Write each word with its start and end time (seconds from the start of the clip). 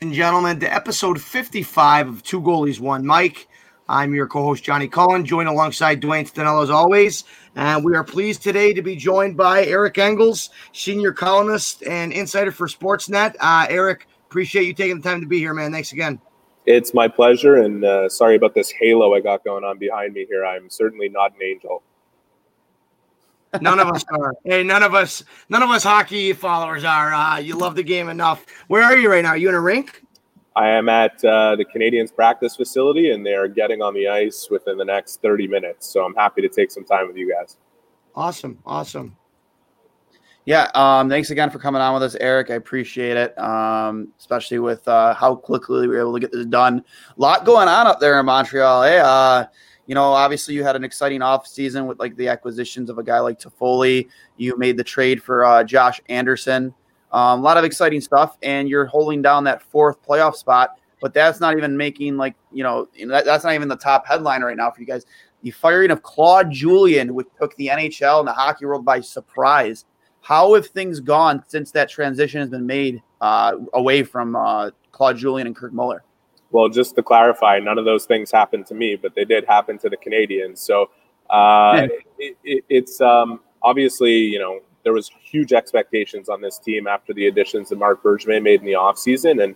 and 0.00 0.12
gentlemen, 0.12 0.60
to 0.60 0.72
episode 0.72 1.20
55 1.20 2.08
of 2.08 2.22
Two 2.22 2.40
Goalies, 2.40 2.78
One 2.78 3.04
Mike. 3.04 3.48
I'm 3.88 4.14
your 4.14 4.28
co 4.28 4.44
host, 4.44 4.62
Johnny 4.62 4.86
Cullen, 4.86 5.24
joined 5.24 5.48
alongside 5.48 6.00
Dwayne 6.00 6.30
Stanello 6.30 6.62
as 6.62 6.70
always. 6.70 7.24
And 7.56 7.84
we 7.84 7.96
are 7.96 8.04
pleased 8.04 8.42
today 8.42 8.72
to 8.74 8.82
be 8.82 8.94
joined 8.94 9.36
by 9.36 9.64
Eric 9.64 9.98
Engels, 9.98 10.50
senior 10.72 11.12
columnist 11.12 11.82
and 11.82 12.12
insider 12.12 12.52
for 12.52 12.68
Sportsnet. 12.68 13.34
Uh, 13.40 13.66
Eric, 13.68 14.06
appreciate 14.26 14.66
you 14.66 14.72
taking 14.72 15.00
the 15.00 15.08
time 15.08 15.20
to 15.20 15.26
be 15.26 15.38
here, 15.38 15.52
man. 15.52 15.72
Thanks 15.72 15.90
again. 15.90 16.20
It's 16.64 16.94
my 16.94 17.08
pleasure. 17.08 17.56
And 17.56 17.84
uh, 17.84 18.08
sorry 18.08 18.36
about 18.36 18.54
this 18.54 18.70
halo 18.70 19.14
I 19.14 19.20
got 19.20 19.42
going 19.42 19.64
on 19.64 19.78
behind 19.78 20.12
me 20.12 20.26
here. 20.28 20.46
I'm 20.46 20.70
certainly 20.70 21.08
not 21.08 21.34
an 21.34 21.42
angel. 21.42 21.82
None 23.60 23.78
of 23.80 23.88
us 23.88 24.04
are. 24.10 24.34
Hey, 24.44 24.62
none 24.62 24.82
of 24.82 24.94
us, 24.94 25.24
none 25.48 25.62
of 25.62 25.70
us 25.70 25.82
hockey 25.82 26.32
followers 26.32 26.84
are. 26.84 27.14
Uh, 27.14 27.38
you 27.38 27.56
love 27.56 27.76
the 27.76 27.82
game 27.82 28.08
enough. 28.08 28.44
Where 28.68 28.82
are 28.82 28.96
you 28.96 29.10
right 29.10 29.22
now? 29.22 29.30
Are 29.30 29.36
you 29.36 29.48
in 29.48 29.54
a 29.54 29.60
rink? 29.60 30.02
I 30.54 30.68
am 30.70 30.88
at 30.88 31.24
uh, 31.24 31.54
the 31.56 31.64
Canadiens 31.64 32.12
practice 32.12 32.56
facility, 32.56 33.12
and 33.12 33.24
they 33.24 33.34
are 33.34 33.48
getting 33.48 33.80
on 33.80 33.94
the 33.94 34.08
ice 34.08 34.48
within 34.50 34.76
the 34.76 34.84
next 34.84 35.22
30 35.22 35.46
minutes. 35.46 35.86
So 35.86 36.04
I'm 36.04 36.14
happy 36.14 36.42
to 36.42 36.48
take 36.48 36.70
some 36.70 36.84
time 36.84 37.06
with 37.06 37.16
you 37.16 37.32
guys. 37.32 37.56
Awesome, 38.14 38.58
awesome. 38.66 39.16
Yeah, 40.44 40.70
um, 40.74 41.08
thanks 41.08 41.30
again 41.30 41.50
for 41.50 41.58
coming 41.58 41.82
on 41.82 41.92
with 41.94 42.02
us, 42.02 42.16
Eric. 42.20 42.50
I 42.50 42.54
appreciate 42.54 43.16
it, 43.16 43.38
um, 43.38 44.08
especially 44.18 44.58
with 44.58 44.88
uh, 44.88 45.14
how 45.14 45.36
quickly 45.36 45.82
we 45.82 45.88
were 45.88 46.00
able 46.00 46.14
to 46.14 46.20
get 46.20 46.32
this 46.32 46.46
done. 46.46 46.78
A 47.16 47.20
lot 47.20 47.44
going 47.44 47.68
on 47.68 47.86
up 47.86 48.00
there 48.00 48.18
in 48.18 48.26
Montreal. 48.26 48.82
Hey, 48.82 48.98
uh, 48.98 49.44
you 49.88 49.94
know, 49.94 50.12
obviously 50.12 50.54
you 50.54 50.62
had 50.62 50.76
an 50.76 50.84
exciting 50.84 51.22
off 51.22 51.46
season 51.46 51.86
with 51.86 51.98
like 51.98 52.14
the 52.16 52.28
acquisitions 52.28 52.90
of 52.90 52.98
a 52.98 53.02
guy 53.02 53.20
like 53.20 53.40
Toffoli. 53.40 54.06
You 54.36 54.56
made 54.58 54.76
the 54.76 54.84
trade 54.84 55.22
for 55.22 55.46
uh, 55.46 55.64
Josh 55.64 55.98
Anderson. 56.10 56.74
Um, 57.10 57.40
a 57.40 57.42
lot 57.42 57.56
of 57.56 57.64
exciting 57.64 58.02
stuff, 58.02 58.36
and 58.42 58.68
you're 58.68 58.84
holding 58.84 59.22
down 59.22 59.44
that 59.44 59.62
fourth 59.62 60.00
playoff 60.06 60.36
spot. 60.36 60.78
But 61.00 61.14
that's 61.14 61.40
not 61.40 61.56
even 61.56 61.74
making 61.74 62.18
like 62.18 62.34
you 62.52 62.62
know 62.62 62.88
that, 63.08 63.24
that's 63.24 63.44
not 63.44 63.54
even 63.54 63.68
the 63.68 63.76
top 63.76 64.06
headline 64.06 64.42
right 64.42 64.58
now 64.58 64.70
for 64.70 64.80
you 64.80 64.86
guys. 64.86 65.06
The 65.42 65.52
firing 65.52 65.90
of 65.90 66.02
Claude 66.02 66.50
Julien, 66.50 67.14
which 67.14 67.28
took 67.40 67.56
the 67.56 67.68
NHL 67.68 68.18
and 68.18 68.28
the 68.28 68.32
hockey 68.32 68.66
world 68.66 68.84
by 68.84 69.00
surprise. 69.00 69.86
How 70.20 70.52
have 70.54 70.66
things 70.66 71.00
gone 71.00 71.42
since 71.48 71.70
that 71.70 71.88
transition 71.88 72.40
has 72.40 72.50
been 72.50 72.66
made 72.66 73.00
uh, 73.22 73.52
away 73.72 74.02
from 74.02 74.36
uh, 74.36 74.72
Claude 74.92 75.16
Julien 75.16 75.46
and 75.46 75.56
Kirk 75.56 75.72
Muller? 75.72 76.04
Well, 76.50 76.68
just 76.68 76.96
to 76.96 77.02
clarify, 77.02 77.58
none 77.58 77.78
of 77.78 77.84
those 77.84 78.06
things 78.06 78.30
happened 78.30 78.66
to 78.66 78.74
me, 78.74 78.96
but 78.96 79.14
they 79.14 79.24
did 79.24 79.44
happen 79.44 79.78
to 79.78 79.88
the 79.88 79.96
Canadiens. 79.96 80.58
So 80.58 80.90
uh, 81.28 81.88
it, 82.18 82.36
it, 82.42 82.64
it's 82.68 83.00
um, 83.00 83.40
obviously, 83.62 84.16
you 84.16 84.38
know, 84.38 84.60
there 84.84 84.92
was 84.92 85.10
huge 85.22 85.52
expectations 85.52 86.28
on 86.28 86.40
this 86.40 86.58
team 86.58 86.86
after 86.86 87.12
the 87.12 87.26
additions 87.26 87.68
that 87.68 87.78
Marc 87.78 88.02
Bergevin 88.02 88.42
made 88.42 88.60
in 88.60 88.66
the 88.66 88.72
offseason. 88.72 89.42
And, 89.42 89.54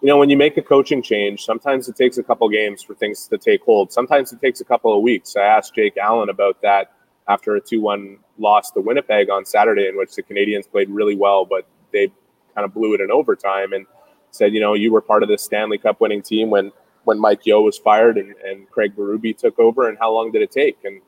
you 0.00 0.08
know, 0.08 0.16
when 0.16 0.30
you 0.30 0.36
make 0.36 0.56
a 0.56 0.62
coaching 0.62 1.02
change, 1.02 1.44
sometimes 1.44 1.88
it 1.88 1.96
takes 1.96 2.16
a 2.16 2.22
couple 2.22 2.48
games 2.48 2.82
for 2.82 2.94
things 2.94 3.26
to 3.28 3.36
take 3.36 3.62
hold. 3.62 3.92
Sometimes 3.92 4.32
it 4.32 4.40
takes 4.40 4.62
a 4.62 4.64
couple 4.64 4.96
of 4.96 5.02
weeks. 5.02 5.36
I 5.36 5.42
asked 5.42 5.74
Jake 5.74 5.98
Allen 5.98 6.30
about 6.30 6.62
that 6.62 6.92
after 7.28 7.56
a 7.56 7.60
2 7.60 7.80
1 7.80 8.16
loss 8.38 8.70
to 8.70 8.80
Winnipeg 8.80 9.28
on 9.28 9.44
Saturday, 9.44 9.86
in 9.86 9.96
which 9.98 10.14
the 10.14 10.22
Canadiens 10.22 10.70
played 10.70 10.88
really 10.88 11.16
well, 11.16 11.44
but 11.44 11.66
they 11.92 12.10
kind 12.54 12.64
of 12.64 12.72
blew 12.72 12.94
it 12.94 13.00
in 13.02 13.10
overtime. 13.10 13.74
And 13.74 13.86
said, 14.30 14.54
you 14.54 14.60
know, 14.60 14.74
you 14.74 14.92
were 14.92 15.00
part 15.00 15.22
of 15.22 15.28
the 15.28 15.38
Stanley 15.38 15.78
Cup 15.78 16.00
winning 16.00 16.22
team 16.22 16.50
when 16.50 16.72
when 17.04 17.18
Mike 17.18 17.46
Yeo 17.46 17.62
was 17.62 17.78
fired 17.78 18.18
and, 18.18 18.34
and 18.44 18.70
Craig 18.70 18.94
Berube 18.94 19.36
took 19.36 19.58
over, 19.58 19.88
and 19.88 19.96
how 19.98 20.12
long 20.12 20.32
did 20.32 20.42
it 20.42 20.50
take? 20.50 20.78
And 20.84 21.00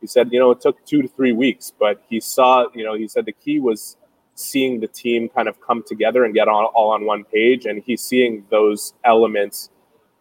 he 0.00 0.06
said, 0.06 0.32
you 0.32 0.38
know, 0.38 0.50
it 0.50 0.60
took 0.60 0.84
two 0.84 1.02
to 1.02 1.08
three 1.08 1.32
weeks, 1.32 1.72
but 1.78 2.02
he 2.08 2.20
saw, 2.20 2.66
you 2.74 2.84
know, 2.84 2.94
he 2.94 3.08
said 3.08 3.26
the 3.26 3.32
key 3.32 3.60
was 3.60 3.96
seeing 4.34 4.80
the 4.80 4.88
team 4.88 5.28
kind 5.28 5.46
of 5.48 5.60
come 5.60 5.82
together 5.86 6.24
and 6.24 6.34
get 6.34 6.48
all, 6.48 6.64
all 6.74 6.90
on 6.92 7.04
one 7.04 7.24
page, 7.24 7.66
and 7.66 7.82
he's 7.84 8.02
seeing 8.02 8.44
those 8.50 8.94
elements 9.04 9.70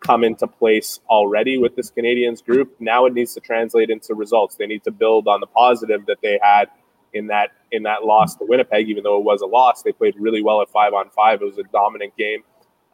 come 0.02 0.24
into 0.24 0.46
place 0.46 1.00
already 1.09 1.58
with 1.58 1.76
this 1.76 1.90
Canadiens 1.90 2.44
group. 2.44 2.76
Now 2.80 3.06
it 3.06 3.14
needs 3.14 3.34
to 3.34 3.40
translate 3.40 3.90
into 3.90 4.14
results. 4.14 4.56
They 4.56 4.68
need 4.68 4.84
to 4.84 4.92
build 4.92 5.28
on 5.28 5.40
the 5.40 5.48
positive 5.48 6.06
that 6.08 6.19
they 6.22 6.40
had 6.42 6.69
in 7.13 7.28
that 7.28 7.51
in 7.72 7.84
that 7.84 8.03
loss 8.03 8.35
to 8.35 8.46
Winnipeg, 8.46 8.90
even 8.90 9.03
though 9.03 9.18
it 9.18 9.24
was 9.24 9.41
a 9.41 9.46
loss. 9.46 9.81
They 9.81 9.91
played 9.91 10.16
really 10.18 10.41
well 10.41 10.62
at 10.62 10.69
five 10.69 10.94
on 10.94 11.09
five. 11.09 11.41
It 11.41 11.46
was 11.46 11.57
a 11.57 11.63
dominant 11.63 12.16
game 12.18 12.44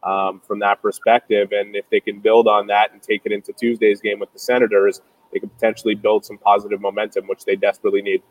um, 0.04 0.42
from 0.46 0.60
that 0.60 0.82
perspective. 0.82 1.52
And 1.52 1.76
if 1.76 1.90
they 1.90 2.00
can 2.00 2.20
build 2.20 2.48
on 2.48 2.68
that 2.68 2.94
and 2.94 3.02
take 3.02 3.22
it 3.26 3.32
into 3.32 3.54
Tuesday's 3.54 4.02
game 4.02 4.20
with 4.20 4.32
the 4.34 4.40
Senators, 4.40 5.02
they 5.32 5.40
could 5.40 5.54
potentially 5.54 5.96
build 5.96 6.26
some 6.26 6.38
positive 6.38 6.82
momentum, 6.82 7.28
which 7.28 7.46
they 7.46 7.56
desperately 7.56 8.02
need. 8.02 8.22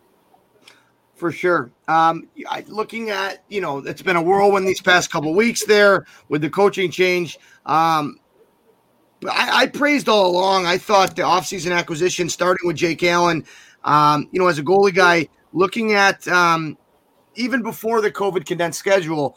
For 1.14 1.32
sure. 1.32 1.70
Um, 1.88 2.28
looking 2.68 3.10
at, 3.10 3.42
you 3.48 3.60
know, 3.60 3.78
it's 3.78 4.02
been 4.02 4.16
a 4.16 4.22
whirlwind 4.22 4.68
these 4.68 4.80
past 4.80 5.10
couple 5.10 5.34
weeks 5.34 5.64
there 5.64 6.06
with 6.28 6.42
the 6.42 6.50
coaching 6.50 6.90
change. 6.90 7.38
Um, 7.66 8.20
I, 9.28 9.62
I, 9.62 9.66
praised 9.66 10.08
all 10.08 10.30
along. 10.30 10.66
I 10.66 10.78
thought 10.78 11.16
the 11.16 11.22
offseason 11.22 11.76
acquisition, 11.76 12.28
starting 12.28 12.68
with 12.68 12.76
Jake 12.76 13.02
Allen, 13.02 13.44
um, 13.82 14.28
you 14.30 14.38
know, 14.38 14.46
as 14.46 14.60
a 14.60 14.62
goalie 14.62 14.94
guy, 14.94 15.28
looking 15.52 15.92
at 15.92 16.26
um, 16.28 16.76
even 17.34 17.62
before 17.62 18.00
the 18.00 18.10
COVID 18.10 18.46
condensed 18.46 18.78
schedule, 18.78 19.36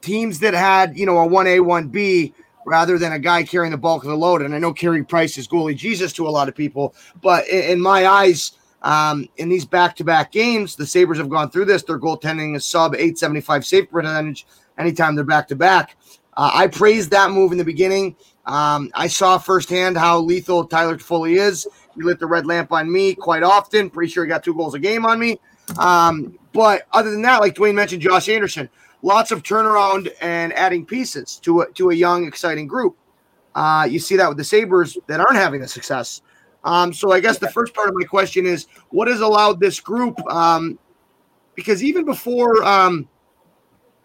teams 0.00 0.40
that 0.40 0.54
had 0.54 0.96
you 0.96 1.06
know 1.06 1.18
a 1.18 1.26
one 1.26 1.46
A 1.46 1.60
one 1.60 1.88
B 1.88 2.34
rather 2.64 2.98
than 2.98 3.12
a 3.12 3.18
guy 3.18 3.42
carrying 3.42 3.72
the 3.72 3.78
bulk 3.78 4.04
of 4.04 4.10
the 4.10 4.16
load. 4.16 4.42
And 4.42 4.54
I 4.54 4.58
know 4.58 4.72
Carey 4.72 5.02
Price 5.02 5.36
is 5.36 5.48
goalie 5.48 5.76
Jesus 5.76 6.12
to 6.14 6.28
a 6.28 6.30
lot 6.30 6.48
of 6.48 6.54
people, 6.54 6.94
but 7.20 7.46
in, 7.48 7.62
in 7.72 7.80
my 7.80 8.06
eyes, 8.06 8.52
um, 8.82 9.28
in 9.36 9.48
these 9.48 9.64
back 9.64 9.96
to 9.96 10.04
back 10.04 10.32
games, 10.32 10.76
the 10.76 10.86
Sabres 10.86 11.18
have 11.18 11.28
gone 11.28 11.50
through 11.50 11.66
this. 11.66 11.82
Their 11.82 11.98
goaltending 11.98 12.56
is 12.56 12.64
sub 12.64 12.94
875 12.94 13.66
save 13.66 13.90
percentage 13.90 14.46
anytime 14.78 15.14
they're 15.14 15.24
back 15.24 15.48
to 15.48 15.56
back. 15.56 15.96
I 16.34 16.66
praised 16.68 17.10
that 17.10 17.30
move 17.30 17.52
in 17.52 17.58
the 17.58 17.64
beginning. 17.64 18.16
Um, 18.46 18.90
I 18.94 19.06
saw 19.06 19.38
firsthand 19.38 19.98
how 19.98 20.18
lethal 20.18 20.64
Tyler 20.64 20.96
Toffoli 20.96 21.38
is. 21.38 21.68
He 21.94 22.02
lit 22.02 22.18
the 22.18 22.26
red 22.26 22.46
lamp 22.46 22.72
on 22.72 22.90
me 22.90 23.14
quite 23.14 23.42
often. 23.42 23.90
Pretty 23.90 24.10
sure 24.10 24.24
he 24.24 24.28
got 24.28 24.42
two 24.42 24.54
goals 24.54 24.74
a 24.74 24.78
game 24.78 25.04
on 25.04 25.18
me. 25.18 25.38
Um, 25.78 26.38
but 26.52 26.86
other 26.92 27.10
than 27.10 27.22
that, 27.22 27.40
like 27.40 27.54
Dwayne 27.54 27.74
mentioned, 27.74 28.02
Josh 28.02 28.28
Anderson, 28.28 28.68
lots 29.02 29.30
of 29.30 29.42
turnaround 29.42 30.08
and 30.20 30.52
adding 30.54 30.84
pieces 30.84 31.36
to 31.42 31.62
a, 31.62 31.70
to 31.72 31.90
a 31.90 31.94
young, 31.94 32.26
exciting 32.26 32.66
group. 32.66 32.96
Uh, 33.54 33.86
you 33.88 33.98
see 33.98 34.16
that 34.16 34.28
with 34.28 34.38
the 34.38 34.44
Sabres 34.44 34.96
that 35.06 35.20
aren't 35.20 35.36
having 35.36 35.60
the 35.60 35.68
success. 35.68 36.22
Um, 36.64 36.92
so 36.92 37.12
I 37.12 37.20
guess 37.20 37.38
the 37.38 37.50
first 37.50 37.74
part 37.74 37.88
of 37.88 37.94
my 37.94 38.04
question 38.04 38.46
is 38.46 38.66
what 38.90 39.08
has 39.08 39.20
allowed 39.20 39.60
this 39.60 39.80
group? 39.80 40.18
Um, 40.30 40.78
because 41.54 41.82
even 41.82 42.04
before, 42.04 42.62
um, 42.64 43.08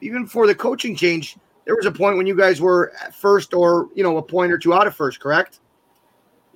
even 0.02 0.24
before 0.24 0.48
the 0.48 0.56
coaching 0.56 0.96
change, 0.96 1.38
there 1.66 1.76
was 1.76 1.86
a 1.86 1.92
point 1.92 2.18
when 2.18 2.26
you 2.28 2.36
guys 2.36 2.60
were 2.62 2.94
first 3.14 3.54
or 3.54 3.90
you 3.94 4.04
know 4.04 4.18
a 4.18 4.22
point 4.22 4.52
or 4.52 4.58
two 4.58 4.74
out 4.74 4.88
of 4.88 4.96
first, 4.96 5.20
correct? 5.20 5.60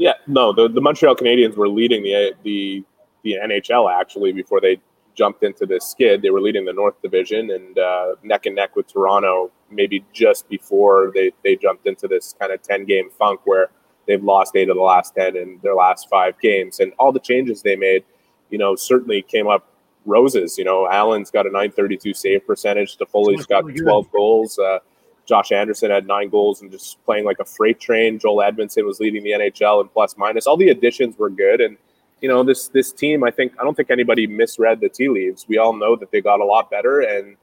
Yeah, 0.01 0.13
no, 0.25 0.51
the, 0.51 0.67
the 0.67 0.81
Montreal 0.81 1.15
Canadiens 1.15 1.55
were 1.55 1.69
leading 1.69 2.01
the 2.01 2.33
the 2.41 2.83
the 3.23 3.37
NHL 3.39 3.87
actually 3.93 4.31
before 4.31 4.59
they 4.59 4.81
jumped 5.13 5.43
into 5.43 5.67
this 5.67 5.85
skid. 5.85 6.23
They 6.23 6.31
were 6.31 6.41
leading 6.41 6.65
the 6.65 6.73
North 6.73 6.99
Division 7.03 7.51
and 7.51 7.77
uh, 7.77 8.15
neck 8.23 8.47
and 8.47 8.55
neck 8.55 8.75
with 8.75 8.87
Toronto. 8.87 9.51
Maybe 9.69 10.03
just 10.11 10.49
before 10.49 11.11
they 11.13 11.31
they 11.43 11.55
jumped 11.55 11.85
into 11.85 12.07
this 12.07 12.33
kind 12.39 12.51
of 12.51 12.63
ten 12.63 12.85
game 12.85 13.11
funk 13.11 13.41
where 13.43 13.69
they've 14.07 14.23
lost 14.23 14.55
eight 14.55 14.69
of 14.69 14.75
the 14.75 14.81
last 14.81 15.13
ten 15.13 15.37
in 15.37 15.59
their 15.61 15.75
last 15.75 16.09
five 16.09 16.33
games, 16.41 16.79
and 16.79 16.93
all 16.97 17.11
the 17.11 17.19
changes 17.19 17.61
they 17.61 17.75
made, 17.75 18.03
you 18.49 18.57
know, 18.57 18.75
certainly 18.75 19.21
came 19.21 19.47
up 19.47 19.67
roses. 20.05 20.57
You 20.57 20.63
know, 20.63 20.87
Allen's 20.89 21.29
got 21.29 21.45
a 21.45 21.51
932 21.51 22.15
save 22.15 22.47
percentage. 22.47 22.97
Toffoli's 22.97 23.45
got 23.45 23.61
12 23.61 24.11
goals. 24.11 24.57
Uh, 24.57 24.79
Josh 25.25 25.51
Anderson 25.51 25.91
had 25.91 26.07
nine 26.07 26.29
goals 26.29 26.61
and 26.61 26.71
just 26.71 27.03
playing 27.05 27.25
like 27.25 27.39
a 27.39 27.45
freight 27.45 27.79
train. 27.79 28.19
Joel 28.19 28.43
Edmundson 28.43 28.85
was 28.85 28.99
leading 28.99 29.23
the 29.23 29.31
NHL 29.31 29.81
in 29.81 29.87
plus 29.87 30.17
minus. 30.17 30.47
All 30.47 30.57
the 30.57 30.69
additions 30.69 31.17
were 31.17 31.29
good, 31.29 31.61
and 31.61 31.77
you 32.21 32.29
know 32.29 32.43
this 32.43 32.67
this 32.69 32.91
team. 32.91 33.23
I 33.23 33.31
think 33.31 33.53
I 33.59 33.63
don't 33.63 33.75
think 33.75 33.91
anybody 33.91 34.27
misread 34.27 34.81
the 34.81 34.89
tea 34.89 35.09
leaves. 35.09 35.45
We 35.47 35.57
all 35.57 35.73
know 35.73 35.95
that 35.95 36.11
they 36.11 36.21
got 36.21 36.39
a 36.39 36.45
lot 36.45 36.69
better 36.69 37.01
and 37.01 37.37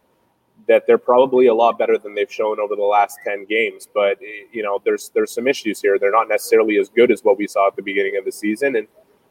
that 0.67 0.87
they're 0.87 0.99
probably 0.99 1.47
a 1.47 1.55
lot 1.55 1.79
better 1.79 1.99
than 1.99 2.15
they've 2.15 2.33
shown 2.33 2.61
over 2.61 2.77
the 2.77 2.83
last 2.83 3.19
10 3.25 3.47
games 3.47 3.89
but 3.95 4.19
you 4.53 4.63
know 4.63 4.81
there's 4.85 5.11
there's 5.15 5.33
some 5.33 5.47
issues 5.47 5.81
here 5.81 5.99
they're 5.99 6.13
not 6.13 6.29
necessarily 6.29 6.79
as 6.79 6.89
good 6.89 7.11
as 7.11 7.23
what 7.25 7.39
we 7.39 7.47
saw 7.47 7.69
at 7.69 7.77
the 7.77 7.83
beginning 7.83 8.17
of 8.17 8.25
the 8.25 8.33
season 8.33 8.77
and 8.77 8.87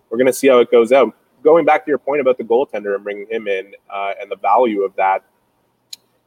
we're 0.09 0.17
going 0.17 0.25
to 0.25 0.33
see 0.33 0.47
how 0.47 0.59
it 0.59 0.71
goes 0.71 0.91
out 0.91 1.13
going 1.43 1.65
back 1.65 1.85
to 1.85 1.89
your 1.89 1.97
point 1.97 2.21
about 2.21 2.37
the 2.37 2.43
goaltender 2.43 2.95
and 2.95 3.03
bringing 3.03 3.27
him 3.29 3.47
in 3.47 3.73
uh, 3.89 4.13
and 4.19 4.31
the 4.31 4.35
value 4.37 4.83
of 4.83 4.95
that 4.95 5.23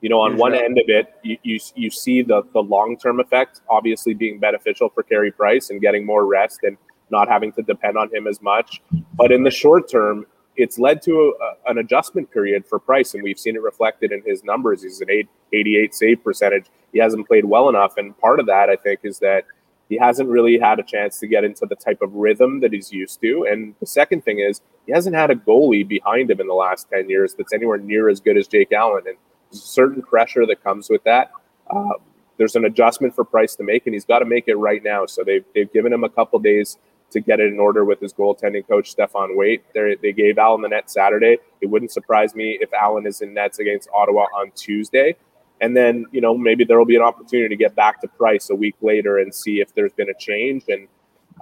you 0.00 0.08
know, 0.08 0.20
on 0.20 0.36
one 0.36 0.54
end 0.54 0.78
of 0.78 0.84
it, 0.88 1.14
you, 1.22 1.36
you, 1.42 1.58
you 1.74 1.90
see 1.90 2.22
the, 2.22 2.42
the 2.52 2.60
long 2.60 2.96
term 2.96 3.20
effect 3.20 3.60
obviously 3.68 4.14
being 4.14 4.38
beneficial 4.38 4.88
for 4.88 5.02
Carey 5.02 5.30
Price 5.30 5.70
and 5.70 5.80
getting 5.80 6.06
more 6.06 6.26
rest 6.26 6.60
and 6.62 6.76
not 7.10 7.28
having 7.28 7.52
to 7.52 7.62
depend 7.62 7.98
on 7.98 8.12
him 8.14 8.26
as 8.26 8.40
much. 8.40 8.80
But 9.14 9.32
in 9.32 9.42
the 9.42 9.50
short 9.50 9.90
term, 9.90 10.26
it's 10.56 10.78
led 10.78 11.02
to 11.02 11.34
a, 11.40 11.70
an 11.70 11.78
adjustment 11.78 12.30
period 12.30 12.64
for 12.66 12.78
Price, 12.78 13.14
and 13.14 13.22
we've 13.22 13.38
seen 13.38 13.56
it 13.56 13.62
reflected 13.62 14.12
in 14.12 14.22
his 14.24 14.44
numbers. 14.44 14.82
He's 14.82 15.00
an 15.00 15.10
8, 15.10 15.28
88 15.52 15.94
save 15.94 16.24
percentage. 16.24 16.66
He 16.92 16.98
hasn't 16.98 17.26
played 17.26 17.44
well 17.44 17.68
enough, 17.68 17.96
and 17.96 18.16
part 18.18 18.40
of 18.40 18.46
that, 18.46 18.68
I 18.68 18.76
think, 18.76 19.00
is 19.02 19.18
that 19.20 19.44
he 19.88 19.96
hasn't 19.96 20.28
really 20.28 20.56
had 20.58 20.78
a 20.78 20.84
chance 20.84 21.18
to 21.18 21.26
get 21.26 21.42
into 21.42 21.66
the 21.66 21.74
type 21.74 22.00
of 22.00 22.14
rhythm 22.14 22.60
that 22.60 22.72
he's 22.72 22.92
used 22.92 23.20
to. 23.22 23.46
And 23.50 23.74
the 23.80 23.86
second 23.86 24.24
thing 24.24 24.38
is, 24.38 24.60
he 24.86 24.92
hasn't 24.92 25.16
had 25.16 25.30
a 25.30 25.34
goalie 25.34 25.86
behind 25.86 26.30
him 26.30 26.40
in 26.40 26.46
the 26.46 26.54
last 26.54 26.88
10 26.90 27.10
years 27.10 27.34
that's 27.34 27.52
anywhere 27.52 27.78
near 27.78 28.08
as 28.08 28.20
good 28.20 28.36
as 28.36 28.46
Jake 28.46 28.70
Allen. 28.72 29.02
And 29.08 29.16
certain 29.50 30.02
pressure 30.02 30.46
that 30.46 30.62
comes 30.62 30.88
with 30.90 31.02
that. 31.04 31.30
Uh, 31.68 31.94
there's 32.38 32.56
an 32.56 32.64
adjustment 32.64 33.14
for 33.14 33.24
Price 33.24 33.54
to 33.56 33.62
make, 33.62 33.86
and 33.86 33.94
he's 33.94 34.04
got 34.04 34.20
to 34.20 34.24
make 34.24 34.48
it 34.48 34.56
right 34.56 34.82
now. 34.82 35.06
So 35.06 35.22
they've 35.22 35.44
they've 35.54 35.72
given 35.72 35.92
him 35.92 36.04
a 36.04 36.08
couple 36.08 36.38
days 36.38 36.78
to 37.10 37.20
get 37.20 37.40
it 37.40 37.52
in 37.52 37.58
order 37.58 37.84
with 37.84 38.00
his 38.00 38.12
goaltending 38.12 38.66
coach 38.66 38.96
Stéphane 38.96 39.36
Waite. 39.36 39.62
They 39.74 39.96
they 40.00 40.12
gave 40.12 40.38
Allen 40.38 40.62
the 40.62 40.68
net 40.68 40.90
Saturday. 40.90 41.38
It 41.60 41.66
wouldn't 41.66 41.92
surprise 41.92 42.34
me 42.34 42.58
if 42.60 42.72
Allen 42.72 43.06
is 43.06 43.20
in 43.20 43.34
nets 43.34 43.58
against 43.58 43.88
Ottawa 43.94 44.26
on 44.34 44.52
Tuesday. 44.52 45.16
And 45.60 45.76
then, 45.76 46.06
you 46.10 46.22
know, 46.22 46.36
maybe 46.36 46.64
there 46.64 46.78
will 46.78 46.86
be 46.86 46.96
an 46.96 47.02
opportunity 47.02 47.48
to 47.50 47.56
get 47.56 47.74
back 47.74 48.00
to 48.00 48.08
Price 48.08 48.48
a 48.48 48.54
week 48.54 48.76
later 48.80 49.18
and 49.18 49.34
see 49.34 49.60
if 49.60 49.74
there's 49.74 49.92
been 49.92 50.08
a 50.08 50.14
change. 50.18 50.64
And 50.68 50.88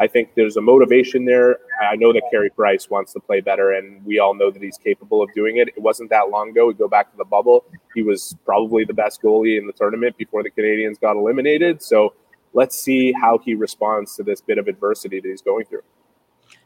I 0.01 0.07
think 0.07 0.35
there's 0.35 0.57
a 0.57 0.61
motivation 0.61 1.25
there. 1.25 1.59
I 1.83 1.97
know 1.97 2.13
that 2.13 2.23
Carey 2.31 2.51
Price 2.51 2.89
wants 2.89 3.13
to 3.15 3.21
play 3.21 3.41
better, 3.41 3.73
and 3.73 4.05
we 4.05 4.19
all 4.19 4.35
know 4.35 4.51
that 4.51 4.63
he's 4.63 4.79
capable 4.79 5.23
of 5.23 5.33
doing 5.35 5.57
it. 5.57 5.69
It 5.69 5.81
wasn't 5.81 6.11
that 6.11 6.31
long 6.31 6.51
ago. 6.51 6.67
We 6.67 6.75
go 6.75 6.89
back 6.89 7.11
to 7.11 7.17
the 7.17 7.25
bubble. 7.25 7.65
He 7.95 8.03
was 8.03 8.37
probably 8.45 8.85
the 8.85 8.95
best 8.95 9.23
goalie 9.23 9.59
in 9.59 9.67
the 9.67 9.73
tournament 9.73 10.17
before 10.17 10.43
the 10.43 10.51
Canadiens 10.51 11.01
got 11.01 11.17
eliminated. 11.17 11.83
So 11.83 12.15
let's 12.53 12.79
see 12.79 13.13
how 13.13 13.39
he 13.39 13.55
responds 13.55 14.15
to 14.17 14.23
this 14.23 14.41
bit 14.41 14.59
of 14.59 14.69
adversity 14.69 15.21
that 15.21 15.29
he's 15.29 15.43
going 15.43 15.67
through. 15.67 15.83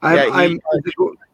I'm, 0.03 0.17
yeah, 0.17 0.25
he, 0.25 0.31
I'm, 0.31 0.61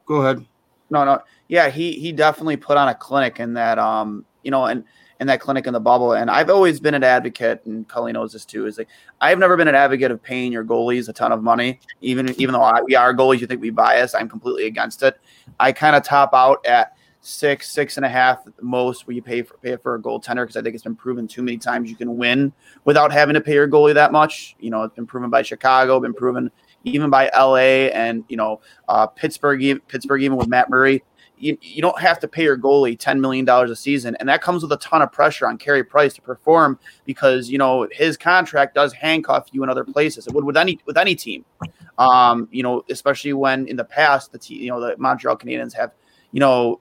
go 0.07 0.17
ahead. 0.23 0.47
No, 0.91 1.05
no. 1.05 1.21
Yeah, 1.49 1.69
he 1.71 1.93
he 1.93 2.13
definitely 2.13 2.57
put 2.57 2.77
on 2.77 2.89
a 2.89 2.95
clinic 2.95 3.41
in 3.41 3.55
that 3.55 3.79
um, 3.79 4.25
you 4.43 4.51
know, 4.51 4.65
and 4.65 4.85
in 5.21 5.27
that 5.27 5.41
clinic 5.41 5.67
in 5.67 5.73
the 5.73 5.81
bubble. 5.81 6.13
And 6.13 6.31
I've 6.31 6.51
always 6.51 6.81
been 6.81 6.95
an 6.95 7.05
advocate, 7.05 7.63
and 7.65 7.87
Cully 7.89 8.13
knows 8.13 8.33
this 8.33 8.45
too. 8.45 8.67
Is 8.67 8.79
like 8.79 8.89
I've 9.21 9.39
never 9.39 9.57
been 9.57 9.69
an 9.69 9.75
advocate 9.75 10.11
of 10.11 10.23
paying 10.23 10.53
your 10.53 10.65
goalies 10.65 11.09
a 11.09 11.13
ton 11.13 11.33
of 11.33 11.43
money, 11.43 11.81
even 12.01 12.31
even 12.41 12.53
though 12.53 12.63
I, 12.63 12.81
we 12.83 12.95
are 12.95 13.15
goalies. 13.15 13.41
You 13.41 13.47
think 13.47 13.61
we 13.61 13.71
bias? 13.71 14.15
I'm 14.15 14.29
completely 14.29 14.67
against 14.67 15.03
it. 15.03 15.19
I 15.59 15.73
kind 15.73 15.97
of 15.97 16.05
top 16.05 16.35
out 16.35 16.65
at 16.67 16.97
six, 17.21 17.69
six 17.71 17.97
and 17.97 18.07
a 18.07 18.09
half 18.09 18.45
most 18.61 19.07
where 19.07 19.15
you 19.15 19.23
pay 19.23 19.43
for 19.43 19.57
pay 19.59 19.77
for 19.77 19.97
a 19.97 20.01
goaltender 20.01 20.43
because 20.45 20.57
I 20.57 20.63
think 20.63 20.75
it's 20.75 20.85
been 20.85 20.97
proven 20.97 21.27
too 21.27 21.43
many 21.43 21.59
times 21.59 21.91
you 21.91 21.97
can 21.97 22.17
win 22.17 22.53
without 22.85 23.13
having 23.13 23.35
to 23.35 23.41
pay 23.41 23.55
your 23.55 23.69
goalie 23.69 23.95
that 23.95 24.13
much. 24.13 24.57
You 24.61 24.71
know, 24.71 24.85
it's 24.85 24.95
been 24.95 25.07
proven 25.07 25.31
by 25.31 25.43
Chicago, 25.43 25.99
been 26.01 26.15
proven 26.15 26.51
even 26.85 27.11
by 27.11 27.29
LA 27.37 27.91
and 27.93 28.25
you 28.29 28.37
know 28.37 28.61
uh, 28.89 29.07
Pittsburgh, 29.07 29.61
Pittsburgh 29.89 30.23
even 30.23 30.37
with 30.37 30.49
Matt 30.49 30.71
Murray 30.71 31.03
you, 31.39 31.59
you 31.61 31.83
don't 31.83 31.99
have 32.01 32.19
to 32.21 32.29
pay 32.29 32.43
your 32.43 32.59
goalie 32.59 32.99
$10 32.99 33.21
million 33.21 33.49
a 33.49 33.77
season. 33.77 34.17
And 34.21 34.29
that 34.29 34.43
comes 34.43 34.63
with 34.63 34.73
a 34.73 34.77
ton 34.79 35.03
of 35.03 35.13
pressure 35.13 35.47
on 35.47 35.59
Carey 35.59 35.85
Price 35.85 36.15
to 36.15 36.23
perform 36.23 36.79
because, 37.05 37.49
you 37.49 37.59
know, 37.59 37.89
his 37.93 38.17
contract 38.17 38.75
does 38.75 38.93
handcuff 38.93 39.49
you 39.53 39.63
in 39.63 39.71
other 39.71 39.85
places. 39.85 40.27
It 40.27 40.35
would 40.35 40.45
with 40.45 40.57
any 40.57 40.79
with 40.87 40.97
any 40.97 41.15
team. 41.15 41.45
Um, 41.99 42.49
you 42.51 42.63
know, 42.63 42.85
especially 42.91 43.33
when 43.33 43.67
in 43.67 43.77
the 43.77 43.85
past 43.85 44.33
the 44.33 44.39
team, 44.39 44.63
you 44.63 44.69
know, 44.69 44.81
the 44.81 44.97
Montreal 44.99 45.37
Canadiens 45.37 45.75
have, 45.75 45.93
you 46.33 46.41
know, 46.41 46.81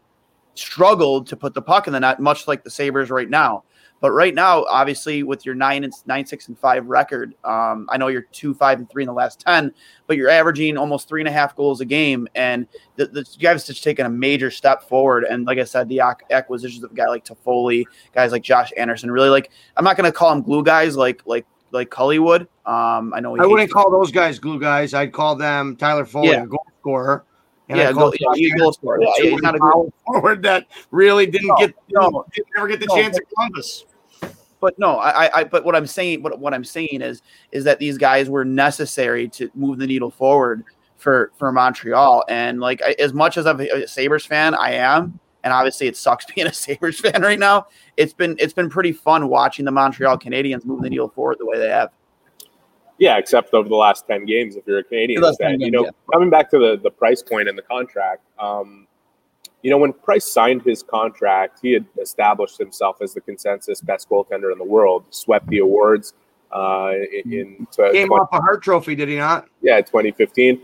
struggled 0.56 1.28
to 1.28 1.36
put 1.36 1.54
the 1.54 1.62
puck 1.62 1.88
in 1.88 1.94
the 1.94 2.00
net, 2.00 2.20
much 2.20 2.48
like 2.48 2.64
the 2.64 2.70
Sabres 2.70 3.10
right 3.10 3.30
now. 3.30 3.64
But 4.00 4.12
right 4.12 4.34
now, 4.34 4.64
obviously, 4.66 5.24
with 5.24 5.46
your 5.46 5.56
nine 5.56 5.84
and 5.84 5.94
nine, 6.06 6.26
six 6.26 6.48
and 6.48 6.58
five 6.58 6.86
record, 6.86 7.34
um, 7.44 7.88
I 7.90 7.98
know 7.98 8.08
you're 8.08 8.28
two, 8.32 8.54
five, 8.54 8.78
and 8.80 8.90
three 8.90 9.04
in 9.04 9.08
the 9.08 9.14
last 9.14 9.40
ten, 9.40 9.74
but 10.06 10.18
you're 10.18 10.30
averaging 10.30 10.78
almost 10.78 11.08
three 11.08 11.22
and 11.22 11.28
a 11.28 11.32
half 11.32 11.56
goals 11.56 11.82
a 11.82 11.86
game, 11.86 12.28
and 12.36 12.68
the, 12.96 13.08
the 13.08 13.26
guys 13.40 13.66
just 13.66 13.84
taken 13.84 14.06
a 14.06 14.10
major 14.10 14.52
step 14.52 14.84
forward. 14.84 15.24
And 15.24 15.46
like 15.46 15.58
I 15.58 15.64
said, 15.64 15.90
the 15.90 16.02
acquisitions 16.30 16.84
of 16.84 16.92
a 16.92 16.96
guy 16.96 17.08
like 17.08 17.26
Toffoli, 17.26 17.86
guys 18.14 18.32
like 18.32 18.44
Josh 18.44 18.72
Anderson, 18.78 19.10
really 19.10 19.30
like 19.30 19.52
I'm 19.76 19.84
not 19.84 19.98
going 19.98 20.10
to 20.10 20.16
call 20.16 20.30
them 20.30 20.44
glue 20.44 20.64
guys 20.64 20.96
like 20.96 21.24
like 21.26 21.46
like 21.72 21.90
Cully 21.90 22.20
would. 22.20 22.44
Um, 22.66 23.14
I 23.16 23.20
know 23.20 23.38
I 23.38 23.46
wouldn't 23.46 23.72
call 23.72 23.90
those 23.92 24.12
guys 24.12 24.40
glue 24.40 24.60
guys. 24.60 24.94
I'd 24.94 25.14
call 25.14 25.36
them 25.36 25.76
Tyler 25.76 26.06
Foley 26.06 26.30
yeah. 26.30 26.44
a 26.44 26.48
goal 26.48 26.66
scorer. 26.80 27.26
And 27.70 27.78
yeah, 27.78 27.92
goal, 27.92 28.14
yeah, 28.36 28.56
goal 28.58 28.72
scorer. 28.72 29.02
Yeah, 29.02 29.30
he's 29.30 29.42
not 29.42 29.56
a 29.56 29.60
goal 29.60 29.92
forward 30.06 30.42
that 30.44 30.68
really 30.92 31.26
didn't 31.26 31.48
no, 31.48 31.56
get 31.58 31.76
no, 31.90 32.26
didn't 32.34 32.48
ever 32.58 32.68
get 32.68 32.80
the 32.80 32.86
no, 32.86 32.96
chance 32.96 33.18
at 33.18 33.24
Columbus 33.34 33.86
but 34.60 34.78
no, 34.80 34.98
I, 34.98 35.40
I, 35.40 35.44
but 35.44 35.66
what 35.66 35.76
I'm 35.76 35.88
saying, 35.88 36.24
what, 36.24 36.40
what 36.40 36.54
I'm 36.54 36.64
saying 36.64 37.02
is, 37.02 37.22
is 37.52 37.64
that 37.66 37.80
these 37.80 37.98
guys 37.98 38.30
were 38.30 38.46
necessary 38.46 39.28
to 39.30 39.50
move 39.54 39.78
the 39.78 39.88
needle 39.88 40.12
forward 40.12 40.64
for, 40.98 41.32
for 41.38 41.52
Montreal. 41.52 42.24
And 42.28 42.60
like, 42.60 42.82
as 42.82 43.14
much 43.14 43.38
as 43.38 43.46
I'm 43.46 43.60
a 43.60 43.88
Sabres 43.88 44.26
fan, 44.26 44.56
I 44.56 44.72
am, 44.74 45.20
and 45.44 45.54
obviously 45.54 45.88
it 45.88 45.96
sucks 45.96 46.26
being 46.36 46.48
a 46.48 46.54
Sabres 46.54 47.00
fan 47.00 47.22
right 47.22 47.40
now. 47.40 47.68
It's 47.98 48.14
been, 48.14 48.36
it's 48.40 48.54
been 48.54 48.70
pretty 48.70 48.92
fun 48.92 49.28
watching 49.30 49.66
the 49.66 49.72
Montreal 49.72 50.18
Canadiens 50.18 50.66
move 50.66 50.82
the 50.82 50.90
needle 50.90 51.10
forward 51.10 51.38
the 51.40 51.46
way 51.46 51.58
they 51.58 51.70
have. 51.70 51.92
Yeah, 53.00 53.18
except 53.18 53.54
over 53.54 53.70
the 53.70 53.76
last 53.76 54.08
10 54.08 54.26
games, 54.26 54.56
if 54.56 54.66
you're 54.66 54.80
a 54.80 54.84
Canadian 54.84 55.24
you 55.60 55.72
know, 55.72 55.86
yeah. 55.86 55.92
coming 56.12 56.30
back 56.30 56.50
to 56.52 56.58
the, 56.58 56.80
the 56.82 56.90
price 56.90 57.22
point 57.22 57.48
in 57.48 57.56
the 57.56 57.62
contract, 57.62 58.24
um, 58.40 58.88
you 59.62 59.72
know, 59.72 59.78
when 59.78 59.92
Price 59.92 60.32
signed 60.32 60.62
his 60.62 60.84
contract, 60.84 61.60
he 61.62 61.74
had 61.74 61.86
established 62.02 62.58
himself 62.58 63.02
as 63.02 63.14
the 63.14 63.22
consensus 63.22 63.82
best 63.82 64.10
goaltender 64.10 64.52
in 64.52 64.58
the 64.58 64.64
world, 64.64 65.06
swept 65.10 65.48
the 65.48 65.60
awards 65.60 66.14
uh, 66.52 66.94
in, 67.26 67.34
in 67.34 67.68
came 67.92 68.12
off 68.12 68.30
a 68.32 68.38
Hart 68.38 68.64
Trophy, 68.64 68.96
did 68.96 69.10
he 69.10 69.18
not? 69.18 69.48
Yeah, 69.62 69.82
2015. 69.82 70.62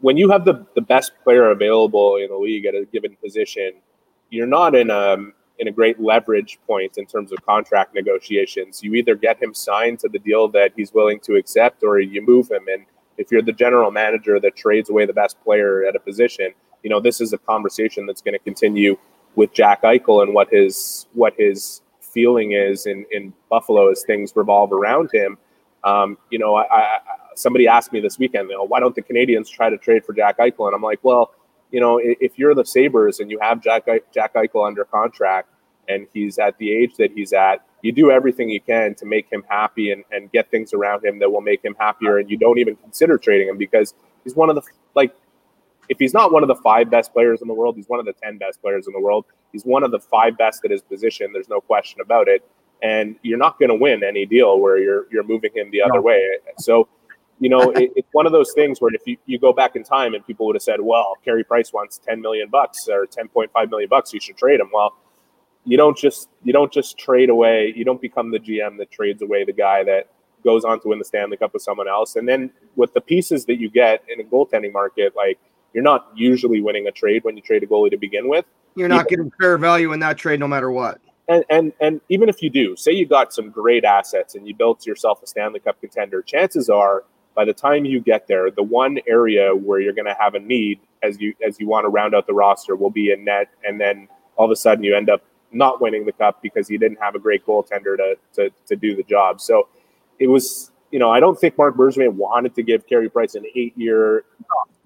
When 0.00 0.16
you 0.16 0.30
have 0.30 0.44
the, 0.44 0.66
the 0.74 0.80
best 0.80 1.12
player 1.24 1.50
available 1.50 2.16
in 2.16 2.28
the 2.28 2.36
league 2.36 2.66
at 2.66 2.74
a 2.74 2.84
given 2.92 3.16
position, 3.16 3.72
you're 4.30 4.46
not 4.46 4.74
in 4.74 4.90
a 4.90 5.16
in 5.58 5.68
a 5.68 5.72
great 5.72 6.00
leverage 6.00 6.58
point 6.66 6.98
in 6.98 7.06
terms 7.06 7.32
of 7.32 7.44
contract 7.46 7.94
negotiations. 7.94 8.82
You 8.82 8.94
either 8.94 9.14
get 9.14 9.42
him 9.42 9.54
signed 9.54 10.00
to 10.00 10.08
the 10.08 10.18
deal 10.18 10.48
that 10.48 10.72
he's 10.76 10.92
willing 10.92 11.20
to 11.20 11.36
accept, 11.36 11.82
or 11.82 11.98
you 11.98 12.24
move 12.24 12.50
him. 12.50 12.66
And 12.68 12.84
if 13.16 13.30
you're 13.30 13.42
the 13.42 13.52
general 13.52 13.90
manager 13.90 14.38
that 14.40 14.56
trades 14.56 14.90
away 14.90 15.06
the 15.06 15.12
best 15.12 15.42
player 15.42 15.84
at 15.86 15.96
a 15.96 16.00
position, 16.00 16.52
you 16.82 16.90
know, 16.90 17.00
this 17.00 17.20
is 17.20 17.32
a 17.32 17.38
conversation 17.38 18.06
that's 18.06 18.20
going 18.20 18.34
to 18.34 18.38
continue 18.38 18.96
with 19.34 19.52
Jack 19.52 19.82
Eichel 19.82 20.22
and 20.22 20.34
what 20.34 20.48
his 20.50 21.06
what 21.14 21.34
his 21.38 21.82
feeling 22.00 22.52
is 22.52 22.86
in, 22.86 23.04
in 23.12 23.32
Buffalo 23.50 23.90
as 23.90 24.02
things 24.02 24.32
revolve 24.34 24.72
around 24.72 25.10
him. 25.12 25.36
Um, 25.84 26.16
you 26.30 26.38
know, 26.38 26.56
I, 26.56 26.64
I, 26.70 26.98
somebody 27.34 27.68
asked 27.68 27.92
me 27.92 28.00
this 28.00 28.18
weekend, 28.18 28.48
you 28.48 28.56
know, 28.56 28.64
why 28.64 28.80
don't 28.80 28.94
the 28.94 29.02
Canadiens 29.02 29.50
try 29.50 29.68
to 29.68 29.76
trade 29.76 30.04
for 30.04 30.14
Jack 30.14 30.38
Eichel? 30.38 30.66
And 30.66 30.74
I'm 30.74 30.82
like, 30.82 31.00
well, 31.02 31.32
you 31.70 31.80
know, 31.80 32.00
if 32.02 32.38
you're 32.38 32.54
the 32.54 32.64
Sabres 32.64 33.20
and 33.20 33.30
you 33.30 33.38
have 33.40 33.60
Jack 33.60 33.86
Jack 34.12 34.34
Eichel 34.34 34.66
under 34.66 34.84
contract 34.84 35.48
and 35.88 36.06
he's 36.12 36.38
at 36.38 36.56
the 36.58 36.70
age 36.72 36.94
that 36.98 37.12
he's 37.12 37.32
at, 37.32 37.66
you 37.82 37.92
do 37.92 38.10
everything 38.10 38.48
you 38.50 38.60
can 38.60 38.94
to 38.96 39.06
make 39.06 39.30
him 39.30 39.44
happy 39.48 39.92
and, 39.92 40.04
and 40.10 40.30
get 40.32 40.50
things 40.50 40.72
around 40.72 41.04
him 41.04 41.18
that 41.18 41.30
will 41.30 41.40
make 41.40 41.64
him 41.64 41.76
happier. 41.78 42.18
And 42.18 42.30
you 42.30 42.36
don't 42.36 42.58
even 42.58 42.76
consider 42.76 43.18
trading 43.18 43.48
him 43.48 43.58
because 43.58 43.94
he's 44.24 44.34
one 44.34 44.50
of 44.50 44.56
the 44.56 44.62
like 44.94 45.14
if 45.88 45.98
he's 45.98 46.14
not 46.14 46.32
one 46.32 46.42
of 46.42 46.48
the 46.48 46.56
five 46.56 46.90
best 46.90 47.12
players 47.12 47.42
in 47.42 47.48
the 47.48 47.54
world, 47.54 47.76
he's 47.76 47.88
one 47.88 48.00
of 48.00 48.06
the 48.06 48.12
10 48.12 48.38
best 48.38 48.60
players 48.60 48.86
in 48.86 48.92
the 48.92 49.00
world. 49.00 49.24
He's 49.52 49.64
one 49.64 49.84
of 49.84 49.90
the 49.90 50.00
five 50.00 50.36
best 50.36 50.64
at 50.64 50.70
his 50.70 50.82
position. 50.82 51.32
There's 51.32 51.48
no 51.48 51.60
question 51.60 52.00
about 52.00 52.28
it. 52.28 52.44
And 52.82 53.16
you're 53.22 53.38
not 53.38 53.58
going 53.58 53.70
to 53.70 53.74
win 53.74 54.04
any 54.04 54.26
deal 54.26 54.58
where 54.58 54.78
you're, 54.78 55.06
you're 55.10 55.22
moving 55.24 55.50
him 55.54 55.70
the 55.70 55.80
other 55.82 55.94
no. 55.94 56.02
way. 56.02 56.22
So, 56.58 56.88
you 57.38 57.50
know, 57.50 57.70
it, 57.70 57.92
it's 57.96 58.08
one 58.12 58.26
of 58.26 58.32
those 58.32 58.52
things 58.52 58.80
where 58.80 58.94
if 58.94 59.02
you, 59.06 59.16
you 59.26 59.38
go 59.38 59.52
back 59.52 59.76
in 59.76 59.84
time 59.84 60.14
and 60.14 60.26
people 60.26 60.46
would 60.46 60.56
have 60.56 60.62
said, 60.62 60.80
well, 60.80 61.14
Carey 61.24 61.44
Price 61.44 61.72
wants 61.72 61.98
10 61.98 62.20
million 62.20 62.48
bucks 62.48 62.88
or 62.88 63.06
10.5 63.06 63.70
million 63.70 63.88
bucks, 63.88 64.12
you 64.12 64.20
should 64.20 64.36
trade 64.36 64.60
him. 64.60 64.70
Well, 64.72 64.94
you 65.64 65.76
don't 65.76 65.96
just, 65.96 66.28
you 66.44 66.52
don't 66.52 66.72
just 66.72 66.96
trade 66.96 67.28
away. 67.28 67.72
You 67.76 67.84
don't 67.84 68.00
become 68.00 68.30
the 68.30 68.38
GM 68.38 68.78
that 68.78 68.90
trades 68.90 69.20
away 69.20 69.44
the 69.44 69.52
guy 69.52 69.84
that 69.84 70.08
goes 70.44 70.64
on 70.64 70.80
to 70.80 70.88
win 70.88 70.98
the 70.98 71.04
Stanley 71.04 71.36
Cup 71.36 71.52
with 71.52 71.62
someone 71.62 71.88
else. 71.88 72.16
And 72.16 72.28
then 72.28 72.50
with 72.76 72.94
the 72.94 73.00
pieces 73.00 73.44
that 73.46 73.60
you 73.60 73.68
get 73.68 74.02
in 74.08 74.20
a 74.20 74.24
goaltending 74.24 74.72
market, 74.72 75.14
like, 75.16 75.38
you're 75.74 75.82
not 75.82 76.10
usually 76.14 76.62
winning 76.62 76.86
a 76.86 76.92
trade 76.92 77.24
when 77.24 77.36
you 77.36 77.42
trade 77.42 77.62
a 77.62 77.66
goalie 77.66 77.90
to 77.90 77.98
begin 77.98 78.28
with. 78.28 78.46
You're 78.76 78.88
not 78.88 79.08
getting 79.08 79.30
fair 79.38 79.58
value 79.58 79.92
in 79.92 80.00
that 80.00 80.16
trade 80.16 80.40
no 80.40 80.48
matter 80.48 80.70
what. 80.70 81.00
And, 81.28 81.44
and 81.50 81.72
and 81.80 82.00
even 82.08 82.28
if 82.28 82.40
you 82.40 82.50
do, 82.50 82.76
say 82.76 82.92
you 82.92 83.04
got 83.04 83.32
some 83.32 83.50
great 83.50 83.84
assets 83.84 84.36
and 84.36 84.46
you 84.46 84.54
built 84.54 84.86
yourself 84.86 85.22
a 85.22 85.26
Stanley 85.26 85.60
Cup 85.60 85.80
contender, 85.80 86.22
chances 86.22 86.70
are 86.70 87.04
by 87.36 87.44
the 87.44 87.52
time 87.52 87.84
you 87.84 88.00
get 88.00 88.26
there, 88.26 88.50
the 88.50 88.62
one 88.62 88.98
area 89.06 89.54
where 89.54 89.78
you're 89.78 89.92
going 89.92 90.06
to 90.06 90.16
have 90.18 90.34
a 90.34 90.40
need 90.40 90.80
as 91.02 91.20
you 91.20 91.34
as 91.46 91.60
you 91.60 91.68
want 91.68 91.84
to 91.84 91.88
round 91.88 92.14
out 92.14 92.26
the 92.26 92.34
roster 92.34 92.74
will 92.74 92.90
be 92.90 93.12
in 93.12 93.24
net, 93.24 93.48
and 93.62 93.78
then 93.80 94.08
all 94.36 94.46
of 94.46 94.50
a 94.50 94.56
sudden 94.56 94.82
you 94.82 94.96
end 94.96 95.10
up 95.10 95.22
not 95.52 95.80
winning 95.80 96.04
the 96.04 96.12
cup 96.12 96.42
because 96.42 96.68
you 96.68 96.78
didn't 96.78 96.98
have 97.00 97.14
a 97.14 97.18
great 97.18 97.46
goaltender 97.46 97.96
to 97.96 98.16
to, 98.34 98.50
to 98.66 98.74
do 98.74 98.96
the 98.96 99.02
job. 99.04 99.40
So 99.40 99.68
it 100.18 100.26
was 100.26 100.72
you 100.90 100.98
know, 100.98 101.10
I 101.10 101.20
don't 101.20 101.38
think 101.38 101.58
Marc 101.58 101.76
Bergevin 101.76 102.12
wanted 102.12 102.54
to 102.54 102.62
give 102.62 102.86
Carey 102.86 103.10
Price 103.10 103.34
an 103.34 103.44
eight-year 103.54 104.24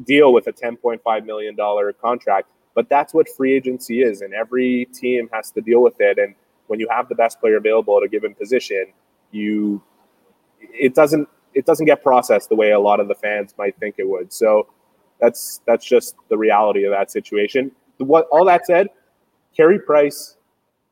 deal 0.05 0.33
with 0.33 0.47
a 0.47 0.53
$10.5 0.53 1.27
million 1.27 1.57
contract, 2.01 2.49
but 2.75 2.89
that's 2.89 3.13
what 3.13 3.29
free 3.29 3.55
agency 3.55 4.01
is, 4.01 4.23
and 4.23 4.33
every 4.33 4.87
team 4.95 5.29
has 5.33 5.51
to 5.53 5.61
deal 5.61 5.83
with 5.83 6.01
it. 6.01 6.19
And 6.19 6.35
when 6.69 6.81
you 6.81 6.89
have 6.91 7.09
the 7.09 7.15
best 7.15 7.39
player 7.39 7.59
available 7.59 7.99
at 7.99 8.03
a 8.03 8.09
given 8.09 8.35
position, 8.35 8.87
you 9.31 9.83
it 10.61 10.95
doesn't 10.95 11.29
it 11.55 11.67
doesn't 11.67 11.87
get 11.87 12.03
processed 12.03 12.49
the 12.49 12.55
way 12.55 12.71
a 12.71 12.81
lot 12.81 13.01
of 13.01 13.09
the 13.09 13.15
fans 13.15 13.55
might 13.59 13.77
think 13.79 13.97
it 13.99 14.09
would. 14.09 14.33
So 14.33 14.69
that's 15.21 15.61
that's 15.67 15.85
just 15.85 16.17
the 16.29 16.39
reality 16.39 16.85
of 16.85 16.93
that 16.93 17.11
situation. 17.11 17.73
What 17.99 18.27
all 18.31 18.45
that 18.47 18.67
said, 18.67 18.89
Carey 19.57 19.79
Price 19.79 20.37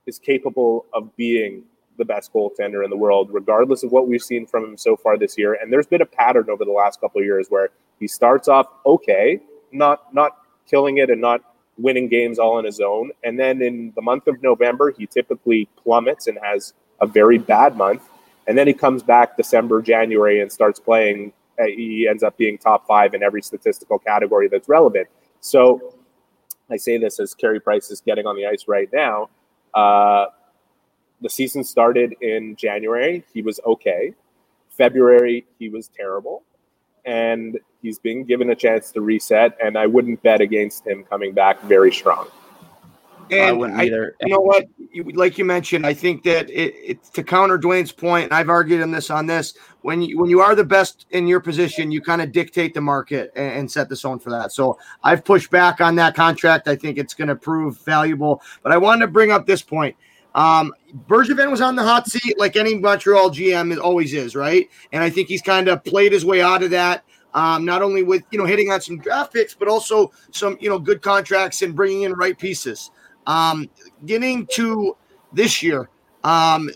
is 0.06 0.18
capable 0.18 0.86
of 0.92 1.14
being 1.16 1.62
the 1.96 2.04
best 2.04 2.32
goaltender 2.32 2.84
in 2.84 2.90
the 2.90 2.96
world, 2.96 3.28
regardless 3.32 3.82
of 3.82 3.90
what 3.90 4.08
we've 4.08 4.22
seen 4.22 4.46
from 4.46 4.64
him 4.64 4.76
so 4.76 4.96
far 4.96 5.18
this 5.18 5.36
year. 5.36 5.58
And 5.60 5.72
there's 5.72 5.86
been 5.86 6.02
a 6.02 6.06
pattern 6.06 6.46
over 6.48 6.64
the 6.64 6.72
last 6.72 7.00
couple 7.00 7.20
of 7.20 7.24
years 7.24 7.48
where 7.48 7.70
he 7.98 8.06
starts 8.06 8.48
off 8.48 8.66
okay, 8.86 9.40
not 9.72 10.14
not 10.14 10.38
killing 10.66 10.98
it 10.98 11.10
and 11.10 11.20
not 11.20 11.42
winning 11.78 12.08
games 12.08 12.38
all 12.38 12.56
on 12.58 12.64
his 12.64 12.80
own. 12.80 13.10
And 13.24 13.38
then 13.38 13.62
in 13.62 13.92
the 13.94 14.02
month 14.02 14.26
of 14.26 14.42
November, 14.42 14.92
he 14.96 15.06
typically 15.06 15.68
plummets 15.82 16.26
and 16.26 16.38
has 16.42 16.74
a 17.00 17.06
very 17.06 17.38
bad 17.38 17.76
month. 17.76 18.07
And 18.48 18.56
then 18.56 18.66
he 18.66 18.72
comes 18.72 19.02
back 19.02 19.36
December, 19.36 19.82
January, 19.82 20.40
and 20.40 20.50
starts 20.50 20.80
playing. 20.80 21.32
Uh, 21.60 21.66
he 21.66 22.08
ends 22.08 22.22
up 22.22 22.36
being 22.38 22.56
top 22.56 22.86
five 22.86 23.12
in 23.12 23.22
every 23.22 23.42
statistical 23.42 23.98
category 23.98 24.48
that's 24.48 24.68
relevant. 24.68 25.06
So 25.40 25.94
I 26.70 26.78
say 26.78 26.96
this 26.96 27.20
as 27.20 27.34
Carey 27.34 27.60
Price 27.60 27.90
is 27.90 28.00
getting 28.00 28.26
on 28.26 28.36
the 28.36 28.46
ice 28.46 28.66
right 28.66 28.88
now. 28.90 29.28
Uh, 29.74 30.26
the 31.20 31.28
season 31.28 31.62
started 31.62 32.14
in 32.22 32.56
January. 32.56 33.22
He 33.34 33.42
was 33.42 33.60
okay. 33.66 34.14
February, 34.70 35.46
he 35.58 35.68
was 35.68 35.88
terrible. 35.88 36.42
And 37.04 37.58
he's 37.82 37.98
being 37.98 38.24
given 38.24 38.48
a 38.50 38.54
chance 38.54 38.90
to 38.92 39.02
reset. 39.02 39.58
And 39.62 39.76
I 39.76 39.86
wouldn't 39.86 40.22
bet 40.22 40.40
against 40.40 40.86
him 40.86 41.04
coming 41.04 41.34
back 41.34 41.60
very 41.62 41.92
strong. 41.92 42.28
And 43.30 43.40
I 43.40 43.52
wouldn't 43.52 43.80
either. 43.80 44.16
I, 44.22 44.26
you 44.26 44.32
know 44.32 44.40
what? 44.40 44.66
You, 44.92 45.04
like 45.14 45.38
you 45.38 45.44
mentioned, 45.44 45.86
I 45.86 45.94
think 45.94 46.22
that 46.24 46.48
it, 46.50 46.74
it, 46.76 47.04
to 47.14 47.22
counter 47.22 47.58
Dwayne's 47.58 47.92
point, 47.92 48.24
and 48.24 48.32
I've 48.32 48.48
argued 48.48 48.82
on 48.82 48.90
this 48.90 49.10
on 49.10 49.26
this. 49.26 49.54
When 49.82 50.02
you 50.02 50.18
when 50.18 50.30
you 50.30 50.40
are 50.40 50.54
the 50.54 50.64
best 50.64 51.06
in 51.10 51.26
your 51.26 51.40
position, 51.40 51.90
you 51.90 52.00
kind 52.00 52.22
of 52.22 52.32
dictate 52.32 52.74
the 52.74 52.80
market 52.80 53.30
and, 53.36 53.60
and 53.60 53.70
set 53.70 53.88
the 53.88 53.96
zone 53.96 54.18
for 54.18 54.30
that. 54.30 54.52
So 54.52 54.78
I've 55.02 55.24
pushed 55.24 55.50
back 55.50 55.80
on 55.80 55.94
that 55.96 56.14
contract. 56.14 56.68
I 56.68 56.76
think 56.76 56.98
it's 56.98 57.14
going 57.14 57.28
to 57.28 57.36
prove 57.36 57.78
valuable. 57.80 58.42
But 58.62 58.72
I 58.72 58.78
wanted 58.78 59.06
to 59.06 59.12
bring 59.12 59.30
up 59.30 59.46
this 59.46 59.62
point. 59.62 59.96
Um, 60.34 60.72
Bergevin 61.06 61.50
was 61.50 61.60
on 61.60 61.74
the 61.76 61.82
hot 61.82 62.06
seat 62.06 62.38
like 62.38 62.56
any 62.56 62.76
Montreal 62.76 63.30
GM 63.30 63.78
always 63.80 64.14
is, 64.14 64.36
right? 64.36 64.68
And 64.92 65.02
I 65.02 65.10
think 65.10 65.28
he's 65.28 65.42
kind 65.42 65.68
of 65.68 65.82
played 65.84 66.12
his 66.12 66.24
way 66.24 66.42
out 66.42 66.62
of 66.62 66.70
that. 66.70 67.04
Um, 67.34 67.64
not 67.64 67.82
only 67.82 68.02
with 68.02 68.22
you 68.30 68.38
know 68.38 68.46
hitting 68.46 68.70
on 68.70 68.80
some 68.80 68.98
draft 68.98 69.32
picks, 69.32 69.54
but 69.54 69.68
also 69.68 70.12
some 70.30 70.56
you 70.60 70.68
know 70.68 70.78
good 70.78 71.02
contracts 71.02 71.62
and 71.62 71.74
bringing 71.74 72.02
in 72.02 72.12
right 72.14 72.38
pieces. 72.38 72.90
Um, 73.28 73.70
getting 74.06 74.46
to 74.54 74.96
this 75.32 75.62
year, 75.62 75.88
um, 76.24 76.68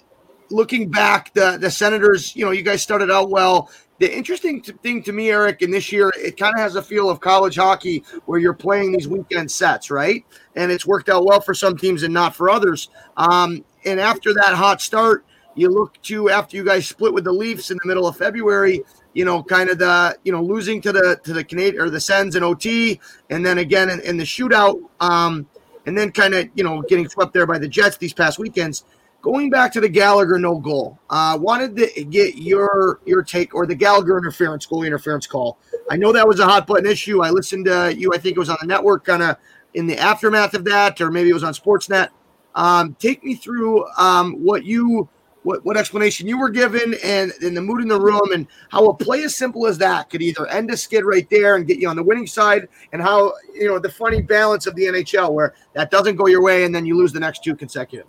looking 0.51 0.89
back, 0.89 1.35
the 1.35 1.59
the 1.59 1.71
Senators, 1.71 2.37
you 2.37 2.45
know, 2.45 2.53
you 2.53 2.63
guys 2.63 2.83
started 2.83 3.11
out 3.11 3.31
well. 3.31 3.71
The 3.99 4.17
interesting 4.17 4.63
thing 4.63 5.03
to 5.05 5.13
me, 5.13 5.31
Eric, 5.31 5.63
in 5.63 5.71
this 5.71 5.93
year, 5.93 6.13
it 6.17 6.37
kind 6.37 6.55
of 6.55 6.61
has 6.61 6.75
a 6.77 6.83
feel 6.83 7.09
of 7.09 7.21
college 7.21 7.57
hockey 7.57 8.05
where 8.27 8.39
you're 8.39 8.53
playing 8.53 8.93
these 8.93 9.07
weekend 9.07 9.51
sets, 9.51 9.91
right? 9.91 10.25
And 10.57 10.73
it's 10.73 10.87
worked 10.87 11.09
out 11.09 11.25
well 11.25 11.41
for 11.41 11.55
some 11.55 11.77
teams 11.77 12.03
and 12.03 12.13
not 12.13 12.35
for 12.35 12.51
others. 12.51 12.89
Um, 13.17 13.65
and 13.85 14.01
after 14.01 14.35
that 14.35 14.55
hot 14.55 14.81
start, 14.81 15.25
you 15.55 15.69
look 15.69 16.01
to 16.03 16.31
after 16.31 16.57
you 16.57 16.65
guys 16.65 16.89
split 16.89 17.15
with 17.15 17.25
the 17.25 17.33
Leafs 17.33 17.71
in 17.71 17.79
the 17.83 17.87
middle 17.87 18.07
of 18.07 18.17
February, 18.17 18.83
you 19.15 19.25
know, 19.25 19.43
kind 19.43 19.71
of 19.71 19.79
the 19.79 20.17
you 20.25 20.33
know 20.33 20.43
losing 20.43 20.81
to 20.83 20.93
the 20.93 21.21
to 21.25 21.33
the 21.33 21.45
Canadian 21.45 21.83
or 21.83 21.91
the 21.91 22.01
Sens 22.01 22.37
in 22.37 22.43
OT, 22.43 23.01
and 23.31 23.45
then 23.45 23.59
again 23.59 23.91
in, 23.91 24.01
in 24.01 24.17
the 24.17 24.25
shootout. 24.25 24.81
Um, 25.01 25.47
and 25.87 25.97
then 25.97 26.13
kind 26.13 26.35
of 26.35 26.49
you 26.55 26.65
know 26.65 26.83
getting 26.83 27.09
swept 27.09 27.33
there 27.33 27.47
by 27.47 27.59
the 27.59 27.69
Jets 27.69 27.97
these 27.97 28.13
past 28.13 28.39
weekends. 28.39 28.85
Going 29.21 29.51
back 29.51 29.73
to 29.75 29.81
the 29.81 29.89
Gallagher 29.89 30.37
no 30.37 30.59
goal, 30.59 30.99
uh, 31.09 31.39
wanted 31.41 31.77
to 31.77 32.05
get 32.05 32.37
your 32.37 33.01
your 33.05 33.23
take 33.23 33.55
or 33.55 33.67
the 33.67 33.75
Gallagher 33.75 34.19
interference 34.19 34.67
goal 34.67 34.83
interference 34.83 35.27
call. 35.27 35.59
I 35.91 35.97
know 35.97 36.13
that 36.13 36.27
was 36.27 36.41
a 36.41 36.45
hot 36.45 36.67
button 36.67 36.87
issue. 36.87 37.23
I 37.23 37.31
listened 37.31 37.67
to 37.67 37.95
you. 37.97 38.13
I 38.13 38.19
think 38.19 38.37
it 38.37 38.41
was 38.41 38.51
on 38.51 38.59
the 38.61 38.67
network, 38.67 39.05
kind 39.05 39.23
of 39.23 39.37
in 39.75 39.87
the 39.87 39.97
aftermath 39.97 40.55
of 40.55 40.65
that, 40.65 41.01
or 41.01 41.11
maybe 41.11 41.31
it 41.31 41.35
was 41.35 41.45
on 41.45 41.55
Sportsnet. 41.55 42.09
Um, 42.55 42.97
take 42.99 43.25
me 43.25 43.35
through 43.35 43.87
um, 43.97 44.35
what 44.35 44.65
you 44.65 45.09
what, 45.43 45.65
what 45.65 45.77
explanation 45.77 46.27
you 46.29 46.39
were 46.39 46.51
given 46.51 46.95
and, 47.05 47.33
and 47.43 47.57
the 47.57 47.61
mood 47.61 47.83
in 47.83 47.89
the 47.89 48.01
room 48.01 48.33
and 48.33 48.47
how 48.71 48.87
a 48.89 48.95
play 48.95 49.25
as 49.25 49.35
simple 49.35 49.67
as 49.67 49.79
that 49.79 50.09
could 50.11 50.23
either 50.23 50.47
end 50.49 50.71
a 50.71 50.77
skid 50.77 51.05
right 51.05 51.29
there 51.31 51.57
and 51.57 51.67
get 51.67 51.79
you 51.79 51.89
on 51.89 51.97
the 51.97 52.03
winning 52.03 52.27
side 52.27 52.69
and 52.93 53.03
how 53.03 53.33
you 53.55 53.67
know 53.67 53.79
the 53.79 53.91
funny 53.91 54.23
balance 54.23 54.67
of 54.67 54.75
the 54.75 54.85
NHL 54.85 55.33
where 55.33 55.55
that 55.75 55.91
doesn't 55.91 56.17
go 56.17 56.27
your 56.27 56.43
way 56.43 56.65
and 56.65 56.75
then 56.75 56.87
you 56.87 56.97
lose 56.97 57.13
the 57.13 57.21
next 57.21 57.43
two 57.43 57.57
consecutive. 57.57 58.07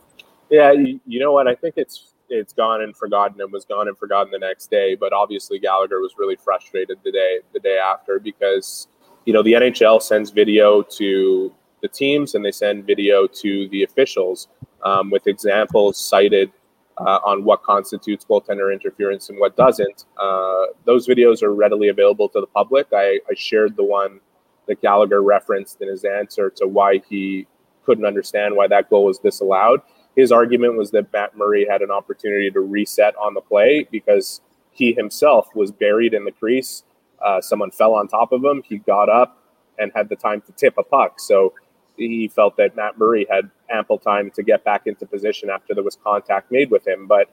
Yeah, 0.50 0.72
you, 0.72 1.00
you 1.08 1.20
know 1.20 1.32
what? 1.32 1.48
I 1.48 1.56
think 1.56 1.76
it's 1.78 2.14
it's 2.30 2.54
gone 2.54 2.82
and 2.82 2.96
forgotten 2.96 3.40
and 3.42 3.52
was 3.52 3.66
gone 3.66 3.88
and 3.88 3.98
forgotten 3.98 4.32
the 4.32 4.40
next 4.40 4.72
day. 4.72 4.96
But 4.96 5.14
obviously 5.14 5.60
Gallagher 5.60 6.00
was 6.00 6.14
really 6.18 6.36
frustrated 6.36 7.00
the 7.04 7.12
day 7.12 7.40
the 7.54 7.60
day 7.60 7.78
after 7.78 8.20
because 8.20 8.88
you 9.26 9.34
know 9.34 9.42
the 9.42 9.54
NHL 9.54 10.02
sends 10.02 10.30
video 10.30 10.82
to 10.82 11.54
the 11.82 11.88
teams 11.88 12.36
and 12.36 12.46
they 12.46 12.52
send 12.52 12.86
video 12.86 13.28
to 13.28 13.68
the 13.70 13.84
officials 13.84 14.48
um, 14.84 15.10
with 15.10 15.28
examples 15.28 16.00
cited 16.00 16.52
uh, 16.98 17.20
on 17.26 17.44
what 17.44 17.64
constitutes 17.64 18.26
goaltender 18.26 18.72
interference 18.72 19.30
and 19.30 19.40
what 19.40 19.56
doesn't. 19.56 20.06
Uh, 20.18 20.66
those 20.86 21.08
videos 21.08 21.42
are 21.42 21.54
readily 21.54 21.90
available 21.90 22.30
to 22.30 22.40
the 22.40 22.48
public. 22.48 22.88
I, 22.94 23.20
I, 23.30 23.34
shared 23.36 23.76
the 23.76 23.84
one 23.84 24.20
that 24.68 24.82
Gallagher 24.82 25.22
referenced 25.22 25.82
in 25.82 25.88
his 25.88 26.04
answer 26.04 26.50
to 26.58 26.68
why 26.68 27.02
he 27.10 27.48
couldn't 27.86 28.06
understand 28.06 28.56
why 28.56 28.68
that 28.68 28.90
goal 28.90 29.06
was 29.06 29.18
disallowed. 29.18 29.82
His 30.16 30.32
argument 30.32 30.78
was 30.78 30.92
that 30.92 31.12
Matt 31.12 31.36
Murray 31.36 31.66
had 31.70 31.82
an 31.82 31.90
opportunity 31.90 32.52
to 32.52 32.60
reset 32.60 33.16
on 33.18 33.34
the 33.34 33.42
play 33.42 33.88
because 33.92 34.42
he 34.72 34.94
himself 34.94 35.48
was 35.56 35.72
buried 35.72 36.14
in 36.14 36.24
the 36.24 36.32
crease. 36.32 36.84
Uh, 37.24 37.42
someone 37.42 37.72
fell 37.72 37.94
on 37.94 38.08
top 38.08 38.32
of 38.32 38.44
him. 38.44 38.62
He 38.64 38.78
got 38.78 39.10
up 39.10 39.40
and 39.80 39.92
had 39.96 40.10
the 40.10 40.16
time 40.16 40.42
to 40.42 40.52
tip 40.52 40.76
a 40.78 40.84
puck. 40.84 41.20
So 41.20 41.54
he 41.98 42.28
felt 42.28 42.58
that 42.58 42.76
Matt 42.76 42.98
Murray 42.98 43.26
had 43.30 43.50
ample 43.70 43.98
time 43.98 44.32
to 44.32 44.44
get 44.44 44.64
back 44.64 44.88
into 44.88 45.06
position 45.06 45.50
after 45.50 45.74
there 45.74 45.84
was 45.84 45.98
contact 46.04 46.52
made 46.52 46.72
with 46.72 46.88
him. 46.88 47.08
But 47.08 47.30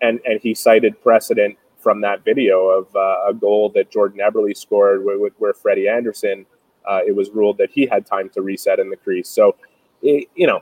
and 0.00 0.20
and 0.24 0.40
he 0.40 0.54
cited 0.54 1.00
precedent 1.02 1.56
from 1.78 2.00
that 2.00 2.24
video 2.24 2.68
of 2.68 2.94
uh, 2.94 3.28
a 3.28 3.34
goal 3.34 3.70
that 3.74 3.90
Jordan 3.90 4.20
Eberle 4.20 4.56
scored 4.56 5.04
where, 5.04 5.18
where 5.38 5.52
Freddie 5.52 5.88
Andersen. 5.88 6.46
Uh, 6.88 7.00
it 7.06 7.14
was 7.14 7.30
ruled 7.30 7.58
that 7.58 7.70
he 7.70 7.86
had 7.86 8.06
time 8.06 8.28
to 8.30 8.42
reset 8.42 8.80
in 8.80 8.90
the 8.90 8.96
crease. 8.96 9.28
So, 9.28 9.54
it, 10.02 10.28
you 10.34 10.48
know, 10.48 10.60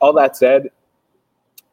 all 0.00 0.12
that 0.12 0.36
said, 0.36 0.70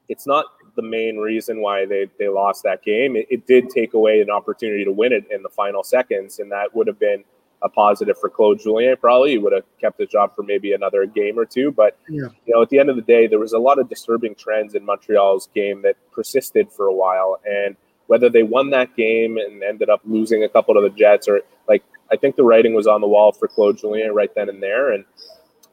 it's 0.08 0.26
not 0.26 0.46
the 0.76 0.82
main 0.82 1.18
reason 1.18 1.62
why 1.62 1.86
they, 1.86 2.08
they 2.18 2.30
lost 2.30 2.64
that 2.64 2.82
game. 2.84 3.16
It, 3.16 3.28
it 3.30 3.46
did 3.46 3.70
take 3.70 3.94
away 3.94 4.22
an 4.22 4.32
opportunity 4.32 4.84
to 4.86 4.92
win 4.92 5.14
it 5.14 5.26
in 5.30 5.44
the 5.44 5.50
final 5.50 5.84
seconds, 5.84 6.40
and 6.40 6.52
that 6.52 6.76
would 6.76 6.88
have 6.88 7.00
been 7.00 7.24
a 7.62 7.70
positive 7.70 8.18
for 8.18 8.30
Claude 8.30 8.60
Julien. 8.60 8.96
Probably 8.98 9.32
he 9.32 9.38
would 9.38 9.54
have 9.54 9.64
kept 9.80 10.00
his 10.00 10.10
job 10.10 10.36
for 10.36 10.44
maybe 10.44 10.74
another 10.74 11.06
game 11.06 11.38
or 11.38 11.46
two. 11.46 11.72
But 11.72 11.98
yeah. 12.08 12.28
you 12.46 12.56
know, 12.56 12.62
at 12.62 12.70
the 12.70 12.80
end 12.80 12.90
of 12.90 12.96
the 12.96 13.02
day, 13.02 13.28
there 13.28 13.40
was 13.40 13.54
a 13.54 13.60
lot 13.60 13.80
of 13.80 13.90
disturbing 13.90 14.36
trends 14.36 14.76
in 14.76 14.86
Montreal's 14.86 15.50
game 15.54 15.82
that 15.82 15.96
persisted 16.12 16.72
for 16.72 16.88
a 16.88 16.94
while. 16.94 17.40
And 17.46 17.76
whether 18.08 18.30
they 18.30 18.44
won 18.44 18.70
that 18.72 18.96
game 18.96 19.38
and 19.38 19.62
ended 19.62 19.90
up 19.90 20.02
losing 20.06 20.44
a 20.44 20.50
couple 20.50 20.74
to 20.76 20.82
the 20.82 20.90
Jets, 20.90 21.28
or 21.28 21.42
like 21.68 21.84
I 22.12 22.16
think 22.16 22.36
the 22.36 22.44
writing 22.44 22.74
was 22.74 22.88
on 22.88 23.02
the 23.02 23.08
wall 23.08 23.32
for 23.32 23.48
Claude 23.48 23.78
Julien 23.78 24.14
right 24.14 24.34
then 24.34 24.50
and 24.50 24.64
there. 24.64 24.92
And 24.92 25.06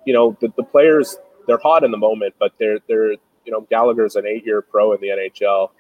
you 0.05 0.13
know, 0.13 0.37
the, 0.41 0.53
the 0.57 0.63
players 0.63 1.17
they're 1.47 1.59
hot 1.59 1.85
in 1.85 1.91
the 1.91 1.97
moment, 1.97 2.35
but 2.39 2.53
they're 2.59 2.79
they're 2.89 3.13
you 3.13 3.53
know 3.53 3.63
Gallagher's 3.71 4.17
an 4.17 4.27
eight-year 4.27 4.63
pro 4.63 4.93
in 4.93 5.01
the 5.01 5.09
NHL. 5.09 5.71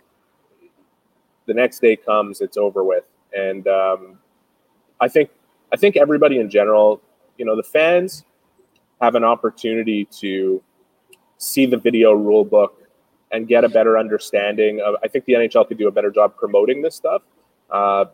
The 1.46 1.54
next 1.54 1.80
day 1.80 1.96
comes, 1.96 2.40
it's 2.40 2.56
over 2.56 2.82
with, 2.82 3.04
and 3.32 3.66
um, 3.68 4.18
I 5.00 5.08
think 5.08 5.30
I 5.72 5.76
think 5.76 5.96
everybody 5.96 6.38
in 6.38 6.48
general, 6.48 7.00
you 7.38 7.44
know, 7.44 7.56
the 7.56 7.62
fans 7.62 8.24
have 9.00 9.14
an 9.14 9.24
opportunity 9.24 10.06
to 10.20 10.62
see 11.38 11.66
the 11.66 11.76
video 11.76 12.12
rule 12.12 12.44
book 12.44 12.82
and 13.32 13.48
get 13.48 13.64
a 13.64 13.68
better 13.68 13.98
understanding 13.98 14.80
of. 14.80 14.94
I 15.02 15.08
think 15.08 15.24
the 15.24 15.34
NHL 15.34 15.68
could 15.68 15.78
do 15.78 15.88
a 15.88 15.92
better 15.92 16.10
job 16.10 16.36
promoting 16.36 16.82
this 16.82 16.94
stuff. 16.94 17.22
Uh, 17.70 18.06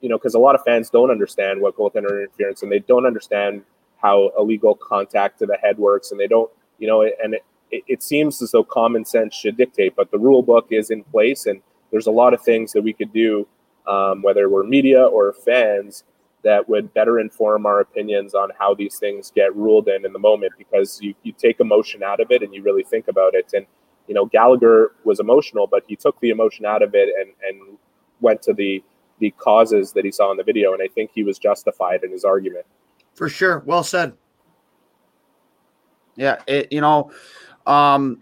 you 0.00 0.08
know, 0.08 0.18
because 0.18 0.34
a 0.34 0.38
lot 0.38 0.54
of 0.54 0.62
fans 0.64 0.90
don't 0.90 1.10
understand 1.10 1.60
what 1.60 1.76
goaltender 1.76 2.22
interference 2.22 2.62
and 2.62 2.72
they 2.72 2.78
don't 2.80 3.06
understand 3.06 3.62
how 4.00 4.32
illegal 4.38 4.74
contact 4.74 5.38
to 5.38 5.46
the 5.46 5.56
head 5.56 5.78
works, 5.78 6.10
and 6.10 6.18
they 6.18 6.26
don't, 6.26 6.50
you 6.78 6.86
know, 6.86 7.02
and 7.02 7.34
it, 7.70 7.84
it 7.86 8.02
seems 8.02 8.40
as 8.40 8.50
though 8.50 8.64
common 8.64 9.04
sense 9.04 9.34
should 9.34 9.56
dictate, 9.56 9.94
but 9.94 10.10
the 10.10 10.18
rule 10.18 10.42
book 10.42 10.68
is 10.70 10.90
in 10.90 11.04
place, 11.04 11.46
and 11.46 11.60
there's 11.90 12.06
a 12.06 12.10
lot 12.10 12.32
of 12.32 12.40
things 12.40 12.72
that 12.72 12.82
we 12.82 12.92
could 12.92 13.12
do, 13.12 13.46
um, 13.86 14.22
whether 14.22 14.48
we're 14.48 14.64
media 14.64 15.04
or 15.04 15.32
fans, 15.32 16.04
that 16.42 16.68
would 16.68 16.92
better 16.94 17.18
inform 17.20 17.66
our 17.66 17.80
opinions 17.80 18.34
on 18.34 18.50
how 18.58 18.74
these 18.74 18.98
things 18.98 19.30
get 19.34 19.54
ruled 19.54 19.88
in 19.88 20.06
in 20.06 20.12
the 20.12 20.18
moment 20.18 20.52
because 20.56 21.00
you, 21.02 21.14
you 21.22 21.32
take 21.32 21.60
emotion 21.60 22.02
out 22.02 22.20
of 22.20 22.30
it 22.30 22.42
and 22.42 22.54
you 22.54 22.62
really 22.62 22.82
think 22.82 23.08
about 23.08 23.34
it. 23.34 23.50
And 23.54 23.66
you 24.08 24.14
know 24.14 24.26
gallagher 24.26 24.92
was 25.04 25.20
emotional 25.20 25.68
but 25.68 25.84
he 25.86 25.94
took 25.94 26.18
the 26.20 26.30
emotion 26.30 26.66
out 26.66 26.82
of 26.82 26.94
it 26.94 27.08
and 27.20 27.30
and 27.48 27.78
went 28.20 28.42
to 28.42 28.52
the 28.52 28.82
the 29.20 29.30
causes 29.32 29.92
that 29.92 30.04
he 30.04 30.10
saw 30.10 30.30
in 30.30 30.36
the 30.36 30.42
video. 30.42 30.72
And 30.72 30.82
i 30.82 30.88
think 30.88 31.10
he 31.14 31.22
was 31.22 31.38
justified 31.38 32.02
in 32.02 32.10
his 32.10 32.24
argument. 32.24 32.66
For 33.14 33.28
sure. 33.28 33.62
Well 33.66 33.84
said. 33.84 34.14
Yeah 36.16 36.42
it 36.46 36.72
you 36.72 36.80
know 36.80 37.12
um 37.66 38.20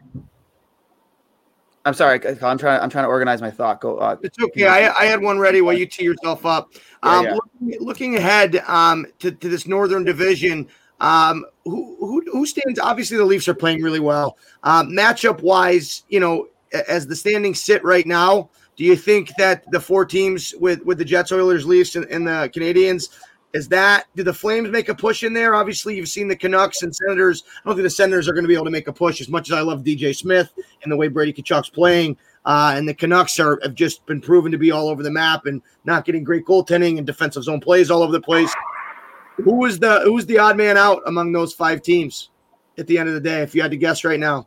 I'm 1.85 1.95
sorry. 1.95 2.21
I'm 2.43 2.59
trying. 2.59 2.81
I'm 2.81 2.91
trying 2.91 3.05
to 3.05 3.09
organize 3.09 3.41
my 3.41 3.51
thought. 3.51 3.81
Go. 3.81 3.99
Uh, 3.99 4.17
it's 4.23 4.39
okay. 4.39 4.67
I, 4.67 4.93
I 4.93 5.05
had 5.05 5.23
one 5.23 5.39
ready 5.39 5.61
while 5.61 5.75
you 5.75 5.87
tee 5.87 6.05
yourself 6.05 6.45
up. 6.45 6.73
Um, 7.03 7.25
yeah, 7.25 7.31
yeah. 7.31 7.35
Looking, 7.35 7.87
looking, 7.87 8.17
ahead 8.17 8.57
um, 8.67 9.07
to, 9.21 9.31
to 9.31 9.49
this 9.49 9.67
Northern 9.67 10.05
Division, 10.05 10.69
um, 11.01 11.47
who, 11.65 11.97
who 11.99 12.23
who 12.31 12.47
stands? 12.47 12.79
Obviously, 12.79 13.17
the 13.17 13.25
Leafs 13.25 13.49
are 13.49 13.55
playing 13.55 13.83
really 13.83 14.01
well. 14.01 14.37
Um, 14.65 14.91
matchup 14.91 15.41
wise, 15.41 16.03
you 16.09 16.21
know, 16.21 16.49
as 16.89 17.07
the 17.07 17.17
standings 17.17 17.63
sit 17.63 17.83
right 17.85 18.07
now, 18.07 18.51
do 18.77 18.85
you 18.85 18.97
think 18.97 19.31
that 19.39 19.65
the 19.71 19.81
four 19.81 20.05
teams 20.05 20.55
with 20.61 20.85
with 20.85 20.99
the 20.99 21.05
Jets, 21.05 21.33
Oilers, 21.33 21.65
Leafs, 21.65 21.97
and, 21.97 22.07
and 22.07 22.27
the 22.27 22.51
Canadiens 22.55 23.09
is 23.55 23.69
that 23.69 24.07
do 24.15 24.23
the 24.23 24.33
Flames 24.33 24.69
make 24.71 24.89
a 24.89 24.95
push 24.95 25.25
in 25.25 25.33
there? 25.33 25.55
Obviously, 25.55 25.97
you've 25.97 26.09
seen 26.09 26.29
the 26.29 26.37
Canucks 26.37 26.83
and 26.83 26.95
Senators. 26.95 27.45
I 27.47 27.69
don't 27.69 27.77
think 27.77 27.85
the 27.85 27.91
Senators 27.91 28.29
are 28.29 28.33
going 28.33 28.45
to 28.45 28.49
be 28.49 28.55
able 28.55 28.67
to 28.67 28.71
make 28.71 28.89
a 28.89 28.93
push 28.93 29.21
as 29.21 29.29
much 29.29 29.51
as 29.51 29.57
I 29.57 29.63
love 29.63 29.83
DJ 29.83 30.15
Smith 30.15 30.53
and 30.83 30.93
the 30.93 30.97
way 30.97 31.09
Brady 31.09 31.33
Tkachuk's 31.33 31.71
playing. 31.71 32.17
Uh, 32.45 32.75
and 32.77 32.89
the 32.89 32.95
Canucks 32.95 33.39
are 33.41 33.59
have 33.63 33.75
just 33.75 34.05
been 34.07 34.21
proven 34.21 34.53
to 34.53 34.59
be 34.59 34.71
all 34.71 34.89
over 34.89 35.03
the 35.03 35.11
map 35.11 35.47
and 35.47 35.63
not 35.85 36.05
getting 36.05 36.25
great 36.25 36.45
goaltending 36.45 36.99
and 36.99 37.07
defensive 37.07 37.45
zone 37.45 37.61
plays 37.61 37.91
all 37.91 38.03
over 38.03 38.13
the 38.13 38.21
place. 38.21 38.53
Who 39.37 39.65
is 39.65 39.79
the 39.79 40.01
who's 40.01 40.27
the 40.27 40.39
odd 40.39 40.57
man 40.57 40.77
out 40.77 41.03
among 41.07 41.33
those 41.33 41.55
five 41.55 41.83
teams 41.83 42.31
at 42.77 42.87
the 42.87 42.99
end 42.99 43.09
of 43.09 43.15
the 43.15 43.21
day? 43.21 43.41
If 43.41 43.55
you 43.55 43.63
had 43.63 43.71
to 43.71 43.77
guess 43.77 44.05
right 44.05 44.21
now, 44.21 44.47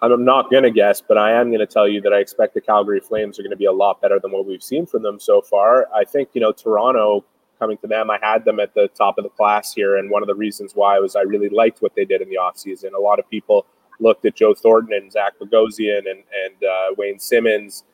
I'm 0.00 0.24
not 0.24 0.50
going 0.50 0.62
to 0.62 0.70
guess, 0.70 1.00
but 1.00 1.18
I 1.18 1.32
am 1.32 1.48
going 1.48 1.60
to 1.60 1.66
tell 1.66 1.88
you 1.88 2.00
that 2.02 2.12
I 2.12 2.18
expect 2.18 2.54
the 2.54 2.60
Calgary 2.60 3.00
Flames 3.00 3.38
are 3.38 3.42
going 3.42 3.50
to 3.50 3.56
be 3.56 3.66
a 3.66 3.72
lot 3.72 4.00
better 4.00 4.20
than 4.20 4.30
what 4.30 4.46
we've 4.46 4.62
seen 4.62 4.86
from 4.86 5.02
them 5.02 5.18
so 5.18 5.42
far. 5.42 5.88
I 5.94 6.04
think 6.04 6.30
you 6.34 6.40
know 6.40 6.52
Toronto 6.52 7.24
coming 7.58 7.78
to 7.78 7.86
them. 7.86 8.10
I 8.10 8.18
had 8.22 8.44
them 8.44 8.60
at 8.60 8.74
the 8.74 8.88
top 8.88 9.18
of 9.18 9.24
the 9.24 9.30
class 9.30 9.74
here, 9.74 9.96
and 9.96 10.10
one 10.10 10.22
of 10.22 10.26
the 10.26 10.34
reasons 10.34 10.72
why 10.74 10.98
was 10.98 11.16
I 11.16 11.22
really 11.22 11.48
liked 11.48 11.82
what 11.82 11.94
they 11.94 12.04
did 12.04 12.20
in 12.20 12.28
the 12.28 12.36
offseason. 12.36 12.92
A 12.94 13.00
lot 13.00 13.18
of 13.18 13.28
people 13.28 13.66
looked 14.00 14.24
at 14.24 14.36
Joe 14.36 14.54
Thornton 14.54 14.92
and 14.94 15.12
Zach 15.12 15.34
Bogosian 15.40 15.98
and 16.10 16.22
and 16.44 16.64
uh, 16.64 16.94
Wayne 16.96 17.18
Simmonds 17.18 17.84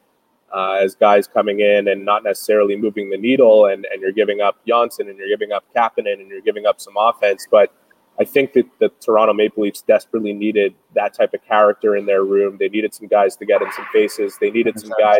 uh, 0.54 0.78
as 0.83 0.94
guys 0.94 1.26
coming 1.26 1.61
in 1.61 1.88
and 1.88 2.04
not 2.04 2.23
necessarily 2.23 2.76
moving 2.76 3.11
the 3.11 3.18
needle, 3.18 3.66
and 3.66 3.87
and 3.92 4.02
you're 4.02 4.12
giving 4.12 4.40
up 4.40 4.56
Johnsson 4.66 5.09
and 5.09 5.18
you're 5.18 5.28
giving 5.28 5.52
up 5.52 5.64
Kapanen 5.75 6.21
and 6.21 6.28
you're 6.28 6.42
giving 6.42 6.66
up 6.66 6.80
some 6.80 6.94
offense, 6.97 7.47
but 7.50 7.73
I 8.18 8.25
think 8.25 8.52
that 8.52 8.66
the 8.78 8.90
Toronto 9.00 9.33
Maple 9.33 9.64
Leafs 9.64 9.83
desperately 9.83 10.33
needed 10.33 10.75
that 10.94 11.14
type 11.14 11.35
of 11.35 11.44
character 11.44 11.97
in 11.97 12.06
their 12.06 12.25
room. 12.25 12.56
They 12.59 12.68
needed 12.68 12.94
some 12.94 13.09
guys 13.09 13.37
to 13.37 13.44
get 13.44 13.61
in 13.61 13.73
some 13.73 13.87
faces. 13.92 14.38
They 14.40 14.50
needed 14.50 14.78
some 14.78 14.92
guys 14.99 15.18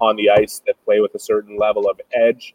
on 0.00 0.16
the 0.16 0.30
ice 0.30 0.62
that 0.66 0.76
play 0.84 1.00
with 1.00 1.14
a 1.14 1.18
certain 1.18 1.56
level 1.56 1.88
of 1.88 2.00
edge, 2.12 2.54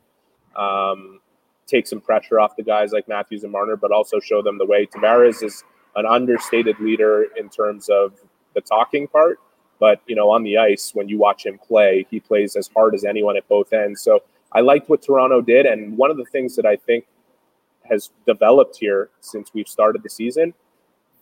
um, 0.56 1.20
take 1.68 1.88
some 1.88 2.02
pressure 2.02 2.40
off 2.40 2.56
the 2.56 2.64
guys 2.64 2.92
like 2.92 3.08
Matthews 3.08 3.44
and 3.44 3.52
Marner, 3.52 3.76
but 3.76 3.92
also 3.92 4.20
show 4.20 4.42
them 4.42 4.58
the 4.58 4.66
way. 4.66 4.86
Tavares 4.86 5.44
is 5.44 5.64
an 5.96 6.06
understated 6.06 6.80
leader 6.80 7.28
in 7.38 7.50
terms 7.50 7.90
of 7.90 8.14
the 8.56 8.62
talking 8.62 9.08
part, 9.08 9.40
but 9.80 10.02
you 10.08 10.16
know, 10.16 10.30
on 10.30 10.44
the 10.44 10.58
ice, 10.58 10.94
when 10.94 11.08
you 11.08 11.18
watch 11.18 11.46
him 11.46 11.58
play, 11.58 12.06
he 12.10 12.20
plays 12.20 12.56
as 12.56 12.70
hard 12.76 12.94
as 12.96 13.04
anyone 13.04 13.38
at 13.38 13.48
both 13.48 13.74
ends. 13.74 14.02
So 14.02 14.24
I 14.52 14.62
liked 14.62 14.90
what 14.90 15.02
Toronto 15.02 15.42
did, 15.42 15.66
and 15.66 15.98
one 15.98 16.12
of 16.12 16.18
the 16.18 16.26
things 16.26 16.56
that 16.56 16.66
I 16.66 16.76
think 16.76 17.06
has 17.90 18.12
developed 18.26 18.78
here 18.78 19.10
since 19.20 19.54
we've 19.54 19.68
started 19.68 20.04
the 20.04 20.10
season, 20.10 20.54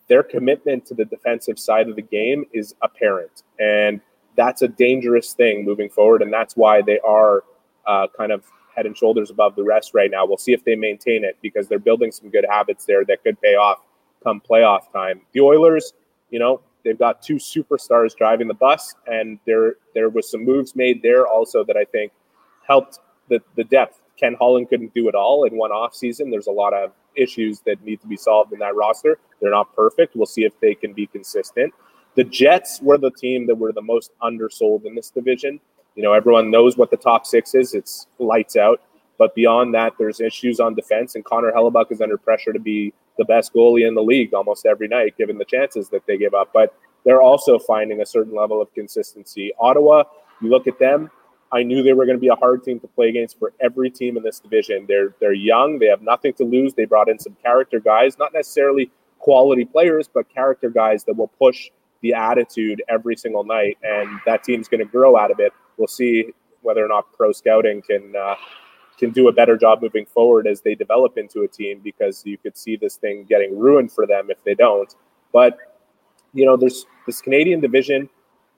their 0.08 0.22
commitment 0.22 0.86
to 0.86 0.94
the 0.94 1.04
defensive 1.04 1.58
side 1.58 1.88
of 1.88 1.96
the 1.96 2.02
game 2.02 2.44
is 2.52 2.74
apparent. 2.82 3.42
And 3.58 4.00
that's 4.36 4.62
a 4.62 4.68
dangerous 4.68 5.32
thing 5.32 5.64
moving 5.64 5.88
forward. 5.88 6.22
And 6.22 6.32
that's 6.32 6.56
why 6.56 6.82
they 6.82 7.00
are 7.00 7.44
uh, 7.86 8.06
kind 8.16 8.32
of 8.32 8.44
head 8.74 8.86
and 8.86 8.96
shoulders 8.96 9.30
above 9.30 9.54
the 9.56 9.62
rest 9.62 9.92
right 9.94 10.10
now. 10.10 10.24
We'll 10.24 10.38
see 10.38 10.52
if 10.52 10.64
they 10.64 10.74
maintain 10.74 11.24
it 11.24 11.36
because 11.42 11.68
they're 11.68 11.78
building 11.78 12.12
some 12.12 12.30
good 12.30 12.46
habits 12.48 12.84
there 12.84 13.04
that 13.04 13.22
could 13.22 13.40
pay 13.40 13.54
off 13.54 13.80
come 14.22 14.40
playoff 14.40 14.92
time. 14.92 15.20
The 15.32 15.40
Oilers, 15.40 15.94
you 16.30 16.38
know, 16.38 16.60
they've 16.84 16.98
got 16.98 17.22
two 17.22 17.36
superstars 17.36 18.16
driving 18.16 18.48
the 18.48 18.54
bus, 18.54 18.94
and 19.06 19.38
there 19.46 19.76
there 19.94 20.08
was 20.08 20.30
some 20.30 20.44
moves 20.44 20.74
made 20.76 21.02
there 21.02 21.26
also 21.26 21.64
that 21.64 21.76
I 21.76 21.84
think 21.84 22.12
helped 22.66 23.00
the, 23.28 23.40
the 23.56 23.64
depth 23.64 24.02
Ken 24.16 24.36
Holland 24.38 24.68
couldn't 24.68 24.94
do 24.94 25.08
it 25.08 25.14
all 25.14 25.44
in 25.44 25.56
one 25.56 25.72
off 25.72 25.94
season. 25.94 26.30
There's 26.30 26.46
a 26.46 26.52
lot 26.52 26.72
of 26.72 26.92
issues 27.16 27.60
that 27.60 27.82
need 27.84 28.00
to 28.00 28.06
be 28.06 28.16
solved 28.16 28.52
in 28.52 28.58
that 28.60 28.74
roster. 28.74 29.18
They're 29.40 29.50
not 29.50 29.74
perfect. 29.74 30.14
We'll 30.14 30.26
see 30.26 30.44
if 30.44 30.58
they 30.60 30.74
can 30.74 30.92
be 30.92 31.06
consistent. 31.06 31.72
The 32.14 32.24
Jets 32.24 32.80
were 32.80 32.98
the 32.98 33.10
team 33.10 33.46
that 33.46 33.54
were 33.54 33.72
the 33.72 33.82
most 33.82 34.12
undersold 34.22 34.84
in 34.84 34.94
this 34.94 35.10
division. 35.10 35.60
You 35.94 36.02
know, 36.02 36.12
everyone 36.12 36.50
knows 36.50 36.76
what 36.76 36.90
the 36.90 36.96
top 36.96 37.26
six 37.26 37.54
is. 37.54 37.74
It's 37.74 38.06
lights 38.18 38.56
out. 38.56 38.80
But 39.18 39.34
beyond 39.34 39.74
that, 39.74 39.92
there's 39.98 40.20
issues 40.20 40.58
on 40.58 40.74
defense, 40.74 41.14
and 41.14 41.24
Connor 41.24 41.52
Hellebuyck 41.52 41.92
is 41.92 42.00
under 42.00 42.16
pressure 42.16 42.52
to 42.52 42.58
be 42.58 42.92
the 43.18 43.24
best 43.24 43.52
goalie 43.52 43.86
in 43.86 43.94
the 43.94 44.02
league 44.02 44.34
almost 44.34 44.66
every 44.66 44.88
night, 44.88 45.16
given 45.16 45.38
the 45.38 45.44
chances 45.44 45.88
that 45.90 46.06
they 46.06 46.16
give 46.16 46.34
up. 46.34 46.50
But 46.52 46.74
they're 47.04 47.20
also 47.20 47.58
finding 47.58 48.00
a 48.00 48.06
certain 48.06 48.34
level 48.34 48.60
of 48.60 48.72
consistency. 48.74 49.52
Ottawa, 49.60 50.04
you 50.40 50.48
look 50.48 50.66
at 50.66 50.78
them, 50.78 51.10
I 51.52 51.62
knew 51.62 51.82
they 51.82 51.92
were 51.92 52.06
going 52.06 52.16
to 52.16 52.20
be 52.20 52.28
a 52.28 52.34
hard 52.34 52.64
team 52.64 52.80
to 52.80 52.88
play 52.88 53.10
against 53.10 53.38
for 53.38 53.52
every 53.60 53.90
team 53.90 54.16
in 54.16 54.22
this 54.22 54.40
division. 54.40 54.86
They're 54.88 55.14
they're 55.20 55.34
young. 55.34 55.78
They 55.78 55.86
have 55.86 56.00
nothing 56.00 56.32
to 56.34 56.44
lose. 56.44 56.72
They 56.72 56.86
brought 56.86 57.10
in 57.10 57.18
some 57.18 57.36
character 57.42 57.78
guys, 57.78 58.18
not 58.18 58.32
necessarily 58.32 58.90
quality 59.18 59.66
players, 59.66 60.08
but 60.12 60.32
character 60.32 60.70
guys 60.70 61.04
that 61.04 61.16
will 61.16 61.28
push 61.28 61.70
the 62.00 62.14
attitude 62.14 62.82
every 62.88 63.16
single 63.16 63.44
night, 63.44 63.78
and 63.82 64.08
that 64.26 64.42
team's 64.42 64.66
going 64.66 64.80
to 64.80 64.90
grow 64.90 65.16
out 65.16 65.30
of 65.30 65.38
it. 65.38 65.52
We'll 65.76 65.88
see 65.88 66.32
whether 66.60 66.84
or 66.84 66.88
not 66.88 67.12
pro 67.12 67.32
scouting 67.32 67.82
can 67.82 68.14
uh, 68.16 68.36
can 68.98 69.10
do 69.10 69.28
a 69.28 69.32
better 69.32 69.56
job 69.56 69.82
moving 69.82 70.06
forward 70.06 70.46
as 70.46 70.60
they 70.60 70.74
develop 70.74 71.18
into 71.18 71.42
a 71.42 71.48
team, 71.48 71.80
because 71.82 72.22
you 72.24 72.38
could 72.38 72.56
see 72.56 72.76
this 72.76 72.96
thing 72.96 73.24
getting 73.28 73.58
ruined 73.58 73.90
for 73.90 74.06
them 74.06 74.30
if 74.30 74.42
they 74.44 74.54
don't. 74.54 74.94
But 75.32 75.58
you 76.34 76.46
know, 76.46 76.56
there's 76.56 76.86
this 77.06 77.20
Canadian 77.20 77.60
division. 77.60 78.08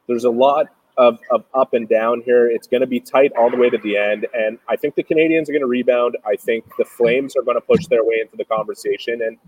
There's 0.07 0.25
a 0.25 0.31
lot 0.31 0.67
of, 0.97 1.19
of 1.31 1.45
up 1.55 1.75
and 1.75 1.89
down 1.89 2.23
here. 2.25 2.49
It's 2.49 2.67
going 2.67 2.83
to 2.83 2.87
be 2.87 3.01
tight 3.01 3.33
all 3.39 3.51
the 3.51 3.57
way 3.57 3.71
to 3.71 3.79
the 3.79 3.97
end. 3.97 4.27
And 4.35 4.59
I 4.69 4.77
think 4.77 4.95
the 4.95 5.03
Canadiens 5.03 5.49
are 5.49 5.53
going 5.53 5.61
to 5.61 5.67
rebound. 5.67 6.17
I 6.27 6.37
think 6.37 6.65
the 6.77 6.85
Flames 6.85 7.37
are 7.37 7.43
going 7.43 7.57
to 7.57 7.61
push 7.61 7.87
their 7.87 8.05
way 8.05 8.17
into 8.21 8.37
the 8.37 8.45
conversation. 8.45 9.23
And 9.23 9.39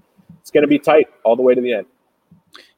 it's 0.40 0.50
going 0.50 0.62
to 0.62 0.68
be 0.68 0.78
tight 0.78 1.08
all 1.24 1.36
the 1.36 1.42
way 1.42 1.54
to 1.54 1.60
the 1.60 1.72
end. 1.72 1.86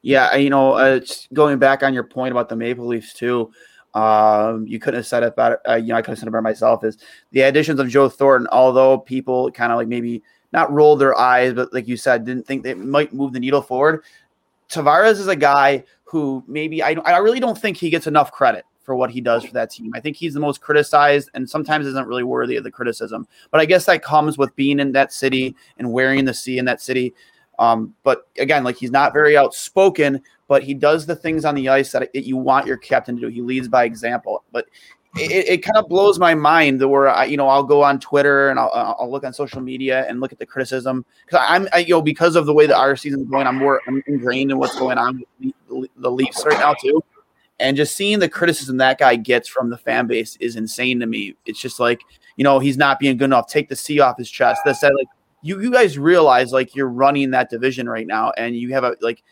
Yeah, 0.03 0.35
you 0.37 0.51
know, 0.51 0.72
uh, 0.72 1.01
going 1.33 1.59
back 1.59 1.83
on 1.83 1.94
your 1.94 2.05
point 2.05 2.33
about 2.33 2.48
the 2.48 2.57
Maple 2.57 2.87
Leafs 2.87 3.14
too, 3.14 3.53
um, 3.94 4.66
you 4.66 4.79
couldn't 4.79 4.98
have 4.98 5.07
said 5.07 5.22
it 5.22 5.37
better. 5.37 5.61
Uh, 5.68 5.77
you 5.77 5.88
know, 5.88 5.96
I 5.96 6.03
could 6.03 6.12
have 6.12 6.18
said 6.18 6.29
it 6.29 6.31
better 6.31 6.42
myself. 6.42 6.85
Is 6.85 6.98
the 7.33 7.42
additions 7.42 7.81
of 7.81 7.88
Joe 7.88 8.09
Thornton, 8.09 8.48
although 8.53 8.98
people 8.98 9.51
kind 9.51 9.72
of 9.72 9.79
like 9.79 9.88
maybe 9.88 10.22
not 10.53 10.72
rolled 10.72 11.01
their 11.01 11.16
eyes, 11.18 11.53
but 11.53 11.72
like 11.72 11.88
you 11.88 11.96
said, 11.96 12.24
didn't 12.24 12.46
think 12.46 12.62
they 12.62 12.74
might 12.74 13.12
move 13.12 13.33
the 13.33 13.40
needle 13.40 13.62
forward. 13.62 14.03
Tavares 14.68 15.12
is 15.12 15.29
a 15.29 15.37
guy 15.37 15.85
who 16.05 16.42
maybe 16.46 16.83
I, 16.83 16.92
I 17.05 17.18
really 17.18 17.40
don't 17.40 17.59
think 17.59 17.77
he 17.77 17.90
gets 17.90 18.07
enough 18.07 18.33
credit 18.33 18.64
for 18.83 18.94
what 18.94 19.11
he 19.11 19.20
does 19.20 19.44
for 19.44 19.53
that 19.53 19.70
team. 19.70 19.92
I 19.94 20.01
think 20.01 20.16
he's 20.16 20.33
the 20.33 20.40
most 20.40 20.62
criticized 20.62 21.29
and 21.35 21.48
sometimes 21.48 21.87
isn't 21.87 22.09
really 22.09 22.24
worthy 22.24 22.57
of 22.57 22.64
the 22.64 22.70
criticism. 22.70 23.29
But 23.51 23.61
I 23.61 23.66
guess 23.66 23.85
that 23.85 24.03
comes 24.03 24.38
with 24.38 24.57
being 24.57 24.81
in 24.81 24.92
that 24.92 25.12
city 25.12 25.55
and 25.77 25.92
wearing 25.92 26.24
the 26.24 26.33
C 26.33 26.57
in 26.57 26.64
that 26.64 26.81
city. 26.81 27.14
Um, 27.59 27.94
but 28.05 28.29
again, 28.38 28.64
like 28.64 28.77
he's 28.77 28.90
not 28.90 29.12
very 29.12 29.37
outspoken, 29.37 30.23
but 30.47 30.62
he 30.62 30.75
does 30.75 31.07
the 31.07 31.16
things 31.16 31.44
on 31.44 31.55
the 31.55 31.68
ice 31.68 31.92
that 31.92 32.14
you 32.14 32.37
want 32.37 32.66
your 32.66 32.77
captain 32.77 33.16
to 33.16 33.23
do. 33.23 33.29
He 33.29 33.42
leads 33.42 33.68
by 33.68 33.85
example. 33.85 34.44
But 34.53 34.66
it, 35.16 35.49
it 35.49 35.59
kind 35.59 35.77
of 35.77 35.88
blows 35.88 36.18
my 36.18 36.35
mind 36.35 36.88
where 36.88 37.09
I, 37.09 37.25
you 37.25 37.37
know, 37.37 37.49
I'll 37.49 37.64
go 37.64 37.83
on 37.83 37.99
Twitter 37.99 38.51
and 38.51 38.59
I'll, 38.59 38.97
I'll 38.99 39.11
look 39.11 39.25
on 39.25 39.33
social 39.33 39.61
media 39.61 40.07
and 40.09 40.21
look 40.21 40.33
at 40.33 40.38
the 40.38 40.47
criticism 40.47 41.05
because 41.25 41.44
I'm, 41.49 41.68
I, 41.73 41.79
you 41.79 41.94
know, 41.94 42.03
because 42.03 42.37
of 42.37 42.47
the 42.47 42.53
way 42.53 42.66
that 42.66 42.77
our 42.77 42.92
is 42.92 43.05
going, 43.05 43.47
I'm 43.47 43.57
more 43.57 43.81
I'm 43.88 44.03
ingrained 44.07 44.51
in 44.51 44.59
what's 44.59 44.79
going 44.79 44.99
on 44.99 45.25
with 45.40 45.55
the, 45.68 45.90
the 45.97 46.11
Leafs 46.11 46.44
right 46.47 46.59
now 46.59 46.75
too. 46.75 47.03
And 47.61 47.77
just 47.77 47.97
seeing 47.97 48.21
the 48.21 48.29
criticism 48.29 48.77
that 48.77 48.99
guy 48.99 49.16
gets 49.16 49.49
from 49.49 49.71
the 49.71 49.79
fan 49.79 50.07
base 50.07 50.37
is 50.37 50.55
insane 50.55 51.01
to 51.01 51.07
me. 51.07 51.35
It's 51.44 51.61
just 51.61 51.81
like, 51.81 52.03
you 52.37 52.44
know, 52.44 52.61
he's 52.61 52.77
not 52.77 53.01
being 53.01 53.16
good 53.16 53.25
enough. 53.25 53.49
Take 53.49 53.68
the 53.68 53.75
C 53.75 53.99
off 53.99 54.16
his 54.16 54.31
chest. 54.31 54.61
That 54.64 54.77
said, 54.77 54.92
like 54.97 55.09
you, 55.42 55.61
you 55.61 55.70
guys 55.70 55.98
realize 55.98 56.53
like 56.53 56.74
you're 56.74 56.88
running 56.88 57.31
that 57.33 57.51
division 57.51 57.88
right 57.88 58.07
now, 58.07 58.33
and 58.37 58.57
you 58.57 58.72
have 58.72 58.85
a 58.85 58.96
like 59.01 59.22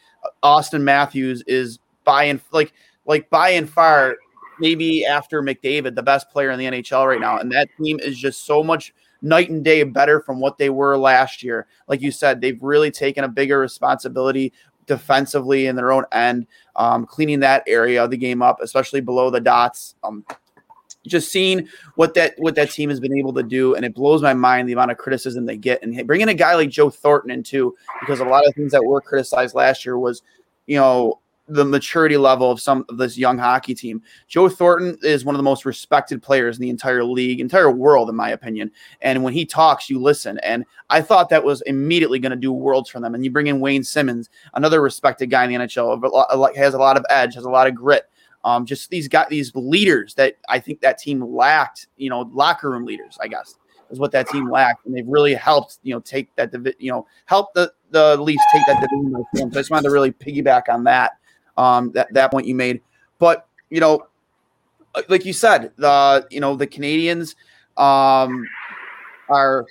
Auston 0.42 0.82
Matthews 0.82 1.42
is 1.46 1.78
by 2.04 2.24
and 2.24 2.40
like 2.52 2.72
like 3.06 3.28
by 3.30 3.50
and 3.50 3.68
far 3.68 4.16
maybe 4.58 5.04
after 5.04 5.42
McDavid, 5.42 5.94
the 5.94 6.02
best 6.02 6.30
player 6.30 6.50
in 6.50 6.58
the 6.58 6.64
NHL 6.66 7.06
right 7.06 7.20
now. 7.20 7.38
And 7.38 7.52
that 7.52 7.68
team 7.78 7.98
is 8.00 8.18
just 8.18 8.46
so 8.46 8.62
much 8.62 8.94
night 9.22 9.50
and 9.50 9.64
day 9.64 9.82
better 9.82 10.20
from 10.20 10.40
what 10.40 10.58
they 10.58 10.70
were 10.70 10.96
last 10.96 11.42
year. 11.42 11.66
Like 11.88 12.00
you 12.00 12.10
said, 12.10 12.40
they've 12.40 12.62
really 12.62 12.90
taken 12.90 13.24
a 13.24 13.28
bigger 13.28 13.58
responsibility 13.58 14.52
defensively 14.86 15.66
in 15.66 15.76
their 15.76 15.92
own 15.92 16.04
end, 16.12 16.46
um, 16.76 17.06
cleaning 17.06 17.40
that 17.40 17.64
area 17.66 18.04
of 18.04 18.10
the 18.10 18.16
game 18.16 18.40
up, 18.40 18.60
especially 18.60 19.00
below 19.00 19.30
the 19.30 19.40
dots. 19.40 19.96
Um, 20.04 20.24
just 21.06 21.30
seeing 21.30 21.68
what 21.94 22.14
that 22.14 22.34
what 22.38 22.54
that 22.56 22.70
team 22.70 22.90
has 22.90 23.00
been 23.00 23.16
able 23.16 23.32
to 23.34 23.42
do, 23.42 23.74
and 23.74 23.84
it 23.84 23.94
blows 23.94 24.22
my 24.22 24.34
mind 24.34 24.68
the 24.68 24.72
amount 24.72 24.90
of 24.90 24.98
criticism 24.98 25.46
they 25.46 25.56
get. 25.56 25.82
And 25.82 26.06
bringing 26.06 26.28
a 26.28 26.34
guy 26.34 26.54
like 26.54 26.70
Joe 26.70 26.90
Thornton 26.90 27.30
in 27.30 27.42
too, 27.42 27.74
because 28.00 28.20
a 28.20 28.24
lot 28.24 28.46
of 28.46 28.54
things 28.54 28.72
that 28.72 28.84
were 28.84 29.00
criticized 29.00 29.54
last 29.54 29.84
year 29.84 29.98
was, 29.98 30.22
you 30.66 30.76
know, 30.76 31.20
the 31.48 31.64
maturity 31.64 32.16
level 32.16 32.50
of 32.50 32.60
some 32.60 32.84
of 32.88 32.98
this 32.98 33.16
young 33.16 33.38
hockey 33.38 33.74
team. 33.74 34.02
Joe 34.26 34.48
Thornton 34.48 34.98
is 35.02 35.24
one 35.24 35.34
of 35.34 35.38
the 35.38 35.44
most 35.44 35.64
respected 35.64 36.22
players 36.22 36.56
in 36.56 36.62
the 36.62 36.70
entire 36.70 37.04
league, 37.04 37.40
entire 37.40 37.70
world, 37.70 38.08
in 38.08 38.16
my 38.16 38.30
opinion. 38.30 38.70
And 39.00 39.22
when 39.22 39.32
he 39.32 39.46
talks, 39.46 39.88
you 39.88 40.00
listen. 40.00 40.38
And 40.38 40.64
I 40.90 41.00
thought 41.00 41.28
that 41.28 41.44
was 41.44 41.62
immediately 41.62 42.18
going 42.18 42.30
to 42.30 42.36
do 42.36 42.52
worlds 42.52 42.90
for 42.90 42.98
them. 42.98 43.14
And 43.14 43.24
you 43.24 43.30
bring 43.30 43.46
in 43.46 43.60
Wayne 43.60 43.84
Simmonds, 43.84 44.28
another 44.54 44.82
respected 44.82 45.30
guy 45.30 45.44
in 45.44 45.50
the 45.50 45.66
NHL, 45.66 46.56
has 46.56 46.74
a 46.74 46.78
lot 46.78 46.96
of 46.96 47.04
edge, 47.08 47.34
has 47.36 47.44
a 47.44 47.50
lot 47.50 47.68
of 47.68 47.74
grit. 47.76 48.10
Um, 48.46 48.64
just 48.64 48.90
these 48.90 49.08
got 49.08 49.28
these 49.28 49.50
leaders 49.56 50.14
that 50.14 50.36
I 50.48 50.60
think 50.60 50.80
that 50.80 50.98
team 50.98 51.20
lacked. 51.20 51.88
You 51.96 52.10
know, 52.10 52.30
locker 52.32 52.70
room 52.70 52.84
leaders, 52.84 53.18
I 53.20 53.26
guess, 53.26 53.56
is 53.90 53.98
what 53.98 54.12
that 54.12 54.28
team 54.28 54.48
lacked, 54.48 54.86
and 54.86 54.96
they've 54.96 55.08
really 55.08 55.34
helped. 55.34 55.80
You 55.82 55.94
know, 55.94 56.00
take 56.00 56.34
that. 56.36 56.54
You 56.78 56.92
know, 56.92 57.08
help 57.24 57.54
the 57.54 57.72
the 57.90 58.16
Leafs 58.18 58.44
take 58.52 58.62
that 58.68 58.80
division. 58.80 59.26
So 59.34 59.46
I 59.46 59.60
just 59.60 59.70
wanted 59.72 59.88
to 59.88 59.90
really 59.90 60.12
piggyback 60.12 60.68
on 60.68 60.84
that 60.84 61.18
um, 61.56 61.90
that 61.92 62.14
that 62.14 62.30
point 62.30 62.46
you 62.46 62.54
made. 62.54 62.82
But 63.18 63.48
you 63.68 63.80
know, 63.80 64.06
like 65.08 65.24
you 65.24 65.32
said, 65.32 65.72
the 65.76 66.24
you 66.30 66.38
know 66.38 66.54
the 66.54 66.68
Canadiens 66.68 67.34
um, 67.76 68.46
are 69.28 69.66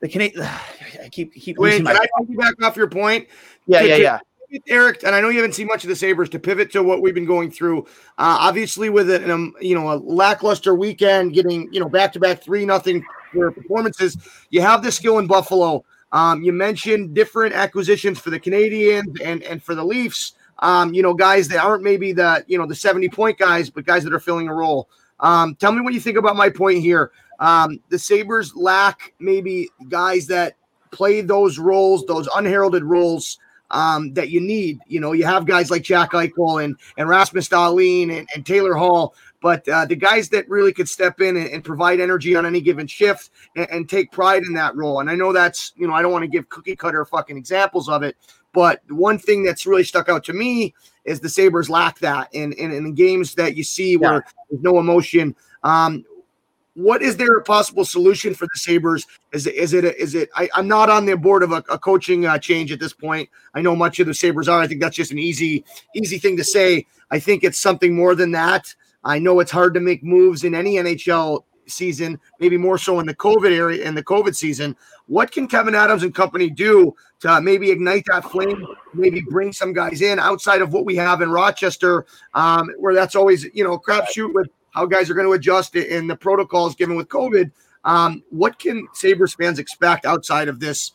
the 0.00 0.08
Canadian. 0.08 0.42
I 1.04 1.10
keep 1.10 1.34
keep. 1.34 1.58
Wait, 1.58 1.84
can 1.84 1.88
I 1.88 2.06
back 2.30 2.54
off 2.62 2.74
your 2.74 2.88
point? 2.88 3.28
Yeah, 3.66 3.82
yeah, 3.82 3.96
yeah. 3.96 4.18
Eric, 4.66 5.02
and 5.04 5.14
I 5.14 5.20
know 5.20 5.28
you 5.28 5.38
haven't 5.38 5.54
seen 5.54 5.66
much 5.66 5.84
of 5.84 5.88
the 5.88 5.96
Sabres. 5.96 6.28
To 6.30 6.38
pivot 6.38 6.72
to 6.72 6.82
what 6.82 7.02
we've 7.02 7.14
been 7.14 7.26
going 7.26 7.50
through, 7.50 7.80
uh, 8.18 8.38
obviously 8.40 8.88
with 8.88 9.10
an 9.10 9.30
um, 9.30 9.54
you 9.60 9.74
know 9.74 9.92
a 9.92 9.96
lackluster 9.96 10.74
weekend, 10.74 11.34
getting 11.34 11.72
you 11.72 11.80
know 11.80 11.88
back 11.88 12.12
to 12.14 12.20
back 12.20 12.42
three 12.42 12.64
nothing 12.64 13.04
performances, 13.32 14.16
you 14.50 14.60
have 14.62 14.82
the 14.82 14.90
skill 14.90 15.18
in 15.18 15.26
Buffalo. 15.26 15.84
Um, 16.12 16.42
you 16.42 16.52
mentioned 16.52 17.14
different 17.14 17.54
acquisitions 17.54 18.18
for 18.18 18.30
the 18.30 18.40
Canadiens 18.40 19.20
and 19.22 19.42
and 19.42 19.62
for 19.62 19.74
the 19.74 19.84
Leafs. 19.84 20.32
Um, 20.60 20.94
you 20.94 21.02
know, 21.02 21.14
guys 21.14 21.48
that 21.48 21.62
aren't 21.62 21.82
maybe 21.82 22.12
the 22.12 22.44
you 22.48 22.56
know 22.56 22.66
the 22.66 22.74
seventy 22.74 23.08
point 23.08 23.38
guys, 23.38 23.68
but 23.68 23.84
guys 23.84 24.02
that 24.04 24.14
are 24.14 24.20
filling 24.20 24.48
a 24.48 24.54
role. 24.54 24.88
Um, 25.20 25.56
tell 25.56 25.72
me 25.72 25.80
what 25.80 25.92
you 25.92 26.00
think 26.00 26.16
about 26.16 26.36
my 26.36 26.48
point 26.48 26.80
here. 26.80 27.10
Um, 27.40 27.80
the 27.90 27.98
Sabres 27.98 28.54
lack 28.56 29.12
maybe 29.18 29.68
guys 29.88 30.26
that 30.28 30.54
play 30.90 31.20
those 31.20 31.58
roles, 31.58 32.06
those 32.06 32.28
unheralded 32.34 32.82
roles 32.82 33.38
um, 33.70 34.12
that 34.14 34.30
you 34.30 34.40
need. 34.40 34.80
You 34.86 35.00
know, 35.00 35.12
you 35.12 35.24
have 35.24 35.46
guys 35.46 35.70
like 35.70 35.82
Jack 35.82 36.12
Eichel 36.12 36.64
and, 36.64 36.76
and 36.96 37.08
Rasmus 37.08 37.48
Dahlin 37.48 38.16
and, 38.16 38.28
and 38.34 38.44
Taylor 38.44 38.74
Hall, 38.74 39.14
but 39.40 39.68
uh, 39.68 39.84
the 39.84 39.96
guys 39.96 40.28
that 40.30 40.48
really 40.48 40.72
could 40.72 40.88
step 40.88 41.20
in 41.20 41.36
and, 41.36 41.48
and 41.48 41.64
provide 41.64 42.00
energy 42.00 42.34
on 42.34 42.46
any 42.46 42.60
given 42.60 42.86
shift 42.86 43.30
and, 43.56 43.68
and, 43.70 43.88
take 43.88 44.10
pride 44.10 44.42
in 44.42 44.52
that 44.54 44.74
role. 44.76 45.00
And 45.00 45.10
I 45.10 45.14
know 45.14 45.32
that's, 45.32 45.72
you 45.76 45.86
know, 45.86 45.94
I 45.94 46.02
don't 46.02 46.12
want 46.12 46.24
to 46.24 46.28
give 46.28 46.48
cookie 46.48 46.76
cutter 46.76 47.04
fucking 47.04 47.36
examples 47.36 47.88
of 47.88 48.02
it, 48.02 48.16
but 48.52 48.82
one 48.88 49.18
thing 49.18 49.42
that's 49.42 49.66
really 49.66 49.84
stuck 49.84 50.08
out 50.08 50.24
to 50.24 50.32
me 50.32 50.74
is 51.04 51.20
the 51.20 51.28
Sabres 51.28 51.70
lack 51.70 51.98
that 52.00 52.28
in, 52.32 52.52
in, 52.54 52.72
in 52.72 52.84
the 52.84 52.92
games 52.92 53.34
that 53.34 53.56
you 53.56 53.64
see 53.64 53.96
where 53.96 54.14
yeah. 54.14 54.20
there's 54.50 54.62
no 54.62 54.78
emotion. 54.78 55.34
Um, 55.62 56.04
what 56.78 57.02
is 57.02 57.16
there 57.16 57.36
a 57.36 57.42
possible 57.42 57.84
solution 57.84 58.34
for 58.34 58.44
the 58.44 58.56
Sabres? 58.56 59.04
Is 59.32 59.48
it 59.48 59.56
is 59.56 59.72
it 59.74 59.84
is 59.84 60.14
it? 60.14 60.30
I, 60.36 60.48
am 60.54 60.68
not 60.68 60.88
on 60.88 61.06
the 61.06 61.16
board 61.16 61.42
of 61.42 61.50
a, 61.50 61.64
a 61.68 61.76
coaching 61.76 62.24
uh, 62.24 62.38
change 62.38 62.70
at 62.70 62.78
this 62.78 62.92
point. 62.92 63.28
I 63.52 63.62
know 63.62 63.74
much 63.74 63.98
of 63.98 64.06
the 64.06 64.14
Sabres 64.14 64.48
are. 64.48 64.60
I 64.60 64.68
think 64.68 64.80
that's 64.80 64.94
just 64.94 65.10
an 65.10 65.18
easy 65.18 65.64
easy 65.96 66.18
thing 66.18 66.36
to 66.36 66.44
say. 66.44 66.86
I 67.10 67.18
think 67.18 67.42
it's 67.42 67.58
something 67.58 67.96
more 67.96 68.14
than 68.14 68.30
that. 68.32 68.72
I 69.02 69.18
know 69.18 69.40
it's 69.40 69.50
hard 69.50 69.74
to 69.74 69.80
make 69.80 70.04
moves 70.04 70.44
in 70.44 70.54
any 70.54 70.74
NHL 70.74 71.42
season, 71.66 72.20
maybe 72.38 72.56
more 72.56 72.78
so 72.78 73.00
in 73.00 73.06
the 73.06 73.14
COVID 73.14 73.50
area 73.50 73.84
in 73.84 73.96
the 73.96 74.04
COVID 74.04 74.36
season. 74.36 74.76
What 75.06 75.32
can 75.32 75.48
Kevyn 75.48 75.74
Adams 75.74 76.04
and 76.04 76.14
company 76.14 76.48
do 76.48 76.94
to 77.20 77.40
maybe 77.40 77.72
ignite 77.72 78.04
that 78.06 78.24
flame? 78.30 78.64
Maybe 78.94 79.20
bring 79.20 79.52
some 79.52 79.72
guys 79.72 80.00
in 80.00 80.20
outside 80.20 80.62
of 80.62 80.72
what 80.72 80.84
we 80.84 80.94
have 80.94 81.22
in 81.22 81.30
Rochester, 81.30 82.06
um, 82.34 82.70
where 82.78 82.94
that's 82.94 83.16
always 83.16 83.46
you 83.52 83.64
know 83.64 83.80
crapshoot 83.80 84.32
with 84.32 84.48
how 84.78 84.86
guys 84.86 85.10
are 85.10 85.14
going 85.14 85.26
to 85.26 85.32
adjust 85.32 85.74
in 85.74 86.06
the 86.06 86.14
protocols 86.14 86.76
given 86.76 86.94
with 86.94 87.08
COVID. 87.08 87.50
Um, 87.84 88.22
what 88.30 88.60
can 88.60 88.86
Sabres 88.92 89.34
fans 89.34 89.58
expect 89.58 90.06
outside 90.06 90.46
of 90.46 90.60
this? 90.60 90.92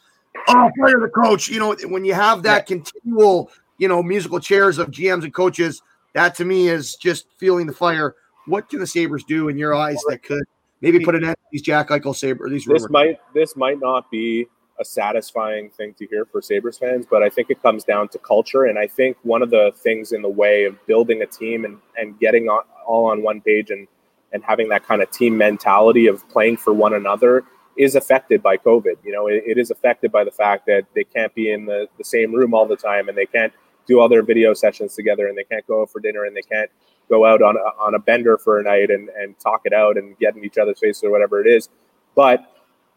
Oh, 0.47 0.71
fire 0.79 0.99
the 1.01 1.11
coach. 1.13 1.49
You 1.49 1.59
know, 1.59 1.75
when 1.89 2.05
you 2.05 2.13
have 2.13 2.43
that 2.43 2.69
yeah. 2.69 2.77
continual, 2.77 3.51
you 3.77 3.89
know, 3.89 4.01
musical 4.01 4.39
chairs 4.39 4.77
of 4.77 4.89
GMs 4.89 5.23
and 5.23 5.33
coaches, 5.33 5.81
that 6.13 6.33
to 6.35 6.45
me 6.45 6.69
is 6.69 6.95
just 6.95 7.27
feeling 7.37 7.67
the 7.67 7.73
fire. 7.73 8.15
What 8.45 8.69
can 8.69 8.79
the 8.79 8.87
Sabres 8.87 9.25
do 9.25 9.49
in 9.49 9.57
your 9.57 9.75
eyes 9.75 9.97
that 10.07 10.23
could 10.23 10.43
maybe 10.79 10.99
put 11.01 11.15
an 11.15 11.25
end 11.25 11.35
to 11.35 11.41
these 11.51 11.61
Jack 11.61 11.89
Eichel 11.89 12.15
Sabres? 12.15 12.51
These 12.51 12.65
this 12.65 12.83
rumors? 12.83 12.89
might 12.89 13.19
this 13.33 13.55
might 13.57 13.81
not 13.81 14.09
be 14.09 14.47
a 14.79 14.85
satisfying 14.85 15.69
thing 15.69 15.93
to 15.95 16.07
hear 16.07 16.25
for 16.25 16.41
Sabres 16.41 16.77
fans, 16.77 17.05
but 17.09 17.21
I 17.21 17.29
think 17.29 17.49
it 17.49 17.61
comes 17.61 17.83
down 17.83 18.07
to 18.09 18.17
culture. 18.17 18.65
And 18.65 18.79
I 18.79 18.87
think 18.87 19.17
one 19.23 19.41
of 19.41 19.49
the 19.49 19.71
things 19.75 20.13
in 20.13 20.21
the 20.21 20.29
way 20.29 20.63
of 20.63 20.83
building 20.87 21.21
a 21.21 21.25
team 21.25 21.65
and, 21.65 21.77
and 21.97 22.19
getting 22.19 22.49
on, 22.49 22.63
all 22.85 23.05
on 23.05 23.21
one 23.23 23.41
page 23.41 23.71
and, 23.71 23.87
and 24.31 24.43
having 24.43 24.69
that 24.69 24.85
kind 24.85 25.01
of 25.01 25.11
team 25.11 25.37
mentality 25.37 26.07
of 26.07 26.27
playing 26.29 26.57
for 26.57 26.73
one 26.73 26.93
another 26.93 27.43
is 27.77 27.95
affected 27.95 28.41
by 28.43 28.57
COVID. 28.57 28.97
You 29.03 29.11
know, 29.11 29.27
it, 29.27 29.43
it 29.45 29.57
is 29.57 29.71
affected 29.71 30.11
by 30.11 30.23
the 30.23 30.31
fact 30.31 30.65
that 30.67 30.85
they 30.93 31.03
can't 31.03 31.33
be 31.33 31.51
in 31.51 31.65
the, 31.65 31.87
the 31.97 32.03
same 32.03 32.33
room 32.33 32.53
all 32.53 32.65
the 32.65 32.75
time 32.75 33.09
and 33.09 33.17
they 33.17 33.25
can't 33.25 33.53
do 33.85 33.99
all 33.99 34.07
their 34.07 34.23
video 34.23 34.53
sessions 34.53 34.95
together 34.95 35.27
and 35.27 35.37
they 35.37 35.43
can't 35.43 35.65
go 35.67 35.85
for 35.85 35.99
dinner 35.99 36.25
and 36.25 36.35
they 36.35 36.41
can't 36.41 36.69
go 37.09 37.25
out 37.25 37.41
on 37.41 37.55
a, 37.57 37.81
on 37.81 37.95
a 37.95 37.99
bender 37.99 38.37
for 38.37 38.59
a 38.59 38.63
night 38.63 38.89
and, 38.89 39.09
and 39.09 39.37
talk 39.39 39.61
it 39.65 39.73
out 39.73 39.97
and 39.97 40.17
get 40.19 40.35
in 40.35 40.43
each 40.43 40.57
other's 40.57 40.79
faces 40.79 41.03
or 41.03 41.11
whatever 41.11 41.41
it 41.41 41.47
is. 41.47 41.69
But 42.15 42.49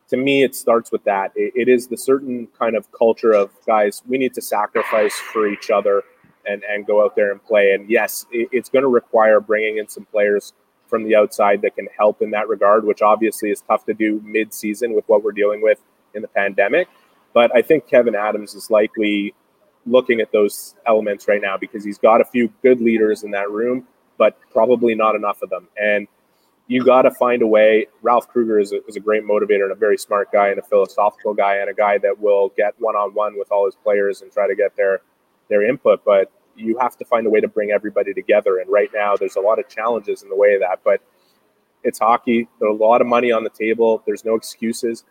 to 0.09 0.17
me, 0.17 0.43
it 0.45 0.55
starts 0.55 0.93
with 0.93 1.03
that. 1.05 1.33
It, 1.35 1.53
it 1.57 1.69
is 1.69 1.89
the 1.89 1.97
certain 1.97 2.47
kind 2.59 2.77
of 2.77 2.91
culture 2.93 3.33
of 3.33 3.51
guys, 3.67 4.03
we 4.07 4.19
need 4.19 4.35
to 4.35 4.43
sacrifice 4.43 5.15
for 5.15 5.49
each 5.49 5.71
other 5.71 6.05
and, 6.47 6.63
and 6.65 6.87
go 6.87 7.05
out 7.05 7.17
there 7.17 7.33
and 7.33 7.45
play. 7.45 7.73
And 7.73 7.89
yes, 7.91 8.27
it, 8.31 8.49
it's 8.53 8.69
going 8.69 8.83
to 8.83 8.89
require 8.89 9.41
bringing 9.41 9.79
in 9.79 9.89
some 9.89 10.05
players 10.07 10.53
from 10.89 11.05
the 11.05 11.17
outside 11.17 11.63
that 11.63 11.75
can 11.75 11.89
help 11.97 12.23
in 12.23 12.31
that 12.31 12.49
regard, 12.49 12.85
which 12.85 13.03
obviously 13.03 13.51
is 13.51 13.61
tough 13.63 13.85
to 13.87 13.95
do 13.95 14.21
mid 14.25 14.55
season 14.55 14.95
with 14.95 15.05
what 15.09 15.23
we're 15.23 15.33
dealing 15.33 15.63
with 15.63 15.81
in 16.15 16.23
the 16.23 16.29
pandemic. 16.29 16.89
But 17.33 17.55
I 17.55 17.63
think 17.63 17.89
Kevyn 17.89 18.15
Adams 18.15 18.55
is 18.55 18.71
likely 18.71 19.35
looking 19.85 20.21
at 20.21 20.33
those 20.33 20.75
elements 20.87 21.29
right 21.29 21.41
now 21.41 21.57
because 21.57 21.85
he's 21.85 21.99
got 21.99 22.21
a 22.21 22.25
few 22.25 22.53
good 22.63 22.81
leaders 22.81 23.23
in 23.23 23.31
that 23.33 23.51
room, 23.51 23.87
but 24.19 24.39
probably 24.53 24.95
not 24.95 25.15
enough 25.15 25.43
of 25.43 25.51
them. 25.51 25.69
And 25.81 26.09
you 26.69 26.85
got 26.85 27.03
to 27.03 27.11
find 27.13 27.43
a 27.43 27.47
way. 27.47 27.87
Ralph 28.03 28.29
Krueger 28.29 28.59
is 28.59 28.73
a, 28.73 28.85
is 28.87 28.97
a 28.97 29.01
great 29.01 29.23
motivator 29.23 29.65
and 29.65 29.73
a 29.73 29.77
very 29.77 29.97
smart 29.97 30.33
guy 30.33 30.49
and 30.49 30.59
a 30.59 30.63
philosophical 30.63 31.35
guy 31.35 31.57
and 31.57 31.71
a 31.71 31.75
guy 31.75 31.99
that 31.99 32.19
will 32.19 32.53
get 32.57 32.75
one 32.79 32.97
on 32.97 33.15
one 33.15 33.39
with 33.39 33.53
all 33.53 33.67
his 33.67 33.77
players 33.77 34.23
and 34.23 34.33
try 34.33 34.49
to 34.49 34.57
get 34.57 34.77
their 34.77 35.03
their 35.49 35.63
input. 35.63 36.05
But 36.05 36.33
you 36.57 36.79
have 36.79 36.97
to 36.97 37.05
find 37.05 37.27
a 37.27 37.31
way 37.31 37.41
to 37.41 37.49
bring 37.49 37.71
everybody 37.71 38.15
together. 38.15 38.59
And 38.59 38.71
right 38.71 38.91
now, 38.95 39.17
there's 39.17 39.37
a 39.37 39.41
lot 39.41 39.59
of 39.59 39.69
challenges 39.69 40.23
in 40.23 40.29
the 40.29 40.37
way 40.37 40.55
of 40.55 40.61
that. 40.61 40.81
But 40.85 41.01
it's 41.83 41.99
hockey. 41.99 42.49
There's 42.59 42.71
a 42.71 42.83
lot 42.83 43.01
of 43.01 43.07
money 43.07 43.31
on 43.31 43.45
the 43.45 43.51
table. 43.51 44.03
There's 44.07 44.25
no 44.25 44.35
excuses, 44.35 45.05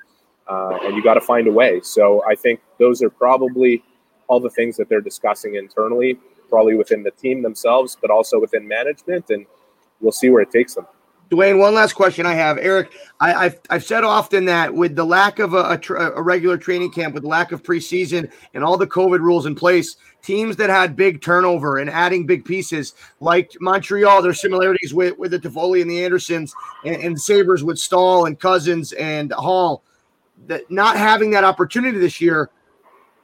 uh, 0.47 0.77
and 0.83 0.95
you 0.95 1.03
got 1.03 1.13
to 1.15 1.21
find 1.21 1.47
a 1.47 1.51
way. 1.51 1.79
So 1.81 2.23
I 2.27 2.35
think 2.35 2.59
those 2.79 3.01
are 3.01 3.09
probably 3.09 3.83
all 4.27 4.39
the 4.39 4.49
things 4.49 4.75
that 4.77 4.89
they're 4.89 5.01
discussing 5.01 5.55
internally, 5.55 6.19
probably 6.49 6.75
within 6.75 7.03
the 7.03 7.11
team 7.11 7.43
themselves, 7.43 7.97
but 7.99 8.11
also 8.11 8.39
within 8.39 8.67
management. 8.67 9.29
And 9.29 9.45
we'll 10.01 10.11
see 10.11 10.29
where 10.29 10.41
it 10.41 10.51
takes 10.51 10.75
them. 10.75 10.87
Dwayne, 11.31 11.57
one 11.57 11.73
last 11.73 11.93
question 11.93 12.25
I 12.25 12.33
have. 12.33 12.57
Eric, 12.59 12.91
I, 13.19 13.45
have 13.45 13.59
I've 13.69 13.83
said 13.83 14.03
often 14.03 14.45
that 14.45 14.73
with 14.73 14.95
the 14.95 15.05
lack 15.05 15.39
of 15.39 15.53
a, 15.53 15.79
a, 15.89 16.11
a, 16.11 16.21
regular 16.21 16.57
training 16.57 16.91
camp, 16.91 17.15
with 17.15 17.23
the 17.23 17.29
lack 17.29 17.51
of 17.51 17.63
preseason 17.63 18.31
and 18.53 18.63
all 18.63 18.77
the 18.77 18.85
COVID 18.85 19.19
rules 19.19 19.47
in 19.47 19.55
place, 19.55 19.95
teams 20.21 20.55
that 20.57 20.69
had 20.69 20.95
big 20.95 21.21
turnover 21.21 21.77
and 21.77 21.89
adding 21.89 22.27
big 22.27 22.45
pieces, 22.45 22.93
like 23.21 23.51
Montreal, 23.59 24.21
there's 24.21 24.39
similarities 24.39 24.93
with, 24.93 25.17
with 25.17 25.31
the 25.31 25.39
Toffoli 25.39 25.81
and 25.81 25.89
the 25.89 26.03
Andersons 26.03 26.53
and, 26.85 26.95
and 26.97 27.19
Sabres 27.19 27.63
with 27.63 27.79
Staal 27.79 28.25
and 28.25 28.39
Cozens 28.39 28.93
and 28.93 29.31
Hall. 29.31 29.83
That 30.47 30.69
not 30.69 30.97
having 30.97 31.31
that 31.31 31.43
opportunity 31.43 31.97
this 31.97 32.21
year, 32.21 32.51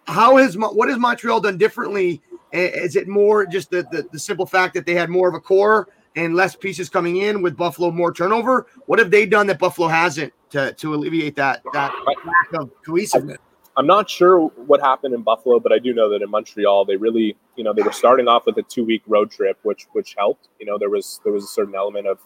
how 0.08 0.38
has 0.38 0.58
what 0.58 0.90
has 0.90 0.98
Montreal 0.98 1.42
done 1.42 1.58
differently? 1.58 2.22
Is 2.52 2.96
it 2.96 3.08
more 3.08 3.46
just 3.46 3.70
the, 3.70 3.84
the, 3.92 4.08
the 4.12 4.20
simple 4.20 4.46
fact 4.46 4.74
that 4.74 4.86
they 4.86 4.96
had 4.96 5.10
more 5.10 5.30
of 5.30 5.36
a 5.36 5.40
core– 5.40 5.88
and 6.16 6.36
less 6.36 6.56
pieces 6.56 6.90
coming 6.90 7.18
in 7.18 7.42
with 7.42 7.56
Buffalo 7.56 7.92
more 7.92 8.14
turnover. 8.14 8.68
What 8.86 9.00
have 9.00 9.12
they 9.12 9.26
done 9.26 9.48
that 9.48 9.60
Buffalo 9.60 9.88
hasn't 9.88 10.34
to, 10.52 10.74
to 10.74 10.94
alleviate 10.94 11.36
that 11.38 11.62
that 11.74 11.94
lack 12.06 12.62
of 12.62 12.70
cohesiveness? 12.86 13.38
I'm 13.78 13.88
not 13.88 14.10
sure 14.10 14.48
what 14.48 14.82
happened 14.82 15.14
in 15.14 15.22
Buffalo, 15.22 15.60
but 15.60 15.72
I 15.72 15.80
do 15.80 15.94
know 15.94 16.10
that 16.10 16.22
in 16.22 16.30
Montreal 16.30 16.86
they 16.86 16.98
really, 16.98 17.38
you 17.56 17.64
know, 17.64 17.74
they 17.74 17.82
were 17.82 17.94
starting 17.94 18.28
off 18.28 18.46
with 18.46 18.58
a 18.58 18.64
two 18.64 18.84
week 18.84 19.02
road 19.08 19.32
trip, 19.32 19.58
which 19.64 19.88
which 19.94 20.16
helped. 20.18 20.50
You 20.60 20.66
know, 20.66 20.78
there 20.78 20.90
was 20.90 21.22
there 21.24 21.32
was 21.32 21.46
a 21.46 21.48
certain 21.48 21.76
element 21.76 22.08
of 22.08 22.20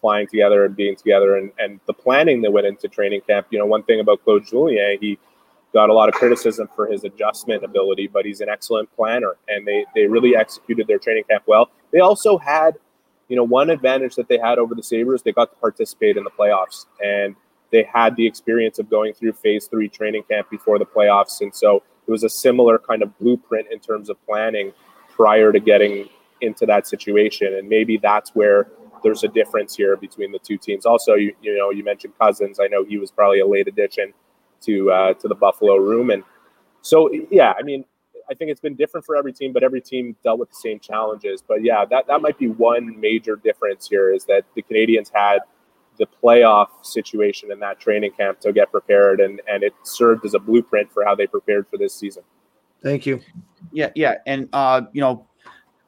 flying 0.00 0.26
together 0.26 0.64
and 0.64 0.74
being 0.74 0.96
together 0.96 1.36
and, 1.36 1.52
and 1.58 1.80
the 1.86 1.94
planning 1.94 2.42
that 2.42 2.50
went 2.50 2.66
into 2.66 2.88
training 2.88 3.22
camp. 3.22 3.46
You 3.50 3.58
know, 3.58 3.66
one 3.66 3.84
thing 3.84 4.00
about 4.00 4.22
Claude 4.24 4.44
Julien, 4.44 4.98
he 5.00 5.18
got 5.72 5.88
a 5.88 5.94
lot 5.94 6.08
of 6.08 6.14
criticism 6.14 6.68
for 6.74 6.86
his 6.86 7.04
adjustment 7.04 7.64
ability, 7.64 8.08
but 8.08 8.26
he's 8.26 8.40
an 8.42 8.48
excellent 8.50 8.94
planner 8.94 9.36
and 9.48 9.66
they 9.66 9.86
they 9.94 10.06
really 10.06 10.36
executed 10.36 10.86
their 10.86 10.98
training 10.98 11.24
camp 11.30 11.44
well. 11.46 11.70
They 11.90 12.00
also 12.00 12.36
had 12.36 12.76
you 13.28 13.36
know, 13.36 13.44
one 13.44 13.70
advantage 13.70 14.14
that 14.16 14.28
they 14.28 14.38
had 14.38 14.58
over 14.58 14.74
the 14.74 14.82
Sabres, 14.82 15.22
they 15.22 15.32
got 15.32 15.50
to 15.50 15.56
participate 15.56 16.16
in 16.16 16.24
the 16.24 16.30
playoffs 16.30 16.86
and 17.02 17.34
they 17.70 17.82
had 17.82 18.14
the 18.16 18.26
experience 18.26 18.78
of 18.78 18.90
going 18.90 19.14
through 19.14 19.32
phase 19.32 19.66
three 19.66 19.88
training 19.88 20.22
camp 20.30 20.50
before 20.50 20.78
the 20.78 20.84
playoffs. 20.84 21.40
And 21.40 21.54
so 21.54 21.82
it 22.06 22.10
was 22.10 22.22
a 22.22 22.28
similar 22.28 22.78
kind 22.78 23.02
of 23.02 23.18
blueprint 23.18 23.68
in 23.72 23.80
terms 23.80 24.10
of 24.10 24.22
planning 24.26 24.72
prior 25.08 25.52
to 25.52 25.60
getting 25.60 26.08
into 26.40 26.66
that 26.66 26.86
situation. 26.86 27.54
And 27.54 27.68
maybe 27.68 27.96
that's 27.96 28.34
where 28.34 28.68
there's 29.02 29.24
a 29.24 29.28
difference 29.28 29.74
here 29.74 29.96
between 29.96 30.32
the 30.32 30.38
two 30.38 30.58
teams. 30.58 30.84
Also, 30.84 31.14
you, 31.14 31.34
you 31.40 31.56
know, 31.56 31.70
you 31.70 31.82
mentioned 31.82 32.14
Cozens. 32.20 32.60
I 32.60 32.66
know 32.66 32.84
he 32.84 32.98
was 32.98 33.10
probably 33.10 33.40
a 33.40 33.46
late 33.46 33.68
addition 33.68 34.12
to 34.62 34.90
uh, 34.90 35.14
to 35.14 35.28
the 35.28 35.34
Buffalo 35.34 35.76
room. 35.76 36.10
And 36.10 36.22
so, 36.82 37.10
yeah, 37.30 37.54
I 37.58 37.62
mean, 37.62 37.84
I 38.30 38.34
think 38.34 38.50
it's 38.50 38.60
been 38.60 38.74
different 38.74 39.06
for 39.06 39.16
every 39.16 39.32
team, 39.32 39.52
but 39.52 39.62
every 39.62 39.80
team 39.80 40.16
dealt 40.22 40.38
with 40.38 40.50
the 40.50 40.56
same 40.56 40.80
challenges. 40.80 41.42
But 41.46 41.62
yeah, 41.62 41.84
that, 41.86 42.06
that 42.06 42.22
might 42.22 42.38
be 42.38 42.48
one 42.48 42.98
major 43.00 43.36
difference 43.36 43.88
here 43.88 44.12
is 44.12 44.24
that 44.26 44.44
the 44.54 44.62
Canadiens 44.62 45.10
had 45.12 45.40
the 45.98 46.06
playoff 46.22 46.68
situation 46.82 47.52
in 47.52 47.60
that 47.60 47.78
training 47.78 48.12
camp 48.12 48.40
to 48.40 48.52
get 48.52 48.70
prepared, 48.70 49.20
and, 49.20 49.40
and 49.46 49.62
it 49.62 49.74
served 49.82 50.24
as 50.24 50.34
a 50.34 50.38
blueprint 50.38 50.90
for 50.92 51.04
how 51.04 51.14
they 51.14 51.26
prepared 51.26 51.66
for 51.68 51.76
this 51.76 51.94
season. 51.94 52.22
Thank 52.82 53.06
you. 53.06 53.20
Yeah, 53.72 53.90
yeah, 53.94 54.16
and 54.26 54.48
uh, 54.52 54.82
you 54.92 55.00
know, 55.00 55.26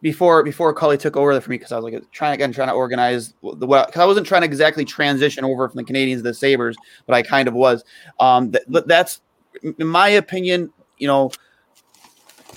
before 0.04 0.42
before 0.44 0.72
Cully 0.74 0.98
took 0.98 1.16
over 1.16 1.40
for 1.40 1.50
me 1.50 1.56
because 1.56 1.72
I 1.72 1.78
was 1.78 1.92
like 1.92 2.10
trying 2.12 2.34
again 2.34 2.52
trying 2.52 2.68
to 2.68 2.74
organize 2.74 3.32
the 3.42 3.66
what 3.66 3.86
because 3.86 4.00
I 4.00 4.04
wasn't 4.04 4.26
trying 4.26 4.42
to 4.42 4.46
exactly 4.46 4.84
transition 4.84 5.44
over 5.44 5.68
from 5.68 5.78
the 5.78 5.84
Canadiens 5.84 6.16
to 6.16 6.22
the 6.22 6.34
Sabres, 6.34 6.76
but 7.06 7.14
I 7.14 7.22
kind 7.22 7.48
of 7.48 7.54
was. 7.54 7.84
Um, 8.20 8.50
that, 8.50 8.86
that's 8.86 9.22
in 9.62 9.86
my 9.86 10.08
opinion, 10.10 10.70
you 10.98 11.08
know, 11.08 11.30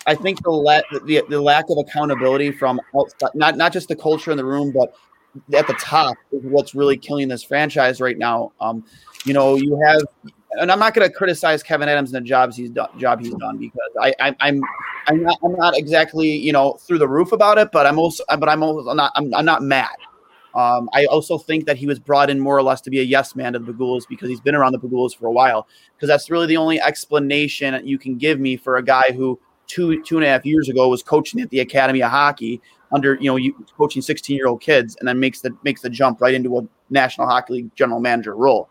I 0.05 0.15
think 0.15 0.41
the, 0.43 0.83
the 1.05 1.23
the 1.29 1.41
lack 1.41 1.65
of 1.69 1.77
accountability 1.77 2.51
from 2.51 2.79
outside, 2.95 3.31
not 3.33 3.57
not 3.57 3.73
just 3.73 3.87
the 3.87 3.95
culture 3.95 4.31
in 4.31 4.37
the 4.37 4.45
room, 4.45 4.71
but 4.71 4.93
at 5.53 5.67
the 5.67 5.73
top 5.73 6.17
is 6.31 6.41
what's 6.43 6.75
really 6.75 6.97
killing 6.97 7.27
this 7.27 7.43
franchise 7.43 8.01
right 8.01 8.17
now. 8.17 8.51
Um, 8.59 8.83
you 9.25 9.33
know, 9.33 9.55
you 9.55 9.79
have, 9.85 10.01
and 10.51 10.71
I'm 10.71 10.79
not 10.79 10.93
going 10.93 11.07
to 11.07 11.13
criticize 11.13 11.63
Kevyn 11.63 11.87
Adams 11.87 12.13
and 12.13 12.23
the 12.23 12.27
jobs 12.27 12.55
he's 12.55 12.69
done, 12.69 12.89
job 12.97 13.19
he's 13.19 13.33
done 13.35 13.57
because 13.57 13.91
I, 14.01 14.13
I 14.19 14.35
I'm 14.39 14.61
I'm 15.07 15.23
not 15.23 15.37
I'm 15.43 15.55
not 15.55 15.77
exactly 15.77 16.29
you 16.29 16.51
know 16.51 16.73
through 16.73 16.99
the 16.99 17.07
roof 17.07 17.31
about 17.31 17.57
it, 17.57 17.71
but 17.71 17.85
I'm 17.85 17.99
also 17.99 18.23
but 18.27 18.49
I'm 18.49 18.63
also 18.63 18.93
not 18.93 19.11
I'm, 19.15 19.33
I'm 19.33 19.45
not 19.45 19.63
mad. 19.63 19.95
Um, 20.55 20.89
I 20.93 21.05
also 21.05 21.37
think 21.37 21.67
that 21.67 21.77
he 21.77 21.85
was 21.85 21.99
brought 21.99 22.31
in 22.31 22.39
more 22.39 22.57
or 22.57 22.63
less 22.63 22.81
to 22.81 22.89
be 22.89 22.99
a 22.99 23.03
yes 23.03 23.35
man 23.35 23.53
to 23.53 23.59
the 23.59 23.71
Pegulas 23.71 24.07
because 24.07 24.27
he's 24.27 24.41
been 24.41 24.55
around 24.55 24.71
the 24.71 24.79
Pegulas 24.79 25.15
for 25.15 25.27
a 25.27 25.31
while. 25.31 25.67
Because 25.95 26.07
that's 26.07 26.31
really 26.31 26.47
the 26.47 26.57
only 26.57 26.81
explanation 26.81 27.79
you 27.85 27.99
can 27.99 28.17
give 28.17 28.39
me 28.39 28.57
for 28.57 28.77
a 28.77 28.83
guy 28.83 29.11
who 29.11 29.39
two 29.67 30.01
two 30.03 30.17
and 30.17 30.25
a 30.25 30.29
half 30.29 30.45
years 30.45 30.69
ago 30.69 30.87
was 30.87 31.03
coaching 31.03 31.41
at 31.41 31.49
the 31.49 31.59
Academy 31.59 32.01
of 32.01 32.11
Hockey 32.11 32.61
under 32.91 33.15
you 33.15 33.29
know 33.29 33.35
you 33.35 33.53
coaching 33.77 34.01
16 34.01 34.35
year 34.35 34.47
old 34.47 34.61
kids 34.61 34.95
and 34.99 35.07
then 35.07 35.19
makes 35.19 35.41
the 35.41 35.55
makes 35.63 35.81
the 35.81 35.89
jump 35.89 36.21
right 36.21 36.33
into 36.33 36.57
a 36.57 36.61
National 36.89 37.27
Hockey 37.27 37.53
League 37.53 37.75
general 37.75 37.99
manager 37.99 38.35
role. 38.35 38.69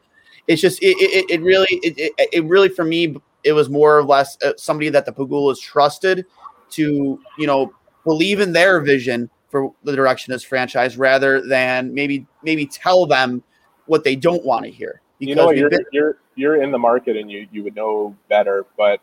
It's 0.48 0.61
just 0.61 0.82
it 0.82 0.96
it, 0.98 1.30
it 1.30 1.42
really 1.42 1.68
it, 1.70 2.12
it, 2.18 2.28
it 2.32 2.44
really 2.44 2.68
for 2.68 2.85
me 2.85 3.16
it 3.44 3.52
was 3.52 3.68
more 3.68 3.96
or 3.96 4.02
less 4.02 4.37
uh, 4.42 4.52
somebody 4.56 4.88
that 4.90 5.06
the 5.06 5.12
Pegulas 5.12 5.61
trusted 5.61 6.26
to 6.70 7.20
you 7.38 7.46
know 7.46 7.72
believe 8.04 8.40
in 8.40 8.52
their 8.52 8.80
vision 8.80 9.30
for 9.48 9.72
the 9.85 9.94
direction 9.94 10.32
of 10.32 10.37
this 10.37 10.44
franchise 10.44 10.96
rather 10.96 11.40
than 11.46 11.92
maybe 11.94 12.26
maybe 12.42 12.66
tell 12.66 13.06
them 13.06 13.42
what 13.87 14.04
they 14.04 14.16
don't 14.16 14.44
want 14.44 14.64
to 14.64 14.70
hear. 14.70 15.00
Because 15.18 15.28
you 15.30 15.35
know, 15.35 15.50
you're, 15.50 15.70
been- 15.70 15.85
you're 15.92 16.18
you're 16.35 16.62
in 16.62 16.70
the 16.70 16.78
market 16.78 17.16
and 17.16 17.30
you 17.30 17.46
you 17.50 17.62
would 17.64 17.74
know 17.74 18.14
better, 18.28 18.66
but 18.76 19.00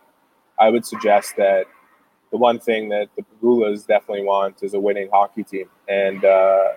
I 0.59 0.69
would 0.69 0.85
suggest 0.85 1.35
that 1.37 1.65
the 2.33 2.37
one 2.37 2.59
thing 2.59 2.89
that 2.89 3.09
the 3.15 3.21
Pegulas 3.21 3.85
definitely 3.85 4.25
want 4.25 4.63
is 4.63 4.73
a 4.73 4.79
winning 4.79 5.07
hockey 5.13 5.43
team, 5.43 5.69
and 5.87 6.25
uh, 6.25 6.69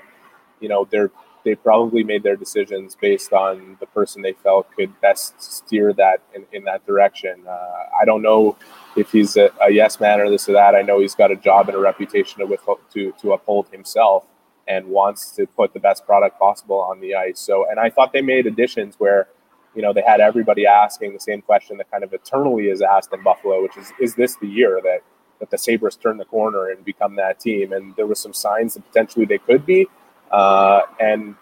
you 0.61 0.69
know 0.69 0.87
they're 0.90 1.11
they 1.45 1.55
probably 1.55 2.05
made 2.05 2.23
their 2.23 2.37
decisions 2.37 2.95
based 3.01 3.33
on 3.33 3.79
the 3.81 3.87
person 3.87 4.21
they 4.21 4.35
felt 4.35 4.71
could 4.73 5.01
best 5.01 5.40
steer 5.40 5.95
that 5.95 6.21
in, 6.35 6.45
in 6.53 6.64
that 6.64 6.85
direction. 6.87 7.42
Uh, 7.49 7.85
I 7.99 8.05
don't 8.05 8.21
know 8.21 8.59
if 8.97 9.12
he's 9.12 9.37
a, 9.37 9.51
a, 9.62 9.71
yes 9.71 9.99
man 9.99 10.21
or 10.21 10.29
this 10.29 10.47
or 10.47 10.53
that. 10.53 10.75
I 10.75 10.83
know 10.83 11.01
he's 11.01 11.14
got 11.14 11.31
a 11.31 11.37
job 11.37 11.69
and 11.69 11.77
a 11.77 11.81
reputation 11.81 12.47
to, 12.47 12.77
to 12.92 13.12
to 13.23 13.33
uphold 13.33 13.69
himself 13.69 14.27
and 14.69 14.87
wants 14.88 15.31
to 15.37 15.47
put 15.47 15.73
the 15.73 15.81
best 15.81 16.05
product 16.05 16.38
possible 16.38 16.81
on 16.81 17.01
the 17.01 17.14
ice. 17.14 17.40
So, 17.40 17.66
and 17.71 17.81
I 17.81 17.88
thought 17.88 18.12
they 18.12 18.21
made 18.21 18.47
additions 18.47 18.97
where 18.99 19.29
you 19.75 19.81
know 19.81 19.95
they 19.95 20.03
had 20.03 20.21
everybody 20.21 20.66
asking 20.66 21.14
the 21.14 21.21
same 21.21 21.40
question 21.40 21.79
that 21.79 21.90
kind 21.90 22.05
of 22.05 22.12
eternally 22.12 22.69
is 22.69 22.83
asked 22.83 23.14
in 23.14 23.23
Buffalo, 23.23 23.62
which 23.62 23.79
is 23.79 23.90
is 23.99 24.14
this 24.16 24.37
the 24.37 24.49
year 24.49 24.81
that 24.85 25.01
that 25.40 25.51
the 25.51 25.59
Sabres 25.59 25.96
turn 25.96 26.16
the 26.16 26.25
corner 26.25 26.70
and 26.70 26.85
become 26.85 27.16
that 27.16 27.40
team. 27.40 27.72
And 27.72 27.94
there 27.96 28.07
were 28.07 28.14
some 28.14 28.33
signs 28.33 28.75
that 28.75 28.87
potentially 28.87 29.27
they 29.27 29.38
could 29.38 29.66
be. 29.66 29.87
Uh, 30.31 30.83
and 30.99 31.35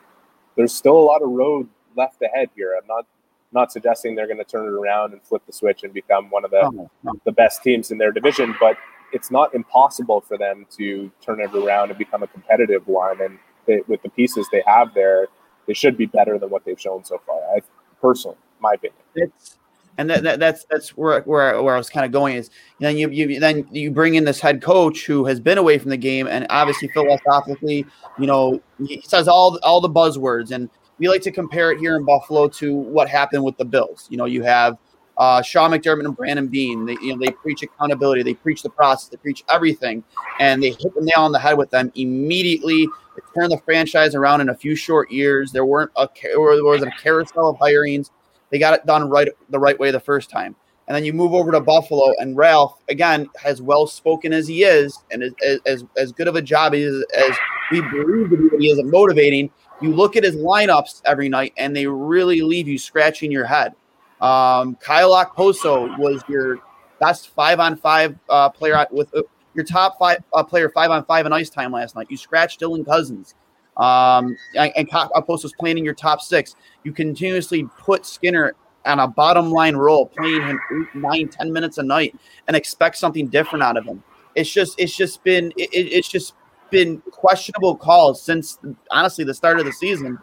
there's 0.56 0.74
still 0.74 0.98
a 0.98 1.04
lot 1.04 1.22
of 1.22 1.30
road 1.30 1.68
left 1.96 2.22
ahead 2.22 2.50
here. 2.54 2.78
I'm 2.80 2.86
not 2.86 3.06
not 3.52 3.70
suggesting 3.70 4.16
they're 4.16 4.26
going 4.26 4.38
to 4.38 4.44
turn 4.44 4.66
it 4.66 4.72
around 4.72 5.12
and 5.12 5.22
flip 5.22 5.40
the 5.46 5.52
switch 5.52 5.84
and 5.84 5.94
become 5.94 6.28
one 6.28 6.44
of 6.44 6.50
the 6.50 6.62
oh, 6.64 6.90
no. 7.04 7.12
the 7.24 7.32
best 7.32 7.62
teams 7.62 7.92
in 7.92 7.98
their 7.98 8.10
division, 8.10 8.54
but 8.58 8.76
it's 9.12 9.30
not 9.30 9.54
impossible 9.54 10.20
for 10.20 10.36
them 10.36 10.66
to 10.76 11.10
turn 11.24 11.40
it 11.40 11.54
around 11.54 11.90
and 11.90 11.98
become 11.98 12.24
a 12.24 12.26
competitive 12.26 12.86
one. 12.88 13.20
And 13.22 13.38
they, 13.66 13.80
with 13.86 14.02
the 14.02 14.08
pieces 14.10 14.48
they 14.50 14.62
have 14.66 14.92
there, 14.92 15.28
they 15.66 15.72
should 15.72 15.96
be 15.96 16.06
better 16.06 16.36
than 16.36 16.50
what 16.50 16.64
they've 16.64 16.80
shown 16.80 17.04
so 17.04 17.20
far. 17.24 17.40
I 17.56 17.62
personally, 18.00 18.36
my 18.58 18.72
opinion. 18.72 19.00
It's 19.14 19.56
and 19.98 20.10
that, 20.10 20.22
that, 20.24 20.40
that's 20.40 20.64
that's 20.70 20.90
where, 20.90 21.22
where 21.22 21.62
where 21.62 21.74
I 21.74 21.78
was 21.78 21.88
kind 21.88 22.04
of 22.04 22.12
going 22.12 22.36
is 22.36 22.50
then 22.80 22.96
you 22.96 23.08
you 23.10 23.38
then 23.38 23.66
you 23.70 23.90
bring 23.90 24.16
in 24.16 24.24
this 24.24 24.40
head 24.40 24.62
coach 24.62 25.06
who 25.06 25.24
has 25.26 25.40
been 25.40 25.58
away 25.58 25.78
from 25.78 25.90
the 25.90 25.96
game 25.96 26.26
and 26.26 26.46
obviously 26.50 26.88
philosophically 26.88 27.86
you 28.18 28.26
know 28.26 28.60
he 28.86 29.00
says 29.02 29.28
all 29.28 29.58
all 29.62 29.80
the 29.80 29.90
buzzwords 29.90 30.50
and 30.50 30.68
we 30.98 31.08
like 31.08 31.22
to 31.22 31.32
compare 31.32 31.72
it 31.72 31.78
here 31.78 31.96
in 31.96 32.04
Buffalo 32.04 32.48
to 32.48 32.74
what 32.74 33.08
happened 33.08 33.44
with 33.44 33.56
the 33.56 33.64
Bills. 33.64 34.06
You 34.10 34.16
know, 34.16 34.26
you 34.26 34.42
have 34.42 34.78
uh, 35.18 35.42
Sean 35.42 35.70
McDermott 35.70 36.04
and 36.04 36.16
Brandon 36.16 36.48
Beane. 36.48 36.86
They, 36.86 36.96
you 37.02 37.14
know, 37.14 37.18
they 37.18 37.32
preach 37.32 37.62
accountability, 37.62 38.22
they 38.22 38.34
preach 38.34 38.62
the 38.62 38.70
process, 38.70 39.08
they 39.08 39.16
preach 39.16 39.44
everything, 39.48 40.04
and 40.40 40.62
they 40.62 40.70
hit 40.70 40.94
the 40.94 41.00
nail 41.00 41.24
on 41.24 41.32
the 41.32 41.38
head 41.38 41.58
with 41.58 41.70
them 41.70 41.90
immediately. 41.94 42.88
Turned 43.34 43.52
the 43.52 43.58
franchise 43.64 44.14
around 44.14 44.40
in 44.40 44.48
a 44.48 44.54
few 44.54 44.74
short 44.74 45.10
years. 45.10 45.52
There 45.52 45.64
weren't 45.64 45.90
a 45.96 46.08
there 46.22 46.40
was 46.40 46.82
a 46.82 46.90
carousel 46.90 47.48
of 47.48 47.56
hirings 47.58 48.10
they 48.54 48.58
got 48.60 48.72
it 48.72 48.86
done 48.86 49.10
right 49.10 49.26
the 49.50 49.58
right 49.58 49.76
way 49.80 49.90
the 49.90 49.98
first 49.98 50.30
time. 50.30 50.54
And 50.86 50.94
then 50.94 51.04
you 51.04 51.12
move 51.12 51.34
over 51.34 51.50
to 51.50 51.60
Buffalo, 51.60 52.12
and 52.20 52.36
Ralph 52.36 52.78
again, 52.88 53.28
as 53.44 53.60
well 53.60 53.84
spoken 53.88 54.32
as 54.32 54.46
he 54.46 54.62
is, 54.62 54.96
and 55.10 55.24
as, 55.24 55.58
as, 55.66 55.84
as 55.96 56.12
good 56.12 56.28
of 56.28 56.36
a 56.36 56.42
job 56.42 56.72
as, 56.72 57.04
as 57.16 57.36
we 57.72 57.80
believe 57.80 58.30
that 58.30 58.56
he 58.60 58.68
is 58.68 58.78
at 58.78 58.84
motivating. 58.84 59.50
You 59.82 59.92
look 59.92 60.14
at 60.14 60.22
his 60.22 60.36
lineups 60.36 61.02
every 61.04 61.28
night, 61.28 61.52
and 61.56 61.74
they 61.74 61.88
really 61.88 62.42
leave 62.42 62.68
you 62.68 62.78
scratching 62.78 63.32
your 63.32 63.44
head. 63.44 63.72
Um, 64.20 64.76
Kyle 64.76 65.10
Okposo 65.10 65.98
was 65.98 66.22
your 66.28 66.60
best 67.00 67.30
five 67.30 67.58
on 67.58 67.76
five 67.76 68.16
player 68.54 68.86
with 68.92 69.12
uh, 69.16 69.22
your 69.54 69.64
top 69.64 69.98
five 69.98 70.22
uh, 70.32 70.44
player 70.44 70.68
five 70.68 70.92
on 70.92 71.04
five 71.06 71.26
in 71.26 71.32
ice 71.32 71.50
time 71.50 71.72
last 71.72 71.96
night. 71.96 72.06
You 72.08 72.16
scratched 72.16 72.60
Dylan 72.60 72.86
Cozens. 72.86 73.34
Um, 73.76 74.36
and, 74.54 74.88
Okposo's 74.90 75.52
playing 75.58 75.78
in 75.78 75.84
your 75.84 75.94
top 75.94 76.20
six. 76.20 76.56
You 76.84 76.92
continuously 76.92 77.68
put 77.78 78.06
Skinner 78.06 78.54
on 78.84 79.00
a 79.00 79.08
bottom 79.08 79.50
line 79.50 79.76
role, 79.76 80.06
playing 80.06 80.42
him 80.42 80.60
eight, 80.72 80.94
nine, 80.94 81.28
ten 81.28 81.52
minutes 81.52 81.78
a 81.78 81.82
night, 81.82 82.14
and 82.46 82.56
expect 82.56 82.96
something 82.96 83.28
different 83.28 83.62
out 83.62 83.76
of 83.76 83.84
him. 83.84 84.02
It's 84.34 84.50
just, 84.50 84.78
it's 84.78 84.96
just 84.96 85.24
been, 85.24 85.52
it, 85.56 85.70
it's 85.72 86.08
just 86.08 86.34
been 86.70 87.00
questionable 87.10 87.76
calls 87.76 88.20
since 88.20 88.58
honestly 88.90 89.24
the 89.24 89.34
start 89.34 89.58
of 89.58 89.64
the 89.64 89.72
season. 89.72 90.18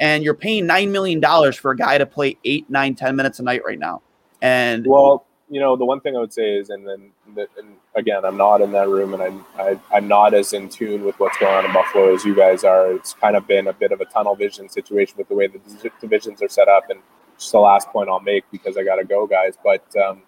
And 0.00 0.24
you're 0.24 0.34
paying 0.34 0.66
nine 0.66 0.90
million 0.92 1.20
dollars 1.20 1.56
for 1.56 1.70
a 1.70 1.76
guy 1.76 1.98
to 1.98 2.06
play 2.06 2.36
eight, 2.44 2.68
nine, 2.68 2.94
ten 2.94 3.16
minutes 3.16 3.38
a 3.38 3.42
night 3.42 3.62
right 3.64 3.78
now. 3.78 4.02
And 4.42 4.86
well, 4.86 5.26
you 5.50 5.60
know, 5.60 5.76
the 5.76 5.84
one 5.84 6.00
thing 6.00 6.16
I 6.16 6.20
would 6.20 6.32
say 6.32 6.56
is, 6.56 6.70
and 6.70 6.86
then, 6.86 7.10
and 7.36 7.76
again, 7.94 8.24
I'm 8.24 8.36
not 8.36 8.60
in 8.60 8.72
that 8.72 8.88
room, 8.88 9.12
and 9.12 9.22
I'm 9.22 9.44
I, 9.56 9.70
am 9.70 9.80
i 9.92 9.96
am 9.98 10.08
not 10.08 10.32
as 10.32 10.52
in 10.52 10.68
tune 10.68 11.04
with 11.04 11.18
what's 11.20 11.36
going 11.36 11.54
on 11.54 11.64
in 11.66 11.72
Buffalo 11.72 12.14
as 12.14 12.24
you 12.24 12.34
guys 12.34 12.64
are. 12.64 12.92
It's 12.92 13.12
kind 13.14 13.36
of 13.36 13.46
been 13.46 13.66
a 13.66 13.72
bit 13.72 13.92
of 13.92 14.00
a 14.00 14.06
tunnel 14.06 14.34
vision 14.34 14.68
situation 14.68 15.16
with 15.18 15.28
the 15.28 15.34
way 15.34 15.46
the 15.46 15.60
divisions 16.00 16.40
are 16.40 16.48
set 16.48 16.68
up, 16.68 16.88
and 16.88 17.00
just 17.38 17.52
the 17.52 17.58
last 17.58 17.88
point 17.88 18.08
I'll 18.08 18.20
make 18.20 18.44
because 18.50 18.76
I 18.76 18.84
got 18.84 18.96
to 18.96 19.04
go, 19.04 19.26
guys. 19.26 19.54
But 19.62 19.84
um, 19.96 20.22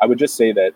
I 0.00 0.06
would 0.06 0.18
just 0.18 0.34
say 0.34 0.52
that 0.52 0.72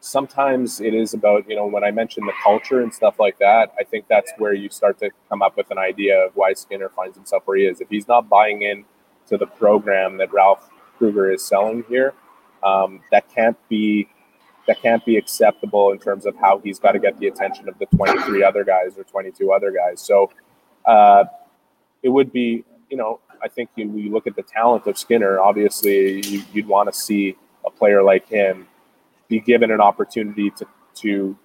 sometimes 0.00 0.80
it 0.80 0.92
is 0.92 1.14
about 1.14 1.48
you 1.48 1.54
know 1.54 1.66
when 1.66 1.84
I 1.84 1.92
mentioned 1.92 2.26
the 2.26 2.34
culture 2.42 2.80
and 2.80 2.92
stuff 2.92 3.20
like 3.20 3.38
that. 3.38 3.72
I 3.78 3.84
think 3.84 4.06
that's 4.08 4.32
where 4.38 4.52
you 4.52 4.68
start 4.68 4.98
to 4.98 5.10
come 5.28 5.42
up 5.42 5.56
with 5.56 5.70
an 5.70 5.78
idea 5.78 6.26
of 6.26 6.32
why 6.34 6.54
Skinner 6.54 6.88
finds 6.88 7.16
himself 7.16 7.44
where 7.44 7.56
he 7.56 7.66
is. 7.66 7.80
If 7.80 7.88
he's 7.88 8.08
not 8.08 8.28
buying 8.28 8.62
in 8.62 8.84
to 9.28 9.36
the 9.36 9.46
program 9.46 10.16
that 10.18 10.32
Ralph 10.32 10.68
Krueger 10.98 11.30
is 11.30 11.46
selling 11.46 11.84
here 11.88 12.12
um, 12.62 13.00
that 13.10 13.28
can't 13.34 13.56
be 13.68 14.08
that 14.66 14.80
can't 14.82 15.04
be 15.04 15.16
acceptable 15.16 15.92
in 15.92 15.98
terms 15.98 16.26
of 16.26 16.36
how 16.36 16.58
he's 16.58 16.78
got 16.78 16.92
to 16.92 16.98
get 16.98 17.18
the 17.18 17.28
attention 17.28 17.68
of 17.68 17.78
the 17.78 17.86
23 17.86 18.42
other 18.42 18.64
guys 18.64 18.98
or 18.98 19.04
22 19.04 19.52
other 19.52 19.70
guys. 19.70 20.00
So 20.00 20.30
uh, 20.84 21.24
it 22.02 22.08
would 22.08 22.32
be, 22.32 22.64
you 22.90 22.96
know, 22.96 23.20
I 23.42 23.48
think 23.48 23.70
you, 23.76 23.90
you 23.96 24.10
look 24.10 24.26
at 24.26 24.36
the 24.36 24.42
talent 24.42 24.86
of 24.86 24.98
Skinner. 24.98 25.38
Obviously, 25.38 26.20
you, 26.26 26.42
would 26.54 26.66
want 26.66 26.92
to 26.92 26.98
see 26.98 27.36
a 27.64 27.70
player 27.70 28.02
like 28.02 28.28
him 28.28 28.66
be 29.28 29.40
given 29.40 29.70
an 29.70 29.80
opportunity 29.80 30.50
to 30.50 30.66
to 30.96 31.36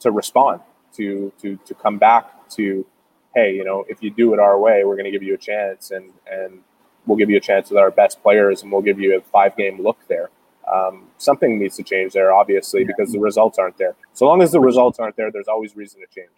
to 0.00 0.10
respond, 0.10 0.60
to 0.94 1.32
to 1.42 1.58
to 1.66 1.74
come 1.74 1.98
back 1.98 2.48
to, 2.50 2.86
hey, 3.34 3.54
you 3.54 3.64
know, 3.64 3.84
if 3.88 4.02
you 4.02 4.10
do 4.10 4.32
it 4.32 4.38
our 4.38 4.58
way, 4.58 4.84
we're 4.84 4.94
going 4.94 5.06
to 5.06 5.10
give 5.10 5.22
you 5.22 5.34
a 5.34 5.38
chance, 5.38 5.90
and 5.90 6.12
and 6.30 6.60
we'll 7.06 7.16
give 7.16 7.30
you 7.30 7.36
a 7.36 7.40
chance 7.40 7.68
with 7.68 7.78
our 7.78 7.90
best 7.90 8.22
players, 8.22 8.62
and 8.62 8.70
we'll 8.70 8.82
give 8.82 9.00
you 9.00 9.18
a 9.18 9.20
five 9.20 9.56
game 9.56 9.82
look 9.82 9.98
there 10.08 10.30
um, 10.72 11.08
something 11.18 11.58
needs 11.58 11.76
to 11.76 11.82
change 11.82 12.12
there, 12.12 12.32
obviously, 12.32 12.80
yeah. 12.80 12.86
because 12.86 13.12
the 13.12 13.18
results 13.18 13.58
aren't 13.58 13.76
there. 13.78 13.94
So 14.12 14.26
long 14.26 14.42
as 14.42 14.52
the 14.52 14.60
results 14.60 14.98
aren't 14.98 15.16
there, 15.16 15.30
there's 15.30 15.48
always 15.48 15.76
reason 15.76 16.00
to 16.00 16.06
change. 16.14 16.30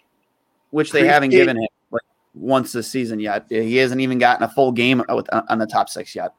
Which 0.70 0.92
they 0.92 1.06
haven't 1.06 1.30
given 1.30 1.56
him 1.56 1.68
like 1.90 2.02
once 2.34 2.72
this 2.72 2.90
season 2.90 3.20
yet. 3.20 3.46
He 3.48 3.76
hasn't 3.76 4.00
even 4.00 4.18
gotten 4.18 4.42
a 4.42 4.48
full 4.48 4.72
game 4.72 5.02
with, 5.08 5.28
on 5.32 5.58
the 5.58 5.66
top 5.66 5.88
six 5.88 6.14
yet. 6.14 6.32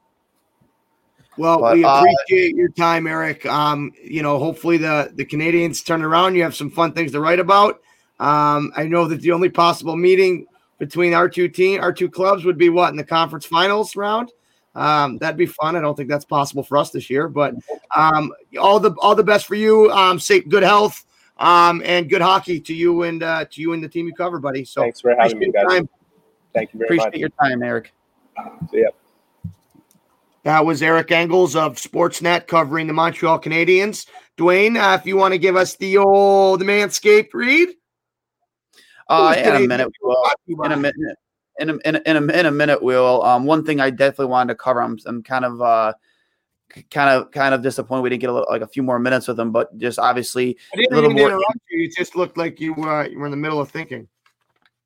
Well, 1.38 1.60
but, 1.60 1.76
we 1.76 1.84
uh, 1.84 2.00
appreciate 2.00 2.56
uh, 2.56 2.58
your 2.58 2.69
time, 2.69 3.08
Eric. 3.08 3.45
Um, 3.45 3.93
you 4.04 4.23
know, 4.23 4.39
hopefully 4.39 4.78
the 4.78 5.12
the 5.13 5.26
Canadiens 5.26 5.86
turn 5.86 6.02
around. 6.02 6.36
You 6.36 6.43
have 6.43 6.56
some 6.56 6.69
fun 6.69 6.93
things 6.93 7.12
to 7.12 7.19
write 7.19 7.39
about. 7.39 7.76
Um, 8.19 8.71
I 8.76 8.86
know 8.88 9.08
that 9.08 9.21
the 9.21 9.32
only 9.32 9.50
possible 9.50 9.95
meeting 9.95 10.47
between 10.80 11.13
our 11.13 11.30
two 11.30 11.47
team, 11.47 11.82
our 11.82 11.93
two 11.93 12.10
clubs, 12.10 12.43
would 12.43 12.58
be 12.58 12.69
what 12.69 12.89
in 12.89 12.97
the 12.97 13.04
conference 13.04 13.45
finals 13.45 13.95
round. 13.95 14.32
Um, 14.78 15.18
that'd 15.18 15.38
be 15.38 15.48
fun. 15.48 15.76
I 15.76 15.82
don't 15.82 15.96
think 15.96 16.08
that's 16.08 16.26
possible 16.26 16.62
for 16.62 16.78
us 16.78 16.92
this 16.92 17.10
year, 17.10 17.28
but 17.28 17.56
um, 17.96 18.32
all 18.60 18.80
the 18.80 18.92
all 19.00 19.16
the 19.16 19.24
best 19.24 19.48
for 19.48 19.56
you. 19.56 19.92
Um, 19.92 20.20
safe, 20.20 20.48
good 20.48 20.63
health, 20.63 21.04
um, 21.38 21.82
and 21.84 22.10
good 22.10 22.22
hockey 22.22 22.60
to 22.62 22.74
you 22.74 23.04
and 23.04 23.24
uh, 23.24 23.46
to 23.46 23.62
you 23.62 23.74
and 23.74 23.84
the 23.84 23.90
team 23.90 24.06
you 24.06 24.13
cover, 24.13 24.40
buddy. 24.40 24.63
So 24.63 24.82
thanks 24.82 25.02
for 25.02 25.16
having 25.18 25.40
me, 25.40 25.52
guys. 25.52 25.66
Time. 25.68 25.90
Thank 26.54 26.74
you 26.74 26.80
very 26.80 26.88
appreciate 26.88 26.98
much. 26.98 27.08
Appreciate 27.08 27.20
your 27.20 27.30
time, 27.42 27.63
Eric. 27.63 27.94
See 28.72 28.82
ya. 28.82 28.90
That 30.44 30.66
was 30.66 30.82
Eric 30.82 31.12
Engels 31.12 31.56
of 31.56 31.76
Sportsnet 31.76 32.48
covering 32.48 32.88
the 32.88 32.94
Montreal 32.94 33.42
Canadiens. 33.42 34.08
Dwayne, 34.38 34.78
uh, 34.78 34.96
if 34.96 35.06
you 35.06 35.18
want 35.18 35.34
to 35.34 35.38
give 35.38 35.56
us 35.56 35.76
the 35.76 35.98
old 35.98 36.62
Manscaped 36.62 37.34
read. 37.34 37.70
Uh, 39.10 39.36
in 39.38 39.56
a 39.56 39.60
minute, 39.68 39.92
we 40.48 40.56
will. 40.56 40.66
In 40.66 40.72
a 40.72 40.78
minute, 40.78 41.18
in 41.60 41.70
a, 41.70 41.78
in 41.86 41.96
a, 41.96 42.02
in 42.06 42.17
a, 42.17 42.34
in 42.34 42.46
a 42.46 42.52
minute, 42.52 42.82
will. 42.82 43.24
Um, 43.24 43.46
one 43.46 43.65
thing 43.65 43.80
I 43.80 43.89
definitely 43.89 44.28
wanted 44.28 44.54
to 44.54 44.56
cover. 44.56 44.82
I'm, 44.82 44.98
I'm 45.06 45.24
kind 45.24 45.46
of 45.46 45.62
uh, 45.62 45.93
kind 46.91 47.10
of 47.10 47.32
kind 47.32 47.54
of 47.54 47.62
disappointed 47.62 48.02
we 48.02 48.10
didn't 48.10 48.22
get 48.22 48.30
a 48.30 48.34
little, 48.34 48.48
like 48.50 48.62
a 48.62 48.67
few 48.67 48.84
more 48.84 49.00
minutes 49.00 49.28
with 49.28 49.39
him, 49.39 49.52
but 49.52 49.76
just 49.78 50.00
obviously 50.00 50.58
I 50.74 50.78
didn't 50.78 50.93
a 50.93 50.96
little 50.96 51.12
more. 51.12 51.28
interrupt 51.30 51.60
you. 51.70 51.86
It 51.86 51.96
just 51.96 52.15
looked 52.15 52.38
like 52.38 52.60
you 52.60 52.74
were 52.74 53.08
you 53.08 53.20
were 53.20 53.26
in 53.26 53.32
the 53.32 53.38
middle 53.38 53.60
of 53.60 53.70
thinking. 53.70 54.08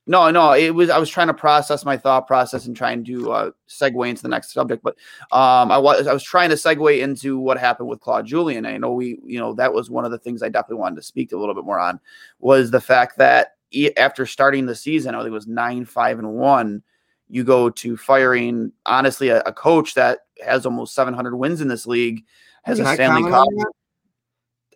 No, 0.07 0.31
no, 0.31 0.53
it 0.53 0.73
was 0.73 0.89
I 0.89 0.97
was 0.97 1.09
trying 1.09 1.27
to 1.27 1.33
process 1.33 1.85
my 1.85 1.95
thought 1.95 2.25
process 2.25 2.65
and 2.65 2.75
trying 2.75 3.05
to 3.05 3.31
uh, 3.31 3.51
segue 3.69 4.09
into 4.09 4.23
the 4.23 4.29
next 4.29 4.51
subject, 4.51 4.83
but 4.83 4.95
um, 5.31 5.71
I 5.71 5.77
was 5.77 6.07
I 6.07 6.13
was 6.13 6.23
trying 6.23 6.49
to 6.49 6.55
segue 6.55 6.99
into 6.99 7.37
what 7.37 7.59
happened 7.59 7.87
with 7.87 7.99
Claude 7.99 8.25
Julien. 8.25 8.65
I 8.65 8.77
know 8.77 8.93
we, 8.93 9.19
you 9.23 9.39
know, 9.39 9.53
that 9.53 9.73
was 9.73 9.89
one 9.89 10.03
of 10.03 10.11
the 10.11 10.17
things 10.17 10.41
I 10.41 10.49
definitely 10.49 10.81
wanted 10.81 10.95
to 10.95 11.03
speak 11.03 11.31
a 11.31 11.37
little 11.37 11.53
bit 11.53 11.65
more 11.65 11.79
on 11.79 11.99
was 12.39 12.71
the 12.71 12.81
fact 12.81 13.19
that 13.19 13.57
after 13.97 14.25
starting 14.25 14.65
the 14.65 14.75
season, 14.75 15.15
I 15.15 15.19
think 15.19 15.29
it 15.29 15.33
was 15.33 15.47
nine, 15.47 15.85
five, 15.85 16.19
and 16.19 16.33
one. 16.33 16.83
You 17.29 17.43
go 17.43 17.69
to 17.69 17.95
firing 17.95 18.71
honestly 18.85 19.29
a, 19.29 19.41
a 19.41 19.53
coach 19.53 19.93
that 19.93 20.19
has 20.45 20.65
almost 20.65 20.93
700 20.93 21.35
wins 21.35 21.61
in 21.61 21.67
this 21.67 21.87
league, 21.87 22.25
has 22.63 22.77
Can 22.77 22.85
a 22.85 22.89
I 22.89 22.93
Stanley 22.95 23.29
Cup. 23.29 23.47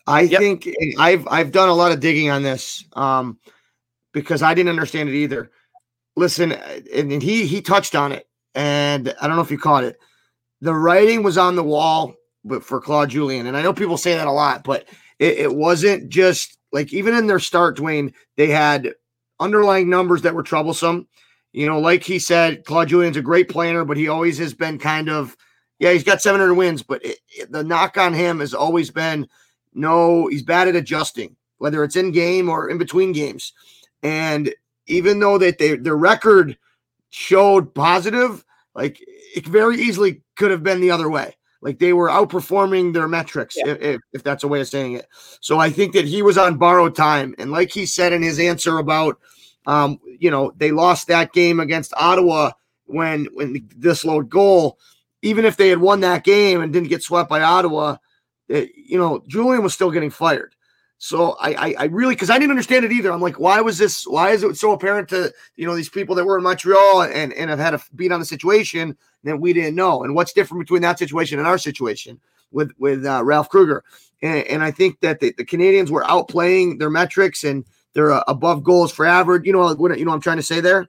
I 0.08 0.22
Yep. 0.22 0.40
think 0.40 0.70
I've 1.00 1.28
I've 1.28 1.52
done 1.52 1.70
a 1.70 1.74
lot 1.74 1.92
of 1.92 2.00
digging 2.00 2.30
on 2.30 2.44
this 2.44 2.86
um, 2.94 3.40
because 4.14 4.42
I 4.42 4.54
didn't 4.54 4.70
understand 4.70 5.10
it 5.10 5.16
either. 5.16 5.52
Listen, 6.16 6.54
and, 6.54 7.12
and 7.12 7.24
he 7.24 7.46
he 7.46 7.62
touched 7.62 7.96
on 7.96 8.12
it, 8.12 8.28
and 8.54 9.14
I 9.22 9.28
don't 9.28 9.36
know 9.36 9.42
if 9.42 9.52
you 9.52 9.58
caught 9.58 9.84
it. 9.84 9.98
The 10.62 10.74
writing 10.74 11.24
was 11.24 11.38
on 11.38 11.56
the 11.56 11.64
wall, 11.64 12.14
but 12.44 12.64
for 12.64 12.80
Claude 12.80 13.10
Julien, 13.10 13.48
and 13.48 13.58
I 13.58 13.62
know 13.62 13.74
people 13.74 13.98
say 13.98 14.16
that 14.16 14.28
a 14.28 14.32
lot, 14.32 14.64
but 14.64 14.88
it, 15.20 15.40
it 15.40 15.56
wasn't 15.56 16.10
just 16.10 16.58
like 16.76 16.92
even 16.94 17.16
in 17.16 17.26
their 17.26 17.40
start, 17.40 17.78
Dwayne, 17.78 18.14
they 18.36 18.48
had 18.50 18.94
underlying 19.40 19.90
numbers 19.90 20.22
that 20.24 20.36
were 20.36 20.44
troublesome. 20.44 21.08
You 21.54 21.66
know, 21.68 21.80
like 21.80 22.04
he 22.04 22.20
said, 22.20 22.66
Claude 22.66 22.90
Julien's 22.90 23.16
a 23.16 23.22
great 23.22 23.48
planner, 23.48 23.86
but 23.86 23.96
he 23.96 24.10
always 24.10 24.38
has 24.40 24.54
been 24.54 24.78
kind 24.78 25.10
of 25.10 25.38
yeah, 25.80 25.92
he's 25.92 26.04
got 26.04 26.22
700 26.22 26.54
wins, 26.54 26.84
but 26.84 27.04
it, 27.04 27.20
it- 27.30 27.52
the 27.52 27.64
knock 27.64 27.98
on 27.98 28.14
him 28.14 28.42
has 28.42 28.54
always 28.54 28.92
been 28.92 29.28
no, 29.74 30.28
he's 30.28 30.44
bad 30.44 30.68
at 30.68 30.76
adjusting, 30.76 31.36
whether 31.60 31.84
it's 31.84 31.96
in 31.96 32.12
game 32.12 32.50
or 32.50 32.70
in 32.70 32.78
between 32.78 33.14
games. 33.14 33.54
And 34.04 34.54
even 34.88 35.20
though 35.20 35.38
that 35.38 35.58
they, 35.58 35.78
their 35.78 35.96
record 35.98 36.58
showed 37.10 37.74
positive, 37.74 38.44
like 38.74 39.00
it 39.36 39.48
very 39.48 39.78
easily 39.78 40.22
could 40.36 40.52
have 40.52 40.64
been 40.64 40.82
the 40.82 40.92
other 40.92 41.10
way. 41.10 41.36
Like 41.66 41.80
they 41.80 41.94
were 41.94 42.10
outperforming 42.10 42.94
their 42.94 43.08
metrics, 43.08 43.56
if, 43.58 43.82
if, 43.82 44.02
if 44.14 44.22
that's 44.22 44.44
a 44.44 44.48
way 44.48 44.62
of 44.62 44.68
saying 44.68 44.94
it. 44.94 45.08
So 45.42 45.58
I 45.58 45.72
think 45.72 45.94
that 45.94 46.06
he 46.06 46.22
was 46.22 46.38
on 46.38 46.60
borrowed 46.60 46.96
time. 46.96 47.34
And 47.40 47.52
like 47.52 47.72
he 47.72 47.88
said 47.88 48.14
in 48.14 48.22
his 48.22 48.40
answer 48.40 48.78
about, 48.78 49.20
um, 49.66 50.00
you 50.20 50.30
know, 50.30 50.54
they 50.58 50.70
lost 50.70 51.08
that 51.08 51.34
game 51.34 51.60
against 51.60 51.92
Ottawa 51.98 52.52
when 52.86 53.26
when 53.34 53.54
this 53.54 53.64
disload 53.98 54.30
goal. 54.30 54.78
Even 55.24 55.44
if 55.44 55.58
they 55.58 55.70
had 55.70 55.80
won 55.80 56.02
that 56.02 56.24
game 56.24 56.62
and 56.62 56.72
didn't 56.72 56.90
get 56.90 57.02
swept 57.02 57.32
by 57.32 57.42
Ottawa, 57.42 57.98
eh, 58.52 58.68
you 58.76 59.00
know, 59.00 59.24
Julien 59.28 59.64
was 59.64 59.74
still 59.74 59.90
getting 59.90 60.12
fired. 60.12 60.55
So 60.98 61.36
I, 61.42 61.54
I, 61.54 61.76
I 61.80 61.84
really, 61.86 62.16
because 62.16 62.30
I 62.30 62.40
didn't 62.40 62.52
understand 62.52 62.86
it 62.86 62.92
either. 62.92 63.12
I'm 63.12 63.22
like, 63.22 63.40
why 63.40 63.60
was 63.62 63.78
this? 63.78 64.08
Why 64.08 64.32
is 64.32 64.44
it 64.44 64.56
so 64.56 64.72
apparent 64.72 65.10
to 65.10 65.34
you 65.56 65.68
know 65.68 65.76
these 65.76 65.90
people 65.90 66.16
that 66.16 66.26
were 66.26 66.38
in 66.38 66.44
Montreal 66.44 67.04
and 67.04 67.34
and 67.34 67.50
have 67.50 67.60
had 67.60 67.74
a 67.74 67.82
beat 67.96 68.12
on 68.12 68.20
the 68.20 68.26
situation 68.26 68.98
that 69.24 69.40
we 69.40 69.54
didn't 69.54 69.76
know? 69.76 70.04
And 70.04 70.16
what's 70.16 70.34
different 70.34 70.64
between 70.64 70.82
that 70.84 70.98
situation 70.98 71.38
and 71.38 71.48
our 71.48 71.58
situation 71.58 72.20
with 72.52 72.72
with 72.80 73.06
uh, 73.06 73.24
Ralph 73.24 73.50
Krueger? 73.50 73.84
And, 74.22 74.48
and 74.48 74.64
I 74.64 74.72
think 74.72 75.02
that 75.02 75.20
the, 75.20 75.34
the 75.38 75.46
Canadiens 75.46 75.90
were 75.90 76.04
outplaying 76.04 76.80
their 76.80 76.90
metrics 76.90 77.44
and 77.44 77.66
they're 77.94 78.14
uh, 78.14 78.24
above 78.28 78.64
goals 78.64 78.92
for 78.92 79.06
average. 79.06 79.46
You 79.46 79.54
know 79.54 79.74
what? 79.76 80.00
You 80.00 80.06
know 80.06 80.12
what 80.12 80.16
I'm 80.16 80.22
trying 80.22 80.38
to 80.38 80.44
say 80.44 80.62
there. 80.62 80.88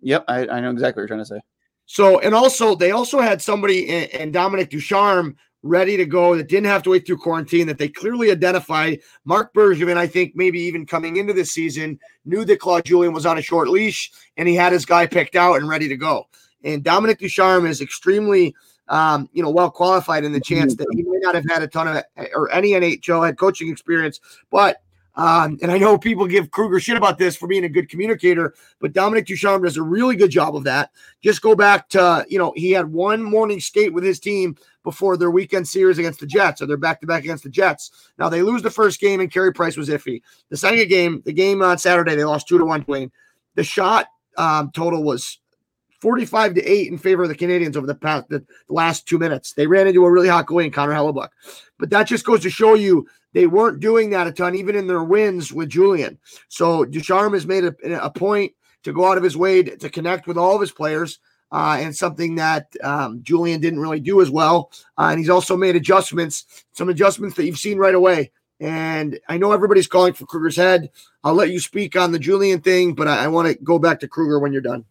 Yep, 0.00 0.24
I, 0.28 0.48
I 0.48 0.60
know 0.60 0.70
exactly 0.70 1.00
what 1.00 1.08
you're 1.08 1.16
trying 1.16 1.20
to 1.20 1.26
say. 1.26 1.40
So, 1.86 2.18
and 2.20 2.34
also 2.34 2.74
they 2.74 2.90
also 2.90 3.20
had 3.20 3.40
somebody 3.40 3.88
in 3.88 4.32
Dominic 4.32 4.70
Ducharme 4.70 5.36
ready 5.64 5.96
to 5.96 6.04
go 6.04 6.36
that 6.36 6.48
didn't 6.48 6.66
have 6.66 6.82
to 6.82 6.90
wait 6.90 7.06
through 7.06 7.16
quarantine 7.16 7.66
that 7.66 7.78
they 7.78 7.88
clearly 7.88 8.30
identified. 8.30 9.00
Marc 9.24 9.52
Bergevin, 9.54 9.96
I 9.96 10.06
think 10.06 10.36
maybe 10.36 10.60
even 10.60 10.84
coming 10.84 11.16
into 11.16 11.32
this 11.32 11.52
season, 11.52 11.98
knew 12.26 12.44
that 12.44 12.60
Claude 12.60 12.84
Julien 12.84 13.14
was 13.14 13.24
on 13.24 13.38
a 13.38 13.42
short 13.42 13.68
leash 13.68 14.12
and 14.36 14.46
he 14.46 14.54
had 14.54 14.72
his 14.72 14.84
guy 14.84 15.06
picked 15.06 15.36
out 15.36 15.56
and 15.56 15.68
ready 15.68 15.88
to 15.88 15.96
go. 15.96 16.28
And 16.62 16.84
Dominic 16.84 17.18
Ducharme 17.18 17.66
is 17.66 17.80
extremely, 17.80 18.54
um, 18.88 19.28
you 19.32 19.42
know, 19.42 19.50
well 19.50 19.70
qualified 19.70 20.24
in 20.24 20.32
the 20.32 20.40
chance 20.40 20.76
that 20.76 20.86
he 20.92 21.02
may 21.02 21.18
not 21.18 21.34
have 21.34 21.46
had 21.48 21.62
a 21.62 21.66
ton 21.66 21.88
of 21.88 22.04
or 22.34 22.52
any 22.52 22.72
NHL 22.72 23.24
head 23.24 23.38
coaching 23.38 23.70
experience, 23.70 24.20
but 24.50 24.82
um, 25.16 25.58
and 25.62 25.70
I 25.70 25.78
know 25.78 25.96
people 25.96 26.26
give 26.26 26.50
Krueger 26.50 26.80
shit 26.80 26.96
about 26.96 27.18
this 27.18 27.36
for 27.36 27.46
being 27.46 27.64
a 27.64 27.68
good 27.68 27.88
communicator, 27.88 28.54
but 28.80 28.92
Dominic 28.92 29.26
Ducharme 29.26 29.62
does 29.62 29.76
a 29.76 29.82
really 29.82 30.16
good 30.16 30.30
job 30.30 30.56
of 30.56 30.64
that. 30.64 30.90
Just 31.22 31.40
go 31.40 31.54
back 31.54 31.88
to, 31.90 32.26
you 32.28 32.38
know, 32.38 32.52
he 32.56 32.72
had 32.72 32.92
one 32.92 33.22
morning 33.22 33.60
skate 33.60 33.92
with 33.92 34.02
his 34.02 34.18
team 34.18 34.56
before 34.84 35.16
their 35.16 35.30
weekend 35.30 35.66
series 35.66 35.98
against 35.98 36.20
the 36.20 36.26
Jets, 36.26 36.62
or 36.62 36.66
they're 36.66 36.76
back 36.76 37.00
to 37.00 37.06
back 37.06 37.24
against 37.24 37.42
the 37.42 37.50
Jets. 37.50 38.10
Now 38.18 38.28
they 38.28 38.42
lose 38.42 38.62
the 38.62 38.70
first 38.70 39.00
game, 39.00 39.20
and 39.20 39.32
Carey 39.32 39.52
Price 39.52 39.76
was 39.76 39.88
iffy. 39.88 40.22
The 40.50 40.56
second 40.56 40.88
game, 40.88 41.22
the 41.24 41.32
game 41.32 41.62
on 41.62 41.78
Saturday, 41.78 42.14
they 42.14 42.24
lost 42.24 42.46
two 42.46 42.58
to 42.58 42.64
one. 42.64 42.84
Dwayne, 42.84 43.10
the 43.56 43.64
shot 43.64 44.06
um, 44.36 44.70
total 44.72 45.02
was 45.02 45.38
45 46.00 46.56
to 46.56 46.62
8 46.62 46.92
in 46.92 46.98
favor 46.98 47.22
of 47.22 47.30
the 47.30 47.34
Canadiens 47.34 47.76
over 47.76 47.86
the 47.86 47.94
past 47.94 48.28
the 48.28 48.44
last 48.68 49.08
two 49.08 49.18
minutes. 49.18 49.54
They 49.54 49.66
ran 49.66 49.86
into 49.86 50.04
a 50.04 50.10
really 50.10 50.28
hot 50.28 50.46
goalie 50.46 50.66
in 50.66 50.70
Connor 50.70 50.92
Hellebuyck. 50.92 51.30
But 51.78 51.90
that 51.90 52.06
just 52.06 52.26
goes 52.26 52.42
to 52.42 52.50
show 52.50 52.74
you 52.74 53.06
they 53.32 53.46
weren't 53.46 53.80
doing 53.80 54.10
that 54.10 54.26
a 54.26 54.32
ton, 54.32 54.54
even 54.54 54.76
in 54.76 54.86
their 54.86 55.02
wins 55.02 55.50
with 55.50 55.70
Julien. 55.70 56.18
So 56.48 56.84
Ducharme 56.84 57.32
has 57.32 57.46
made 57.46 57.64
a, 57.64 57.74
a 58.04 58.10
point 58.10 58.52
to 58.82 58.92
go 58.92 59.10
out 59.10 59.16
of 59.16 59.24
his 59.24 59.36
way 59.36 59.62
to, 59.62 59.76
to 59.78 59.88
connect 59.88 60.26
with 60.26 60.36
all 60.36 60.54
of 60.54 60.60
his 60.60 60.72
players. 60.72 61.18
Uh, 61.52 61.78
and 61.80 61.94
something 61.94 62.34
that 62.34 62.66
um, 62.82 63.20
Julien 63.22 63.60
didn't 63.60 63.78
really 63.78 64.00
do 64.00 64.20
as 64.20 64.28
well. 64.30 64.72
Uh, 64.98 65.08
and 65.10 65.20
he's 65.20 65.30
also 65.30 65.56
made 65.56 65.76
adjustments, 65.76 66.64
some 66.72 66.88
adjustments 66.88 67.36
that 67.36 67.44
you've 67.44 67.58
seen 67.58 67.78
right 67.78 67.94
away. 67.94 68.32
And 68.60 69.18
I 69.28 69.38
know 69.38 69.52
everybody's 69.52 69.86
calling 69.86 70.14
for 70.14 70.26
Krueger's 70.26 70.56
head. 70.56 70.90
I'll 71.22 71.34
let 71.34 71.50
you 71.50 71.60
speak 71.60 71.96
on 71.96 72.12
the 72.12 72.18
Julien 72.18 72.60
thing, 72.60 72.94
but 72.94 73.06
I, 73.06 73.24
I 73.24 73.28
want 73.28 73.48
to 73.48 73.54
go 73.62 73.78
back 73.78 74.00
to 74.00 74.08
Krueger 74.08 74.38
when 74.38 74.52
you're 74.52 74.62
done. 74.62 74.84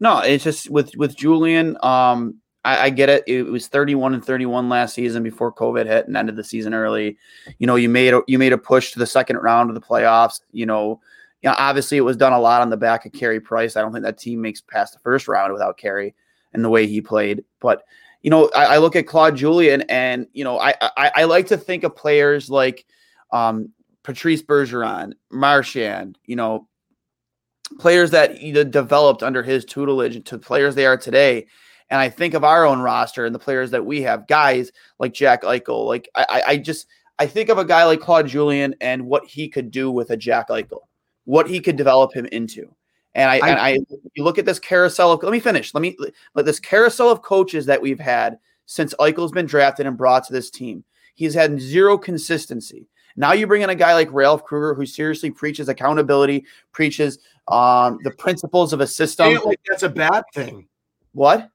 No, 0.00 0.18
it's 0.20 0.44
just 0.44 0.70
with 0.70 0.94
with 0.96 1.16
Julien. 1.16 1.76
Um, 1.82 2.40
I, 2.64 2.86
I 2.86 2.90
get 2.90 3.08
it. 3.08 3.24
It 3.26 3.44
was 3.44 3.68
31 3.68 4.14
and 4.14 4.24
31 4.24 4.68
last 4.68 4.94
season 4.94 5.22
before 5.22 5.52
COVID 5.52 5.86
hit 5.86 6.06
and 6.06 6.16
ended 6.16 6.36
the 6.36 6.44
season 6.44 6.74
early. 6.74 7.16
You 7.58 7.66
know, 7.66 7.76
you 7.76 7.88
made 7.88 8.12
a, 8.12 8.22
you 8.26 8.38
made 8.38 8.52
a 8.52 8.58
push 8.58 8.92
to 8.92 8.98
the 8.98 9.06
second 9.06 9.36
round 9.36 9.70
of 9.70 9.74
the 9.74 9.80
playoffs. 9.80 10.40
You 10.52 10.66
know, 10.66 11.00
you 11.42 11.50
know, 11.50 11.56
obviously 11.58 11.96
it 11.98 12.02
was 12.02 12.16
done 12.16 12.32
a 12.32 12.40
lot 12.40 12.62
on 12.62 12.70
the 12.70 12.76
back 12.76 13.06
of 13.06 13.12
Carey 13.12 13.40
Price. 13.40 13.76
I 13.76 13.82
don't 13.82 13.92
think 13.92 14.04
that 14.04 14.18
team 14.18 14.40
makes 14.40 14.60
past 14.60 14.92
the 14.94 14.98
first 15.00 15.28
round 15.28 15.52
without 15.52 15.76
Carey 15.78 16.14
and 16.52 16.64
the 16.64 16.70
way 16.70 16.86
he 16.86 17.00
played. 17.00 17.44
But 17.60 17.82
you 18.22 18.30
know, 18.30 18.50
I, 18.56 18.64
I 18.64 18.78
look 18.78 18.96
at 18.96 19.06
Claude 19.06 19.36
Julien, 19.36 19.82
and 19.82 20.26
you 20.32 20.42
know, 20.42 20.58
I, 20.58 20.74
I 20.80 21.10
I 21.14 21.24
like 21.24 21.46
to 21.48 21.56
think 21.56 21.84
of 21.84 21.94
players 21.94 22.50
like 22.50 22.84
um, 23.30 23.70
Patrice 24.02 24.42
Bergeron, 24.42 25.12
Marchand. 25.30 26.18
You 26.24 26.36
know, 26.36 26.68
players 27.78 28.10
that 28.12 28.38
developed 28.70 29.22
under 29.22 29.42
his 29.42 29.64
tutelage 29.64 30.24
to 30.24 30.38
players 30.38 30.74
they 30.74 30.86
are 30.86 30.96
today. 30.96 31.46
And 31.88 32.00
I 32.00 32.08
think 32.08 32.34
of 32.34 32.42
our 32.42 32.66
own 32.66 32.80
roster 32.80 33.26
and 33.26 33.34
the 33.34 33.38
players 33.38 33.70
that 33.70 33.84
we 33.86 34.02
have, 34.02 34.26
guys 34.26 34.72
like 34.98 35.14
Jack 35.14 35.42
Eichel. 35.42 35.86
Like 35.86 36.08
I- 36.16 36.42
I 36.46 36.56
just 36.56 36.88
I 37.18 37.26
think 37.26 37.48
of 37.48 37.58
a 37.58 37.64
guy 37.64 37.84
like 37.84 38.00
Claude 38.00 38.26
Julien 38.26 38.74
and 38.80 39.06
what 39.06 39.24
he 39.24 39.48
could 39.48 39.70
do 39.70 39.90
with 39.90 40.10
a 40.10 40.16
Jack 40.16 40.48
Eichel, 40.48 40.80
what 41.26 41.48
he 41.48 41.60
could 41.60 41.76
develop 41.76 42.14
him 42.14 42.24
into. 42.32 42.74
And 43.14 43.30
I, 43.30 43.34
I- 43.38 43.48
and 43.50 43.58
I 43.60 43.78
you 44.14 44.24
look 44.24 44.38
at 44.38 44.46
this 44.46 44.58
carousel 44.58 45.12
of 45.12 45.22
let 45.22 45.32
me 45.32 45.40
finish. 45.40 45.74
Let 45.74 45.82
me 45.82 45.96
let 46.34 46.46
this 46.46 46.58
carousel 46.58 47.10
of 47.10 47.22
coaches 47.22 47.66
that 47.66 47.80
we've 47.80 48.00
had 48.00 48.38
since 48.64 48.94
Eichel's 48.94 49.32
been 49.32 49.46
drafted 49.46 49.86
and 49.86 49.96
brought 49.96 50.24
to 50.24 50.32
this 50.32 50.50
team. 50.50 50.82
He's 51.14 51.34
had 51.34 51.60
zero 51.60 51.96
consistency. 51.98 52.88
Now 53.16 53.32
you 53.32 53.46
bring 53.46 53.62
in 53.62 53.70
a 53.70 53.74
guy 53.74 53.94
like 53.94 54.12
Ralph 54.12 54.44
Krueger 54.44 54.74
who 54.74 54.84
seriously 54.84 55.30
preaches 55.30 55.68
accountability, 55.70 56.44
preaches 56.72 57.18
um, 57.48 57.98
the 58.04 58.10
principles 58.10 58.72
of 58.74 58.80
a 58.80 58.86
system. 58.86 59.32
like 59.44 59.60
that's 59.68 59.82
a 59.82 59.88
bad 59.88 60.24
thing. 60.34 60.68
What? 61.12 61.48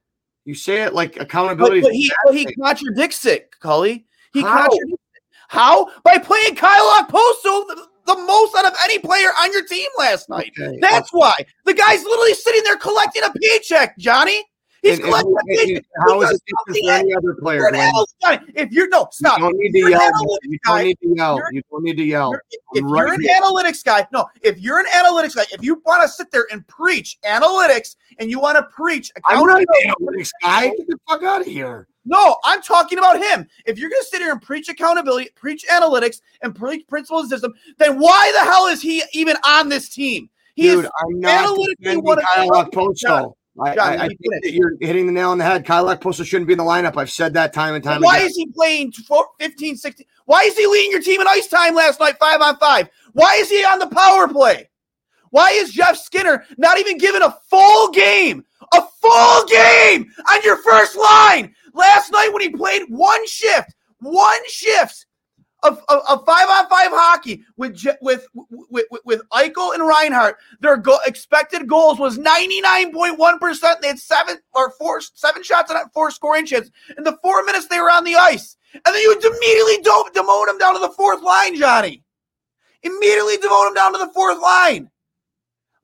You 0.45 0.55
say 0.55 0.81
it 0.81 0.93
like 0.95 1.17
accountability. 1.19 1.81
but 1.81 1.91
a 1.91 1.93
he, 1.93 2.11
but 2.25 2.35
he 2.35 2.45
contradicts 2.55 3.25
it, 3.27 3.51
Cully. 3.59 4.05
He 4.33 4.41
How? 4.41 4.61
contradicts 4.67 5.03
it. 5.13 5.21
How? 5.49 5.89
By 6.03 6.17
playing 6.17 6.55
Kyle 6.55 7.03
Okposo 7.03 7.67
the, 7.67 7.87
the 8.15 8.21
most 8.21 8.55
out 8.55 8.65
of 8.65 8.73
any 8.83 8.99
player 8.99 9.29
on 9.39 9.51
your 9.51 9.65
team 9.65 9.89
last 9.97 10.29
night. 10.29 10.51
Okay. 10.59 10.77
That's 10.81 11.11
why. 11.11 11.33
The 11.65 11.73
guy's 11.73 12.03
literally 12.03 12.33
sitting 12.33 12.63
there 12.63 12.77
collecting 12.77 13.23
a 13.23 13.31
paycheck, 13.31 13.97
Johnny. 13.97 14.43
He's 14.81 14.93
And- 14.97 15.03
collecting 15.03 15.59
and- 15.59 15.69
and 15.77 15.85
how 16.07 16.21
is 16.23 16.31
it 16.31 16.41
different 16.47 16.85
for 16.85 16.91
any 16.91 17.13
other 17.13 17.35
player? 17.35 17.59
You're 17.59 17.67
an 17.67 17.73
Dwayne? 17.75 17.87
analyst, 17.89 18.15
Johnny. 18.21 18.39
If 18.55 18.71
you're 18.71 18.87
no, 18.87 19.01
You 19.01 19.07
stop. 19.11 19.39
don't 19.39 19.55
need 19.57 19.71
to 19.73 19.89
yell. 19.89 20.11
You 20.43 20.57
don't 20.65 20.83
need 20.83 20.97
to 21.01 21.15
yell. 21.15 21.35
You're- 21.51 21.63
don't 21.71 21.83
need 21.83 21.97
to 21.97 22.03
yell. 22.03 22.29
You're- 22.31 22.41
if 22.73 22.83
right 22.85 23.05
you're 23.05 23.13
an 23.13 23.21
here. 23.21 23.35
analytics 23.41 23.83
guy, 23.83 24.07
no, 24.11 24.25
if 24.41 24.59
you're 24.59 24.79
an 24.79 24.87
analytics 24.87 25.35
guy, 25.35 25.43
if 25.51 25.63
you 25.63 25.81
want 25.85 26.01
to 26.01 26.07
sit 26.07 26.31
there 26.31 26.47
and 26.51 26.67
preach 26.67 27.19
analytics 27.23 27.95
and 28.17 28.31
you 28.31 28.39
want 28.39 28.57
to 28.57 28.63
preach 28.63 29.11
I'm 29.29 29.45
not 29.45 29.61
an 29.61 29.67
analytics 29.85 30.31
guy. 30.41 30.69
Get 30.69 30.87
the 30.87 30.97
fuck 31.07 31.21
out 31.23 31.41
of 31.41 31.47
here. 31.47 31.87
No, 32.03 32.37
I'm 32.43 32.63
talking 32.63 32.97
about 32.97 33.21
him. 33.21 33.47
If 33.67 33.77
you're 33.77 33.89
going 33.91 34.01
to 34.01 34.07
sit 34.07 34.21
here 34.21 34.31
and 34.31 34.41
preach 34.41 34.67
accountability, 34.67 35.29
preach 35.35 35.63
analytics, 35.69 36.21
and 36.41 36.55
preach 36.55 36.87
principle 36.87 37.23
system, 37.27 37.53
then 37.77 37.99
why 37.99 38.31
the 38.33 38.39
hell 38.39 38.65
is 38.65 38.81
he 38.81 39.03
even 39.13 39.37
on 39.45 39.69
this 39.69 39.89
team? 39.89 40.27
He 40.55 40.63
Dude, 40.63 40.85
I'm 40.85 41.19
not 41.19 41.55
defending 41.79 42.03
Kyle 42.03 42.49
Okposo. 42.65 43.33
I, 43.59 43.75
John, 43.75 43.89
I, 43.89 44.05
I 44.05 44.07
think 44.07 44.19
that 44.43 44.53
you're 44.53 44.75
hitting 44.79 45.05
the 45.07 45.11
nail 45.11 45.31
on 45.31 45.37
the 45.37 45.43
head. 45.43 45.65
Kyle 45.65 45.85
Okposo 45.85 46.25
shouldn't 46.25 46.47
be 46.47 46.53
in 46.53 46.57
the 46.57 46.63
lineup. 46.63 46.95
I've 46.95 47.11
said 47.11 47.33
that 47.33 47.51
time 47.53 47.75
and 47.75 47.83
time 47.83 48.01
why 48.01 48.17
again. 48.17 48.23
Why 48.23 48.27
is 48.27 48.35
he 48.35 48.45
playing 48.47 48.93
15, 49.39 49.75
16? 49.77 50.07
Why 50.25 50.43
is 50.43 50.57
he 50.57 50.65
leading 50.65 50.91
your 50.91 51.01
team 51.01 51.19
in 51.19 51.27
ice 51.27 51.47
time 51.47 51.75
last 51.75 51.99
night, 51.99 52.17
five 52.17 52.39
on 52.41 52.57
five? 52.57 52.89
Why 53.13 53.35
is 53.35 53.49
he 53.49 53.63
on 53.65 53.79
the 53.79 53.87
power 53.87 54.27
play? 54.27 54.69
Why 55.31 55.51
is 55.51 55.71
Jeff 55.73 55.97
Skinner 55.97 56.45
not 56.57 56.79
even 56.79 56.97
given 56.97 57.21
a 57.21 57.35
full 57.49 57.91
game? 57.91 58.45
A 58.73 58.81
full 59.01 59.45
game 59.47 60.09
on 60.31 60.41
your 60.43 60.57
first 60.57 60.95
line. 60.95 61.53
Last 61.73 62.11
night 62.11 62.29
when 62.31 62.41
he 62.41 62.49
played 62.49 62.83
one 62.87 63.27
shift, 63.27 63.73
one 63.99 64.39
shift 64.47 65.05
of, 65.63 65.81
of 65.89 66.25
five 66.25 66.47
on 66.49 66.67
five 66.69 66.91
hockey 66.91 67.43
with 67.57 67.83
with 68.01 68.27
with 68.69 68.85
with 69.05 69.21
Eichel 69.31 69.73
and 69.73 69.87
Reinhart. 69.87 70.37
their 70.59 70.77
go- 70.77 70.99
expected 71.05 71.67
goals 71.67 71.99
was 71.99 72.17
ninety 72.17 72.61
nine 72.61 72.91
point 72.91 73.17
one 73.17 73.39
percent. 73.39 73.81
They 73.81 73.87
had 73.89 73.99
seven 73.99 74.37
or 74.53 74.71
four 74.71 75.01
seven 75.01 75.43
shots 75.43 75.71
on 75.71 75.89
four 75.93 76.11
scoring 76.11 76.45
chances 76.45 76.71
in 76.97 77.03
the 77.03 77.17
four 77.23 77.43
minutes 77.43 77.67
they 77.67 77.79
were 77.79 77.91
on 77.91 78.03
the 78.03 78.15
ice, 78.15 78.57
and 78.73 78.83
then 78.85 79.01
you 79.01 79.13
immediately 79.13 79.77
demote 79.83 80.45
them 80.47 80.57
down 80.57 80.73
to 80.73 80.79
the 80.79 80.93
fourth 80.95 81.23
line, 81.23 81.55
Johnny. 81.55 82.03
Immediately 82.83 83.37
demote 83.37 83.67
them 83.67 83.73
down 83.75 83.93
to 83.93 83.99
the 83.99 84.11
fourth 84.13 84.41
line. 84.41 84.90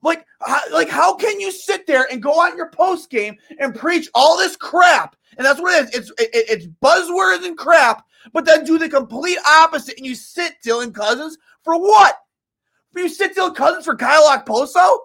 Like, 0.02 0.24
like, 0.72 0.88
how 0.88 1.14
can 1.14 1.40
you 1.40 1.50
sit 1.50 1.86
there 1.86 2.06
and 2.10 2.22
go 2.22 2.32
on 2.32 2.56
your 2.56 2.70
post 2.70 3.10
game 3.10 3.36
and 3.58 3.74
preach 3.74 4.08
all 4.14 4.38
this 4.38 4.56
crap? 4.56 5.16
And 5.36 5.44
that's 5.44 5.60
what 5.60 5.74
it 5.74 5.88
is. 5.88 6.00
It's 6.00 6.10
it, 6.18 6.30
it's 6.32 6.66
buzzwords 6.82 7.44
and 7.46 7.56
crap, 7.56 8.04
but 8.32 8.44
then 8.44 8.64
do 8.64 8.78
the 8.78 8.88
complete 8.88 9.38
opposite 9.46 9.96
and 9.96 10.06
you 10.06 10.14
sit 10.14 10.54
Dylan 10.64 10.94
Cozens 10.94 11.36
for 11.62 11.78
what? 11.78 12.16
For 12.92 13.00
You 13.00 13.08
sit 13.08 13.36
Dylan 13.36 13.54
Cozens 13.54 13.84
for 13.84 13.96
Kyle 13.96 14.28
Okposo? 14.28 14.98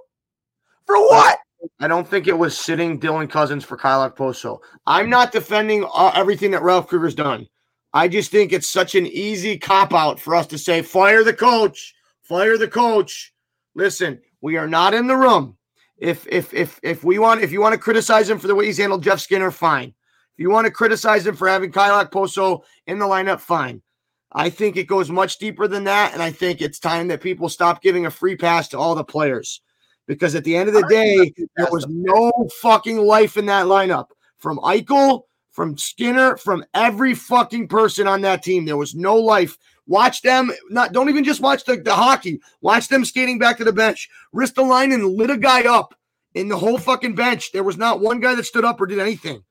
For 0.86 0.98
what? 0.98 1.40
I 1.80 1.88
don't 1.88 2.08
think 2.08 2.28
it 2.28 2.38
was 2.38 2.58
sitting 2.58 3.00
Dylan 3.00 3.30
Cozens 3.30 3.64
for 3.64 3.78
Kyle 3.78 4.10
Okposo. 4.10 4.60
I'm 4.86 5.10
not 5.10 5.32
defending 5.32 5.86
uh, 5.94 6.12
everything 6.14 6.52
that 6.52 6.62
Ralph 6.62 6.88
Krueger's 6.88 7.16
done. 7.16 7.48
I 7.94 8.08
just 8.08 8.32
think 8.32 8.52
it's 8.52 8.68
such 8.68 8.96
an 8.96 9.06
easy 9.08 9.58
cop 9.58 9.94
out 9.94 10.20
for 10.20 10.36
us 10.36 10.48
to 10.48 10.58
say, 10.58 10.82
fire 10.82 11.24
the 11.24 11.34
coach, 11.34 11.94
fire 12.24 12.58
the 12.58 12.68
coach. 12.68 13.34
Listen, 13.76 14.20
we 14.44 14.58
are 14.58 14.68
not 14.68 14.94
in 14.94 15.08
the 15.08 15.16
room. 15.16 15.58
If 15.98 16.28
if 16.28 16.54
if 16.54 16.78
if 16.84 17.04
we 17.04 17.18
want 17.18 17.42
if 17.42 17.54
you 17.54 17.62
want 17.62 17.74
to 17.74 17.80
criticize 17.80 18.30
him 18.30 18.38
for 18.38 18.48
the 18.48 18.54
way 18.54 18.66
he's 18.66 18.78
handled 18.78 19.02
Jeff 19.02 19.22
Skinner, 19.22 19.52
fine. 19.52 19.88
If 19.88 20.40
you 20.40 20.50
want 20.50 20.66
to 20.66 20.72
criticize 20.72 21.26
him 21.26 21.36
for 21.36 21.48
having 21.48 21.72
Kyle 21.72 22.06
Okposo 22.06 22.64
in 22.86 23.00
the 23.00 23.06
lineup, 23.06 23.40
fine. 23.40 23.82
I 24.34 24.50
think 24.50 24.76
it 24.76 24.88
goes 24.88 25.10
much 25.10 25.38
deeper 25.38 25.68
than 25.68 25.86
that, 25.86 26.14
and 26.14 26.22
I 26.22 26.32
think 26.32 26.62
it's 26.62 26.78
time 26.78 27.08
that 27.08 27.22
people 27.22 27.48
stop 27.48 27.82
giving 27.82 28.06
a 28.06 28.12
free 28.12 28.36
pass 28.36 28.68
to 28.70 28.78
all 28.78 28.96
the 28.96 29.04
players. 29.04 29.62
Because 30.08 30.36
at 30.36 30.44
the 30.44 30.58
end 30.58 30.68
of 30.68 30.76
the 30.76 30.88
day, 30.90 31.32
there 31.56 31.68
was 31.72 31.88
no 31.88 32.32
fucking 32.62 32.98
life 32.98 33.38
in 33.38 33.46
that 33.46 33.68
lineup. 33.68 34.08
From 34.40 34.58
Eichel, 34.58 35.22
from 35.52 35.78
Skinner, 35.78 36.36
from 36.36 36.66
every 36.74 37.14
fucking 37.14 37.70
person 37.70 38.08
on 38.08 38.22
that 38.22 38.44
team. 38.44 38.66
There 38.66 38.76
was 38.76 38.96
no 38.96 39.16
life. 39.16 39.58
Watch 39.86 40.22
them. 40.22 40.52
Not 40.70 40.94
don't 40.94 41.10
even 41.10 41.24
just 41.24 41.42
watch 41.42 41.66
the, 41.66 41.78
the 41.78 41.94
hockey. 41.94 42.40
Watch 42.62 42.88
them 42.88 43.04
skating 43.04 43.40
back 43.40 43.58
to 43.58 43.64
the 43.64 43.74
bench. 43.74 44.10
Ristolainen 44.34 45.18
lit 45.18 45.30
a 45.30 45.38
guy 45.38 45.64
up 45.64 45.94
in 46.34 46.48
the 46.48 46.58
whole 46.58 46.78
fucking 46.78 47.16
bench. 47.16 47.52
There 47.52 47.64
was 47.64 47.78
not 47.78 48.00
one 48.00 48.20
guy 48.20 48.36
that 48.36 48.46
stood 48.46 48.66
up 48.66 48.80
or 48.80 48.86
did 48.86 49.00
anything. 49.00 49.44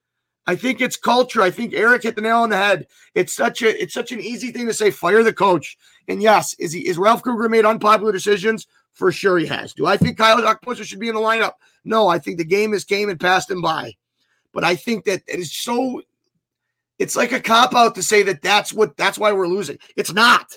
I 0.46 0.56
think 0.56 0.80
it's 0.80 0.96
culture. 0.96 1.42
I 1.42 1.50
think 1.50 1.72
Eric 1.72 2.02
hit 2.02 2.16
the 2.16 2.22
nail 2.22 2.38
on 2.38 2.50
the 2.50 2.56
head. 2.56 2.86
It's 3.14 3.32
such 3.32 3.62
a 3.62 3.80
it's 3.80 3.94
such 3.94 4.10
an 4.10 4.20
easy 4.20 4.50
thing 4.50 4.66
to 4.66 4.74
say. 4.74 4.90
Fire 4.90 5.22
the 5.22 5.32
coach. 5.32 5.76
And 6.08 6.22
yes, 6.22 6.54
is 6.54 6.72
he 6.72 6.86
is 6.86 6.98
Ralph 6.98 7.22
Krueger 7.22 7.48
made 7.48 7.64
unpopular 7.64 8.12
decisions? 8.12 8.66
For 8.92 9.10
sure 9.10 9.38
he 9.38 9.46
has. 9.46 9.72
Do 9.72 9.86
I 9.86 9.96
think 9.96 10.18
Kyle 10.18 10.42
Okposo 10.42 10.84
should 10.84 11.00
be 11.00 11.08
in 11.08 11.14
the 11.14 11.20
lineup? 11.20 11.52
No, 11.84 12.08
I 12.08 12.18
think 12.18 12.36
the 12.36 12.44
game 12.44 12.72
has 12.72 12.84
came 12.84 13.08
and 13.08 13.18
passed 13.18 13.50
him 13.50 13.62
by. 13.62 13.94
But 14.52 14.64
I 14.64 14.76
think 14.76 15.04
that 15.04 15.22
it 15.26 15.38
is 15.38 15.54
so 15.54 16.02
it's 17.02 17.16
like 17.16 17.32
a 17.32 17.40
cop 17.40 17.74
out 17.74 17.96
to 17.96 18.02
say 18.02 18.22
that 18.22 18.42
that's 18.42 18.72
what 18.72 18.96
that's 18.96 19.18
why 19.18 19.32
we're 19.32 19.48
losing. 19.48 19.76
It's 19.96 20.12
not. 20.12 20.52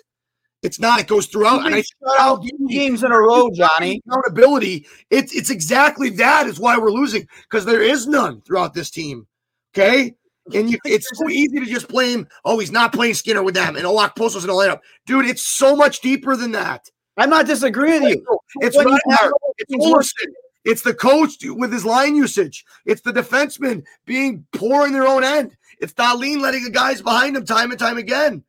It's 0.61 0.79
not. 0.79 0.99
It 0.99 1.07
goes 1.07 1.25
throughout. 1.25 1.65
And 1.65 1.73
I 1.73 1.81
shut 1.81 2.19
out 2.19 2.45
games 2.69 3.03
in 3.03 3.11
a 3.11 3.17
row, 3.17 3.49
Johnny. 3.51 4.01
Accountability. 4.07 4.85
It's 5.09 5.33
it's 5.35 5.49
exactly 5.49 6.11
that 6.11 6.45
is 6.45 6.59
why 6.59 6.77
we're 6.77 6.91
losing 6.91 7.27
because 7.49 7.65
there 7.65 7.81
is 7.81 8.05
none 8.05 8.41
throughout 8.41 8.75
this 8.75 8.91
team. 8.91 9.25
Okay. 9.73 10.15
And 10.53 10.69
you, 10.69 10.77
it's 10.85 11.09
so 11.17 11.27
easy 11.29 11.59
to 11.59 11.65
just 11.65 11.87
blame, 11.87 12.27
oh, 12.45 12.59
he's 12.59 12.71
not 12.71 12.93
playing 12.93 13.15
Skinner 13.15 13.41
with 13.41 13.55
them 13.55 13.75
and 13.75 13.85
Okposo's 13.85 14.43
in 14.43 14.47
the 14.47 14.53
lineup. 14.53 14.81
Dude, 15.07 15.25
it's 15.25 15.47
so 15.47 15.75
much 15.75 16.01
deeper 16.01 16.35
than 16.35 16.51
that. 16.51 16.87
I'm 17.17 17.31
not 17.31 17.47
disagreeing 17.47 18.03
with 18.03 18.17
you. 18.17 18.39
It's 18.61 18.77
Reinhart. 18.77 19.33
It's 19.57 19.83
Olsen. 19.83 20.33
It's 20.65 20.81
the 20.81 20.93
coach 20.93 21.33
with 21.43 21.71
his 21.71 21.85
line 21.85 22.15
usage. 22.15 22.65
It's 22.85 23.01
the 23.01 23.13
defenseman 23.13 23.83
being 24.05 24.45
poor 24.51 24.85
in 24.85 24.93
their 24.93 25.07
own 25.07 25.23
end. 25.23 25.55
It's 25.79 25.93
Dahlin 25.93 26.41
letting 26.41 26.63
the 26.63 26.69
guys 26.69 27.01
behind 27.01 27.35
him 27.35 27.45
time 27.45 27.71
and 27.71 27.79
time 27.79 27.97
again. 27.97 28.43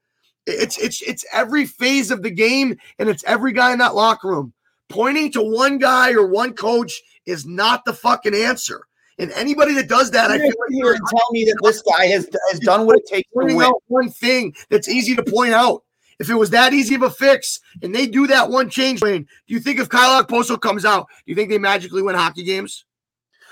It's 0.46 0.78
it's 0.78 1.02
it's 1.02 1.24
every 1.32 1.66
phase 1.66 2.10
of 2.10 2.22
the 2.22 2.30
game, 2.30 2.76
and 2.98 3.08
it's 3.08 3.24
every 3.24 3.52
guy 3.52 3.72
in 3.72 3.78
that 3.78 3.94
locker 3.94 4.28
room. 4.28 4.52
Pointing 4.88 5.32
to 5.32 5.42
one 5.42 5.78
guy 5.78 6.12
or 6.12 6.26
one 6.26 6.54
coach 6.54 7.02
is 7.26 7.44
not 7.44 7.84
the 7.84 7.92
fucking 7.92 8.34
answer. 8.34 8.86
And 9.18 9.32
anybody 9.32 9.74
that 9.74 9.88
does 9.88 10.10
that, 10.12 10.30
I 10.30 10.38
feel 10.38 10.46
like 10.46 10.70
here 10.70 10.92
and 10.92 11.00
tell 11.08 11.26
me 11.32 11.44
that 11.46 11.58
this 11.62 11.82
guy 11.82 12.06
has 12.06 12.28
has 12.50 12.60
done 12.60 12.86
what 12.86 12.98
it 12.98 13.06
takes 13.06 13.28
to 13.32 13.54
win. 13.54 13.72
One 13.88 14.10
thing 14.10 14.54
that's 14.70 14.88
easy 14.88 15.16
to 15.16 15.22
point 15.24 15.52
out. 15.52 15.82
If 16.18 16.30
it 16.30 16.34
was 16.34 16.50
that 16.50 16.72
easy 16.72 16.94
of 16.94 17.02
a 17.02 17.10
fix 17.10 17.60
and 17.82 17.94
they 17.94 18.06
do 18.06 18.26
that 18.28 18.48
one 18.48 18.70
change 18.70 19.02
Wayne, 19.02 19.26
do 19.46 19.54
you 19.54 19.60
think 19.60 19.78
if 19.78 19.88
Kyle 19.88 20.22
Okposo 20.22 20.58
comes 20.58 20.86
out, 20.86 21.08
do 21.08 21.30
you 21.30 21.34
think 21.34 21.50
they 21.50 21.58
magically 21.58 22.00
win 22.00 22.14
hockey 22.14 22.42
games? 22.42 22.86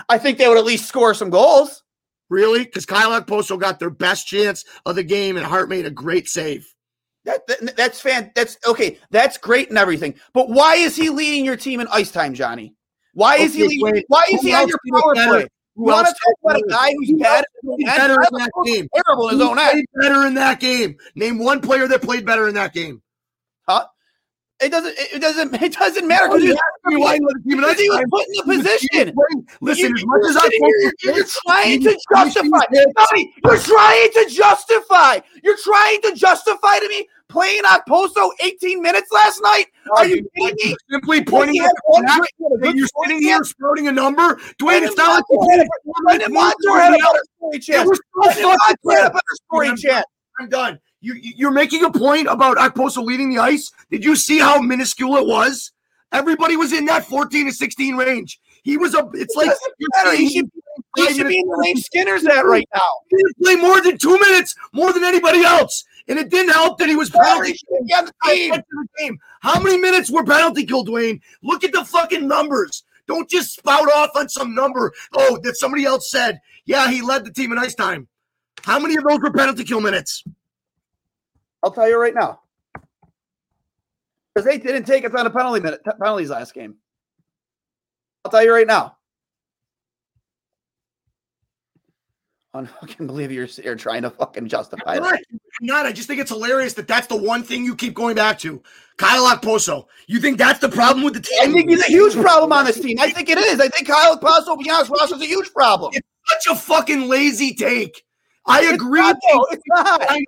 I 0.08 0.16
think 0.18 0.38
they 0.38 0.48
would 0.48 0.56
at 0.56 0.64
least 0.64 0.88
score 0.88 1.12
some 1.12 1.30
goals. 1.30 1.83
Really? 2.30 2.64
Because 2.64 2.86
Kyle 2.86 3.20
Okposo 3.20 3.60
got 3.60 3.78
their 3.78 3.90
best 3.90 4.26
chance 4.26 4.64
of 4.86 4.96
the 4.96 5.02
game 5.02 5.36
and 5.36 5.46
Hart 5.46 5.68
made 5.68 5.86
a 5.86 5.90
great 5.90 6.28
save. 6.28 6.66
That, 7.24 7.46
that, 7.46 7.76
that's 7.76 8.00
fan. 8.00 8.32
That's 8.34 8.58
okay. 8.66 8.98
That's 9.10 9.38
great 9.38 9.70
and 9.70 9.78
everything. 9.78 10.14
But 10.32 10.50
why 10.50 10.76
is 10.76 10.96
he 10.96 11.10
leading 11.10 11.44
your 11.44 11.56
team 11.56 11.80
in 11.80 11.88
ice 11.90 12.10
time, 12.10 12.34
Johnny? 12.34 12.74
Why 13.14 13.36
is 13.36 13.54
okay, 13.54 13.66
he? 13.66 13.84
Leading, 13.84 14.04
why 14.08 14.26
is 14.30 14.40
he 14.42 14.52
on 14.52 14.68
your 14.68 14.78
power 14.92 15.14
play? 15.14 15.48
You 15.76 15.82
want 15.82 16.06
to 16.06 16.12
talk 16.12 16.34
about 16.44 16.60
a 16.60 16.68
guy 16.68 16.92
who's 16.92 17.12
bad, 17.20 17.44
better 17.84 18.14
in 18.14 18.38
that 18.38 18.50
game? 18.64 18.88
Terrible 18.94 19.28
in 19.28 19.38
his 19.38 19.48
own 19.48 19.58
end. 19.58 19.84
Better 20.00 20.26
in 20.26 20.34
that 20.34 20.60
game. 20.60 20.96
Name 21.16 21.38
one 21.38 21.60
player 21.60 21.88
that 21.88 22.00
played 22.00 22.24
better 22.24 22.46
in 22.46 22.54
that 22.54 22.72
game. 22.72 23.02
It 24.60 24.70
doesn't. 24.70 24.94
It 24.96 25.20
doesn't. 25.20 25.54
It 25.62 25.72
doesn't 25.72 26.06
matter 26.06 26.28
because 26.28 26.42
he's 26.42 26.56
he 27.78 27.88
was 27.88 28.04
put 28.10 28.26
in 28.26 28.32
the 28.32 28.42
position. 28.44 29.14
Listen, 29.60 29.88
you, 29.88 29.94
as 29.96 30.04
much 30.06 30.22
as 30.30 30.36
I 30.36 30.50
you're, 30.52 30.92
you're 31.02 31.26
trying 31.46 31.82
to 31.82 31.98
justify. 32.12 32.60
you're 32.72 33.58
trying 33.58 34.10
to 34.12 34.26
justify. 34.30 35.18
You're 35.42 35.56
trying 35.62 36.00
to 36.02 36.14
justify 36.14 36.78
to 36.78 36.88
me 36.88 37.08
playing 37.28 37.62
Okposo 37.64 38.28
18 38.42 38.80
minutes 38.80 39.10
last 39.10 39.40
night. 39.42 39.66
Are 39.96 40.06
you 40.06 40.28
kidding 40.36 40.56
me? 40.62 40.76
Simply 40.90 41.24
pointing 41.24 41.62
at 41.62 41.72
and 42.62 42.78
you're 42.78 42.88
sitting 43.02 43.20
here 43.20 43.42
spouting 43.42 43.88
a 43.88 43.92
number. 43.92 44.36
Dwayne, 44.60 44.82
it's 44.82 44.96
not 44.96 45.24
like 45.30 46.30
Montour 46.30 46.80
had 46.80 46.94
a 46.94 46.98
better 46.98 47.22
scoring 47.36 47.60
chance. 47.60 48.00
Brandon 48.12 48.42
Montour 48.42 48.92
had 48.92 49.06
a 49.06 49.10
better 49.10 49.20
scoring 49.46 49.76
chance. 49.76 50.06
I'm 50.38 50.48
done. 50.48 50.78
You, 51.04 51.14
you're 51.20 51.50
making 51.50 51.84
a 51.84 51.90
point 51.90 52.28
about 52.28 52.56
Okposo 52.56 53.04
leading 53.04 53.28
the 53.28 53.38
ice. 53.38 53.70
Did 53.90 54.02
you 54.02 54.16
see 54.16 54.38
how 54.38 54.58
minuscule 54.60 55.16
it 55.16 55.26
was? 55.26 55.70
Everybody 56.12 56.56
was 56.56 56.72
in 56.72 56.86
that 56.86 57.04
14 57.04 57.44
to 57.44 57.52
16 57.52 57.96
range. 57.96 58.40
He 58.62 58.78
was 58.78 58.94
a. 58.94 59.06
It's 59.12 59.36
like 59.36 59.50
he 60.16 60.30
should, 60.30 60.50
he 60.96 61.12
should 61.12 61.28
be 61.28 61.38
in 61.38 61.46
the 61.46 61.56
range 61.58 61.82
Skinner's 61.82 62.24
at 62.24 62.46
right 62.46 62.66
now. 62.74 62.80
He 63.10 63.18
didn't 63.18 63.36
play 63.42 63.56
more 63.56 63.82
than 63.82 63.98
two 63.98 64.18
minutes, 64.18 64.54
more 64.72 64.94
than 64.94 65.04
anybody 65.04 65.42
else, 65.42 65.84
and 66.08 66.18
it 66.18 66.30
didn't 66.30 66.54
help 66.54 66.78
that 66.78 66.88
he 66.88 66.96
was 66.96 67.10
penalty 67.10 67.58
the 67.68 68.88
game. 68.98 69.18
How 69.40 69.60
many 69.60 69.76
minutes 69.76 70.10
were 70.10 70.24
penalty 70.24 70.64
killed, 70.64 70.88
Dwayne? 70.88 71.20
Look 71.42 71.64
at 71.64 71.72
the 71.72 71.84
fucking 71.84 72.26
numbers. 72.26 72.82
Don't 73.06 73.28
just 73.28 73.56
spout 73.56 73.92
off 73.92 74.12
on 74.16 74.30
some 74.30 74.54
number. 74.54 74.94
Oh, 75.12 75.38
that 75.42 75.56
somebody 75.56 75.84
else 75.84 76.10
said. 76.10 76.40
Yeah, 76.64 76.90
he 76.90 77.02
led 77.02 77.26
the 77.26 77.32
team 77.32 77.52
in 77.52 77.58
ice 77.58 77.74
time. 77.74 78.08
How 78.62 78.78
many 78.78 78.96
of 78.96 79.04
those 79.04 79.20
were 79.20 79.30
penalty 79.30 79.64
kill 79.64 79.82
minutes? 79.82 80.24
I'll 81.64 81.72
tell 81.72 81.88
you 81.88 81.98
right 81.98 82.14
now. 82.14 82.40
Because 84.34 84.46
they 84.46 84.58
didn't 84.58 84.84
take 84.84 85.04
a 85.04 85.08
ton 85.08 85.26
of 85.26 85.32
penalty 85.32 85.60
minute, 85.60 85.80
penalties 85.84 86.28
last 86.28 86.52
game. 86.52 86.76
I'll 88.24 88.30
tell 88.30 88.44
you 88.44 88.52
right 88.52 88.66
now. 88.66 88.96
I 92.52 92.64
fucking 92.80 93.06
believe 93.06 93.32
you're, 93.32 93.48
you're 93.64 93.76
trying 93.76 94.02
to 94.02 94.10
fucking 94.10 94.48
justify 94.48 94.98
that. 94.98 95.12
I'm 95.30 95.66
not. 95.66 95.86
I 95.86 95.92
just 95.92 96.06
think 96.06 96.20
it's 96.20 96.30
hilarious 96.30 96.74
that 96.74 96.86
that's 96.86 97.06
the 97.06 97.16
one 97.16 97.42
thing 97.42 97.64
you 97.64 97.74
keep 97.74 97.94
going 97.94 98.14
back 98.14 98.38
to. 98.40 98.62
Kyle 98.98 99.24
Okposo. 99.34 99.86
You 100.06 100.20
think 100.20 100.36
that's 100.36 100.60
the 100.60 100.68
problem 100.68 101.04
with 101.04 101.14
the 101.14 101.20
team? 101.20 101.38
I 101.42 101.52
think 101.52 101.70
he's 101.70 101.82
a 101.82 101.90
huge 101.90 102.14
problem 102.14 102.52
on 102.52 102.66
this 102.66 102.78
team. 102.78 102.98
I 103.00 103.10
think 103.10 103.28
it 103.28 103.38
is. 103.38 103.58
I 103.58 103.68
think 103.68 103.88
Kyle 103.88 104.16
Okposo, 104.16 104.58
be 104.58 104.70
honest, 104.70 104.90
Ross 104.90 105.10
is 105.10 105.20
a 105.20 105.26
huge 105.26 105.52
problem. 105.52 105.92
It's 105.94 106.06
such 106.44 106.54
a 106.54 106.58
fucking 106.58 107.08
lazy 107.08 107.54
take. 107.54 108.04
I 108.46 108.60
agree. 108.66 109.00
It's 109.00 109.08
not, 109.08 109.16
though. 109.32 109.46
It's 109.50 109.62
not. 109.66 110.20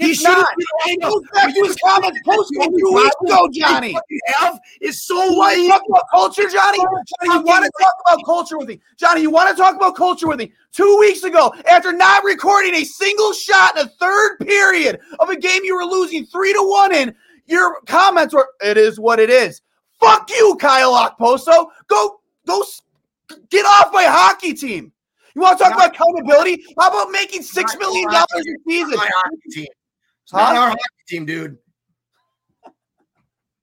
He 0.00 0.14
should 0.14 0.28
have 0.28 0.38
not. 0.38 0.56
been. 0.56 0.66
I 0.86 0.96
know. 1.00 1.10
Goes 1.10 1.22
back 1.34 1.54
to 1.54 1.60
his 1.62 1.76
comments 1.84 2.20
posted 2.24 2.56
two 2.56 2.92
weeks 2.94 3.16
ago, 3.22 3.48
Johnny. 3.52 3.92
What 3.92 4.04
have 4.38 4.58
is 4.80 5.02
so 5.02 5.14
to 5.14 5.68
talk 5.68 5.82
about 5.88 6.04
culture, 6.10 6.48
Johnny? 6.48 6.78
Johnny, 6.78 7.34
you 7.34 7.42
want 7.42 7.64
to 7.66 7.72
talk 7.78 7.92
about 8.06 8.24
culture 8.24 8.56
with 8.56 8.68
me? 8.68 8.80
Johnny, 8.96 9.20
you 9.20 9.30
want 9.30 9.54
to 9.54 9.62
talk 9.62 9.76
about 9.76 9.96
culture 9.96 10.26
with 10.26 10.38
me? 10.38 10.52
Two 10.72 10.96
weeks 11.00 11.22
ago, 11.22 11.52
after 11.70 11.92
not 11.92 12.24
recording 12.24 12.74
a 12.76 12.84
single 12.84 13.34
shot 13.34 13.76
in 13.76 13.84
the 13.84 13.92
third 14.00 14.38
period 14.38 15.00
of 15.18 15.28
a 15.28 15.36
game 15.36 15.64
you 15.64 15.76
were 15.76 15.84
losing 15.84 16.24
three 16.24 16.52
to 16.54 16.62
one 16.62 16.94
in, 16.94 17.14
your 17.46 17.80
comments 17.86 18.32
were, 18.32 18.48
"It 18.62 18.78
is 18.78 18.98
what 18.98 19.20
it 19.20 19.28
is." 19.28 19.60
Fuck 20.00 20.30
you, 20.30 20.56
Kyle 20.58 20.94
Okposo. 20.94 21.66
Go, 21.88 22.20
go, 22.46 22.64
get 23.50 23.66
off 23.66 23.92
my 23.92 24.04
hockey 24.04 24.54
team. 24.54 24.92
You 25.34 25.42
want 25.42 25.58
to 25.58 25.64
talk 25.64 25.74
about 25.74 25.94
accountability? 25.94 26.64
How 26.78 26.88
about 26.88 27.10
making 27.10 27.42
six 27.42 27.74
Not 27.74 27.80
million 27.80 28.10
dollars 28.10 28.26
a 28.34 28.56
season? 28.66 28.98
It's 30.30 30.36
not 30.36 30.54
our 30.54 30.68
hockey 30.68 30.80
team, 31.08 31.26
dude. 31.26 31.58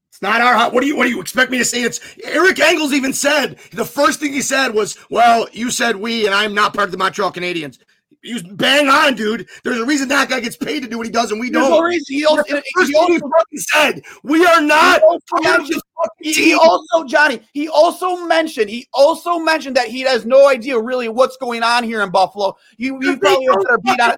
It's 0.09 0.21
not 0.21 0.41
our. 0.41 0.69
What 0.69 0.81
do 0.81 0.87
you? 0.87 0.97
What 0.97 1.05
do 1.05 1.09
you 1.11 1.21
expect 1.21 1.49
me 1.49 1.57
to 1.59 1.63
say? 1.65 1.81
It's 1.81 2.01
Eric 2.25 2.59
Engels 2.59 2.91
even 2.91 3.13
said 3.13 3.57
the 3.71 3.85
first 3.85 4.19
thing 4.19 4.33
he 4.33 4.41
said 4.41 4.73
was, 4.73 4.97
"Well, 5.09 5.47
you 5.53 5.71
said 5.71 5.95
we, 5.95 6.25
and 6.25 6.35
I'm 6.35 6.53
not 6.53 6.73
part 6.73 6.89
of 6.89 6.91
the 6.91 6.97
Montreal 6.97 7.31
Canadiens." 7.31 7.77
He 8.21 8.33
was 8.33 8.43
bang 8.43 8.89
on, 8.89 9.15
dude. 9.15 9.47
There's 9.63 9.77
a 9.79 9.85
reason 9.85 10.09
that 10.09 10.27
guy 10.27 10.41
gets 10.41 10.57
paid 10.57 10.81
to 10.83 10.89
do 10.89 10.97
what 10.97 11.05
he 11.05 11.11
does, 11.13 11.31
and 11.31 11.39
we 11.39 11.49
There's 11.49 11.63
don't. 11.63 11.71
no 11.71 11.81
reason. 11.81 12.05
He 12.09 12.25
also, 12.25 12.43
First 12.43 12.65
he 12.75 12.93
thing 12.93 12.95
also 13.21 13.31
he 13.49 13.57
said, 13.59 14.01
"We 14.23 14.45
are 14.45 14.59
not." 14.59 14.99
He 14.99 15.05
also 15.05 15.19
part 15.29 15.45
of 15.45 15.51
mentioned- 15.51 15.67
this 15.69 15.81
fucking 15.95 16.33
He, 16.33 16.33
he 16.49 16.53
also, 16.55 17.03
Johnny, 17.05 17.41
he 17.53 17.69
also 17.69 18.17
mentioned, 18.25 18.69
he 18.69 18.87
also 18.93 19.39
mentioned 19.39 19.77
that 19.77 19.87
he 19.87 20.01
has 20.01 20.25
no 20.25 20.49
idea 20.49 20.77
really 20.77 21.07
what's 21.07 21.37
going 21.37 21.63
on 21.63 21.85
here 21.85 22.01
in 22.01 22.09
Buffalo. 22.09 22.57
You, 22.75 22.97
you 23.01 23.17
probably 23.17 23.47
better 23.47 23.77
beat 23.83 23.99
on 24.01 24.17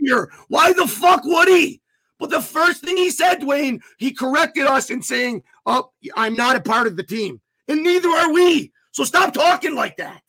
it. 0.00 0.06
too, 0.06 0.12
then. 0.12 0.28
this 0.28 0.32
year. 0.32 0.32
Why 0.48 0.72
the 0.72 0.86
fuck 0.86 1.24
would 1.24 1.48
he? 1.48 1.80
But 2.18 2.30
the 2.30 2.42
first 2.42 2.84
thing 2.84 2.96
he 2.96 3.10
said, 3.10 3.40
Dwayne, 3.40 3.80
he 3.98 4.12
corrected 4.12 4.66
us 4.66 4.90
in 4.90 5.02
saying, 5.02 5.42
"Oh, 5.66 5.90
I'm 6.16 6.34
not 6.34 6.56
a 6.56 6.60
part 6.60 6.86
of 6.86 6.96
the 6.96 7.02
team, 7.02 7.40
and 7.68 7.82
neither 7.82 8.08
are 8.08 8.32
we." 8.32 8.72
So 8.92 9.04
stop 9.04 9.32
talking 9.32 9.74
like 9.74 9.96
that. 9.96 10.22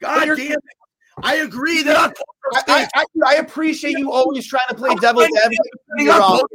God 0.00 0.26
damn 0.36 0.38
it! 0.38 0.58
I 1.22 1.36
agree 1.36 1.82
that 1.82 1.96
I'm 1.96 2.12
I, 2.52 2.62
I, 2.68 2.88
I, 2.94 3.04
I 3.26 3.34
appreciate 3.36 3.98
you 3.98 4.12
always 4.12 4.46
trying 4.46 4.68
to 4.68 4.74
play 4.74 4.94
devil's 4.96 5.24
advocate. 5.24 5.58
You're 5.98 6.18
wrong. 6.18 6.46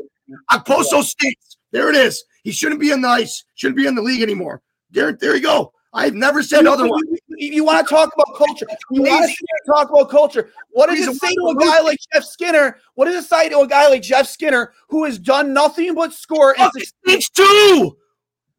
Okposo 0.51 1.03
stinks. 1.03 1.57
There 1.71 1.89
it 1.89 1.95
is. 1.95 2.23
He 2.43 2.51
shouldn't 2.51 2.79
be 2.79 2.91
in 2.91 3.01
the 3.01 3.07
ice. 3.07 3.43
Shouldn't 3.55 3.77
be 3.77 3.87
in 3.87 3.95
the 3.95 4.01
league 4.01 4.21
anymore. 4.21 4.61
There, 4.91 5.13
there 5.13 5.35
you 5.35 5.41
go. 5.41 5.73
I've 5.93 6.13
never 6.13 6.43
said 6.43 6.63
You, 6.63 6.71
otherwise. 6.71 7.01
you, 7.27 7.28
you 7.39 7.63
want 7.63 7.87
to 7.87 7.93
talk 7.93 8.11
about 8.13 8.35
culture. 8.37 8.67
You 8.91 9.03
want 9.03 9.29
to 9.29 9.45
talk 9.73 9.89
about 9.89 10.09
culture. 10.09 10.51
What 10.71 10.87
does 10.89 10.99
it 11.07 11.15
say 11.15 11.29
to 11.33 11.47
a 11.47 11.55
guy 11.55 11.79
like 11.81 11.97
Jeff 12.13 12.23
Skinner? 12.25 12.77
What 12.95 13.05
does 13.05 13.23
it 13.23 13.27
say 13.27 13.49
to 13.49 13.59
a 13.59 13.67
guy 13.67 13.87
like 13.87 14.01
Jeff 14.01 14.27
Skinner 14.27 14.73
who 14.89 15.05
has 15.05 15.17
done 15.19 15.53
nothing 15.53 15.93
but 15.95 16.13
score 16.13 16.55
and 16.59 16.71
stinks 16.73 17.29
too. 17.29 17.97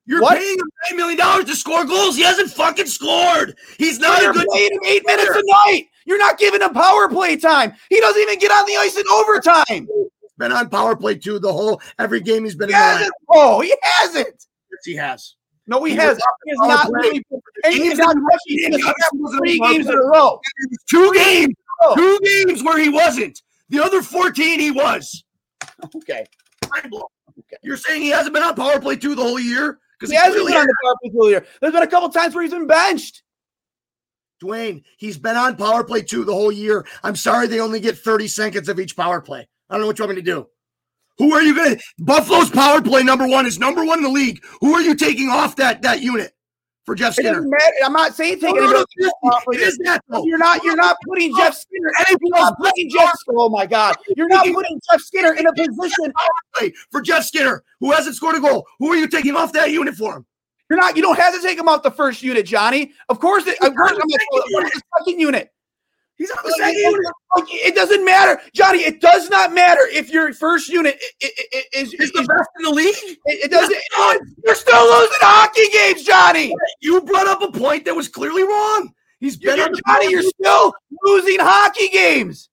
You're 0.07 0.23
What? 0.23 0.39
paying 0.39 0.59
him 0.59 0.67
nine 0.91 0.97
million 0.97 1.19
dollars 1.19 1.45
to 1.45 1.55
score 1.55 1.85
goals. 1.85 2.17
He 2.17 2.23
hasn't 2.23 2.51
fucking 2.51 2.87
scored. 2.87 3.57
He's 3.79 3.99
not 4.01 4.23
a 4.25 4.33
good. 4.33 4.47
playing 4.49 4.73
him 4.73 4.81
eight 4.89 5.03
minutes 5.07 5.31
a 5.31 5.43
night. 5.45 5.85
You're 6.07 6.19
not 6.19 6.39
giving 6.39 6.63
him 6.63 6.73
power 6.73 7.09
play 7.09 7.37
time. 7.37 7.75
He 7.91 8.01
doesn't 8.01 8.21
even 8.21 8.39
get 8.39 8.51
on 8.51 8.67
the 8.67 8.77
ice 8.77 8.97
in 8.97 9.05
overtime. 9.13 9.87
He's 9.87 10.33
Been 10.39 10.51
on 10.53 10.69
power 10.71 10.97
play 10.97 11.15
too 11.17 11.39
the 11.39 11.53
whole 11.53 11.81
every 11.99 12.21
game 12.21 12.45
he's 12.45 12.57
been 12.57 12.71
He 12.71 12.75
in. 12.75 12.81
Hasn't. 12.81 13.13
Oh, 13.29 13.61
he 13.61 13.75
hasn't. 13.83 14.27
Yes, 14.73 14.85
he 14.85 14.97
has. 14.97 15.37
No, 15.71 15.85
he 15.85 15.93
He 15.93 15.99
has. 15.99 16.19
He 16.45 16.51
has 16.51 16.59
not 16.59 16.91
really. 16.93 17.23
And 17.65 17.73
he's 17.75 17.97
not 17.97 18.17
in- 18.17 18.23
touching 18.25 18.57
games 18.57 18.77
the 18.77 18.95
he 19.13 19.19
wasn't 19.19 19.41
three 19.41 19.59
games 19.61 19.87
in 19.87 19.95
a 19.95 20.03
row. 20.03 20.41
Two 20.91 21.13
games. 21.15 21.55
Two 21.95 22.19
games 22.23 22.63
where 22.63 22.79
he 22.79 22.89
wasn't. 22.89 23.41
The 23.71 23.83
other 23.83 24.03
14 24.03 24.61
he 24.61 24.71
was. 24.71 25.25
Okay. 25.97 26.27
Blown. 26.91 27.03
You're 27.63 27.77
saying 27.79 28.03
he 28.03 28.11
hasn't 28.11 28.35
been 28.35 28.43
on 28.43 28.55
power 28.55 28.79
play 28.81 28.97
two 28.97 29.15
the 29.15 29.23
whole 29.23 29.39
year? 29.41 29.79
Because 29.99 30.11
He 30.11 30.17
hasn't 30.17 30.47
been 30.47 30.57
on 30.57 30.67
the 30.67 30.75
power 30.83 30.95
play 31.03 31.11
earlier. 31.19 31.47
There's 31.61 31.73
been 31.73 31.83
a 31.83 31.87
couple 31.87 32.09
times 32.11 32.35
where 32.35 32.43
he's 32.45 32.53
been 32.53 32.67
benched. 32.67 33.23
Dwayne, 34.43 34.83
he's 34.99 35.17
been 35.19 35.37
on 35.37 35.57
power 35.57 35.83
play 35.85 36.03
two 36.03 36.25
the 36.25 36.35
whole 36.35 36.53
year. 36.53 36.87
I'm 37.03 37.17
sorry 37.17 37.47
they 37.47 37.61
only 37.61 37.81
get 37.81 37.99
30 37.99 38.29
seconds 38.29 38.69
of 38.69 38.79
each 38.79 38.95
power 38.97 39.21
play. 39.23 39.49
I 39.69 39.75
don't 39.75 39.81
know 39.83 39.87
what 39.87 39.99
you 39.99 40.05
want 40.05 40.17
me 40.17 40.23
to 40.23 40.31
do. 40.31 40.47
Who 41.21 41.35
are 41.35 41.43
you 41.43 41.55
going 41.55 41.77
to? 41.77 41.83
Buffalo's 41.99 42.49
power 42.49 42.81
play 42.81 43.03
number 43.03 43.27
one 43.29 43.45
is 43.45 43.59
number 43.59 43.85
one 43.85 43.99
in 43.99 44.05
the 44.05 44.11
league. 44.11 44.43
Who 44.63 44.73
are 44.73 44.81
you 44.81 44.95
taking 44.95 45.29
off 45.29 45.55
that 45.57 45.83
that 45.83 46.01
unit 46.01 46.33
for 46.87 46.95
Jeff 46.95 47.13
Skinner? 47.13 47.47
I'm 47.85 47.93
not 47.93 48.15
saying 48.15 48.41
take 48.41 48.55
No, 48.55 48.63
no, 48.63 48.71
no, 48.73 48.79
off 48.81 48.87
the 48.97 49.15
power 49.23 49.41
play. 49.45 49.57
it 49.59 49.69
is 49.69 49.79
that 49.85 50.03
though. 50.09 50.25
You're 50.25 50.39
not. 50.39 50.65
You're 50.65 50.77
not 50.77 50.97
putting 51.07 51.37
Jeff 51.37 51.55
Skinner. 51.55 51.93
Anything 51.99 52.17
You're 52.23 52.39
not 52.39 52.53
else 52.59 52.71
putting 52.71 52.91
Jeff. 52.91 53.13
Oh 53.37 53.51
my 53.51 53.67
God! 53.67 53.97
You're 54.17 54.29
not 54.29 54.47
putting 54.47 54.81
Jeff 54.91 55.03
Skinner 55.03 55.35
in 55.35 55.47
a 55.47 55.53
position. 55.53 56.11
for 56.91 57.03
Jeff 57.03 57.25
Skinner, 57.25 57.63
who 57.81 57.93
hasn't 57.93 58.17
scored 58.17 58.37
a 58.37 58.41
goal. 58.41 58.67
Who 58.79 58.89
are 58.91 58.97
you 58.97 59.07
taking 59.07 59.37
off 59.37 59.53
that 59.53 59.71
unit 59.73 59.97
for 59.97 60.17
him? 60.17 60.27
You're 60.71 60.79
not. 60.79 60.97
You 60.97 61.03
don't 61.03 61.19
have 61.19 61.35
to 61.35 61.43
take 61.43 61.59
him 61.59 61.69
off 61.69 61.83
the 61.83 61.91
first 61.91 62.23
unit, 62.23 62.47
Johnny. 62.47 62.93
Of 63.11 63.21
course. 63.21 63.47
It, 63.47 63.61
of 63.63 63.75
course. 63.75 63.91
I'm 63.91 63.99
the 63.99 64.05
not, 64.09 64.21
second 64.41 64.55
what 64.55 64.65
is 64.65 64.73
the 64.73 64.83
second 65.05 65.21
unit? 65.21 65.53
He's 66.21 66.31
on 66.33 66.37
the 66.45 66.51
second 66.59 66.77
it, 66.77 66.83
unit. 66.83 67.13
like, 67.35 67.45
it 67.49 67.75
doesn't 67.75 68.05
matter, 68.05 68.39
Johnny. 68.55 68.81
It 68.81 69.01
does 69.01 69.31
not 69.31 69.55
matter 69.55 69.81
if 69.91 70.11
your 70.13 70.35
first 70.35 70.69
unit 70.69 71.03
i- 71.23 71.31
i- 71.39 71.45
i- 71.55 71.65
is. 71.81 71.95
Is- 71.95 72.13
the 72.13 72.25
best 72.25 72.49
in 72.59 72.65
the 72.65 72.71
league. 72.71 72.95
it, 73.25 73.45
it 73.47 73.51
doesn't. 73.51 73.75
You're 74.45 74.55
still 74.55 74.85
losing 74.85 75.19
hockey 75.23 75.69
games, 75.73 76.05
Johnny. 76.05 76.55
You 76.83 77.01
brought 77.01 77.27
up 77.27 77.41
a 77.41 77.51
point 77.51 77.87
that 77.87 77.97
was 77.97 78.09
clearly 78.09 78.43
wrong. 78.43 78.93
He's 79.19 79.41
You're, 79.41 79.57
been 79.57 79.65
on 79.65 79.73
the 79.73 79.83
Johnny, 79.89 80.11
you're 80.11 80.23
still 80.23 80.75
losing 81.05 81.39
hockey 81.41 81.89
games. 81.89 82.51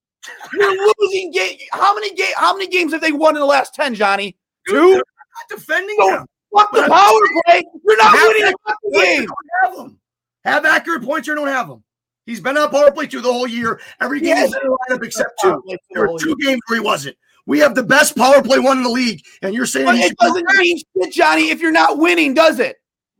You're 0.53 0.71
losing 0.99 1.31
game. 1.31 1.57
How 1.73 1.93
many 1.93 2.13
game? 2.15 2.33
How 2.37 2.53
many 2.53 2.67
games 2.67 2.93
have 2.93 3.01
they 3.01 3.11
won 3.11 3.35
in 3.35 3.41
the 3.41 3.45
last 3.45 3.73
ten, 3.75 3.95
Johnny? 3.95 4.37
Two. 4.69 4.93
Not 4.95 5.03
defending 5.49 5.97
him. 6.01 6.25
Fuck 6.55 6.71
the 6.71 6.83
power 6.83 7.19
play. 7.45 7.63
You're 7.85 7.97
not 7.97 8.13
winning 8.13 8.43
a 8.43 8.47
accurate 8.47 8.55
hockey 8.65 8.77
points 8.93 8.97
or 8.97 9.03
game. 9.03 9.27
have 9.63 9.75
them. 9.75 9.99
Have 10.45 10.65
accurate 10.65 11.03
points 11.03 11.27
or 11.27 11.35
don't 11.35 11.47
have 11.47 11.67
them. 11.67 11.83
He's 12.27 12.39
been 12.41 12.57
on 12.57 12.69
power 12.69 12.91
play 12.91 13.07
two 13.07 13.21
the 13.21 13.31
whole 13.33 13.47
year. 13.47 13.79
Every 13.99 14.19
game 14.19 14.27
Yes. 14.35 14.47
he's 14.49 14.55
in 14.55 14.61
the 14.69 14.77
lineup 14.91 15.03
except 15.03 15.39
two. 15.41 15.63
There 15.93 16.07
were 16.07 16.19
two 16.19 16.35
games 16.35 16.59
where 16.67 16.79
he 16.79 16.85
wasn't. 16.85 17.17
We 17.47 17.57
have 17.59 17.73
the 17.73 17.81
best 17.83 18.15
power 18.17 18.43
play 18.43 18.59
one 18.59 18.77
in 18.77 18.83
the 18.83 18.89
league, 18.89 19.21
and 19.41 19.55
you're 19.55 19.65
saying 19.65 19.87
it 19.97 20.15
doesn't 20.17 20.45
mean 20.57 20.77
shit, 20.77 21.13
Johnny, 21.13 21.49
if 21.49 21.61
you're 21.61 21.71
not 21.71 21.97
winning, 21.97 22.33
does 22.33 22.59
it? 22.59 22.75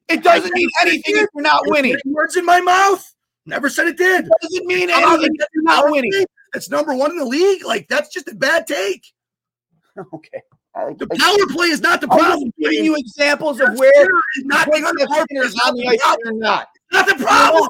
It 0.10 0.22
doesn't 0.24 0.54
mean 0.54 0.70
anything 0.82 1.16
if 1.16 1.28
you're 1.34 1.42
not 1.42 1.62
winning. 1.68 1.96
Words 2.06 2.36
in 2.36 2.46
my 2.46 2.60
mouth. 2.62 3.14
Never 3.46 3.70
said 3.70 3.88
it 3.88 3.98
did. 3.98 4.26
It 4.26 4.32
doesn't 4.42 4.66
mean 4.68 4.90
anything 4.90 5.30
if 5.34 5.48
you're 5.54 5.64
not 5.64 5.90
winning. 5.90 6.12
That's 6.54 6.70
number 6.70 6.94
one 6.94 7.12
in 7.12 7.18
the 7.18 7.26
league. 7.26 7.66
Like 7.66 7.88
that's 7.88 8.10
just 8.14 8.28
a 8.28 8.36
bad 8.36 8.68
take. 8.68 9.06
Okay. 10.14 10.42
I- 10.76 10.94
The 10.98 11.08
I- 11.12 11.18
power 11.18 11.54
play 11.56 11.68
is 11.68 11.82
not 11.82 12.02
the 12.02 12.08
I'm 12.12 12.20
problem. 12.20 12.52
giving 12.60 12.84
you 12.86 12.96
examples 12.98 13.60
of 13.62 13.78
where 13.80 14.08
not 14.44 14.66
the 14.68 14.74
Jeff 14.74 14.84
power 14.84 15.08
play. 15.08 15.24
Skinner's 15.24 15.46
It's 15.48 15.56
not 15.66 15.74
the 15.76 15.82
the 15.90 15.98
problem. 16.04 16.40
not. 16.40 16.68
Not 16.92 17.08
the 17.08 17.16
problem. 17.16 17.68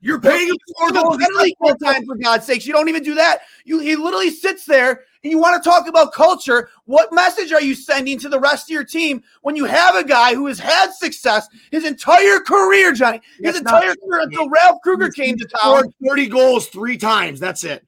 You're 0.00 0.20
paying 0.20 0.48
him 0.48 0.56
for 0.78 0.92
the 0.92 1.18
penalty 1.18 1.56
kill 1.62 1.74
time 1.76 2.06
for 2.06 2.14
God's 2.16 2.46
sakes. 2.46 2.66
You 2.66 2.72
don't 2.72 2.88
even 2.88 3.02
do 3.02 3.16
that. 3.16 3.40
You 3.64 3.80
he 3.80 3.96
literally 3.96 4.30
sits 4.30 4.64
there 4.64 5.04
and 5.24 5.32
you 5.32 5.38
want 5.38 5.60
to 5.60 5.68
talk 5.68 5.88
about 5.88 6.12
culture. 6.12 6.70
What 6.84 7.12
message 7.12 7.52
are 7.52 7.60
you 7.60 7.74
sending 7.74 8.18
to 8.20 8.28
the 8.28 8.38
rest 8.38 8.70
of 8.70 8.74
your 8.74 8.84
team 8.84 9.22
when 9.42 9.56
you 9.56 9.64
have 9.64 9.96
a 9.96 10.04
guy 10.04 10.34
who 10.34 10.46
has 10.46 10.60
had 10.60 10.92
success 10.92 11.48
his 11.72 11.84
entire 11.84 12.38
career, 12.38 12.92
Johnny? 12.92 13.20
His 13.40 13.54
That's 13.54 13.58
entire 13.58 13.94
career 13.96 14.22
until 14.22 14.48
Ralph 14.48 14.78
Krueger 14.84 15.10
came 15.10 15.36
to 15.36 15.44
town. 15.46 15.80
scored 15.80 15.94
30 16.06 16.26
goals 16.28 16.68
three 16.68 16.96
times. 16.96 17.40
That's 17.40 17.64
it. 17.64 17.84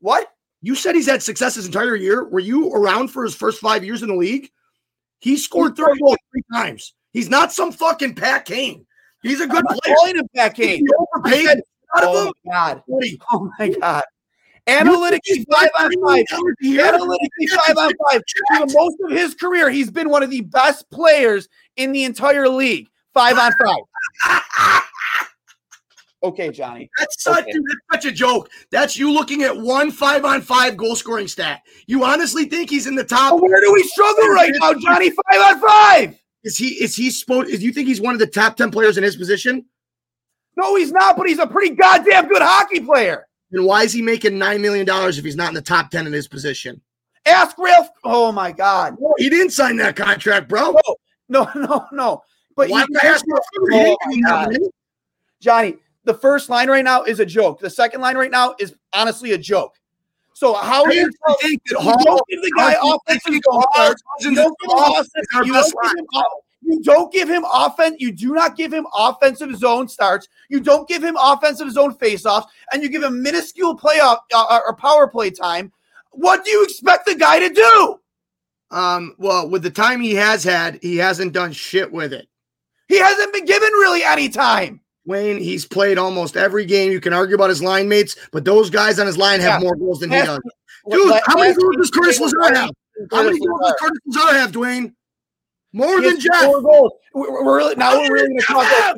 What? 0.00 0.32
You 0.62 0.74
said 0.74 0.94
he's 0.94 1.06
had 1.06 1.22
success 1.22 1.56
his 1.56 1.66
entire 1.66 1.94
year. 1.94 2.24
Were 2.24 2.40
you 2.40 2.72
around 2.72 3.08
for 3.08 3.22
his 3.22 3.34
first 3.34 3.60
five 3.60 3.84
years 3.84 4.02
in 4.02 4.08
the 4.08 4.16
league? 4.16 4.50
He 5.18 5.36
scored 5.36 5.76
30 5.76 6.00
goals 6.00 6.16
three 6.32 6.42
times. 6.54 6.94
He's 7.12 7.28
not 7.28 7.52
some 7.52 7.70
fucking 7.70 8.14
Pat 8.14 8.44
Kane. 8.44 8.86
He's 9.22 9.40
a 9.40 9.46
good 9.46 9.64
I'm 9.68 9.76
player. 9.78 9.94
calling 9.96 10.16
him 10.16 10.28
back 10.34 10.54
game. 10.56 10.84
Overpaid 11.16 11.60
Oh 11.96 12.32
my 12.44 12.52
god. 12.52 12.82
Oh 13.30 13.50
my 13.58 13.68
god. 13.70 14.04
Analytically 14.66 15.46
five 15.50 15.70
on 15.78 15.90
five. 16.06 16.24
$30 16.30 16.40
a 16.62 16.66
year? 16.66 16.84
Analytically 16.86 17.46
five 17.46 17.76
on 17.78 17.92
five. 18.10 18.20
For 18.58 18.66
most 18.68 18.96
of 19.04 19.10
his 19.10 19.34
career, 19.34 19.70
he's 19.70 19.90
been 19.90 20.10
one 20.10 20.22
of 20.22 20.28
the 20.30 20.42
best 20.42 20.90
players 20.90 21.48
in 21.76 21.92
the 21.92 22.04
entire 22.04 22.48
league. 22.48 22.88
Five 23.14 23.38
on 23.38 23.52
five. 23.64 24.82
Okay, 26.20 26.50
Johnny. 26.50 26.90
That's 26.98 27.22
such, 27.22 27.42
Okay. 27.44 27.52
dude, 27.52 27.62
that's 27.90 28.02
such 28.04 28.12
a 28.12 28.14
joke. 28.14 28.50
That's 28.72 28.96
you 28.96 29.12
looking 29.12 29.44
at 29.44 29.56
one 29.56 29.92
five 29.92 30.24
on 30.24 30.42
five 30.42 30.76
goal 30.76 30.96
scoring 30.96 31.28
stat. 31.28 31.62
You 31.86 32.02
honestly 32.04 32.44
think 32.46 32.70
he's 32.70 32.88
in 32.88 32.96
the 32.96 33.04
top? 33.04 33.40
Where 33.40 33.60
do 33.60 33.72
we 33.72 33.84
struggle 33.84 34.28
right 34.30 34.50
now, 34.60 34.74
Johnny? 34.74 35.10
Five 35.10 35.40
on 35.40 35.60
five. 35.60 36.20
Is 36.44 36.56
he? 36.56 36.68
Is 36.82 36.94
he 36.94 37.10
supposed? 37.10 37.50
Do 37.50 37.56
you 37.58 37.72
think 37.72 37.88
he's 37.88 38.00
one 38.00 38.14
of 38.14 38.20
the 38.20 38.26
top 38.26 38.56
ten 38.56 38.70
players 38.70 38.96
in 38.96 39.04
his 39.04 39.16
position? 39.16 39.64
No, 40.56 40.74
he's 40.76 40.92
not, 40.92 41.16
but 41.16 41.28
he's 41.28 41.38
a 41.38 41.46
pretty 41.46 41.74
goddamn 41.74 42.28
good 42.28 42.42
hockey 42.42 42.80
player. 42.80 43.26
Then 43.50 43.64
why 43.64 43.82
is 43.84 43.92
he 43.92 44.02
making 44.02 44.38
nine 44.38 44.60
million 44.60 44.86
dollars 44.86 45.18
if 45.18 45.24
he's 45.24 45.36
not 45.36 45.48
in 45.48 45.54
the 45.54 45.62
top 45.62 45.90
ten 45.90 46.06
in 46.06 46.12
his 46.12 46.28
position? 46.28 46.80
Ask 47.26 47.58
Ralph. 47.58 47.88
Oh 48.04 48.32
my 48.32 48.52
God. 48.52 48.96
He 49.18 49.28
didn't 49.28 49.50
sign 49.50 49.76
that 49.76 49.96
contract, 49.96 50.48
bro. 50.48 50.72
No, 51.28 51.44
no, 51.44 51.50
no. 51.54 51.86
no. 51.92 52.22
But 52.56 52.70
Why 52.70 52.80
he, 52.80 52.86
would 52.90 53.04
I 53.04 53.06
ask 53.08 53.24
Oh, 53.30 53.40
He 53.70 53.78
didn't 53.78 53.98
me 54.06 54.22
that 54.22 54.50
God. 54.50 54.58
Johnny, 55.40 55.76
the 56.04 56.14
first 56.14 56.48
line 56.48 56.68
right 56.68 56.84
now 56.84 57.04
is 57.04 57.20
a 57.20 57.26
joke. 57.26 57.60
The 57.60 57.70
second 57.70 58.00
line 58.00 58.16
right 58.16 58.30
now 58.30 58.54
is 58.58 58.74
honestly 58.92 59.32
a 59.32 59.38
joke. 59.38 59.76
So 60.38 60.54
how 60.54 60.84
do 60.84 60.94
you, 60.94 61.10
think 61.40 61.60
that 61.64 61.82
you 61.82 62.04
don't 62.04 62.22
give 62.28 62.42
the 62.42 62.52
guy 62.56 62.76
offensive 62.80 63.34
you 63.34 63.40
don't 63.40 64.54
give 64.60 64.70
him 64.70 64.76
Hall 64.78 65.00
offense- 65.00 65.26
you 65.44 65.52
don't 65.52 65.82
give 65.82 65.98
him 65.98 66.06
you 66.62 66.82
don't 66.84 67.12
give 67.12 67.28
him 67.28 67.44
offense. 67.52 67.96
You 67.98 68.12
do 68.12 68.34
not 68.34 68.56
give 68.56 68.72
him 68.72 68.86
offensive 68.96 69.56
zone 69.56 69.88
starts. 69.88 70.28
You 70.48 70.60
don't 70.60 70.86
give 70.86 71.02
him 71.02 71.16
offensive 71.20 71.72
zone 71.72 71.92
faceoffs, 71.92 72.46
and 72.72 72.84
you 72.84 72.88
give 72.88 73.02
him 73.02 73.20
minuscule 73.20 73.76
playoff 73.76 74.18
uh, 74.32 74.60
or 74.64 74.76
power 74.76 75.08
play 75.08 75.30
time. 75.30 75.72
What 76.12 76.44
do 76.44 76.52
you 76.52 76.62
expect 76.62 77.06
the 77.06 77.16
guy 77.16 77.40
to 77.40 77.48
do? 77.48 78.00
Um, 78.70 79.16
well, 79.18 79.48
with 79.48 79.64
the 79.64 79.70
time 79.70 80.00
he 80.00 80.14
has 80.14 80.44
had, 80.44 80.78
he 80.82 80.98
hasn't 80.98 81.32
done 81.32 81.50
shit 81.50 81.90
with 81.90 82.12
it. 82.12 82.28
He 82.86 83.00
hasn't 83.00 83.32
been 83.32 83.44
given 83.44 83.72
really 83.72 84.04
any 84.04 84.28
time. 84.28 84.82
Wayne, 85.08 85.38
he's 85.38 85.66
played 85.66 85.98
almost 85.98 86.36
every 86.36 86.64
game. 86.64 86.92
You 86.92 87.00
can 87.00 87.12
argue 87.12 87.34
about 87.34 87.50
his 87.50 87.62
line 87.62 87.88
mates, 87.88 88.14
but 88.30 88.44
those 88.44 88.70
guys 88.70 88.98
on 89.00 89.06
his 89.06 89.16
line 89.18 89.40
have 89.40 89.60
Yeah. 89.60 89.66
more 89.66 89.74
goals 89.76 90.00
than 90.00 90.10
he 90.10 90.16
Has- 90.16 90.26
does. 90.26 90.40
Dude, 90.90 91.08
Let- 91.08 91.22
how 91.26 91.36
many 91.36 91.54
goals 91.54 91.76
does 91.76 91.90
Curtis 91.90 92.20
Lazar 92.20 92.54
have? 92.54 92.70
How 93.10 93.22
many 93.24 93.38
goals 93.38 93.60
does 93.64 93.74
Curtis 93.80 93.98
Lazar 94.06 94.38
have, 94.38 94.52
Dwayne? 94.52 94.92
More 95.72 96.00
than 96.00 96.18
Jeff. 96.20 96.44
four 96.44 96.62
goals. 96.62 96.92
We're, 97.14 97.44
we're 97.44 97.56
really 97.56 97.74
now 97.76 97.98
we're 97.98 98.12
really 98.12 98.28
going 98.28 98.40
to 98.40 98.46
talk 98.46 98.66
about 98.66 98.96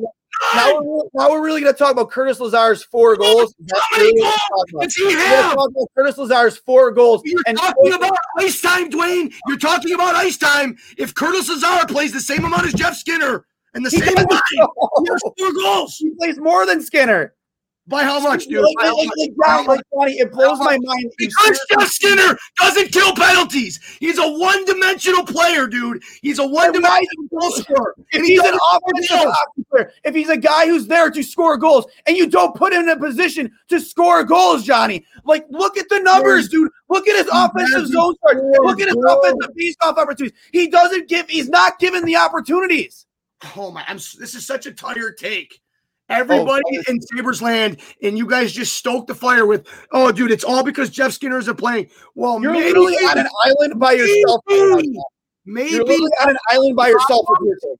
now 0.55 0.81
we're, 0.81 1.03
now 1.15 1.31
we're 1.31 1.43
really 1.45 1.61
going 1.61 1.73
to 1.75 1.79
talk 1.79 1.91
about 1.93 2.11
Curtis 2.11 2.39
Lazar's 2.41 2.85
four 2.85 3.17
goals. 3.17 3.55
How 3.73 3.81
many 3.99 4.05
really 4.13 4.21
goals 4.23 4.35
we're 4.51 4.57
talking 4.57 4.75
about. 4.77 4.83
does 4.85 4.95
he 4.95 5.13
have? 5.13 5.55
talk 5.55 5.71
about 5.71 5.87
Curtis 5.97 6.19
Lazar's 6.19 6.57
four 6.59 6.93
goals. 6.93 7.23
You're 7.25 7.43
And 7.47 7.59
talking 7.59 7.93
about 7.93 8.17
ice 8.39 8.61
time, 8.61 8.89
Dwayne. 8.91 9.35
You're 9.49 9.59
talking 9.59 9.93
about 9.93 10.15
ice 10.15 10.39
time. 10.39 10.77
If 10.97 11.15
Curtis 11.15 11.49
Lazar 11.49 11.87
plays 11.89 12.13
the 12.13 12.21
same 12.21 12.45
amount 12.45 12.67
as 12.67 12.73
Jeff 12.75 12.95
Skinner 12.97 13.45
and 13.75 13.85
the 13.85 13.91
he, 13.91 13.99
same 13.99 14.15
line, 14.15 14.27
he 14.51 14.59
has 14.59 15.21
four 15.39 15.53
goals. 15.53 15.97
he 15.97 16.11
plays 16.19 16.39
more 16.39 16.67
than 16.67 16.81
Skinner. 16.81 17.35
By 17.87 18.05
how 18.05 18.21
much, 18.21 18.47
dude? 18.47 18.63
Like, 18.63 18.93
like, 18.93 19.09
Johnny, 19.45 19.67
like, 19.67 19.83
Johnny, 19.93 20.13
it 20.13 20.31
blows 20.31 20.61
my 20.61 20.79
mind. 20.81 21.13
Because 21.19 21.61
Jeff 21.71 21.89
Skinner 21.89 22.39
doesn't 22.61 22.93
kill 22.93 23.13
penalties. 23.17 23.81
He's 23.99 24.17
a 24.17 24.29
one-dimensional 24.29 25.25
player, 25.25 25.67
dude. 25.67 26.01
He's 26.23 26.39
a 26.39 26.47
one-dimensional 26.47 27.27
goal 27.37 27.51
scorer. 27.51 27.97
If 28.13 28.25
he's 28.25 28.39
an 28.39 28.57
offensive 28.73 29.35
player, 29.73 29.93
if 30.05 30.15
he's 30.15 30.29
a 30.29 30.37
guy 30.37 30.67
who's 30.67 30.87
there 30.87 31.11
to 31.11 31.23
score 31.25 31.57
goals, 31.57 31.87
and 32.07 32.17
you 32.17 32.29
don't 32.29 32.55
put 32.55 32.73
him 32.73 32.83
in 32.83 32.91
a 32.91 32.97
position 32.97 33.51
to 33.71 33.81
score 33.81 34.23
goals, 34.23 34.63
Johnny, 34.63 35.05
like 35.25 35.47
look 35.51 35.77
at 35.77 35.89
the 35.89 35.99
numbers, 35.99 36.49
dude. 36.49 36.71
Look 36.91 37.09
at 37.09 37.17
his 37.17 37.29
offensive 37.33 37.89
zone 37.89 38.15
start. 38.17 38.37
Look 38.61 38.81
at 38.81 38.87
his 38.87 39.05
offensive 39.05 39.51
face-off 39.57 39.99
opportunities. 39.99 40.39
He 40.53 40.69
doesn't 40.69 41.09
give. 41.09 41.29
He's 41.29 41.49
not 41.49 41.81
given 41.81 42.05
the 42.05 42.17
opportunities. 42.17 43.07
Oh 43.57 43.71
my! 43.71 43.85
I'm. 43.87 43.97
This 43.97 44.35
is 44.35 44.47
such 44.47 44.67
a 44.67 44.73
tired 44.73 45.17
take. 45.19 45.61
Oh, 46.11 46.15
Everybody 46.15 46.63
Oh, 46.67 46.83
in 46.89 47.01
Sabres 47.01 47.41
land, 47.41 47.79
and 48.03 48.19
you 48.19 48.27
guys 48.27 48.53
just 48.53 48.75
stoke 48.75 49.07
the 49.07 49.15
fire 49.15 49.47
with, 49.47 49.67
"Oh, 49.93 50.11
dude, 50.11 50.33
it's 50.33 50.45
all 50.45 50.65
because 50.65 50.91
Jeff 50.91 51.13
Skinner 51.13 51.39
isn't 51.39 51.57
playing." 51.57 51.89
Well, 52.15 52.43
You're 52.43 52.53
maybe, 52.53 52.67
literally 52.67 52.95
on 52.97 53.19
an 53.19 53.29
island 53.45 53.79
by 53.79 53.93
yourself. 53.93 54.43
Maybe. 54.49 55.71
You're 55.71 55.85
literally 55.85 56.11
on 56.23 56.31
an 56.31 56.39
island 56.51 56.77
by 56.77 56.89
yourself. 56.89 57.27
with 57.29 57.39
your 57.47 57.57
team. 57.57 57.77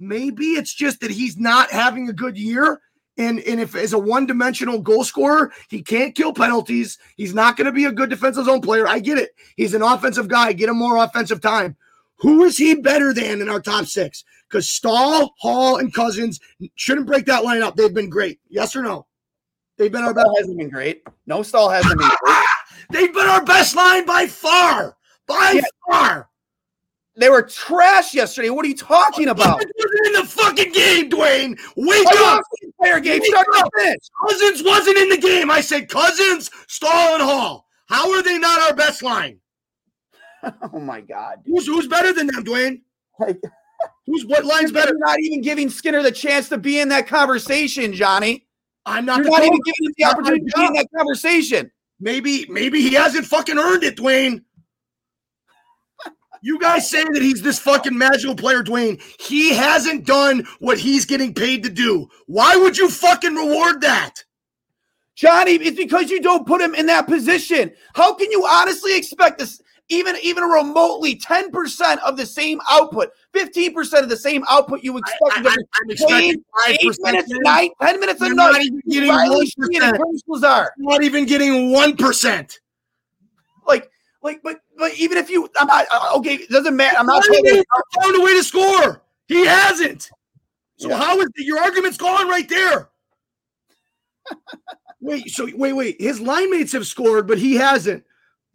maybe 0.00 0.44
it's 0.52 0.74
just 0.74 1.00
that 1.00 1.10
he's 1.10 1.36
not 1.36 1.70
having 1.70 2.08
a 2.08 2.12
good 2.12 2.36
year. 2.36 2.80
And, 3.16 3.40
and 3.40 3.58
if 3.60 3.74
as 3.74 3.92
a 3.94 3.98
one-dimensional 3.98 4.78
goal 4.80 5.02
scorer, 5.02 5.52
he 5.68 5.82
can't 5.82 6.14
kill 6.14 6.32
penalties. 6.32 6.98
He's 7.16 7.34
not 7.34 7.56
going 7.56 7.64
to 7.64 7.72
be 7.72 7.84
a 7.86 7.90
good 7.90 8.10
defensive 8.10 8.44
zone 8.44 8.60
player. 8.60 8.86
I 8.86 9.00
get 9.00 9.18
it. 9.18 9.30
He's 9.56 9.74
an 9.74 9.82
offensive 9.82 10.28
guy. 10.28 10.52
Get 10.52 10.68
him 10.68 10.76
more 10.76 10.96
offensive 10.98 11.40
time. 11.40 11.76
Who 12.18 12.44
is 12.44 12.56
he 12.56 12.76
better 12.76 13.12
than 13.12 13.40
in 13.40 13.48
our 13.48 13.60
top 13.60 13.86
six? 13.86 14.22
Because 14.48 14.68
Staal, 14.68 15.34
Hall, 15.38 15.76
and 15.76 15.92
Cozens 15.94 16.40
shouldn't 16.74 17.06
break 17.06 17.26
that 17.26 17.44
line 17.44 17.62
up. 17.62 17.76
They've 17.76 17.92
been 17.92 18.08
great. 18.08 18.40
Yes 18.48 18.74
or 18.74 18.82
no? 18.82 19.06
They've 19.76 19.92
been 19.92 20.02
our 20.04 20.14
best. 20.14 20.28
Hasn't 20.38 20.58
been 20.58 20.70
great. 20.70 21.02
No 21.26 21.42
Staal 21.42 21.68
hasn't 21.68 21.98
been 21.98 22.08
great. 22.24 22.44
They've 22.90 23.12
been 23.12 23.26
our 23.26 23.44
best 23.44 23.76
line 23.76 24.06
by 24.06 24.26
far. 24.26 24.96
By 25.26 25.52
Yeah. 25.56 25.62
far. 25.90 26.28
They 27.16 27.28
were 27.28 27.42
trash 27.42 28.14
yesterday. 28.14 28.48
What 28.50 28.64
are 28.64 28.68
you 28.68 28.76
talking 28.76 29.28
about? 29.28 29.56
Wasn't 29.56 30.06
in 30.06 30.12
the 30.14 30.24
fucking 30.24 30.72
game, 30.72 31.10
Dwayne. 31.10 31.58
Wake 31.76 32.06
up. 32.18 32.42
entire 32.80 33.00
game? 33.00 33.20
Wake 33.20 33.26
Start 33.30 33.46
up. 33.56 33.68
Cozens 34.28 34.62
wasn't 34.64 34.96
in 34.98 35.08
the 35.10 35.18
game. 35.18 35.50
I 35.50 35.60
said 35.60 35.90
Cozens, 35.90 36.48
Staal, 36.68 37.14
and 37.14 37.22
Hall. 37.22 37.66
How 37.88 38.10
are 38.12 38.22
they 38.22 38.38
not 38.38 38.60
our 38.60 38.74
best 38.74 39.02
line? 39.02 39.40
Oh 40.72 40.78
my 40.78 41.00
god. 41.00 41.40
Who's 41.46 41.66
who's 41.66 41.88
better 41.88 42.12
than 42.12 42.28
them, 42.28 42.44
Dwayne? 42.44 42.82
Who's 44.06 44.24
what 44.26 44.44
line's 44.44 44.72
better? 44.72 44.90
You're 44.90 44.98
not 44.98 45.20
even 45.20 45.40
giving 45.40 45.68
Skinner 45.68 46.02
the 46.02 46.12
chance 46.12 46.48
to 46.48 46.58
be 46.58 46.80
in 46.80 46.88
that 46.88 47.06
conversation, 47.06 47.92
Johnny. 47.92 48.46
I'm 48.86 49.04
not 49.04 49.18
You're 49.18 49.30
not 49.30 49.44
even 49.44 49.60
giving 49.64 49.86
him 49.86 49.94
the 49.98 50.04
opportunity 50.04 50.44
to 50.46 50.52
be 50.56 50.66
in 50.66 50.72
that 50.74 50.88
conversation. 50.96 51.70
Maybe 52.00 52.46
maybe 52.48 52.80
he 52.80 52.94
hasn't 52.94 53.26
fucking 53.26 53.58
earned 53.58 53.84
it, 53.84 53.96
Dwayne. 53.96 54.42
You 56.40 56.58
guys 56.58 56.88
say 56.88 57.02
that 57.02 57.20
he's 57.20 57.42
this 57.42 57.58
fucking 57.58 57.98
magical 57.98 58.36
player, 58.36 58.62
Dwayne. 58.62 59.02
He 59.20 59.52
hasn't 59.54 60.06
done 60.06 60.46
what 60.60 60.78
he's 60.78 61.04
getting 61.04 61.34
paid 61.34 61.64
to 61.64 61.68
do. 61.68 62.08
Why 62.26 62.56
would 62.56 62.78
you 62.78 62.88
fucking 62.88 63.34
reward 63.34 63.80
that? 63.80 64.24
Johnny, 65.16 65.54
it's 65.54 65.76
because 65.76 66.10
you 66.10 66.22
don't 66.22 66.46
put 66.46 66.60
him 66.60 66.76
in 66.76 66.86
that 66.86 67.08
position. 67.08 67.72
How 67.94 68.14
can 68.14 68.30
you 68.30 68.46
honestly 68.46 68.96
expect 68.96 69.40
this? 69.40 69.60
Even 69.90 70.16
even 70.22 70.44
remotely 70.44 71.16
10% 71.16 71.98
of 72.04 72.16
the 72.18 72.26
same 72.26 72.60
output, 72.68 73.10
15% 73.34 74.02
of 74.02 74.08
the 74.10 74.16
same 74.16 74.44
output 74.48 74.84
you 74.84 74.98
expect 74.98 75.20
I, 75.32 75.42
to 75.42 75.48
am 75.50 75.90
expecting 75.90 76.44
five 76.66 76.76
eight 76.82 77.00
minutes, 77.02 77.28
percent. 77.32 77.42
nine, 77.42 77.70
10 77.80 78.00
minutes 78.00 78.20
a 78.20 78.28
night. 78.28 78.34
not 78.36 78.60
even 78.60 78.82
getting 78.88 79.08
one 79.08 79.46
Sheahan 79.46 79.50
and 79.56 79.66
percent. 79.66 79.96
Curtis 79.96 80.22
Lazar. 80.26 80.70
Not 80.76 81.02
even 81.02 81.24
getting 81.24 81.72
one 81.72 81.96
percent. 81.96 82.60
Like, 83.66 83.90
like, 84.22 84.42
but 84.42 84.60
but 84.76 84.92
even 84.98 85.16
if 85.16 85.30
you 85.30 85.48
I'm 85.58 85.66
not 85.66 85.86
uh, 85.90 86.10
okay, 86.16 86.34
it 86.34 86.50
doesn't 86.50 86.76
matter. 86.76 86.98
I'm 86.98 87.06
not 87.06 87.22
Why 87.26 87.28
saying 87.32 87.44
did 87.44 87.66
found 88.02 88.16
a 88.20 88.24
way 88.24 88.34
to 88.34 88.42
score. 88.42 89.02
He 89.26 89.46
hasn't. 89.46 90.10
So 90.76 90.90
Yeah. 90.90 90.98
how 90.98 91.18
is 91.20 91.28
your 91.36 91.60
argument's 91.60 91.96
gone 91.96 92.28
right 92.28 92.48
there? 92.48 92.90
wait, 95.00 95.30
so 95.30 95.48
wait, 95.54 95.72
wait. 95.72 95.96
His 96.00 96.20
line 96.20 96.50
mates 96.50 96.72
have 96.72 96.86
scored, 96.86 97.26
but 97.26 97.38
he 97.38 97.54
hasn't. 97.54 98.04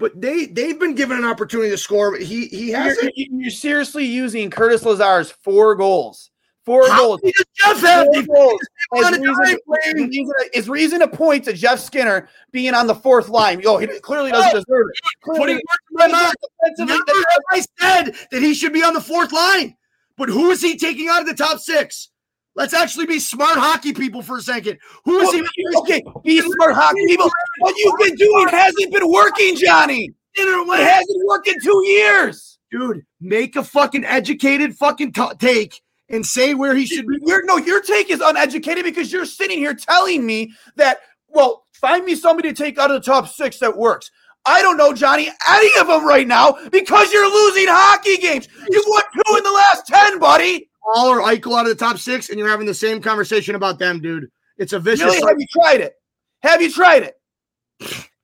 But 0.04 0.20
they 0.20 0.48
they've 0.48 0.78
been 0.78 0.96
given 0.96 1.18
an 1.18 1.24
opportunity 1.24 1.70
to 1.70 1.78
score, 1.78 2.12
but 2.12 2.22
he 2.22 2.48
he 2.48 2.72
hasn't. 2.72 3.14
you're- 3.16 3.30
you're 3.42 3.50
seriously 3.50 4.04
using 4.04 4.50
Curtis 4.50 4.84
Lazar's 4.84 5.32
four 5.32 5.76
goals. 5.76 6.30
Four 6.66 6.90
How 6.90 6.98
goals. 6.98 7.22
does 7.22 7.34
Jeff 7.54 7.80
have? 7.80 8.08
Four 8.14 8.24
goals. 8.24 8.62
Of 8.92 9.00
reason, 9.00 9.24
time, 9.24 9.46
as 9.46 9.60
Wayne. 9.66 10.10
reason, 10.10 10.34
is 10.54 10.68
reason 10.68 11.00
to 11.00 11.08
point 11.08 11.46
to 11.46 11.54
Jeff 11.54 11.80
Skinner 11.80 12.28
being 12.52 12.74
on 12.74 12.86
the 12.88 12.96
fourth 12.96 13.30
line. 13.30 13.62
Yo, 13.62 13.78
he 13.78 13.88
clearly 14.02 14.32
doesn't 14.32 14.50
oh, 14.50 14.60
deserve 14.60 14.88
it. 14.90 15.00
Putting 15.38 15.56
words 15.56 15.62
in 15.92 15.96
my 15.96 16.08
mouth. 16.08 16.34
defensively, 16.60 16.96
have 16.98 17.44
I 17.52 17.62
said 17.80 18.16
that 18.32 18.42
he 18.42 18.54
should 18.54 18.74
be 18.74 18.84
on 18.84 18.94
the 18.94 19.00
fourth 19.00 19.32
line. 19.32 19.78
But 20.18 20.28
who 20.28 20.50
is 20.52 20.62
he 20.62 20.78
taking 20.78 21.08
out 21.08 21.22
of 21.22 21.28
the 21.28 21.34
top 21.34 21.60
six? 21.60 22.10
Let's 22.56 22.74
actually 22.74 23.08
be 23.08 23.20
smart 23.20 23.58
hockey 23.58 23.94
people 23.94 24.22
for 24.22 24.38
a 24.38 24.42
second. 24.42 24.78
Who 25.06 25.18
is 25.20 25.34
Well, 25.34 25.44
he? 25.56 25.78
okay, 25.80 26.04
be 26.24 26.40
smart 26.42 26.76
hockey 26.76 27.06
people. 27.08 27.32
What 27.60 27.76
you've 27.78 27.98
been 27.98 28.16
doing 28.16 28.48
hasn't 28.50 28.92
been 28.94 29.12
working, 29.12 29.56
Johnny. 29.58 30.12
It 30.36 30.68
hasn't 30.86 31.28
worked 31.28 31.48
in 31.48 31.56
two 31.64 31.84
years. 31.86 32.58
dude, 32.72 33.02
make 33.22 33.56
a 33.56 33.64
fucking 33.64 34.04
educated 34.06 34.76
fucking 34.76 35.14
t- 35.14 35.30
take 35.40 35.82
and 36.10 36.26
say 36.26 36.54
where 36.54 36.76
he 36.76 36.86
should 36.86 37.06
be. 37.08 37.18
Your 37.22 37.44
no, 37.46 37.58
your 37.58 37.82
take 37.82 38.10
is 38.10 38.20
uneducated 38.22 38.84
because 38.84 39.12
you're 39.12 39.26
sitting 39.26 39.58
here 39.60 39.74
telling 39.74 40.26
me 40.26 40.54
that. 40.76 41.00
Well, 41.28 41.66
find 41.74 42.06
me 42.06 42.14
somebody 42.16 42.50
to 42.54 42.56
take 42.64 42.78
out 42.78 42.92
of 42.92 43.02
the 43.04 43.12
top 43.12 43.28
six 43.28 43.58
that 43.60 43.76
works. 43.76 44.12
I 44.46 44.62
don't 44.62 44.78
know, 44.78 44.94
Johnny, 44.94 45.30
any 45.50 45.80
of 45.80 45.88
them 45.88 46.06
right 46.06 46.28
now 46.28 46.58
because 46.72 47.12
you're 47.12 47.32
losing 47.32 47.66
hockey 47.68 48.18
games. 48.18 48.48
You've 48.70 48.86
won 48.88 49.02
two 49.14 49.38
in 49.38 49.44
the 49.44 49.52
last 49.52 49.88
ten, 49.88 50.20
buddy. 50.20 50.70
All 50.96 51.08
or 51.10 51.22
Eichel 51.22 51.58
out 51.58 51.66
of 51.66 51.70
the 51.70 51.76
top 51.76 51.98
six, 51.98 52.30
and 52.30 52.38
you're 52.38 52.50
having 52.50 52.66
the 52.66 52.74
same 52.74 53.02
conversation 53.02 53.56
about 53.56 53.80
them, 53.80 54.02
dude. 54.02 54.30
It's 54.58 54.74
a 54.74 54.80
vicious. 54.80 55.06
Really, 55.06 55.22
have 55.28 55.40
you 55.40 55.48
tried 55.52 55.82
it? 55.82 55.96
Have 56.44 56.62
you 56.62 56.72
tried 56.72 57.04
it? 57.04 57.16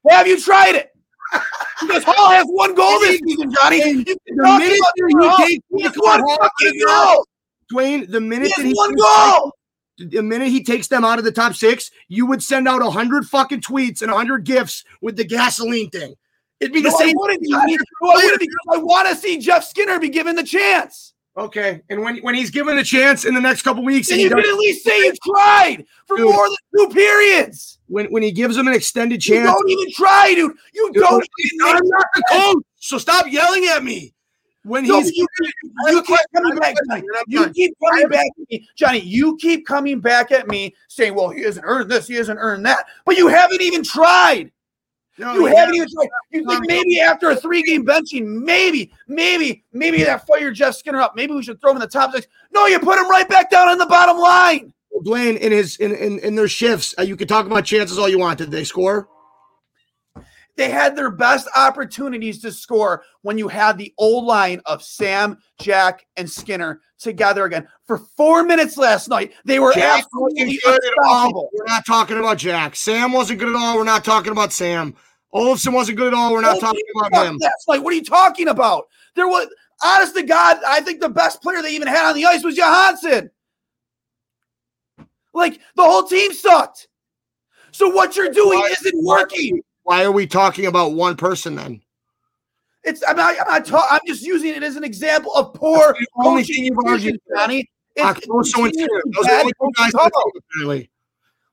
Have 0.10 0.28
you 0.28 0.40
tried 0.40 0.76
it? 0.76 0.92
Because 1.82 2.04
Hall 2.04 2.30
has 2.32 2.46
one 2.48 2.76
goal 2.76 3.00
this 3.00 3.20
season, 3.26 3.54
Johnny. 3.54 3.78
You 3.78 4.04
the 4.04 4.16
minute 4.36 4.78
about 4.78 4.92
that 4.94 4.94
your 4.98 5.30
Hall. 5.30 5.38
he 5.38 5.54
takes 5.56 5.66
He 5.76 5.82
has 5.84 5.92
Michael 5.96 6.04
one 6.04 6.20
Hall 6.22 6.38
fucking 6.42 6.82
goal. 6.86 7.26
Dwayne, 7.74 8.12
the 8.12 8.20
minute 8.22 8.52
He 8.56 8.62
that 8.64 8.68
he 8.68 8.74
one 8.74 8.96
goal. 8.96 9.54
the 9.98 10.24
minute 10.24 10.48
he 10.50 10.64
takes 10.64 10.88
them 10.88 11.06
out 11.06 11.20
of 11.20 11.24
the 11.26 11.32
top 11.32 11.54
six, 11.54 11.92
you 12.08 12.26
would 12.26 12.44
send 12.44 12.68
out 12.68 12.82
a 12.82 12.90
hundred 12.90 13.26
fucking 13.28 13.62
tweets 13.62 14.02
and 14.02 14.12
a 14.12 14.16
hundred 14.16 14.44
gifs 14.44 14.84
with 15.02 15.16
the 15.16 15.24
gasoline 15.24 15.90
thing. 15.92 16.16
It'd 16.60 16.74
be 16.74 16.82
the 16.82 16.90
No, 16.90 16.96
I 16.96 17.00
same. 17.00 17.16
wouldn't. 17.18 17.48
I 17.54 17.66
wouldn't 18.02 18.40
because 18.40 18.56
I 18.74 18.78
want 18.78 19.08
to 19.08 19.16
see 19.16 19.38
Jeff 19.40 19.64
Skinner 19.64 20.00
be 20.00 20.10
given 20.10 20.36
the 20.36 20.44
chance. 20.44 21.14
Okay, 21.38 21.82
and 21.90 22.02
when 22.02 22.18
when 22.18 22.36
he's 22.36 22.50
given 22.50 22.78
a 22.80 22.84
chance 22.84 23.24
in 23.24 23.34
the 23.34 23.40
next 23.40 23.62
couple 23.62 23.84
weeks, 23.84 24.12
And 24.12 24.20
you 24.20 24.30
can 24.30 24.40
at 24.40 24.46
least 24.56 24.84
say 24.84 24.98
you 24.98 25.14
tried 25.26 25.86
for 26.06 26.18
Dude. 26.18 26.26
more 26.26 26.48
than 26.50 26.58
two 26.90 26.94
periods. 26.94 27.80
when 27.88 28.08
when 28.08 28.24
he 28.24 28.32
gives 28.32 28.58
him 28.58 28.68
an 28.68 28.74
extended 28.74 29.26
You 29.26 29.36
chance, 29.36 29.50
don't 29.50 29.70
even 29.70 29.92
try, 29.94 30.34
dude. 30.36 30.52
You 30.74 30.92
Dude, 30.92 31.02
don't. 31.04 31.26
I'm 31.64 31.80
not 31.84 32.06
the 32.16 32.24
coach, 32.30 32.64
so 32.78 32.98
stop 32.98 33.32
yelling 33.32 33.66
at 33.68 33.84
me. 33.84 34.14
When 34.64 34.86
No, 34.86 35.00
he's 35.00 35.16
you, 35.16 35.26
you 35.88 36.04
keep 36.04 36.18
coming 36.36 36.58
back, 36.58 36.76
Johnny. 36.90 37.04
You 37.28 37.50
keep 37.54 37.74
coming 37.86 38.10
back 38.10 38.26
at 38.26 38.50
me, 38.50 38.68
Johnny. 38.76 39.00
You 39.00 39.38
keep 39.38 39.66
coming 39.66 40.00
back 40.02 40.32
at 40.34 40.48
me 40.50 40.76
saying, 40.90 41.16
"Well, 41.16 41.30
he 41.30 41.44
hasn't 41.44 41.66
earned 41.66 41.90
this, 41.90 42.08
he 42.08 42.16
hasn't 42.16 42.40
earned 42.42 42.66
that," 42.66 42.86
but 43.06 43.18
you 43.18 43.28
haven't 43.28 43.62
even 43.62 43.84
tried. 43.84 44.52
No, 45.20 45.34
You 45.34 45.46
haven't 45.48 45.76
even 45.76 45.88
tried. 45.94 46.08
You 46.32 46.46
think 46.46 46.64
maybe 46.66 47.02
after 47.02 47.30
a 47.30 47.36
three 47.36 47.62
game 47.62 47.86
benching, 47.86 48.26
maybe, 48.26 48.92
maybe, 49.08 49.66
maybe 49.74 50.02
that 50.04 50.26
fired 50.26 50.56
Jeff 50.56 50.76
Skinner 50.76 51.02
up. 51.02 51.16
Maybe 51.16 51.34
we 51.34 51.44
should 51.44 51.60
throw 51.60 51.72
him 51.72 51.78
in 51.78 51.82
the 51.82 51.88
top 51.88 52.14
six. 52.14 52.28
No, 52.54 52.68
you 52.68 52.80
put 52.80 52.98
him 52.98 53.10
right 53.10 53.28
back 53.28 53.52
down 53.52 53.68
on 53.68 53.78
the 53.78 53.86
bottom 53.86 54.18
line. 54.18 54.74
Dwayne 55.06 55.38
in 55.38 55.52
his 55.52 55.76
in 55.78 55.94
in, 55.94 56.20
in 56.20 56.36
their 56.36 56.48
shifts. 56.48 56.96
Uh, 56.98 57.04
you 57.04 57.18
can 57.18 57.28
talk 57.28 57.46
about 57.46 57.66
chances 57.66 58.00
all 58.00 58.08
you 58.08 58.20
want. 58.20 58.38
Did 58.38 58.50
they 58.50 58.64
score? 58.64 59.10
They 60.56 60.70
had 60.70 60.96
their 60.96 61.12
best 61.12 61.48
opportunities 61.56 62.42
to 62.42 62.52
score 62.52 63.04
when 63.22 63.38
you 63.38 63.48
had 63.48 63.78
the 63.78 63.94
old 63.98 64.26
line 64.26 64.62
of 64.66 64.84
Sam, 64.84 65.38
Jack, 65.58 66.06
and 66.18 66.30
Skinner 66.30 66.82
together 66.98 67.46
again. 67.46 67.68
For 67.86 67.98
four 67.98 68.44
minutes 68.44 68.78
last 68.78 69.08
night, 69.08 69.34
they 69.46 69.60
were 69.60 69.74
Jack 69.74 70.04
absolutely 70.04 70.60
wasn't 70.64 70.64
good 70.64 70.82
at 70.86 71.08
all. 71.08 71.50
We're 71.54 71.66
not 71.66 71.86
talking 71.86 72.18
about 72.18 72.38
Jack. 72.38 72.76
Sam 72.76 73.14
wasn't 73.14 73.40
good 73.40 73.50
at 73.50 73.56
all. 73.56 73.78
We're 73.78 73.86
not 73.86 74.04
talking 74.04 74.34
about 74.34 74.52
Sam. 74.52 74.96
Olofsson 75.34 75.74
wasn't 75.74 75.98
good 75.98 76.08
at 76.08 76.14
all. 76.14 76.32
We're 76.34 76.42
not 76.42 76.60
talking 76.60 76.82
about 76.96 77.26
him. 77.26 77.38
Last 77.38 77.66
night, 77.68 77.84
what 77.84 77.94
are 77.94 77.96
you 77.96 78.04
talking 78.04 78.48
about? 78.48 78.86
There 79.16 79.28
was, 79.28 79.48
honest 79.84 80.16
to 80.16 80.24
God, 80.24 80.58
I 80.66 80.82
think 80.82 81.02
the 81.02 81.10
best 81.10 81.42
player 81.42 81.62
they 81.62 81.76
even 81.76 81.88
had 81.88 82.10
on 82.10 82.16
the 82.16 82.26
ice 82.26 82.44
was 82.44 82.56
Johansson. 82.58 83.30
Like 85.34 85.60
the 85.76 85.84
whole 85.84 86.04
team 86.04 86.34
sucked. 86.34 86.88
So 87.72 87.90
what 87.90 88.16
you're 88.16 88.32
doing 88.32 88.60
Why- 88.60 88.70
isn't 88.82 89.04
working. 89.04 89.62
Why 89.84 90.04
are 90.04 90.12
we 90.12 90.28
talking 90.28 90.66
about 90.66 90.94
one 90.94 91.16
person 91.16 91.56
then? 91.56 91.82
It's 92.84 93.04
I'm 93.08 93.18
not, 93.18 93.36
I'm 93.42 93.48
not 93.48 93.66
ta- 93.66 93.88
I'm 93.92 94.00
just 94.08 94.24
using 94.24 94.56
it 94.56 94.64
as 94.64 94.76
an 94.76 94.84
example 94.84 95.34
of 95.36 95.54
poor 95.54 95.94
That's 95.94 96.00
the 96.00 96.28
only 96.28 96.44
thing 96.44 96.66
you've 96.66 96.78
argued. 96.86 97.20
Johnny. 97.36 97.70
It's- 97.96 98.16
Okposo 98.16 98.60
and 98.60 98.68
it's 98.68 98.78
Skinner. 98.78 99.04
Those 99.06 99.26
are 99.26 99.28
bad 99.28 99.38
the 99.38 99.40
only 99.42 99.52
two 99.52 99.56
coaching 99.60 100.00
guys 100.00 100.12
apparently. 100.54 100.90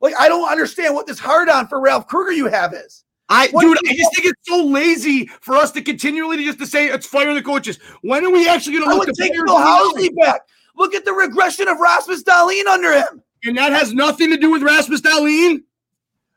Like 0.01 0.15
I 0.19 0.29
don't 0.29 0.49
understand 0.51 0.95
what 0.95 1.07
this 1.07 1.19
hard 1.19 1.49
on 1.49 1.67
for 1.67 1.81
Ralph 1.81 2.07
Krueger 2.07 2.33
you 2.33 2.47
have 2.47 2.75
is. 2.75 3.05
I 3.29 3.49
What 3.49 3.63
dude, 3.63 3.79
I 3.89 3.95
just 3.95 4.15
think 4.15 4.27
it's 4.27 4.41
so 4.45 4.65
lazy 4.65 5.27
for 5.41 5.57
us 5.57 5.73
to 5.73 5.83
continually 5.83 6.45
just 6.45 6.59
to 6.61 6.67
say 6.67 6.87
it's 6.87 7.07
fire 7.07 7.35
the 7.35 7.43
coaches. 7.43 7.79
When 8.03 8.25
are 8.25 8.31
we 8.31 8.49
actually 8.49 8.79
going 8.79 8.89
to 8.91 8.97
look 8.97 9.09
take 9.19 9.35
at 9.35 9.45
Bill 9.47 9.57
Housley 9.57 10.15
back. 10.17 10.43
Look 10.77 10.95
at 10.95 11.05
the 11.05 11.13
regression 11.13 11.69
of 11.69 11.79
Rasmus 11.81 12.23
Dahlin 12.23 12.67
under 12.67 12.93
him. 12.93 13.23
And 13.45 13.57
that 13.59 13.73
has 13.73 13.93
nothing 13.95 14.31
to 14.31 14.37
do 14.37 14.51
with 14.51 14.63
Rasmus 14.63 15.01
Dahlin. 15.01 15.63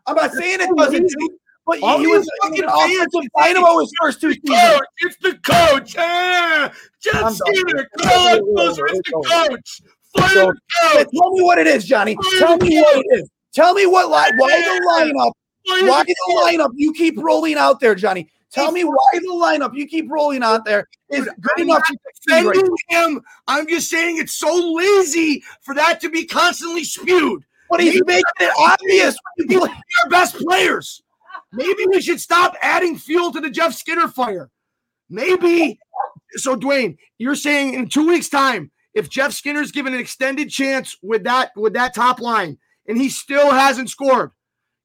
I'm 0.08 0.16
not 0.16 0.32
saying 0.32 0.62
it 0.62 0.76
doesn't, 0.76 1.08
do, 1.08 1.38
but 1.68 1.78
he, 1.78 1.84
All 1.84 2.00
he 2.00 2.08
was 2.08 2.28
fucking 2.42 2.64
offensive 2.64 3.30
dynamo 3.38 3.80
his 3.80 3.94
first 4.02 4.22
two 4.22 4.32
seasons. 4.34 4.82
It's 5.00 5.18
the 5.18 5.34
coach. 5.44 5.96
Ah, 5.98 6.72
Jeff. 7.00 7.34
Skinner, 7.34 7.82
it 7.82 7.88
closer. 8.00 8.88
It's 8.88 9.10
the 9.10 9.24
coach. 9.28 9.82
Fire 10.18 10.30
So- 10.30 10.46
the 10.48 10.60
coach. 10.94 11.08
Tell 11.14 11.32
me 11.32 11.44
what 11.44 11.60
it 11.60 11.68
is, 11.68 11.86
Johnny. 11.86 12.18
Tell 12.40 12.58
me 12.58 12.80
what 12.82 13.06
it 13.06 13.20
is. 13.20 13.30
Tell 13.54 13.74
me 13.74 13.86
what 13.86 14.10
line. 14.10 14.32
Why 14.38 14.62
the 14.62 15.14
lineup? 15.14 15.32
Why 15.70 16.03
the 16.03 16.15
lineup 16.36 16.72
you 16.76 16.93
keep 16.93 17.17
rolling 17.17 17.55
out 17.55 17.80
there, 17.80 17.95
Johnny? 17.95 18.30
Tell 18.51 18.72
me 18.72 18.84
why 18.84 18.95
the 19.13 19.28
lineup 19.28 19.76
you 19.76 19.86
keep 19.86 20.09
rolling 20.09 20.41
out 20.41 20.65
there 20.65 20.88
is 21.11 21.26
Dude, 21.26 21.36
good 21.39 21.51
I'm 21.57 21.63
enough 21.63 21.84
to 21.86 21.97
defending 22.26 22.76
him. 22.88 23.22
I'm 23.47 23.67
just 23.67 23.89
saying 23.89 24.17
it's 24.17 24.36
so 24.36 24.74
lazy 24.74 25.43
for 25.61 25.76
that 25.76 26.01
to 26.01 26.09
be 26.09 26.26
constantly 26.26 26.84
spewed. 26.84 27.43
But 27.70 27.82
he's 27.82 28.01
making 28.05 28.24
it 28.39 28.51
obvious 28.57 29.15
when 29.36 29.51
you 29.51 29.59
play. 29.59 29.70
our 30.03 30.09
best 30.09 30.36
players. 30.38 31.03
Maybe 31.51 31.86
we 31.88 32.01
should 32.01 32.20
stop 32.20 32.55
adding 32.61 32.97
fuel 32.97 33.32
to 33.32 33.39
the 33.39 33.49
Jeff 33.51 33.76
Skinner 33.76 34.07
fire. 34.07 34.49
Maybe. 35.09 35.80
So, 36.34 36.55
Dwayne, 36.55 36.97
you're 37.20 37.36
saying 37.36 37.76
in 37.76 37.88
two 37.88 38.07
weeks' 38.07 38.30
time, 38.30 38.72
if 38.93 39.09
Jeff 39.09 39.34
Skinner's 39.34 39.72
given 39.72 39.93
an 39.93 39.99
extended 39.99 40.49
chance 40.49 40.97
with 41.03 41.24
that 41.24 41.51
with 41.55 41.74
that 41.74 41.93
top 41.93 42.20
line, 42.20 42.57
and 42.88 42.97
he 42.97 43.09
still 43.09 43.51
hasn't 43.51 43.89
scored, 43.89 44.32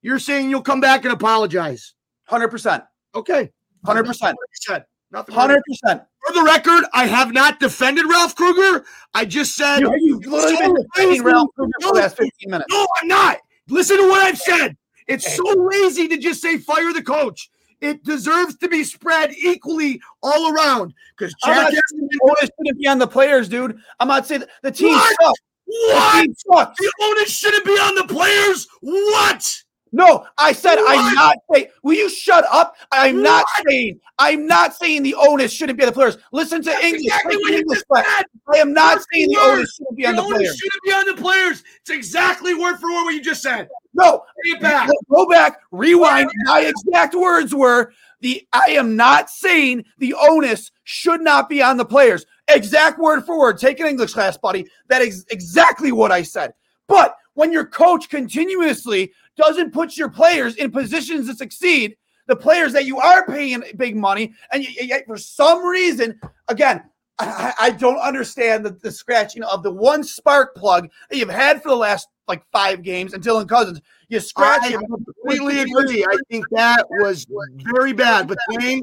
you're 0.04 0.18
saying 0.20 0.50
you'll 0.50 0.62
come 0.62 0.80
back 0.80 1.04
and 1.04 1.12
apologize. 1.12 1.94
Hundred 2.26 2.48
percent. 2.48 2.84
Okay, 3.14 3.50
Hundred 3.84 4.04
percent. 4.06 4.36
said 4.52 4.84
nothing. 5.10 5.34
Hundred 5.34 5.62
percent. 5.68 6.02
For 6.26 6.32
the 6.34 6.42
record, 6.42 6.84
I 6.92 7.06
have 7.06 7.32
not 7.32 7.58
defended 7.58 8.04
Ralph 8.08 8.34
Krueger. 8.36 8.84
I 9.14 9.24
just 9.24 9.54
said 9.56 9.80
You, 9.80 9.92
you've 10.00 10.26
literally 10.26 10.56
So 10.56 10.62
been 10.74 10.86
defending. 10.94 11.22
Ralph 11.22 11.48
Krueger 11.56 11.72
for 11.82 11.88
the 11.94 12.00
last 12.00 12.16
15 12.16 12.50
minutes. 12.50 12.66
No, 12.70 12.86
I'm 13.02 13.08
not. 13.08 13.38
Listen 13.68 13.96
to 13.98 14.08
what 14.08 14.20
I've 14.22 14.38
said. 14.38 14.76
It's 15.06 15.34
so 15.36 15.42
lazy 15.56 16.08
to 16.08 16.16
just 16.16 16.40
say 16.40 16.56
fire 16.58 16.92
the 16.92 17.02
coach. 17.02 17.50
It 17.80 18.02
deserves 18.04 18.56
to 18.58 18.68
be 18.68 18.84
spread 18.84 19.32
equally 19.34 20.00
all 20.22 20.54
around 20.54 20.94
because 21.16 21.34
Jack. 21.44 21.56
not 21.56 21.72
saying 21.72 22.08
the 22.10 22.20
onus 22.24 22.50
shouldn't 22.58 22.78
be 22.80 22.86
on 22.88 22.98
the 22.98 23.06
players, 23.06 23.48
dude. 23.48 23.78
I'm 24.00 24.08
not 24.08 24.26
saying 24.26 24.44
the 24.62 24.70
team 24.72 24.92
What? 24.94 25.16
sucks. 25.20 25.40
What? 25.66 26.14
The 26.16 26.22
team 26.24 26.34
sucks. 26.52 26.78
The 26.78 26.92
onus 27.02 27.30
shouldn't 27.38 27.64
be 27.66 27.72
on 27.72 27.94
the 27.96 28.04
players. 28.04 28.66
What? 28.80 29.63
No, 29.94 30.26
I 30.38 30.52
said 30.52 30.74
What? 30.74 30.98
I'm 30.98 31.14
not 31.14 31.36
saying. 31.52 31.66
Will 31.84 31.94
you 31.94 32.10
shut 32.10 32.44
up? 32.50 32.74
I'm 32.90 33.22
not 33.22 33.46
saying. 33.64 34.00
I'm 34.18 34.44
not 34.44 34.74
saying 34.74 35.04
the 35.04 35.14
onus 35.14 35.52
shouldn't 35.52 35.78
be 35.78 35.84
on 35.84 35.90
the 35.90 35.92
players. 35.92 36.18
Listen 36.32 36.62
to 36.64 36.70
English. 36.84 37.04
exactly 37.04 37.36
what 37.36 37.54
English. 37.54 37.80
I 37.94 38.24
am 38.56 38.72
not 38.72 38.98
saying 39.12 39.28
the 39.28 39.36
word. 39.36 39.52
onus 39.52 39.74
shouldn't 39.76 39.96
be 39.96 40.04
on 40.04 40.16
the 40.16 40.22
onus 40.22 40.36
players. 40.36 40.58
shouldn't 40.58 40.82
be 40.82 40.92
on 40.92 41.06
the 41.06 41.22
players. 41.22 41.62
It's 41.80 41.90
exactly 41.90 42.54
word 42.54 42.78
for 42.78 42.92
word 42.92 43.04
what 43.04 43.14
you 43.14 43.22
just 43.22 43.40
said. 43.40 43.68
No, 43.94 44.24
back. 44.60 44.90
go 45.08 45.28
back, 45.28 45.60
rewind. 45.70 46.28
My 46.46 46.62
exact 46.62 47.14
words 47.14 47.54
were 47.54 47.92
the 48.20 48.44
I 48.52 48.70
am 48.70 48.96
not 48.96 49.30
saying 49.30 49.84
the 49.98 50.14
onus 50.14 50.72
should 50.82 51.20
not 51.20 51.48
be 51.48 51.62
on 51.62 51.76
the 51.76 51.84
players. 51.84 52.26
Exact 52.48 52.98
word 52.98 53.24
for 53.24 53.38
word. 53.38 53.58
Take 53.58 53.78
an 53.78 53.86
English 53.86 54.12
class, 54.12 54.36
buddy. 54.36 54.66
That 54.88 55.02
is 55.02 55.24
exactly 55.30 55.92
what 55.92 56.10
I 56.10 56.22
said. 56.22 56.52
But 56.88 57.16
when 57.34 57.52
your 57.52 57.66
coach 57.66 58.08
continuously 58.08 59.12
doesn't 59.36 59.72
put 59.72 59.96
your 59.96 60.08
players 60.08 60.56
in 60.56 60.70
positions 60.70 61.28
to 61.28 61.34
succeed, 61.34 61.96
the 62.26 62.36
players 62.36 62.72
that 62.72 62.86
you 62.86 62.98
are 62.98 63.26
paying 63.26 63.62
big 63.76 63.96
money, 63.96 64.32
and 64.52 64.64
yet 64.80 65.04
for 65.06 65.16
some 65.16 65.64
reason, 65.64 66.18
again, 66.48 66.82
I, 67.18 67.52
I 67.60 67.70
don't 67.70 67.98
understand 67.98 68.64
the, 68.64 68.70
the 68.70 68.90
scratching 68.90 69.42
of 69.44 69.62
the 69.62 69.70
one 69.70 70.02
spark 70.02 70.54
plug 70.56 70.88
that 71.10 71.16
you've 71.16 71.28
had 71.28 71.62
for 71.62 71.68
the 71.68 71.76
last 71.76 72.08
like 72.26 72.42
five 72.50 72.82
games 72.82 73.12
until 73.12 73.36
Dylan 73.44 73.48
Cozens. 73.48 73.80
You 74.08 74.18
scratch 74.20 74.62
I 74.62 74.68
him. 74.70 74.82
completely 74.86 75.60
agree. 75.60 76.04
I 76.04 76.16
think 76.30 76.46
that 76.52 76.86
was 76.90 77.26
very 77.72 77.92
bad. 77.92 78.26
But 78.26 78.38
Dwayne, 78.50 78.80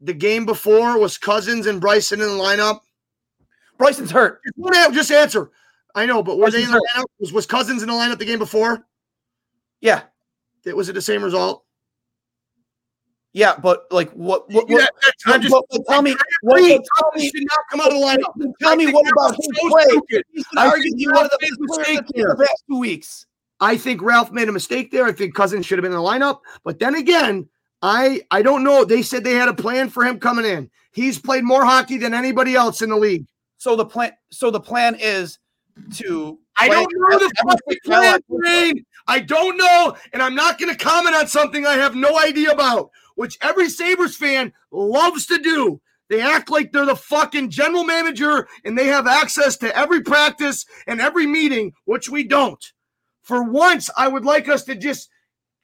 the 0.00 0.14
game 0.14 0.46
before 0.46 0.98
was 0.98 1.18
Cozens 1.18 1.66
and 1.66 1.80
Bryson 1.80 2.20
in 2.20 2.26
the 2.26 2.42
lineup. 2.42 2.80
Bryson's 3.76 4.10
hurt. 4.10 4.40
Just 4.44 4.56
don't 4.60 4.74
have- 4.74 4.94
Just 4.94 5.12
answer. 5.12 5.50
I 5.94 6.06
know, 6.06 6.22
but 6.22 6.38
were 6.38 6.50
they 6.50 6.62
in 6.62 6.70
the 6.70 6.86
lineup? 6.94 7.04
Was, 7.20 7.32
was 7.32 7.46
Cozens 7.46 7.82
in 7.82 7.88
the 7.88 7.94
lineup 7.94 8.18
the 8.18 8.24
game 8.24 8.38
before? 8.38 8.86
Yeah, 9.80 10.02
It 10.64 10.76
was 10.76 10.88
it 10.88 10.92
the 10.94 11.02
same 11.02 11.22
result? 11.22 11.64
yeah, 13.32 13.54
but 13.62 13.84
like 13.90 14.10
what? 14.12 14.50
what, 14.50 14.68
Yeah, 14.68 14.76
what 14.76 14.94
that's- 15.02 15.12
I'm 15.26 15.40
just 15.40 15.52
but- 15.52 15.64
but 15.70 15.82
tell 15.88 16.02
me, 16.02 16.16
what, 16.42 16.58
tell 16.60 17.12
me, 17.14 17.28
should 17.28 17.42
not 17.50 17.60
come 17.70 17.80
out 17.80 17.88
of 17.88 17.94
the 17.94 18.00
lineup. 18.00 18.52
tell 18.60 18.76
me 18.76 18.90
what 18.92 19.10
about 19.12 19.36
his 19.36 19.48
so 19.54 19.68
play? 19.68 19.84
stupid. 19.84 20.24
He's 20.32 20.44
I 20.56 20.70
been 20.70 20.82
think 20.82 20.98
arguably 21.00 21.14
one 21.14 21.24
of 21.26 21.30
the 21.30 21.38
Ralph 21.40 21.42
made 21.42 21.50
a 21.50 21.56
best 21.58 21.68
players 21.68 21.88
mistake 22.00 22.10
in 22.16 22.28
the 22.28 22.36
past 22.36 22.64
two 22.68 22.78
weeks. 22.78 23.26
I 23.60 23.76
think 23.76 24.02
Ralph 24.02 24.32
made 24.32 24.48
a 24.48 24.52
mistake 24.52 24.90
there. 24.90 25.04
I 25.04 25.12
think 25.12 25.34
Cousins 25.34 25.66
should 25.66 25.78
have 25.78 25.82
been 25.82 25.92
in 25.92 25.98
the 25.98 26.04
lineup. 26.04 26.40
But 26.64 26.78
then 26.78 26.94
again, 26.94 27.48
I 27.82 28.22
I 28.30 28.42
don't 28.42 28.64
know. 28.64 28.84
They 28.84 29.02
said 29.02 29.24
they 29.24 29.34
had 29.34 29.48
a 29.48 29.54
plan 29.54 29.88
for 29.90 30.04
him 30.04 30.18
coming 30.18 30.44
in. 30.44 30.70
He's 30.92 31.18
played 31.18 31.44
more 31.44 31.64
hockey 31.64 31.98
than 31.98 32.14
anybody 32.14 32.54
else 32.56 32.82
in 32.82 32.90
the 32.90 32.96
league. 32.96 33.26
So 33.58 33.76
the 33.76 33.84
plan, 33.84 34.12
so 34.30 34.50
the 34.50 34.60
plan 34.60 34.96
is 34.98 35.38
to. 35.94 36.38
I 36.58 36.68
don't 36.68 36.92
know 36.92 37.18
the 37.18 37.32
fucking 37.42 37.78
plan, 37.84 38.20
Dwayne. 38.30 38.84
I 39.06 39.20
don't 39.20 39.56
know, 39.56 39.96
and 40.12 40.22
I'm 40.22 40.34
not 40.34 40.58
going 40.58 40.74
to 40.74 40.84
comment 40.84 41.16
on 41.16 41.26
something 41.28 41.64
I 41.64 41.74
have 41.74 41.94
no 41.94 42.18
idea 42.18 42.50
about, 42.50 42.90
which 43.14 43.38
every 43.40 43.70
Sabres 43.70 44.16
fan 44.16 44.52
loves 44.70 45.26
to 45.26 45.38
do. 45.38 45.80
They 46.08 46.20
act 46.20 46.50
like 46.50 46.72
they're 46.72 46.86
the 46.86 46.96
fucking 46.96 47.50
general 47.50 47.84
manager 47.84 48.48
and 48.64 48.76
they 48.76 48.86
have 48.86 49.06
access 49.06 49.56
to 49.58 49.76
every 49.76 50.02
practice 50.02 50.64
and 50.86 51.00
every 51.00 51.26
meeting, 51.26 51.72
which 51.84 52.08
we 52.08 52.24
don't. 52.24 52.64
For 53.22 53.42
once, 53.42 53.90
I 53.96 54.08
would 54.08 54.24
like 54.24 54.48
us 54.48 54.64
to 54.64 54.74
just 54.74 55.10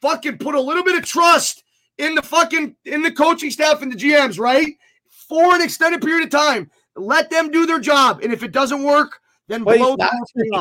fucking 0.03 0.39
put 0.39 0.55
a 0.55 0.61
little 0.61 0.85
bit 0.85 0.99
of 0.99 1.05
trust 1.05 1.65
in 1.97 2.15
the 2.15 2.23
fucking 2.23 2.77
in 2.85 3.03
the 3.03 3.12
coaching 3.12 3.51
staff 3.51 3.81
and 3.81 3.91
the 3.91 3.97
GMs, 3.97 4.39
right? 4.39 4.75
For 5.09 5.55
an 5.55 5.62
extended 5.62 6.03
period 6.03 6.25
of 6.25 6.31
time. 6.31 6.71
Let 6.97 7.31
them 7.31 7.51
do 7.51 7.65
their 7.65 7.81
job. 7.81 8.21
And 8.23 8.33
if 8.33 8.43
it 8.43 8.53
doesn't 8.53 8.83
work, 8.83 9.21
then 9.49 9.64
Wait, 9.64 9.78
blow 9.78 9.97
the 9.97 10.05
not- 10.05 10.12
whole 10.12 10.26
thing 10.36 10.55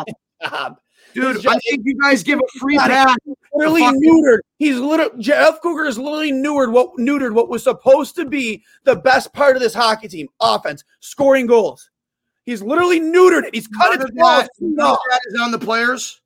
up. 0.44 0.80
Dude, 1.14 1.36
He's 1.36 1.46
I 1.46 1.58
think 1.60 1.82
you 1.86 1.96
guys 2.02 2.24
give 2.24 2.40
a 2.40 2.60
free 2.60 2.76
pass. 2.78 3.16
literally 3.54 3.84
neutered. 3.84 4.40
He's 4.58 4.78
literally 4.80 5.22
Jeff 5.22 5.62
Cougar 5.62 5.86
is 5.86 5.98
literally 6.00 6.32
neutered 6.32 6.72
what 6.72 6.96
neutered 6.98 7.34
what 7.34 7.50
was 7.50 7.62
supposed 7.64 8.16
to 8.16 8.26
be 8.26 8.64
the 8.84 8.96
best 8.96 9.32
part 9.32 9.56
of 9.56 9.62
this 9.62 9.76
hockey 9.76 10.08
team: 10.08 10.28
offense, 10.40 10.84
scoring 11.02 11.46
goals. 11.46 11.90
He's 12.46 12.64
literally 12.64 13.00
neutered 13.00 13.44
it. 13.44 13.54
He's 13.54 13.68
cut 13.68 13.94
it 13.94 14.02
off. 14.02 14.10
of 14.10 14.16
balls. 14.16 14.48
that, 14.60 14.98
that 15.12 15.20
is 15.28 15.40
on 15.40 15.52
the 15.52 15.60
players. 15.60 16.20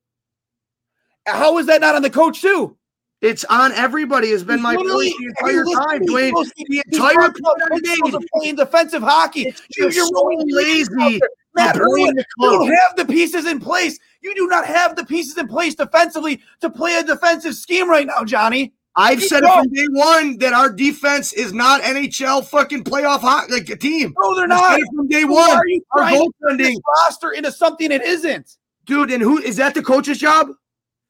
How 1.25 1.57
is 1.57 1.65
that 1.65 1.81
not 1.81 1.95
on 1.95 2.01
the 2.01 2.09
coach 2.09 2.41
too? 2.41 2.77
It's 3.19 3.43
on 3.45 3.71
everybody. 3.73 4.29
Has 4.31 4.43
been 4.43 4.57
He's 4.57 4.63
my 4.63 4.75
point 4.75 4.87
the 4.87 5.25
entire 5.25 5.65
time, 5.65 6.01
Dwayne. 6.05 6.31
The 6.69 6.83
entire 6.91 7.13
talking 7.15 7.41
about 7.41 7.61
I 7.63 7.67
principles 7.79 8.25
playing 8.35 8.55
defensive 8.55 9.01
hockey. 9.03 9.47
It's 9.47 9.61
You- 9.75 9.85
just 9.85 9.97
you're 9.97 10.05
so 10.05 10.31
lazy. 10.47 11.19
Matt 11.57 11.75
you 11.75 12.25
don't 12.39 12.67
have 12.67 12.95
the 12.95 13.05
pieces 13.05 13.45
in 13.45 13.59
place. 13.59 13.99
You 14.21 14.33
do 14.35 14.47
not 14.47 14.65
have 14.65 14.95
the 14.95 15.05
pieces 15.05 15.37
in 15.37 15.47
place 15.47 15.75
defensively 15.75 16.41
to 16.61 16.69
play 16.69 16.95
a 16.95 17.03
defensive 17.03 17.55
scheme 17.55 17.89
right 17.89 18.07
now, 18.07 18.23
Johnny. 18.23 18.73
I've 18.95 19.21
said 19.21 19.43
it 19.43 19.53
from 19.53 19.71
day 19.71 19.85
one 19.91 20.39
that 20.39 20.53
our 20.53 20.71
defense 20.71 21.31
is 21.31 21.53
not 21.53 21.81
NHL 21.81 22.45
fucking 22.45 22.83
playoff 22.83 23.19
hot, 23.19 23.51
like 23.51 23.69
a 23.69 23.75
team. 23.75 24.15
No, 24.17 24.35
they're 24.35 24.47
not. 24.47 24.79
from 24.95 25.07
day 25.07 25.23
one. 25.23 25.51
are 25.51 25.67
you 25.67 25.83
Our 25.91 26.09
goaltending, 26.09 26.75
roster 27.05 27.31
into 27.31 27.51
something 27.51 27.91
it 27.91 28.01
isn't? 28.01 28.57
dude, 28.87 29.11
and 29.11 29.21
who 29.21 29.37
is 29.37 29.57
that 29.57 29.75
the 29.75 29.83
coach's 29.83 30.17
job? 30.17 30.49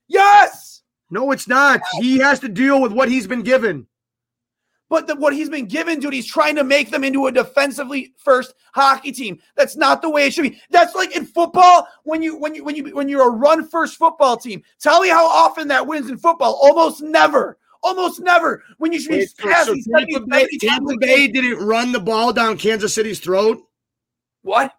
Yes. 0.09 0.81
No, 1.09 1.31
it's 1.31 1.47
not. 1.47 1.79
He 2.01 2.17
has 2.17 2.41
to 2.41 2.49
deal 2.49 2.81
with 2.81 2.91
what 2.91 3.07
he's 3.07 3.27
been 3.27 3.43
given. 3.43 3.87
But 4.89 5.07
the, 5.07 5.15
what 5.15 5.33
he's 5.33 5.49
been 5.49 5.65
given, 5.65 5.99
dude, 5.99 6.13
he's 6.13 6.25
trying 6.25 6.55
to 6.55 6.63
make 6.63 6.91
them 6.91 7.03
into 7.03 7.27
a 7.27 7.31
defensively 7.31 8.13
first 8.17 8.53
hockey 8.73 9.11
team. 9.11 9.39
That's 9.55 9.75
not 9.75 10.01
the 10.01 10.09
way 10.09 10.27
it 10.27 10.33
should 10.33 10.43
be. 10.43 10.61
That's 10.69 10.95
like 10.95 11.15
in 11.15 11.25
football 11.25 11.87
when 12.03 12.21
you 12.21 12.37
when 12.37 12.55
you 12.55 12.63
when 12.63 12.75
you 12.75 12.95
when 12.95 13.09
you're 13.09 13.27
a 13.27 13.29
run 13.29 13.67
first 13.67 13.97
football 13.97 14.37
team. 14.37 14.63
Tell 14.79 15.01
me 15.01 15.09
how 15.09 15.25
often 15.27 15.67
that 15.67 15.85
wins 15.85 16.09
in 16.09 16.17
football. 16.17 16.57
Almost 16.61 17.01
never. 17.01 17.57
Almost 17.83 18.21
never. 18.21 18.63
When 18.77 18.93
you 18.93 18.99
should 18.99 19.11
be 19.11 19.17
Wait, 19.17 19.29
so- 19.65 19.75
Tampa 19.75 20.25
Bay, 20.25 20.47
Tampa 20.59 20.97
Bay 20.97 21.27
didn't 21.27 21.65
run 21.65 21.91
the 21.91 21.99
ball 21.99 22.31
down 22.31 22.57
Kansas 22.57 22.93
City's 22.93 23.19
throat. 23.19 23.61
What? 24.41 24.73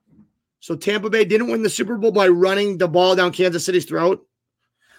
So 0.60 0.74
Tampa 0.74 1.10
Bay 1.10 1.24
didn't 1.24 1.48
win 1.48 1.62
the 1.62 1.70
Super 1.70 1.96
Bowl 1.96 2.12
by 2.12 2.28
running 2.28 2.78
the 2.78 2.88
ball 2.88 3.14
down 3.14 3.32
Kansas 3.32 3.64
City's 3.64 3.84
throat. 3.84 4.26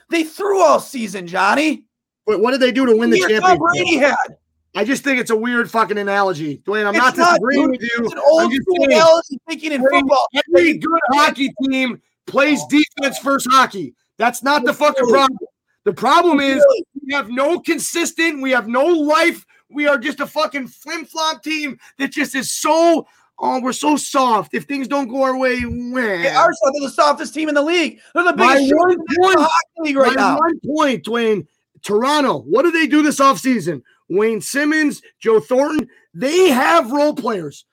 They 0.09 0.23
threw 0.23 0.61
all 0.61 0.79
season, 0.79 1.27
Johnny. 1.27 1.85
Wait, 2.25 2.39
what 2.39 2.51
did 2.51 2.61
they 2.61 2.71
do 2.71 2.85
to 2.85 2.95
win 2.95 3.09
the 3.09 3.19
Tom 3.19 3.57
Brady 3.57 3.79
championship? 3.85 4.09
had. 4.09 4.37
I 4.75 4.83
just 4.85 5.03
think 5.03 5.19
it's 5.19 5.31
a 5.31 5.35
weird 5.35 5.69
fucking 5.69 5.97
analogy, 5.97 6.59
Dwayne. 6.59 6.85
I'm 6.85 6.95
not 6.95 7.17
not, 7.17 7.33
disagreeing 7.33 7.71
dude. 7.71 7.71
with 7.71 7.81
you. 7.81 8.05
It's 8.05 8.13
an 8.13 8.19
old 8.19 8.53
school 8.53 8.83
analogy 8.85 9.39
thinking 9.47 9.71
in 9.71 9.81
football. 9.81 10.27
Every 10.35 10.77
good 10.77 10.99
hockey 11.11 11.51
team 11.63 12.01
plays 12.27 12.63
defense 12.65 13.17
first 13.19 13.47
hockey. 13.49 13.95
That's 14.17 14.43
not 14.43 14.65
the 14.65 14.73
fucking 14.73 15.07
problem. 15.07 15.39
The 15.85 15.93
problem 15.93 16.39
is 16.39 16.63
we 17.07 17.13
have 17.13 17.29
no 17.29 17.59
consistent, 17.59 18.41
we 18.41 18.51
have 18.51 18.67
no 18.67 18.85
life. 18.85 19.45
We 19.71 19.87
are 19.87 19.97
just 19.97 20.19
a 20.19 20.27
fucking 20.27 20.67
flim 20.67 21.05
flop 21.05 21.41
team 21.43 21.79
that 21.97 22.11
just 22.11 22.35
is 22.35 22.53
so 22.53 23.07
oh, 23.41 23.61
we're 23.61 23.73
so 23.73 23.95
soft. 23.95 24.53
If 24.53 24.65
things 24.65 24.87
don't 24.87 25.07
go 25.07 25.23
our 25.23 25.37
way, 25.37 25.59
They 25.61 25.65
man. 25.69 26.35
are 26.35 26.51
some 26.53 26.75
of 26.75 26.81
the 26.81 26.89
softest 26.89 27.33
team 27.33 27.49
in 27.49 27.55
the 27.55 27.61
league. 27.61 27.99
They're 28.13 28.23
the 28.25 28.33
biggest 28.33 28.73
one 28.75 28.97
point- 28.97 29.37
the 29.37 29.43
hockey 29.43 29.79
league 29.79 29.95
right 29.97 30.15
now. 30.15 30.37
one 30.37 30.59
point, 30.65 31.03
Dwayne. 31.05 31.47
Toronto, 31.81 32.39
what 32.41 32.63
do 32.63 32.71
they 32.71 32.87
do 32.87 33.01
this 33.01 33.19
offseason? 33.19 33.81
Wayne 34.09 34.41
Simmonds, 34.41 35.01
Joe 35.19 35.39
Thornton, 35.39 35.87
they 36.13 36.49
have 36.49 36.91
role 36.91 37.13
players. 37.13 37.65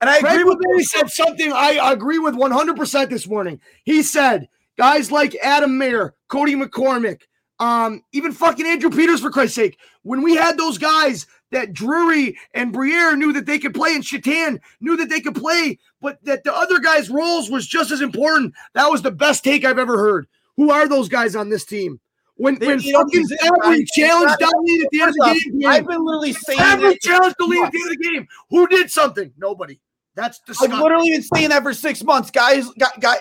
And 0.00 0.10
I 0.10 0.18
agree 0.18 0.44
with 0.44 0.58
you. 0.60 0.84
said 0.84 1.08
something 1.08 1.52
I 1.52 1.92
agree 1.92 2.18
with 2.18 2.34
100% 2.34 3.08
this 3.08 3.26
morning. 3.26 3.60
He 3.84 4.02
said, 4.02 4.48
guys 4.76 5.10
like 5.10 5.34
Adam 5.36 5.78
Mair, 5.78 6.14
Cody 6.28 6.54
McCormick, 6.54 7.22
um, 7.60 8.02
even 8.12 8.32
fucking 8.32 8.66
Andrew 8.66 8.90
Peters, 8.90 9.20
for 9.20 9.30
Christ's 9.30 9.54
sake, 9.54 9.78
when 10.02 10.22
we 10.22 10.34
had 10.34 10.58
those 10.58 10.76
guys 10.76 11.26
that 11.52 11.72
Drury 11.72 12.36
and 12.52 12.72
Briere 12.72 13.16
knew 13.16 13.32
that 13.32 13.46
they 13.46 13.58
could 13.58 13.74
play, 13.74 13.94
and 13.94 14.02
Chatan 14.02 14.60
knew 14.80 14.96
that 14.96 15.08
they 15.08 15.20
could 15.20 15.36
play, 15.36 15.78
but 16.02 16.22
that 16.24 16.44
the 16.44 16.54
other 16.54 16.80
guys' 16.80 17.08
roles 17.08 17.48
was 17.48 17.66
just 17.66 17.90
as 17.90 18.00
important. 18.00 18.52
That 18.74 18.90
was 18.90 19.02
the 19.02 19.12
best 19.12 19.44
take 19.44 19.64
I've 19.64 19.78
ever 19.78 19.96
heard. 19.96 20.26
Who 20.56 20.70
are 20.70 20.88
those 20.88 21.08
guys 21.08 21.36
on 21.36 21.48
this 21.48 21.64
team? 21.64 22.00
When, 22.36 22.56
They- 22.58 22.66
when 22.66 22.80
fucking 22.80 23.26
Fabry 23.28 23.58
Brian. 23.60 23.84
challenged 23.94 24.40
not- 24.40 24.42
at 24.42 24.88
the 24.90 25.00
end 25.00 25.08
of 25.10 25.14
the 25.14 25.22
off, 25.22 25.36
game, 25.36 25.66
I've 25.66 25.86
been 25.86 26.04
literally 26.04 26.32
saying 26.32 26.58
Fabry 26.58 26.88
that. 26.90 27.00
challenged 27.00 27.36
the 27.38 27.44
lead 27.44 27.64
at 27.64 27.72
the 27.72 27.78
end 27.80 27.90
of 27.92 27.96
the 27.98 28.10
game. 28.10 28.28
Who 28.50 28.66
did 28.66 28.90
something? 28.90 29.32
Nobody. 29.38 29.80
That's 30.16 30.40
I've 30.60 30.72
literally 30.72 31.10
been 31.10 31.22
saying 31.22 31.48
that 31.50 31.62
for 31.62 31.72
six 31.74 32.02
months. 32.02 32.30
Guys, 32.30 32.68
guy, 32.78 32.88
guy, 33.00 33.16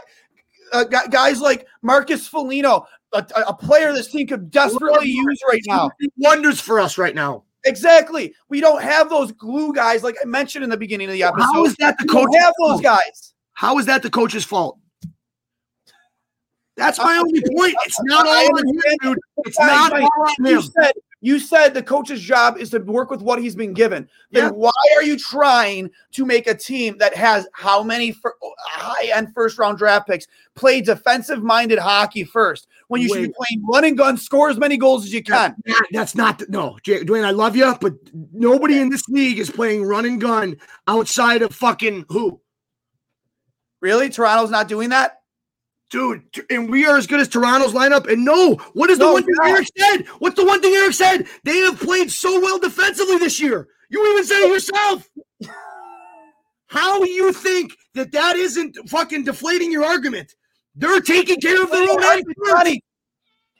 uh, 0.71 0.83
guys 0.83 1.41
like 1.41 1.67
Marcus 1.81 2.27
Foligno, 2.27 2.87
a, 3.13 3.25
a 3.47 3.53
player 3.53 3.93
this 3.93 4.11
team 4.11 4.27
could 4.27 4.49
desperately 4.51 5.09
use 5.09 5.39
right 5.47 5.61
now. 5.67 5.91
wonders 6.17 6.59
for 6.59 6.79
us 6.79 6.97
right 6.97 7.13
now. 7.15 7.43
Exactly. 7.65 8.33
We 8.49 8.61
don't 8.61 8.81
have 8.83 9.09
those 9.09 9.31
glue 9.31 9.73
guys, 9.73 10.03
like 10.03 10.15
I 10.21 10.25
mentioned 10.25 10.63
in 10.63 10.69
the 10.69 10.77
beginning 10.77 11.07
of 11.07 11.13
the 11.13 11.23
episode. 11.23 11.43
How 11.53 11.65
is 11.65 11.75
that 11.79 11.97
the 11.97 12.05
we 12.05 12.13
coach? 12.13 12.27
don't 12.31 12.41
have 12.41 12.53
those 12.67 12.81
guys. 12.81 13.33
How 13.53 13.77
is 13.77 13.85
that 13.85 14.01
the 14.03 14.09
coach's 14.09 14.43
fault? 14.43 14.77
That's 16.75 16.97
my 16.97 17.17
only 17.17 17.41
point. 17.55 17.75
It's 17.85 18.01
not 18.03 18.25
all 18.27 18.57
on 18.57 18.67
him, 18.67 18.81
dude. 19.01 19.19
It's 19.45 19.59
not 19.59 19.93
all 19.93 20.09
on 20.23 20.45
You 20.45 20.55
him. 20.57 20.61
said 20.63 20.91
you 21.25 21.39
said 21.39 21.73
the 21.73 21.81
coach's 21.81 22.19
job 22.19 22.57
is 22.57 22.69
to 22.71 22.79
work 22.79 23.09
with 23.09 23.21
what 23.21 23.39
he's 23.39 23.55
been 23.55 23.73
given. 23.73 24.09
Then 24.31 24.43
Yeah. 24.45 24.49
why 24.49 24.71
are 24.97 25.03
you 25.03 25.17
trying 25.17 25.89
to 26.11 26.25
make 26.25 26.47
a 26.47 26.53
team 26.53 26.97
that 26.97 27.15
has 27.15 27.47
how 27.53 27.81
many 27.81 28.13
high 28.59 29.05
end 29.15 29.29
first 29.33 29.57
round 29.57 29.77
draft 29.77 30.05
picks 30.07 30.27
play 30.55 30.81
defensive 30.81 31.41
minded 31.41 31.79
hockey 31.79 32.25
first 32.25 32.67
when 32.89 33.01
you 33.01 33.07
should 33.07 33.21
be 33.29 33.33
playing 33.37 33.65
run 33.65 33.85
and 33.85 33.97
gun, 33.97 34.17
score 34.17 34.49
as 34.49 34.57
many 34.57 34.75
goals 34.75 35.05
as 35.05 35.13
you 35.13 35.23
can? 35.23 35.55
That- 35.65 35.87
that's 35.93 36.13
not 36.15 36.39
the, 36.39 36.47
no, 36.49 36.77
Jay, 36.83 37.05
Dwayne. 37.05 37.23
I 37.23 37.31
love 37.31 37.55
you, 37.55 37.73
but 37.79 37.93
nobody 38.33 38.79
in 38.79 38.89
this 38.89 39.07
league 39.07 39.39
is 39.39 39.49
playing 39.49 39.85
run 39.85 40.05
and 40.05 40.19
gun 40.19 40.57
outside 40.87 41.41
of 41.41 41.55
fucking 41.55 42.05
who, 42.09 42.41
Really, 43.79 44.09
Toronto's 44.09 44.49
not 44.51 44.67
doing 44.67 44.89
that. 44.89 45.19
Dude. 45.93 46.23
And 46.49 46.69
we 46.69 46.85
are 46.87 46.97
as 46.97 47.05
good 47.07 47.19
as 47.21 47.27
Toronto's 47.29 47.73
lineup. 47.73 48.11
And 48.11 48.25
no, 48.25 48.55
what 48.73 48.89
is 48.89 48.97
the 48.97 49.05
No, 49.05 49.13
one 49.13 49.23
thing. 49.23 49.35
Eric 49.45 49.67
said? 49.77 50.07
What's 50.17 50.35
the 50.35 50.43
one 50.45 50.59
thing 50.59 50.73
Eric 50.73 50.93
said? 50.93 51.27
They 51.43 51.59
have 51.59 51.79
played 51.79 52.11
so 52.11 52.41
well 52.41 52.57
defensively 52.59 53.19
this 53.19 53.39
year. 53.39 53.67
You 53.89 54.11
even 54.11 54.25
said 54.25 54.39
it 54.41 54.49
yourself. 54.49 55.07
How 56.67 56.99
do 57.03 57.09
you 57.09 57.31
think 57.31 57.73
that 57.93 58.11
that 58.11 58.35
isn't 58.35 58.75
fucking 58.89 59.23
deflating 59.23 59.71
your 59.71 59.85
argument? 59.85 60.33
They're 60.75 60.99
taking 60.99 61.39
care 61.39 61.61
of 61.61 61.69
their 61.69 61.83
own 61.83 62.03
end 62.03 62.23
first. 62.43 62.79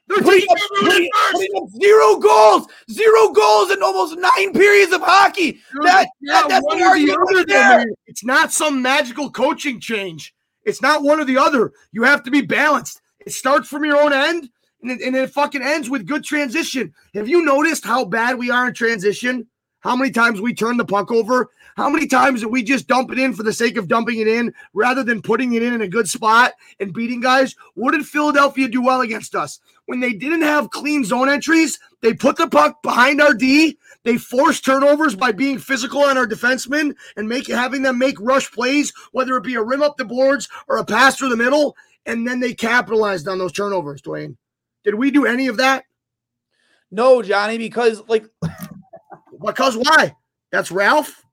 They're 0.07 0.17
putting 0.17 0.41
taking 0.41 0.49
up, 0.49 0.57
care 0.57 0.65
of 0.65 0.71
their 0.71 0.89
own 0.89 0.89
putting- 0.91 1.09
putting 1.34 1.49
up 1.61 1.69
zero 1.79 2.17
goals, 2.17 2.67
zero 2.91 3.29
goals 3.29 3.71
in 3.71 3.84
almost 3.84 4.17
nine 4.17 4.53
periods 4.53 4.91
of 4.91 5.01
hockey. 5.01 5.51
Dude, 5.51 5.84
That, 5.84 6.07
that 6.23 6.49
that's 6.49 6.65
the 6.65 6.84
argument 6.84 7.19
though, 7.31 7.43
there. 7.43 7.86
It's 8.07 8.25
not 8.25 8.51
some 8.51 8.81
magical 8.81 9.29
coaching 9.29 9.79
change. 9.79 10.34
It's 10.66 10.82
not 10.82 11.03
one 11.03 11.20
or 11.20 11.26
the 11.26 11.38
other. 11.38 11.72
You 11.91 12.03
have 12.03 12.24
to 12.24 12.32
be 12.32 12.41
balanced. 12.41 13.01
It 13.26 13.34
starts 13.34 13.68
from 13.68 13.86
your 13.86 13.97
own 13.97 14.14
end, 14.14 14.49
and 14.82 14.91
it, 14.91 15.01
and 15.01 15.16
it 15.16 15.32
fucking 15.32 15.61
ends 15.61 15.89
with 15.89 16.07
good 16.07 16.24
transition. 16.24 16.93
Have 17.14 17.28
you 17.28 17.43
noticed 17.43 17.86
how 17.86 18.05
bad 18.05 18.38
we 18.38 18.49
are 18.49 18.68
in 18.68 18.74
transition? 18.74 19.47
How 19.80 19.97
many 19.97 20.11
times 20.11 20.39
we 20.39 20.53
turn 20.53 20.78
the 20.78 20.86
puck 20.86 21.11
over? 21.11 21.49
How 21.76 21.89
many 21.89 22.07
times 22.07 22.41
that 22.41 22.49
we 22.49 22.64
just 22.64 22.88
dump 22.88 23.11
it 23.11 23.20
in 23.20 23.34
for 23.34 23.43
the 23.43 23.51
sake 23.51 23.76
of 23.76 23.88
dumping 23.88 24.20
it 24.20 24.28
in 24.28 24.53
rather 24.74 25.03
than 25.03 25.22
putting 25.22 25.53
it 25.53 25.64
in 25.64 25.74
in 25.74 25.82
a 25.82 25.88
good 25.88 26.07
spot 26.07 26.53
and 26.80 26.93
beating 26.93 27.20
guys? 27.20 27.55
What 27.74 27.91
did 27.91 28.05
Philadelphia 28.05 28.70
do 28.70 28.82
well 28.82 29.01
against 29.01 29.36
us? 29.36 29.59
When 29.86 29.99
they 29.99 30.14
didn't 30.14 30.43
have 30.43 30.70
clean 30.70 31.03
zone 31.03 31.28
entries, 31.28 31.80
they 32.01 32.14
put 32.14 32.38
the 32.38 32.47
puck 32.47 32.82
behind 32.82 33.20
our 33.22 33.34
D. 33.34 33.78
They 34.04 34.18
force 34.18 34.60
turnovers 34.60 35.16
by 35.16 35.32
being 35.32 35.60
physical 35.60 36.04
on 36.04 36.18
our 36.18 36.28
defensemen 36.28 36.95
and 37.16 37.30
make 37.30 37.47
having 37.47 37.84
them 37.84 37.97
make 37.97 38.20
rush 38.20 38.51
plays, 38.51 38.91
whether 39.12 39.38
it 39.38 39.43
be 39.43 39.56
a 39.56 39.64
rim 39.64 39.82
up 39.82 39.97
the 39.97 40.06
boards 40.06 40.49
or 40.68 40.78
a 40.78 40.86
pass 40.86 41.18
through 41.18 41.30
the 41.30 41.38
middle, 41.38 41.76
and 42.06 42.28
then 42.28 42.39
they 42.39 42.54
capitalized 42.54 43.28
on 43.28 43.38
those 43.38 43.54
turnovers. 43.54 44.01
Dwayne, 44.01 44.36
did 44.84 44.95
we 44.95 45.10
do 45.10 45.26
any 45.26 45.47
of 45.47 45.58
that? 45.58 45.86
No, 46.91 47.22
Johnny, 47.22 47.58
because 47.58 48.04
like 48.08 48.26
Because 49.45 49.76
why? 49.76 50.16
That's 50.51 50.72
Ralph. 50.72 51.24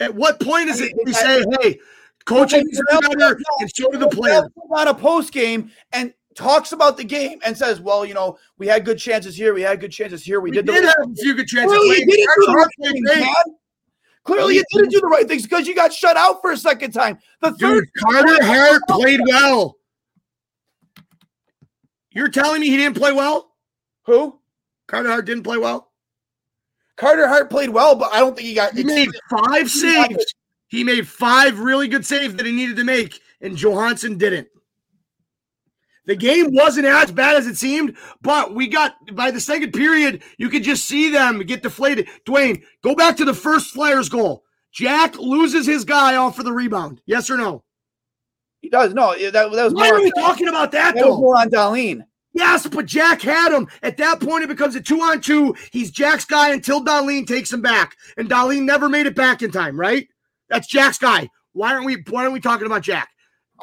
At 0.00 0.14
what 0.14 0.40
point 0.40 0.68
is 0.68 0.80
it 0.80 0.92
we 1.04 1.12
say, 1.12 1.42
"Hey, 1.60 1.78
coaching 2.24 2.68
is 2.70 2.82
better," 2.90 3.38
and 3.60 3.70
so 3.74 3.90
do 3.90 3.98
the 3.98 4.08
player? 4.08 4.42
On 4.70 4.88
a 4.88 4.94
post 4.94 5.32
game 5.32 5.70
and 5.92 6.12
talks 6.36 6.72
about 6.72 6.96
the 6.96 7.04
game 7.04 7.40
and 7.44 7.56
says, 7.56 7.80
"Well, 7.80 8.04
you 8.04 8.14
know, 8.14 8.38
we 8.58 8.66
had 8.66 8.84
good 8.84 8.98
chances 8.98 9.36
here, 9.36 9.54
we 9.54 9.62
had 9.62 9.80
good 9.80 9.90
chances 9.90 10.22
here, 10.22 10.40
we, 10.40 10.50
We 10.50 10.56
did, 10.56 10.66
did 10.66 10.84
the 10.84 10.88
have 10.88 11.10
a 11.10 11.14
few 11.14 11.34
good 11.34 11.48
chances. 11.48 11.76
Clearly, 11.76 11.98
you 11.98 12.06
didn't 12.06 12.30
do 12.36 12.46
the 12.46 12.52
right 12.52 12.68
things, 12.82 13.00
man. 13.02 13.34
Clearly, 14.24 14.56
you 14.56 14.64
didn't 14.72 14.90
do 14.90 15.00
the 15.00 15.06
right 15.06 15.26
things 15.26 15.42
because 15.44 15.66
you 15.66 15.74
got 15.74 15.92
shut 15.92 16.16
out 16.16 16.40
for 16.40 16.52
a 16.52 16.56
second 16.56 16.92
time. 16.92 17.18
The 17.40 17.50
Dude, 17.50 17.60
third, 17.60 17.88
Carter 18.00 18.44
Hart 18.44 18.82
played 18.88 19.20
well. 19.26 19.76
You're 22.10 22.28
telling 22.28 22.60
me 22.60 22.68
he 22.68 22.76
didn't 22.76 22.96
play 22.96 23.12
well? 23.12 23.52
who? 24.06 24.40
Carter 24.86 25.08
Hart 25.08 25.26
didn't 25.26 25.42
play 25.42 25.58
well. 25.58 25.92
Carter 26.96 27.28
Hart 27.28 27.50
played 27.50 27.68
well, 27.68 27.94
but 27.94 28.12
I 28.12 28.20
don't 28.20 28.34
think 28.34 28.48
he 28.48 28.54
got. 28.54 28.74
He 28.74 28.84
made 28.84 29.10
five 29.28 29.70
saves. 29.70 30.34
He 30.68 30.82
made 30.82 31.06
five 31.06 31.58
really 31.58 31.88
good 31.88 32.06
saves 32.06 32.34
that 32.34 32.46
he 32.46 32.52
needed 32.52 32.76
to 32.76 32.84
make, 32.84 33.20
and 33.40 33.56
Johansson 33.56 34.16
didn't. 34.16 34.48
The 36.06 36.16
game 36.16 36.54
wasn't 36.54 36.86
as 36.86 37.10
bad 37.10 37.36
as 37.36 37.46
it 37.46 37.56
seemed, 37.56 37.96
but 38.22 38.54
we 38.54 38.68
got 38.68 38.94
by 39.14 39.30
the 39.30 39.40
second 39.40 39.72
period, 39.72 40.22
you 40.38 40.48
could 40.48 40.62
just 40.62 40.86
see 40.86 41.10
them 41.10 41.40
get 41.40 41.62
deflated. 41.62 42.08
Dwayne, 42.24 42.62
go 42.82 42.94
back 42.94 43.16
to 43.16 43.24
the 43.24 43.34
first 43.34 43.72
Flyers 43.72 44.08
goal. 44.08 44.44
Jack 44.72 45.18
loses 45.18 45.66
his 45.66 45.84
guy 45.84 46.16
off 46.16 46.36
for 46.36 46.42
the 46.42 46.52
rebound. 46.52 47.00
Yes 47.06 47.28
or 47.28 47.36
no? 47.36 47.64
He 48.60 48.68
does. 48.68 48.94
No, 48.94 49.14
that, 49.18 49.32
that 49.32 49.50
was 49.50 49.74
Why 49.74 49.88
more. 49.90 49.98
are 49.98 50.02
we 50.02 50.10
talking 50.12 50.48
about 50.48 50.72
that 50.72 50.94
that 50.94 51.04
was 51.06 51.16
though? 51.16 51.20
more 51.20 51.38
on 51.38 51.50
Dahlin. 51.50 52.02
Yes, 52.32 52.66
but 52.66 52.84
Jack 52.84 53.22
had 53.22 53.50
him. 53.50 53.66
At 53.82 53.96
that 53.96 54.20
point, 54.20 54.44
it 54.44 54.48
becomes 54.48 54.74
a 54.76 54.80
two 54.80 55.00
on 55.00 55.22
two. 55.22 55.56
He's 55.72 55.90
Jack's 55.90 56.26
guy 56.26 56.52
until 56.52 56.84
Dahlin 56.84 57.26
takes 57.26 57.52
him 57.52 57.62
back. 57.62 57.96
And 58.18 58.28
Dahlin 58.28 58.64
never 58.64 58.88
made 58.90 59.06
it 59.06 59.14
back 59.16 59.40
in 59.42 59.50
time, 59.50 59.80
right? 59.80 60.06
That's 60.50 60.66
Jack's 60.66 60.98
guy. 60.98 61.30
Why 61.54 61.72
aren't 61.72 61.86
we 61.86 62.04
why 62.10 62.22
aren't 62.22 62.34
we 62.34 62.40
talking 62.40 62.66
about 62.66 62.82
Jack? 62.82 63.08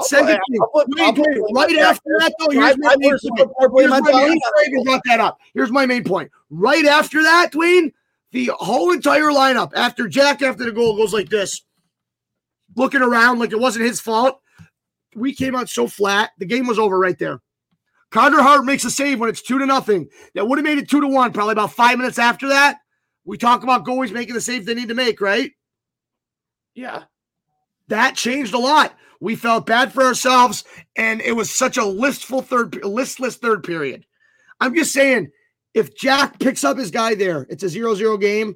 Second 0.02 0.40
thing, 0.50 0.60
wait, 0.74 0.88
wait, 0.90 1.42
right 1.54 1.78
after 1.78 2.18
that, 2.20 2.34
though, 2.40 2.50
here's 2.50 2.78
my 2.80 2.96
main 2.98 3.12
point. 3.12 3.52
Here's 3.78 3.92
my 3.92 4.02
main, 4.02 4.84
brought 4.84 5.02
that 5.06 5.20
up. 5.20 5.40
Here's 5.54 5.72
my 5.72 5.86
main 5.86 6.04
point. 6.04 6.32
Right 6.50 6.86
after 6.86 7.22
that, 7.22 7.52
Dwayne, 7.52 7.92
the 8.32 8.52
whole 8.56 8.92
entire 8.92 9.30
lineup, 9.30 9.72
after 9.76 10.08
Jack, 10.08 10.42
after 10.42 10.66
the 10.66 10.72
goal, 10.72 10.98
goes 10.98 11.14
like 11.14 11.30
this, 11.30 11.62
looking 12.76 13.02
around 13.02 13.38
like 13.38 13.52
it 13.52 13.60
wasn't 13.60 13.86
his 13.86 14.00
fault. 14.02 14.42
We 15.16 15.36
came 15.36 15.56
out 15.56 15.70
so 15.70 15.88
flat. 15.88 16.32
The 16.40 16.46
game 16.46 16.66
was 16.66 16.80
over 16.80 16.98
right 16.98 17.20
there. 17.20 17.40
Carter 18.10 18.42
Hart 18.42 18.66
makes 18.66 18.86
a 18.86 18.92
save 18.92 19.20
when 19.20 19.30
it's 19.30 19.44
two 19.44 19.60
to 19.60 19.66
nothing. 19.66 20.08
That 20.34 20.48
would 20.48 20.58
have 20.58 20.66
made 20.66 20.80
it 20.80 20.90
two 20.90 21.02
to 21.02 21.08
one. 21.08 21.34
Probably 21.34 21.52
about 21.52 21.74
five 21.74 22.00
minutes 22.00 22.18
after 22.18 22.48
that. 22.50 22.78
We 23.26 23.38
talk 23.38 23.64
about 23.64 23.86
goalies 23.86 24.12
making 24.12 24.34
the 24.34 24.42
save 24.42 24.66
they 24.66 24.74
need 24.74 24.90
to 24.90 24.96
make, 24.96 25.22
right? 25.22 25.52
Yeah. 26.74 27.04
That 27.90 28.16
changed 28.16 28.54
a 28.54 28.60
lot. 28.60 28.96
We 29.24 29.38
felt 29.38 29.66
bad 29.66 29.94
for 29.94 30.04
ourselves, 30.04 30.66
and 30.98 31.22
it 31.22 31.32
was 31.32 31.50
such 31.50 31.78
a 31.78 31.86
listful 31.86 32.44
third, 32.44 32.84
listless 32.84 33.38
third 33.38 33.64
period. 33.64 34.06
I'm 34.60 34.76
just 34.76 34.92
saying, 34.92 35.32
if 35.74 35.96
Jack 35.96 36.40
picks 36.40 36.66
up 36.66 36.78
his 36.78 36.92
guy 36.92 37.16
there, 37.16 37.48
it's 37.50 37.64
a 37.64 37.70
zero-zero 37.70 38.18
game. 38.18 38.54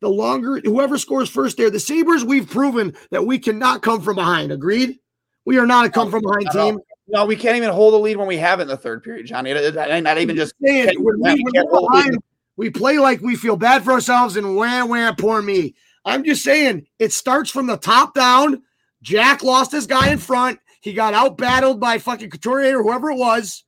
The 0.00 0.08
longer 0.08 0.58
whoever 0.64 0.96
scores 0.96 1.28
first 1.28 1.58
there, 1.58 1.68
the 1.68 1.78
Sabres, 1.78 2.24
we've 2.24 2.48
proven 2.48 2.96
that 3.10 3.26
we 3.26 3.38
cannot 3.38 3.82
come 3.82 4.00
from 4.00 4.14
behind. 4.14 4.52
Agreed? 4.52 4.98
We 5.44 5.58
are 5.58 5.66
not 5.66 5.84
a 5.84 5.90
come 5.90 6.10
from 6.10 6.22
behind 6.22 6.50
team. 6.50 6.80
No, 7.08 7.26
we 7.26 7.36
can't 7.36 7.58
even 7.58 7.68
hold 7.68 7.92
the 7.92 7.98
lead 7.98 8.16
when 8.16 8.26
we 8.26 8.38
have 8.38 8.58
it 8.58 8.62
in 8.62 8.68
the 8.68 8.76
third 8.78 9.04
period, 9.04 9.26
Johnny. 9.26 9.52
Not 9.52 10.16
even 10.16 10.34
just 10.34 10.54
saying, 10.64 10.96
when 10.98 11.20
we, 11.20 11.44
when 11.52 11.70
behind, 11.70 12.18
we 12.56 12.70
play 12.70 12.98
like 12.98 13.20
we 13.20 13.36
feel 13.36 13.56
bad 13.56 13.84
for 13.84 13.92
ourselves 13.92 14.36
and 14.36 14.56
wham 14.56 14.88
wham, 14.88 15.14
poor 15.16 15.42
me. 15.42 15.74
I'm 16.06 16.24
just 16.24 16.42
saying 16.42 16.86
it 16.98 17.12
starts 17.12 17.50
from 17.50 17.66
the 17.66 17.76
top 17.76 18.14
down 18.14 18.62
Jack 19.02 19.42
lost 19.42 19.72
his 19.72 19.86
guy 19.86 20.10
in 20.10 20.18
front. 20.18 20.58
He 20.80 20.92
got 20.92 21.14
out 21.14 21.36
battled 21.36 21.80
by 21.80 21.98
fucking 21.98 22.30
Couturier 22.30 22.78
or 22.78 22.82
whoever 22.82 23.10
it 23.10 23.16
was. 23.16 23.64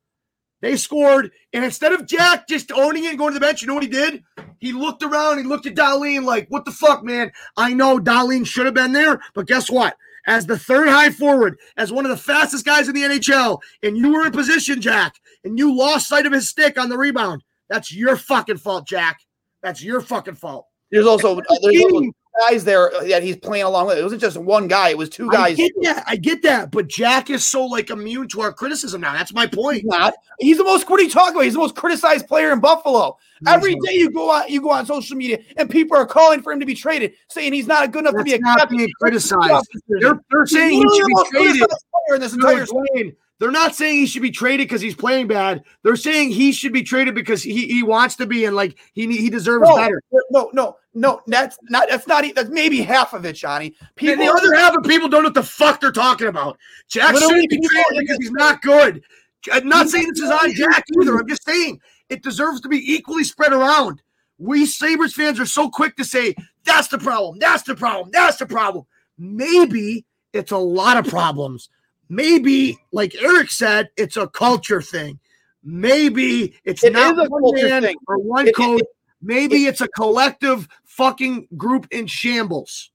They 0.61 0.77
scored. 0.77 1.31
And 1.53 1.65
instead 1.65 1.93
of 1.93 2.07
Jack 2.07 2.49
just 2.49 2.73
owning 2.73 3.05
it 3.05 3.11
and 3.11 3.19
going 3.19 3.33
to 3.33 3.39
the 3.39 3.45
bench, 3.45 3.63
you 3.63 3.69
know 3.69 3.75
what 3.75 3.83
he 3.83 3.89
did? 3.89 4.23
He 4.59 4.73
looked 4.73 5.03
around, 5.03 5.39
he 5.39 5.45
looked 5.45 5.67
at 5.67 5.75
Dahlin 5.75 6.25
like, 6.25 6.47
what 6.49 6.65
the 6.65 6.73
fuck, 6.73 7.05
man? 7.05 7.31
I 7.57 7.75
know 7.75 7.99
Dahlin 7.99 8.47
should 8.47 8.67
have 8.67 8.75
been 8.75 8.93
there, 8.93 9.21
but 9.35 9.47
guess 9.47 9.71
what? 9.71 9.97
As 10.27 10.47
the 10.47 10.59
third 10.59 10.89
high 10.89 11.11
forward, 11.11 11.59
as 11.77 11.93
one 11.93 12.05
of 12.05 12.11
the 12.11 12.17
fastest 12.17 12.65
guys 12.65 12.89
in 12.89 12.95
the 12.95 13.03
NHL, 13.03 13.61
and 13.83 13.97
you 13.97 14.13
were 14.13 14.27
in 14.27 14.33
position, 14.33 14.81
Jack, 14.81 15.15
and 15.45 15.59
you 15.59 15.75
lost 15.75 16.09
sight 16.09 16.27
of 16.27 16.33
his 16.33 16.49
stick 16.49 16.79
on 16.79 16.89
the 16.89 16.99
rebound, 16.99 17.43
that's 17.69 17.95
your 17.95 18.17
fucking 18.17 18.59
fault, 18.59 18.87
Jack. 18.87 19.21
That's 19.63 19.83
your 19.83 20.01
fucking 20.01 20.35
fault. 20.35 20.67
There's 20.91 21.07
also, 21.07 21.41
there's 21.63 21.85
also 21.85 22.11
guys 22.47 22.65
there 22.65 22.91
that 23.09 23.23
he's 23.23 23.37
playing 23.37 23.65
along 23.65 23.87
with. 23.87 23.99
It 23.99 24.03
wasn't 24.03 24.21
just 24.21 24.37
one 24.37 24.69
guy; 24.69 24.91
it 24.91 24.99
was 24.99 25.09
two 25.09 25.31
guys. 25.31 25.53
I 25.53 25.63
get 25.63 25.73
that. 25.83 26.05
I 26.07 26.17
get 26.17 26.43
that. 26.43 26.71
But 26.71 26.89
Jack 26.89 27.31
is 27.31 27.45
so 27.45 27.65
like 27.65 27.91
immune 27.91 28.29
to 28.29 28.41
our 28.41 28.53
criticism 28.53 29.01
now. 29.01 29.13
That's 29.13 29.33
my 29.33 29.47
point. 29.47 29.83
He's 29.83 29.85
not. 29.85 30.15
He's 30.39 30.59
the 30.59 30.65
most. 30.65 30.89
What 30.89 31.01
are 31.01 31.03
you 31.03 31.11
talking 31.11 31.35
about? 31.35 31.45
He's 31.45 31.55
the 31.55 31.61
most 31.61 31.77
criticized 31.77 32.27
player 32.27 32.53
in 32.53 32.61
Buffalo. 32.61 33.17
Every 33.47 33.75
day 33.75 33.93
you 33.93 34.11
go 34.11 34.31
on, 34.31 34.49
you 34.49 34.61
go 34.61 34.71
on 34.71 34.85
social 34.87 35.17
media, 35.17 35.39
and 35.57 35.71
people 35.71 35.97
are 35.97 36.07
calling 36.07 36.43
for 36.43 36.53
him 36.53 36.61
to 36.61 36.67
be 36.67 36.75
traded, 36.75 37.15
saying 37.29 37.53
he's 37.53 37.67
not 37.69 37.93
good 37.93 38.01
enough 38.01 38.15
That's 38.15 38.31
to 38.31 38.39
be 38.39 38.43
a 38.43 38.47
not 38.47 38.69
being 38.69 38.89
criticized. 39.01 39.69
They're, 39.89 40.21
they're 40.31 40.47
saying 40.47 40.73
he 40.73 40.97
should 40.97 41.07
be 41.07 41.15
traded. 41.31 41.69
In 42.15 42.21
this 42.23 42.33
entire 42.33 42.65
they're 43.39 43.51
not 43.51 43.75
saying 43.75 43.97
he 43.97 44.07
should 44.07 44.23
be 44.23 44.31
traded 44.31 44.67
because 44.67 44.81
he's 44.81 44.97
playing 44.97 45.29
bad. 45.29 45.63
They're 45.83 45.97
saying 45.97 46.31
he 46.31 46.51
should 46.51 46.73
be 46.73 46.83
traded 46.83 47.15
because 47.15 47.43
he, 47.43 47.69
he 47.69 47.83
wants 47.83 48.17
to 48.17 48.27
be 48.27 48.45
and 48.45 48.57
like 48.57 48.79
he 48.95 49.07
he 49.17 49.31
deserves 49.31 49.69
no, 49.69 49.77
better. 49.77 50.03
No, 50.31 50.51
no, 50.53 50.77
no. 50.95 51.21
That's 51.27 51.57
not 51.71 51.89
that's 51.89 52.07
not 52.09 52.25
that's 52.35 52.51
maybe 52.51 52.81
half 52.81 53.15
of 53.15 53.25
it, 53.25 53.35
Johnny. 53.35 53.75
People, 53.95 54.15
and 54.15 54.23
the 54.23 54.33
other 54.33 54.55
half 54.55 54.77
of 54.77 54.83
people 54.85 55.09
don't 55.09 55.23
know 55.23 55.29
what 55.29 55.35
the 55.35 55.43
fuck 55.43 55.81
they're 55.81 55.93
talking 55.93 56.27
about. 56.27 56.59
Jack 56.89 57.17
shouldn't 57.17 57.49
be 57.49 57.61
traded 57.61 58.01
because 58.01 58.19
he's 58.19 58.33
not 58.33 58.61
good. 58.61 59.03
I'm 59.53 59.69
not 59.69 59.89
saying 59.89 60.09
this 60.09 60.25
is 60.25 60.31
on 60.31 60.53
Jack 60.53 60.85
either. 61.01 61.17
I'm 61.17 61.29
just 61.29 61.45
saying 61.45 61.81
it 62.09 62.23
deserves 62.23 62.61
to 62.63 62.69
be 62.69 62.93
equally 62.93 63.25
spread 63.25 63.53
around. 63.53 64.03
We 64.39 64.67
Sabres 64.67 65.15
fans 65.15 65.39
are 65.39 65.47
so 65.47 65.69
quick 65.71 65.97
to 65.97 66.05
say 66.05 66.35
that's 66.65 66.89
the 66.89 66.99
problem. 66.99 67.39
That's 67.39 67.63
the 67.63 67.77
problem. 67.77 68.11
That's 68.13 68.37
the 68.37 68.47
problem. 68.47 68.85
Maybe 69.17 70.05
it's 70.33 70.53
a 70.53 70.59
lot 70.59 70.97
of 70.97 71.07
problems. 71.07 71.71
Maybe, 72.09 72.79
like 72.93 73.15
Eric 73.17 73.51
said, 73.51 73.91
it's 73.97 74.17
a 74.17 74.29
culture 74.29 74.83
thing. 74.83 75.19
Maybe 75.63 76.55
it's 76.65 76.85
it 76.85 76.93
not 76.93 77.17
one 77.31 77.55
man 77.55 77.83
thing. 77.83 77.97
or 78.07 78.19
one 78.19 78.49
it, 78.49 78.55
coach. 78.55 78.81
It, 78.81 78.87
Maybe 79.21 79.67
it's 79.67 79.81
a 79.81 79.89
collective 79.89 80.69
fucking 80.85 81.49
group 81.57 81.89
in 81.91 82.07
shambles. 82.07 82.91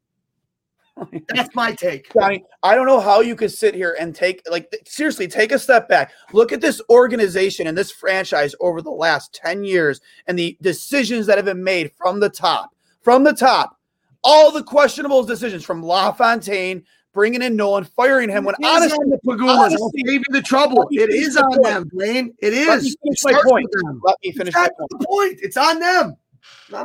That's 1.30 1.53
my 1.55 1.72
take. 1.74 2.11
Johnny, 2.14 2.45
I 2.61 2.76
don't 2.76 2.86
know 2.86 2.99
how 2.99 3.22
you 3.22 3.36
could 3.36 3.51
sit 3.51 3.74
here 3.74 3.97
and 3.99 4.16
take 4.16 4.41
like 4.49 4.74
seriously 4.86 5.28
take 5.28 5.51
a 5.51 5.59
step 5.59 5.89
back. 5.89 6.11
Look 6.32 6.51
at 6.51 6.61
this 6.61 6.82
organization 6.89 7.68
and 7.68 7.78
this 7.78 7.91
franchise 7.91 8.53
over 8.59 8.82
the 8.82 8.91
last 8.91 9.34
10 9.34 9.64
years 9.64 10.01
and 10.28 10.38
the 10.38 10.57
decisions 10.61 11.26
that 11.26 11.38
have 11.38 11.45
been 11.45 11.64
made 11.64 11.91
from 11.97 12.20
the 12.20 12.30
top. 12.30 12.76
From 13.01 13.24
the 13.24 13.34
top. 13.34 13.78
All 14.24 14.51
the 14.51 14.64
questionable 14.64 15.24
decisions 15.24 15.66
from 15.66 15.84
LaFontaine 15.84 16.84
bringing 17.14 17.41
in 17.41 17.55
Nolan, 17.55 17.84
firing 17.84 18.30
him. 18.30 18.43
When 18.43 18.55
honestly, 18.64 18.97
the 19.09 19.20
Pegulas, 19.26 19.78
saving 19.95 20.24
the 20.30 20.41
trouble. 20.41 20.88
It 20.91 21.09
is 21.09 21.38
on 21.38 21.51
point. 21.51 21.64
them, 21.64 21.89
Blaine. 21.93 22.34
It 22.39 22.53
is. 22.53 22.68
Let 22.68 22.84
me 22.84 22.95
finish 23.03 23.24
my 23.24 23.41
point. 23.45 23.70
Let 24.03 24.16
me 24.24 24.32
finish 24.32 24.53
my 24.53 24.70
point. 24.78 24.89
The 24.89 25.05
point. 25.07 25.39
It's 25.41 25.57
on 25.57 25.80
them. 25.80 26.16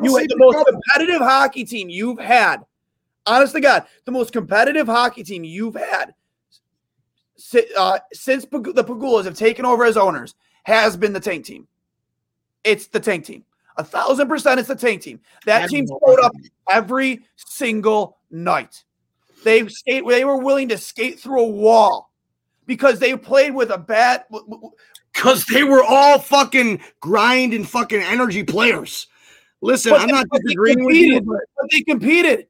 You 0.03 0.17
had 0.17 0.29
the 0.29 0.37
most 0.37 0.55
trouble. 0.55 0.73
competitive 0.73 1.21
hockey 1.21 1.65
team 1.65 1.89
you've 1.89 2.19
had. 2.19 2.65
Honest 3.27 3.55
to 3.55 3.61
God, 3.61 3.85
the 4.05 4.13
most 4.13 4.33
competitive 4.33 4.87
hockey 4.87 5.23
team 5.23 5.45
you've 5.45 5.75
had 5.75 6.15
uh, 7.77 7.99
since 8.13 8.45
the 8.45 8.85
Pegulas 8.85 9.25
have 9.25 9.37
taken 9.37 9.65
over 9.65 9.85
as 9.85 9.97
owners 9.97 10.35
has 10.65 10.97
been 10.97 11.13
the 11.13 11.21
tank 11.21 11.45
team. 11.45 11.67
It's 12.65 12.87
the 12.89 13.01
tank 13.01 13.25
team. 13.25 13.45
A 13.77 13.85
thousand 13.85 14.29
percent, 14.29 14.59
it's 14.59 14.69
the 14.69 14.75
tank 14.75 15.03
team. 15.03 15.21
That 15.47 15.69
team 15.69 15.87
showed 15.87 16.21
up 16.21 16.33
every 16.71 17.23
single 17.37 18.19
night. 18.31 18.85
They 19.45 19.67
skate. 19.69 20.05
They 20.07 20.25
were 20.25 20.39
willing 20.39 20.69
to 20.69 20.79
skate 20.79 21.21
through 21.21 21.41
a 21.41 21.49
wall 21.49 22.11
because 22.67 22.99
they 22.99 23.17
played 23.17 23.55
with 23.55 23.71
a 23.71 23.79
bat. 23.79 24.29
Because 25.13 25.45
they 25.47 25.65
were 25.65 25.83
all 25.83 26.19
fucking 26.19 26.81
grind 27.01 27.53
and 27.55 27.69
fucking 27.69 28.01
energy 28.01 28.45
players. 28.45 29.07
Listen, 29.61 29.91
but 29.91 30.03
I'm 30.03 30.07
they, 30.07 30.13
not 30.13 30.27
disagreeing 30.31 30.85
with 30.85 30.97
you, 30.97 31.21
but, 31.21 31.41
but 31.57 31.71
they 31.73 31.81
competed. 31.81 32.47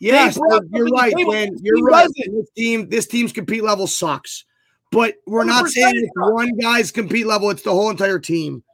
Yes, 0.00 0.34
they 0.34 0.40
you're 0.72 0.88
right, 0.88 1.14
man. 1.16 1.56
You're 1.60 1.82
right. 1.82 2.08
This 2.16 2.50
team, 2.56 2.88
this 2.88 3.06
team's 3.06 3.32
compete 3.32 3.62
level 3.62 3.86
sucks. 3.86 4.44
But 4.90 5.14
we're 5.26 5.44
not 5.44 5.68
saying 5.68 5.92
it's 5.94 6.10
one 6.16 6.56
guy's 6.58 6.90
compete 6.90 7.26
level; 7.26 7.50
it's 7.50 7.62
the 7.62 7.70
whole 7.70 7.90
entire 7.90 8.18
team. 8.18 8.64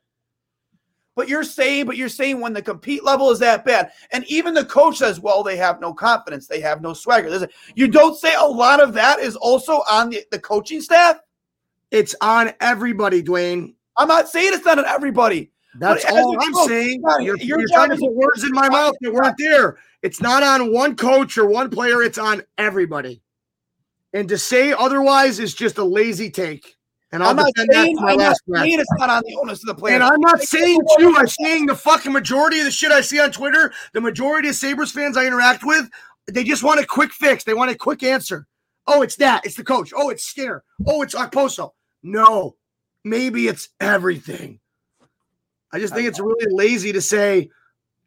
But 1.16 1.30
you're 1.30 1.44
saying, 1.44 1.86
but 1.86 1.96
you're 1.96 2.10
saying 2.10 2.40
when 2.40 2.52
the 2.52 2.60
compete 2.60 3.02
level 3.02 3.30
is 3.30 3.38
that 3.38 3.64
bad, 3.64 3.90
and 4.12 4.24
even 4.26 4.52
the 4.52 4.66
coach 4.66 4.98
says, 4.98 5.18
well, 5.18 5.42
they 5.42 5.56
have 5.56 5.80
no 5.80 5.94
confidence, 5.94 6.46
they 6.46 6.60
have 6.60 6.82
no 6.82 6.92
swagger. 6.92 7.48
you 7.74 7.88
don't 7.88 8.16
say 8.16 8.34
a 8.34 8.44
lot 8.44 8.82
of 8.82 8.92
that 8.92 9.18
is 9.18 9.34
also 9.34 9.82
on 9.90 10.10
the, 10.10 10.22
the 10.30 10.38
coaching 10.38 10.82
staff. 10.82 11.18
It's 11.90 12.14
on 12.20 12.52
everybody, 12.60 13.22
Dwayne. 13.22 13.74
I'm 13.96 14.08
not 14.08 14.28
saying 14.28 14.50
it's 14.52 14.66
not 14.66 14.78
on 14.78 14.84
everybody. 14.84 15.50
That's 15.78 16.04
all 16.04 16.36
I'm 16.38 16.52
coach, 16.52 16.68
saying. 16.68 17.02
You're, 17.20 17.36
you're, 17.38 17.60
you're 17.60 17.68
trying 17.68 17.90
to 17.90 17.96
put 17.96 18.14
words 18.14 18.44
in 18.44 18.52
my 18.52 18.68
mouth 18.68 18.94
that 19.00 19.12
weren't 19.12 19.36
there. 19.38 19.78
It's 20.02 20.20
not 20.20 20.42
on 20.42 20.72
one 20.72 20.96
coach 20.96 21.38
or 21.38 21.46
one 21.46 21.70
player. 21.70 22.02
It's 22.02 22.18
on 22.18 22.42
everybody. 22.58 23.22
And 24.12 24.28
to 24.28 24.36
say 24.36 24.72
otherwise 24.72 25.38
is 25.38 25.54
just 25.54 25.78
a 25.78 25.84
lazy 25.84 26.30
take. 26.30 26.76
And 27.12 27.22
I'll 27.22 27.30
I'm 27.30 27.36
not 27.36 27.52
saying, 27.56 27.96
I'm 28.00 28.18
not 28.18 28.36
saying 28.52 28.80
it's 28.80 28.92
not 28.98 29.10
on 29.10 29.22
the 29.26 29.36
onus 29.40 29.62
of 29.62 29.68
the 29.68 29.74
player. 29.74 29.94
And 29.94 30.02
I'm 30.02 30.20
not 30.20 30.42
saying 30.42 30.80
too. 30.98 31.14
I'm 31.16 31.28
saying 31.28 31.66
the 31.66 31.76
fucking 31.76 32.12
majority 32.12 32.58
of 32.58 32.64
the 32.64 32.70
shit 32.70 32.90
I 32.90 33.00
see 33.00 33.20
on 33.20 33.30
Twitter, 33.30 33.72
the 33.92 34.00
majority 34.00 34.48
of 34.48 34.56
Sabres 34.56 34.90
fans 34.90 35.16
I 35.16 35.24
interact 35.24 35.64
with, 35.64 35.88
they 36.26 36.42
just 36.42 36.64
want 36.64 36.80
a 36.80 36.86
quick 36.86 37.12
fix. 37.12 37.44
They 37.44 37.54
want 37.54 37.70
a 37.70 37.76
quick 37.76 38.02
answer. 38.02 38.46
Oh, 38.86 39.02
it's 39.02 39.16
that. 39.16 39.46
It's 39.46 39.56
the 39.56 39.64
coach. 39.64 39.92
Oh, 39.96 40.10
it's 40.10 40.24
Skinner. 40.24 40.64
Oh, 40.86 41.02
it's 41.02 41.14
Okposo. 41.14 41.70
No, 42.02 42.56
maybe 43.04 43.48
it's 43.48 43.68
everything. 43.80 44.60
I 45.72 45.78
just 45.78 45.94
think 45.94 46.08
it's 46.08 46.20
really 46.20 46.46
lazy 46.52 46.92
to 46.92 47.00
say, 47.00 47.50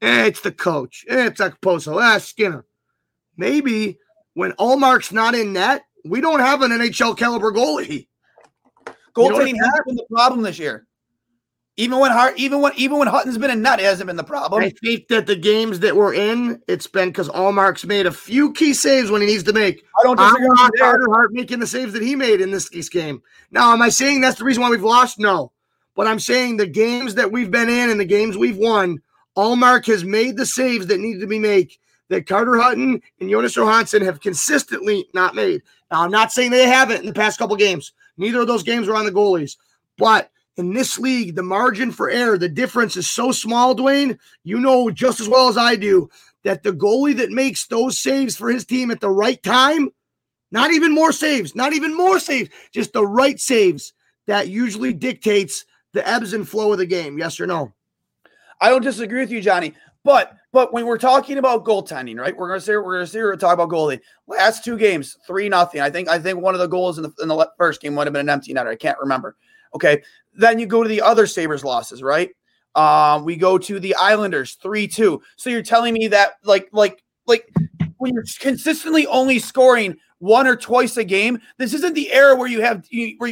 eh, 0.02 0.26
it's 0.26 0.42
the 0.42 0.52
coach. 0.52 1.06
Eh, 1.08 1.28
it's 1.28 1.42
Okposo. 1.42 2.02
Ah, 2.02 2.18
Skinner. 2.18 2.66
Maybe 3.38 3.98
when 4.34 4.54
Ullmark's 4.54 5.12
not 5.12 5.36
in 5.36 5.54
net, 5.54 5.84
we 6.06 6.22
don't 6.22 6.40
have 6.40 6.62
an 6.62 6.72
NHL 6.72 7.18
caliber 7.18 7.52
goalie. 7.52 8.08
Goaltending 9.20 9.56
hasn't 9.64 9.86
been 9.86 9.96
the 9.96 10.06
problem 10.10 10.42
this 10.42 10.58
year. 10.60 10.86
Even 11.78 12.00
when 12.00 12.12
Hart, 12.12 12.38
even 12.38 12.60
when 12.60 12.74
even 12.76 12.98
when 12.98 13.08
Hutton's 13.08 13.38
been 13.38 13.52
a 13.52 13.56
nut, 13.56 13.80
it 13.80 13.84
hasn't 13.84 14.08
been 14.08 14.18
the 14.18 14.24
problem. 14.24 14.62
I 14.62 14.70
think 14.84 15.08
that 15.08 15.28
the 15.28 15.36
games 15.38 15.80
that 15.80 15.96
we're 15.96 16.14
in, 16.14 16.62
it's 16.68 16.88
been 16.88 17.08
because 17.08 17.30
Ullmark's 17.30 17.86
made 17.86 18.06
a 18.06 18.12
few 18.12 18.52
key 18.52 18.74
saves 18.74 19.10
when 19.10 19.22
he 19.22 19.28
needs 19.28 19.44
to 19.44 19.54
make. 19.54 19.82
I 19.98 20.04
don't 20.04 20.18
disagree 20.18 20.46
I'm 20.46 20.56
not 20.56 20.72
Carter 20.78 21.08
Hart 21.10 21.32
making 21.32 21.60
the 21.60 21.68
saves 21.68 21.94
that 21.94 22.02
he 22.02 22.18
made 22.18 22.42
in 22.42 22.52
this 22.52 22.68
game. 22.90 23.22
Now, 23.52 23.72
am 23.72 23.82
I 23.82 23.88
saying 23.90 24.20
that's 24.20 24.40
the 24.40 24.44
reason 24.44 24.62
why 24.62 24.70
we've 24.70 24.84
lost? 24.84 25.20
No, 25.20 25.54
but 25.96 26.06
I'm 26.06 26.20
saying 26.20 26.58
the 26.58 26.68
games 26.68 27.16
that 27.16 27.32
we've 27.32 27.50
been 27.50 27.70
in 27.70 27.90
and 27.90 28.00
the 28.00 28.06
games 28.06 28.36
we've 28.38 28.58
won, 28.58 29.02
Allmark 29.38 29.86
has 29.88 30.04
made 30.04 30.36
the 30.36 30.46
saves 30.46 30.88
that 30.88 31.00
needed 31.00 31.22
to 31.22 31.28
be 31.28 31.40
made. 31.40 31.72
that 32.10 32.28
Carter 32.28 32.58
Hutton 32.58 33.02
and 33.20 33.30
Jonas 33.30 33.56
Johansson 33.56 34.04
have 34.04 34.20
consistently 34.20 35.08
not 35.14 35.36
made. 35.36 35.62
Now, 35.92 36.04
I'm 36.04 36.12
not 36.12 36.32
saying 36.32 36.52
they 36.52 36.68
haven't 36.68 37.00
in 37.00 37.06
the 37.06 37.14
past 37.14 37.40
couple 37.40 37.56
games. 37.56 37.94
Neither 38.20 38.42
of 38.42 38.48
those 38.48 38.64
games 38.64 38.88
were 38.88 38.96
on 38.96 39.06
the 39.06 39.12
goalies. 39.12 39.56
But 39.98 40.30
in 40.58 40.74
this 40.74 41.00
league, 41.00 41.36
the 41.36 41.44
margin 41.44 41.92
for 41.92 42.10
error, 42.10 42.38
the 42.38 42.50
difference 42.50 42.98
is 42.98 43.10
so 43.10 43.32
small, 43.32 43.74
Dwayne. 43.76 44.20
You 44.44 44.60
know 44.60 44.92
just 44.92 45.20
as 45.20 45.30
well 45.30 45.48
as 45.48 45.58
I 45.58 45.76
do 45.76 46.10
that 46.44 46.64
the 46.64 46.74
goalie 46.74 47.18
that 47.18 47.32
makes 47.32 47.68
those 47.68 47.98
saves 47.98 48.36
for 48.36 48.50
his 48.50 48.66
team 48.66 48.92
at 48.92 49.00
the 49.00 49.10
right 49.10 49.42
time, 49.42 49.90
not 50.52 50.72
even 50.72 50.94
more 50.94 51.12
saves, 51.12 51.56
not 51.56 51.74
even 51.74 51.96
more 51.96 52.20
saves, 52.20 52.50
just 52.74 52.94
the 52.94 53.06
right 53.06 53.40
saves, 53.40 53.94
that 54.28 54.48
usually 54.48 54.94
dictates 54.94 55.66
the 55.94 56.08
ebbs 56.08 56.34
and 56.34 56.48
flow 56.48 56.72
of 56.72 56.78
the 56.78 56.86
game. 56.86 57.18
Yes 57.18 57.40
or 57.40 57.48
no? 57.48 57.74
I 58.62 58.70
don't 58.70 58.84
disagree 58.84 59.22
with 59.22 59.32
you, 59.32 59.42
Johnny. 59.42 59.74
But 60.04 60.34
but 60.52 60.74
when 60.74 60.86
we're 60.86 60.98
talking 60.98 61.38
about 61.38 61.66
goaltending, 61.66 62.18
right? 62.18 62.36
We're 62.36 62.48
gonna 62.48 62.62
say 62.62 62.78
we're 62.78 62.94
gonna 62.94 63.08
say 63.08 63.20
we're 63.20 63.32
gonna 63.32 63.42
talk 63.42 63.54
about 63.54 63.70
goalie. 63.70 64.00
Last 64.28 64.64
two 64.64 64.78
games, 64.78 65.18
three 65.28 65.50
nothing. 65.50 65.82
I 65.82 65.90
think 65.90 66.08
I 66.08 66.20
think 66.20 66.40
one 66.40 66.56
of 66.56 66.60
the 66.60 66.68
goals 66.68 66.98
in 66.98 67.04
the 67.04 67.14
in 67.22 67.28
the 67.28 67.50
first 67.58 67.82
game 67.82 67.94
might 67.96 68.08
have 68.08 68.14
been 68.14 68.22
an 68.22 68.30
empty 68.30 68.54
netter. 68.54 68.70
I 68.70 68.76
can't 68.76 68.98
remember. 69.00 69.36
Okay, 69.76 70.02
then 70.34 70.58
you 70.58 70.66
go 70.66 70.84
to 70.84 70.90
the 70.90 71.02
other 71.02 71.28
Sabres 71.28 71.64
losses, 71.64 72.02
right? 72.02 72.30
Um, 72.76 73.26
we 73.26 73.36
go 73.36 73.58
to 73.58 73.80
the 73.80 73.94
Islanders 73.96 74.56
three 74.56 74.88
two. 74.88 75.22
So 75.36 75.50
you're 75.50 75.62
telling 75.62 75.94
me 75.94 76.08
that 76.08 76.34
like 76.44 76.70
like 76.72 77.04
like 77.28 77.52
when 77.98 78.14
you're 78.14 78.26
consistently 78.40 79.06
only 79.08 79.38
scoring 79.38 79.98
one 80.20 80.48
or 80.48 80.56
twice 80.56 80.98
a 80.98 81.04
game, 81.04 81.40
this 81.58 81.74
isn't 81.74 81.94
the 81.94 82.12
era 82.12 82.36
where 82.36 82.48
you 82.48 82.62
have 82.62 82.88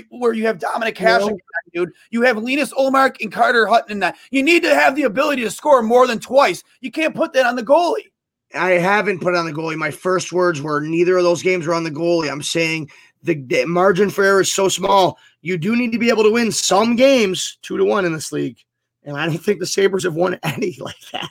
where 0.09 0.33
you 0.33 0.45
have 0.45 0.57
Dominik 0.57 0.95
Hasek, 0.95 1.29
no. 1.29 1.37
dude. 1.73 1.91
You 2.09 2.23
have 2.23 2.37
Linus 2.37 2.73
Ullmark 2.73 3.17
and 3.21 3.31
Carter 3.31 3.67
Hutton 3.67 3.91
in 3.91 3.99
that. 3.99 4.17
You 4.31 4.43
need 4.43 4.63
to 4.63 4.73
have 4.73 4.95
the 4.95 5.03
ability 5.03 5.43
to 5.43 5.51
score 5.51 5.83
more 5.83 6.07
than 6.07 6.19
twice. 6.19 6.63
You 6.81 6.91
can't 6.91 7.15
put 7.15 7.33
that 7.33 7.45
on 7.45 7.55
the 7.55 7.63
goalie. 7.63 8.11
I 8.55 8.71
haven't 8.71 9.19
put 9.19 9.33
it 9.33 9.37
on 9.37 9.45
the 9.45 9.53
goalie. 9.53 9.75
My 9.75 9.91
first 9.91 10.31
words 10.31 10.61
were 10.61 10.79
neither 10.79 11.17
of 11.17 11.23
those 11.23 11.43
games 11.43 11.67
were 11.67 11.73
on 11.73 11.83
the 11.83 11.91
goalie. 11.91 12.31
I'm 12.31 12.41
saying 12.41 12.89
the, 13.23 13.35
the 13.35 13.65
margin 13.65 14.09
for 14.09 14.23
error 14.23 14.41
is 14.41 14.53
so 14.53 14.69
small. 14.69 15.17
You 15.41 15.57
do 15.57 15.75
need 15.75 15.91
to 15.91 15.99
be 15.99 16.09
able 16.09 16.23
to 16.23 16.31
win 16.31 16.51
some 16.51 16.95
games 16.95 17.57
two 17.61 17.77
to 17.77 17.83
one 17.83 18.05
in 18.05 18.13
this 18.13 18.31
league. 18.31 18.57
And 19.03 19.17
I 19.17 19.25
don't 19.25 19.37
think 19.37 19.59
the 19.59 19.65
Sabres 19.65 20.03
have 20.03 20.15
won 20.15 20.39
any 20.43 20.77
like 20.79 20.99
that. 21.11 21.29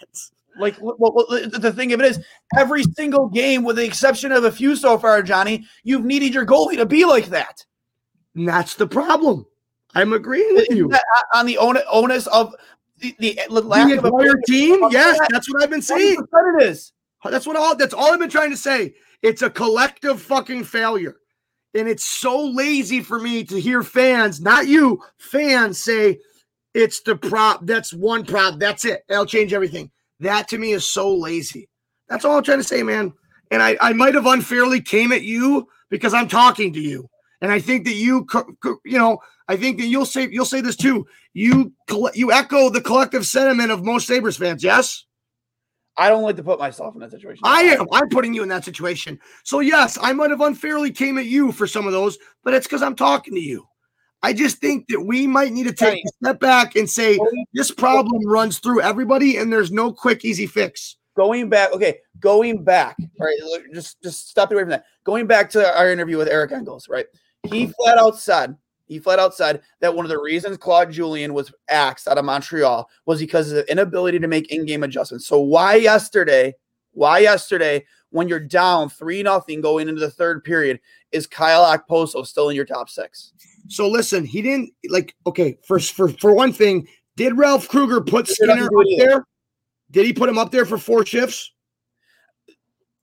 Like, 0.59 0.76
well, 0.80 1.26
the 1.28 1.72
thing 1.74 1.92
of 1.92 2.00
it 2.00 2.07
is, 2.07 2.24
every 2.57 2.82
single 2.82 3.28
game, 3.28 3.62
with 3.62 3.76
the 3.76 3.84
exception 3.84 4.32
of 4.32 4.44
a 4.44 4.52
few 4.52 4.76
so 4.76 4.98
far, 4.98 5.22
Johnny, 5.22 5.66
you've 5.84 6.04
needed 6.04 6.34
your 6.34 6.46
goalie 6.46 6.76
to 6.76 6.86
be 6.86 7.04
like 7.04 7.26
that. 7.26 7.64
And 8.34 8.48
that's 8.48 8.74
the 8.74 8.86
problem. 8.86 9.46
I'm 9.94 10.12
agreeing 10.12 10.54
with 10.54 10.70
you 10.70 10.90
uh, 10.92 10.98
on 11.34 11.46
the 11.46 11.59
onus 11.59 12.26
of 12.26 12.54
the, 12.98 13.14
the 13.18 13.40
lack 13.48 13.88
the 13.88 13.98
of 13.98 14.04
a 14.04 14.42
team. 14.46 14.80
Yes, 14.90 15.18
that's 15.30 15.52
what 15.52 15.62
I've 15.62 15.70
been 15.70 15.82
saying. 15.82 16.18
It 16.20 16.62
is. 16.62 16.92
That's 17.24 17.46
what 17.46 17.57
all. 17.57 17.74
That's 17.76 17.94
all 17.94 18.12
I've 18.12 18.20
been 18.20 18.28
trying 18.28 18.50
to 18.50 18.57
say. 18.57 18.94
It's 19.22 19.42
a 19.42 19.50
collective 19.50 20.20
fucking 20.20 20.64
failure, 20.64 21.16
and 21.74 21.88
it's 21.88 22.04
so 22.04 22.44
lazy 22.46 23.00
for 23.02 23.18
me 23.18 23.42
to 23.44 23.59
hear 23.59 23.82
fans, 23.82 24.40
not 24.40 24.68
you, 24.68 25.02
fans 25.18 25.82
say 25.82 26.20
it's 26.74 27.00
the 27.00 27.16
prop. 27.16 27.64
That's 27.64 27.92
one 27.92 28.24
prop. 28.24 28.61
That's 28.61 28.84
it. 28.84 29.02
That'll 29.09 29.26
change 29.26 29.54
everything. 29.54 29.90
That 30.21 30.49
to 30.49 30.59
me 30.59 30.73
is 30.73 30.89
so 30.89 31.14
lazy. 31.14 31.69
That's 32.09 32.25
all 32.25 32.37
I'm 32.37 32.43
trying 32.43 32.59
to 32.59 32.64
say, 32.64 32.83
man. 32.83 33.12
And 33.51 33.62
I, 33.62 33.77
I 33.81 33.93
might 33.93 34.14
have 34.14 34.27
unfairly 34.27 34.81
came 34.81 35.12
at 35.12 35.23
you 35.23 35.69
because 35.91 36.14
I'm 36.14 36.29
talking 36.29 36.73
to 36.73 36.81
you. 36.81 37.09
And 37.41 37.53
I 37.53 37.61
think 37.61 37.85
that 37.85 37.95
you, 37.95 38.27
you 38.85 38.99
know, 38.99 39.19
I 39.49 39.57
think 39.57 39.79
that 39.79 39.87
you'll 39.87 40.07
say 40.07 40.29
you'll 40.31 40.47
say 40.47 40.61
this 40.61 40.77
too. 40.77 41.07
You 41.35 41.73
you 42.14 42.33
echo 42.33 42.71
the 42.71 42.81
collective 42.81 43.27
sentiment 43.27 43.71
of 43.71 43.85
most 43.85 44.07
Sabres 44.07 44.37
fans. 44.37 44.64
Yes. 44.64 45.05
I 45.99 46.09
don't 46.09 46.23
like 46.23 46.37
to 46.37 46.43
put 46.43 46.59
myself 46.59 46.95
in 46.95 47.01
that 47.01 47.11
situation. 47.11 47.41
I 47.45 47.62
am. 47.62 47.87
I'm 47.93 48.09
putting 48.09 48.35
you 48.35 48.43
in 48.43 48.49
that 48.51 48.64
situation. 48.64 49.19
So 49.45 49.61
yes, 49.61 49.99
I 50.01 50.12
might 50.12 50.31
have 50.31 50.43
unfairly 50.43 50.91
came 50.91 51.17
at 51.19 51.25
you 51.27 51.53
for 51.53 51.67
some 51.67 51.87
of 51.87 51.93
those, 51.93 52.19
but 52.45 52.53
it's 52.53 52.67
because 52.67 52.83
I'm 52.83 52.97
talking 52.97 53.35
to 53.35 53.41
you. 53.41 53.67
I 54.27 54.33
just 54.33 54.59
think 54.59 54.89
that 54.89 55.03
we 55.03 55.24
might 55.29 55.53
need 55.53 55.68
to 55.68 55.72
take 55.72 56.05
a 56.05 56.09
step 56.20 56.41
back 56.41 56.74
and 56.74 56.91
say 56.91 57.16
this 57.55 57.70
problem 57.70 58.27
runs 58.27 58.59
through 58.59 58.81
everybody 58.81 59.37
and 59.37 59.53
there's 59.53 59.70
no 59.70 59.93
quick, 59.93 60.24
easy 60.24 60.49
fix. 60.49 60.97
Going 61.16 61.49
back, 61.49 61.72
okay, 61.72 61.99
going 62.18 62.64
back, 62.64 62.97
right? 63.20 63.39
Just 63.72 64.03
just 64.03 64.29
stop 64.29 64.51
away 64.51 64.62
from 64.62 64.70
that. 64.70 64.85
Going 65.05 65.29
back 65.29 65.49
to 65.51 65.79
our 65.79 65.93
interview 65.93 66.18
with 66.18 66.27
Eric 66.27 66.51
Engels, 66.51 66.89
right? 66.89 67.07
He 67.45 67.68
flat 67.68 67.99
out 67.99 68.18
said, 68.18 68.57
he 68.87 68.99
flat 68.99 69.20
out 69.20 69.33
said 69.33 69.62
that 69.79 69.95
one 69.95 70.05
of 70.05 70.09
the 70.09 70.20
reasons 70.20 70.57
Claude 70.57 70.91
Julien 70.91 71.33
was 71.33 71.55
axed 71.68 72.09
out 72.09 72.18
of 72.18 72.24
Montreal 72.24 72.91
was 73.05 73.20
because 73.20 73.53
of 73.53 73.55
the 73.59 73.70
inability 73.70 74.18
to 74.18 74.27
make 74.27 74.51
in-game 74.51 74.83
adjustments. 74.83 75.29
So 75.29 75.39
why 75.39 75.77
yesterday, 75.77 76.57
why 76.91 77.20
yesterday, 77.20 77.87
when 78.11 78.27
you're 78.27 78.41
down 78.41 78.89
three 78.89 79.22
nothing 79.22 79.61
going 79.61 79.89
into 79.89 80.01
the 80.01 80.11
third 80.11 80.43
period, 80.43 80.81
is 81.12 81.29
Kyle 81.29 81.64
Okposo 81.64 82.27
still 82.27 82.49
in 82.49 82.57
your 82.57 82.64
top 82.64 82.91
six? 82.91 83.33
So 83.69 83.89
listen, 83.89 84.25
he 84.25 84.43
didn't 84.43 84.71
like. 84.89 85.14
Okay, 85.27 85.59
for 85.67 85.79
for 85.79 86.09
for 86.09 86.35
one 86.35 86.53
thing, 86.53 86.87
did 87.17 87.37
Ralph 87.37 87.69
Krueger 87.69 88.01
put 88.01 88.29
Skinner 88.29 88.64
up 88.64 88.87
there? 88.99 89.27
Did 89.91 90.07
he 90.07 90.12
put 90.12 90.29
him 90.29 90.39
up 90.39 90.51
there 90.51 90.67
for 90.67 90.79
four 90.79 91.05
shifts? 91.07 91.53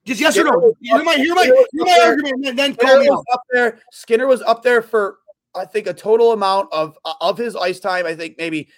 Just 0.05 0.19
yes 0.19 0.33
Skinner 0.33 0.55
or 0.55 0.61
no? 0.61 0.73
Hear 0.81 1.03
my 1.03 1.15
hear 1.15 1.35
my 1.35 1.45
hear 1.45 1.65
my 1.85 1.99
argument, 2.03 2.45
and 2.45 2.59
then 2.59 2.75
call 2.75 2.99
me 2.99 3.09
was 3.09 3.25
up 3.31 3.41
there. 3.51 3.79
Skinner 3.91 4.27
was 4.27 4.41
up 4.41 4.63
there 4.63 4.81
for 4.81 5.17
I 5.55 5.65
think 5.65 5.87
a 5.87 5.93
total 5.93 6.33
amount 6.33 6.69
of 6.71 6.97
uh, 7.05 7.13
of 7.21 7.37
his 7.37 7.55
ice 7.55 7.79
time. 7.79 8.05
I 8.05 8.15
think 8.15 8.35
maybe 8.37 8.69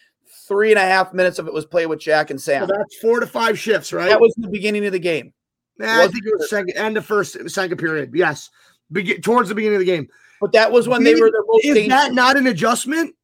three 0.47 0.71
and 0.71 0.79
a 0.79 0.83
half 0.83 1.13
minutes 1.13 1.39
of 1.39 1.47
it 1.47 1.53
was 1.53 1.65
played 1.65 1.87
with 1.87 1.99
Jack 1.99 2.29
and 2.29 2.39
Sam. 2.39 2.67
So 2.67 2.73
that's 2.77 2.97
four 2.97 3.19
to 3.19 3.27
five 3.27 3.57
shifts, 3.57 3.91
right? 3.93 4.09
That 4.09 4.21
was 4.21 4.33
the 4.37 4.47
beginning 4.47 4.85
of 4.85 4.91
the 4.91 4.99
game. 4.99 5.33
Nah, 5.77 6.03
I 6.03 6.07
think 6.07 6.25
it 6.25 6.33
was 6.37 6.49
second 6.49 6.77
end 6.77 6.97
of 6.97 7.05
first 7.05 7.49
second 7.49 7.77
period. 7.77 8.11
Yes, 8.13 8.49
Be- 8.91 9.19
towards 9.19 9.49
the 9.49 9.55
beginning 9.55 9.75
of 9.75 9.79
the 9.79 9.85
game. 9.85 10.07
But 10.41 10.51
that 10.53 10.71
was 10.71 10.87
when 10.87 11.03
they 11.03 11.15
were 11.15 11.31
the 11.31 11.43
most. 11.47 11.65
Is 11.65 11.75
dangerous. 11.75 11.87
that 11.89 12.13
not 12.13 12.37
an 12.37 12.47
adjustment? 12.47 13.15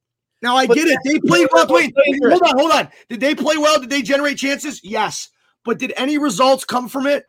Now 0.42 0.56
I 0.56 0.66
but 0.66 0.76
get 0.76 0.88
it. 0.88 0.98
They 1.04 1.20
played 1.20 1.48
well. 1.52 1.68
Wait, 1.70 1.94
hold 2.24 2.42
on, 2.44 2.58
hold 2.58 2.72
on. 2.72 2.90
Did 3.10 3.20
they 3.20 3.36
play 3.36 3.58
well? 3.58 3.80
Did 3.80 3.90
they 3.90 4.02
generate 4.02 4.38
chances? 4.38 4.84
Yes. 4.84 5.30
But 5.64 5.78
did 5.78 5.94
any 5.96 6.18
results 6.18 6.66
come 6.66 6.90
from 6.90 7.06
it? 7.06 7.26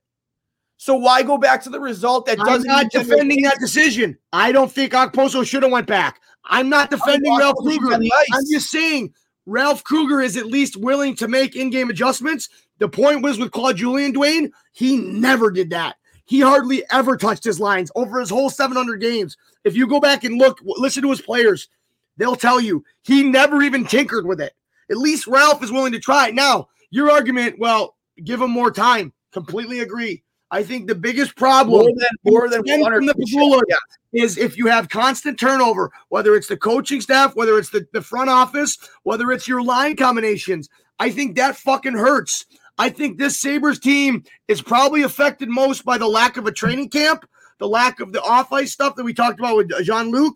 So 0.79 0.97
why 0.97 1.23
go 1.23 1.39
back 1.39 1.63
to 1.65 1.71
the 1.71 1.79
result 1.79 2.27
that 2.27 2.39
doesn't? 2.39 2.69
I'm 2.69 2.77
not 2.83 2.91
defending 2.91 3.43
that 3.43 3.59
decision. 3.61 4.19
I 4.33 4.51
don't 4.51 4.73
think 4.73 4.93
Okposo 4.93 5.47
should 5.47 5.63
have 5.63 5.71
went 5.71 5.87
back. 5.87 6.21
I'm 6.45 6.69
not 6.69 6.91
defending 6.91 7.37
Ralph 7.39 7.57
Krueger. 7.59 7.95
I'm 7.95 8.45
just 8.51 8.71
saying 8.71 9.15
Ralph 9.47 9.85
Krueger 9.85 10.21
is 10.21 10.37
at 10.37 10.47
least 10.47 10.77
willing 10.77 11.15
to 11.17 11.29
make 11.29 11.55
in-game 11.55 11.91
adjustments. 11.91 12.49
The 12.79 12.89
point 12.89 13.23
was 13.23 13.39
with 13.39 13.53
Claude 13.53 13.77
Julien 13.77 14.13
Dwayne, 14.13 14.51
he 14.73 14.97
never 14.97 15.53
did 15.53 15.71
that. 15.71 15.97
He 16.25 16.41
hardly 16.41 16.85
ever 16.91 17.17
touched 17.17 17.45
his 17.45 17.61
lines 17.61 17.91
over 17.95 18.21
his 18.21 18.31
whole 18.31 18.51
700 18.51 19.01
games. 19.01 19.37
If 19.65 19.77
you 19.77 19.87
go 19.87 20.01
back 20.01 20.25
and 20.25 20.39
look, 20.39 20.61
listen 20.63 21.03
to 21.03 21.11
his 21.11 21.21
players, 21.21 21.69
they'll 22.17 22.37
tell 22.37 22.61
you 22.61 22.85
he 23.03 23.23
never 23.23 23.63
even 23.63 23.85
tinkered 23.85 24.27
with 24.27 24.41
it. 24.41 24.55
At 24.91 24.97
least 24.99 25.27
Ralph 25.27 25.63
is 25.63 25.73
willing 25.73 25.93
to 25.93 26.01
try 26.01 26.29
it. 26.29 26.35
Now, 26.35 26.69
your 26.91 27.11
argument, 27.11 27.59
well, 27.59 27.97
give 28.25 28.41
him 28.41 28.51
more 28.51 28.71
time. 28.71 29.13
Completely 29.33 29.81
agree. 29.81 30.23
I 30.51 30.63
think 30.63 30.87
the 30.87 30.95
biggest 30.95 31.35
problem 31.35 31.81
more 31.81 31.95
than, 31.97 32.09
more 32.25 32.49
than 32.49 32.63
the 33.07 33.15
Pegula 33.15 33.63
yeah. 33.69 34.23
is 34.23 34.37
if 34.37 34.59
you 34.59 34.67
have 34.67 34.91
constant 34.91 35.41
turnover, 35.41 35.91
whether 36.11 36.35
it's 36.35 36.49
the 36.49 36.59
coaching 36.59 37.01
staff, 37.01 37.35
whether 37.35 37.57
it's 37.57 37.71
the, 37.71 37.87
the 37.95 38.03
front 38.03 38.29
office, 38.29 38.77
whether 39.03 39.33
it's 39.33 39.49
your 39.49 39.63
line 39.63 39.97
combinations. 39.97 40.69
I 40.99 41.11
think 41.11 41.37
that 41.37 41.57
fucking 41.57 41.95
hurts. 41.95 42.45
I 42.79 42.89
think 42.89 43.19
this 43.19 43.39
Sabres 43.39 43.79
team 43.79 44.25
is 44.49 44.63
probably 44.63 45.03
affected 45.03 45.49
most 45.49 45.85
by 45.85 45.99
the 45.99 46.09
lack 46.09 46.37
of 46.37 46.47
a 46.47 46.53
training 46.53 46.89
camp, 46.89 47.29
the 47.59 47.69
lack 47.69 48.01
of 48.01 48.13
the 48.13 48.23
off 48.23 48.53
ice 48.53 48.73
stuff 48.73 48.97
that 48.97 49.05
we 49.05 49.15
talked 49.15 49.39
about 49.39 49.57
with 49.57 49.85
Jean 49.85 50.11
Luc, 50.11 50.35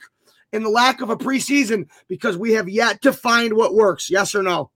and 0.52 0.64
the 0.64 0.70
lack 0.70 1.00
of 1.00 1.10
a 1.10 1.16
preseason 1.16 1.88
because 2.08 2.36
we 2.36 2.52
have 2.52 2.68
yet 2.68 3.02
to 3.02 3.12
find 3.12 3.54
what 3.54 3.74
works. 3.74 4.10
Yes 4.10 4.34
or 4.34 4.42
no? 4.42 4.70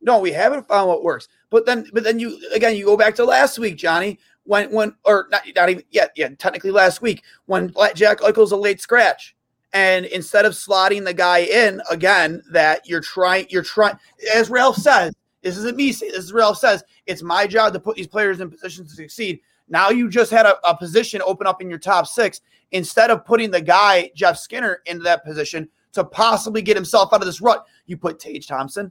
No, 0.00 0.18
we 0.18 0.32
haven't 0.32 0.68
found 0.68 0.88
what 0.88 1.02
works. 1.02 1.28
But 1.50 1.66
then, 1.66 1.86
but 1.92 2.04
then 2.04 2.18
you 2.18 2.38
again, 2.54 2.76
you 2.76 2.84
go 2.84 2.96
back 2.96 3.14
to 3.16 3.24
last 3.24 3.58
week, 3.58 3.76
Johnny, 3.76 4.18
when 4.44 4.70
when 4.70 4.94
or 5.04 5.26
not 5.30 5.42
not 5.54 5.68
even 5.68 5.84
yet, 5.90 6.12
yeah, 6.16 6.28
technically 6.38 6.70
last 6.70 7.02
week 7.02 7.22
when 7.46 7.72
Jack 7.94 8.20
Eichel's 8.20 8.52
a 8.52 8.56
late 8.56 8.80
scratch. 8.80 9.34
And 9.72 10.06
instead 10.06 10.46
of 10.46 10.54
slotting 10.54 11.04
the 11.04 11.12
guy 11.12 11.40
in 11.40 11.82
again, 11.90 12.42
that 12.52 12.88
you're 12.88 13.00
trying, 13.00 13.46
you're 13.50 13.62
trying, 13.62 13.98
as 14.34 14.48
Ralph 14.48 14.76
says, 14.76 15.12
this 15.46 15.56
isn't 15.58 15.76
me 15.76 15.92
saying 15.92 16.12
this 16.12 16.24
is 16.24 16.32
Ralph 16.32 16.58
says 16.58 16.82
it's 17.06 17.22
my 17.22 17.46
job 17.46 17.72
to 17.72 17.80
put 17.80 17.96
these 17.96 18.08
players 18.08 18.40
in 18.40 18.50
positions 18.50 18.90
to 18.90 18.96
succeed. 18.96 19.40
Now 19.68 19.90
you 19.90 20.08
just 20.08 20.30
had 20.30 20.44
a, 20.44 20.56
a 20.68 20.76
position 20.76 21.22
open 21.24 21.46
up 21.46 21.62
in 21.62 21.70
your 21.70 21.78
top 21.78 22.06
six 22.08 22.40
instead 22.72 23.10
of 23.10 23.24
putting 23.24 23.50
the 23.50 23.60
guy 23.60 24.10
Jeff 24.14 24.38
Skinner 24.38 24.82
into 24.86 25.04
that 25.04 25.24
position 25.24 25.68
to 25.92 26.04
possibly 26.04 26.62
get 26.62 26.76
himself 26.76 27.12
out 27.12 27.20
of 27.20 27.26
this 27.26 27.40
rut. 27.40 27.64
You 27.86 27.96
put 27.96 28.18
Tage 28.18 28.48
Thompson. 28.48 28.90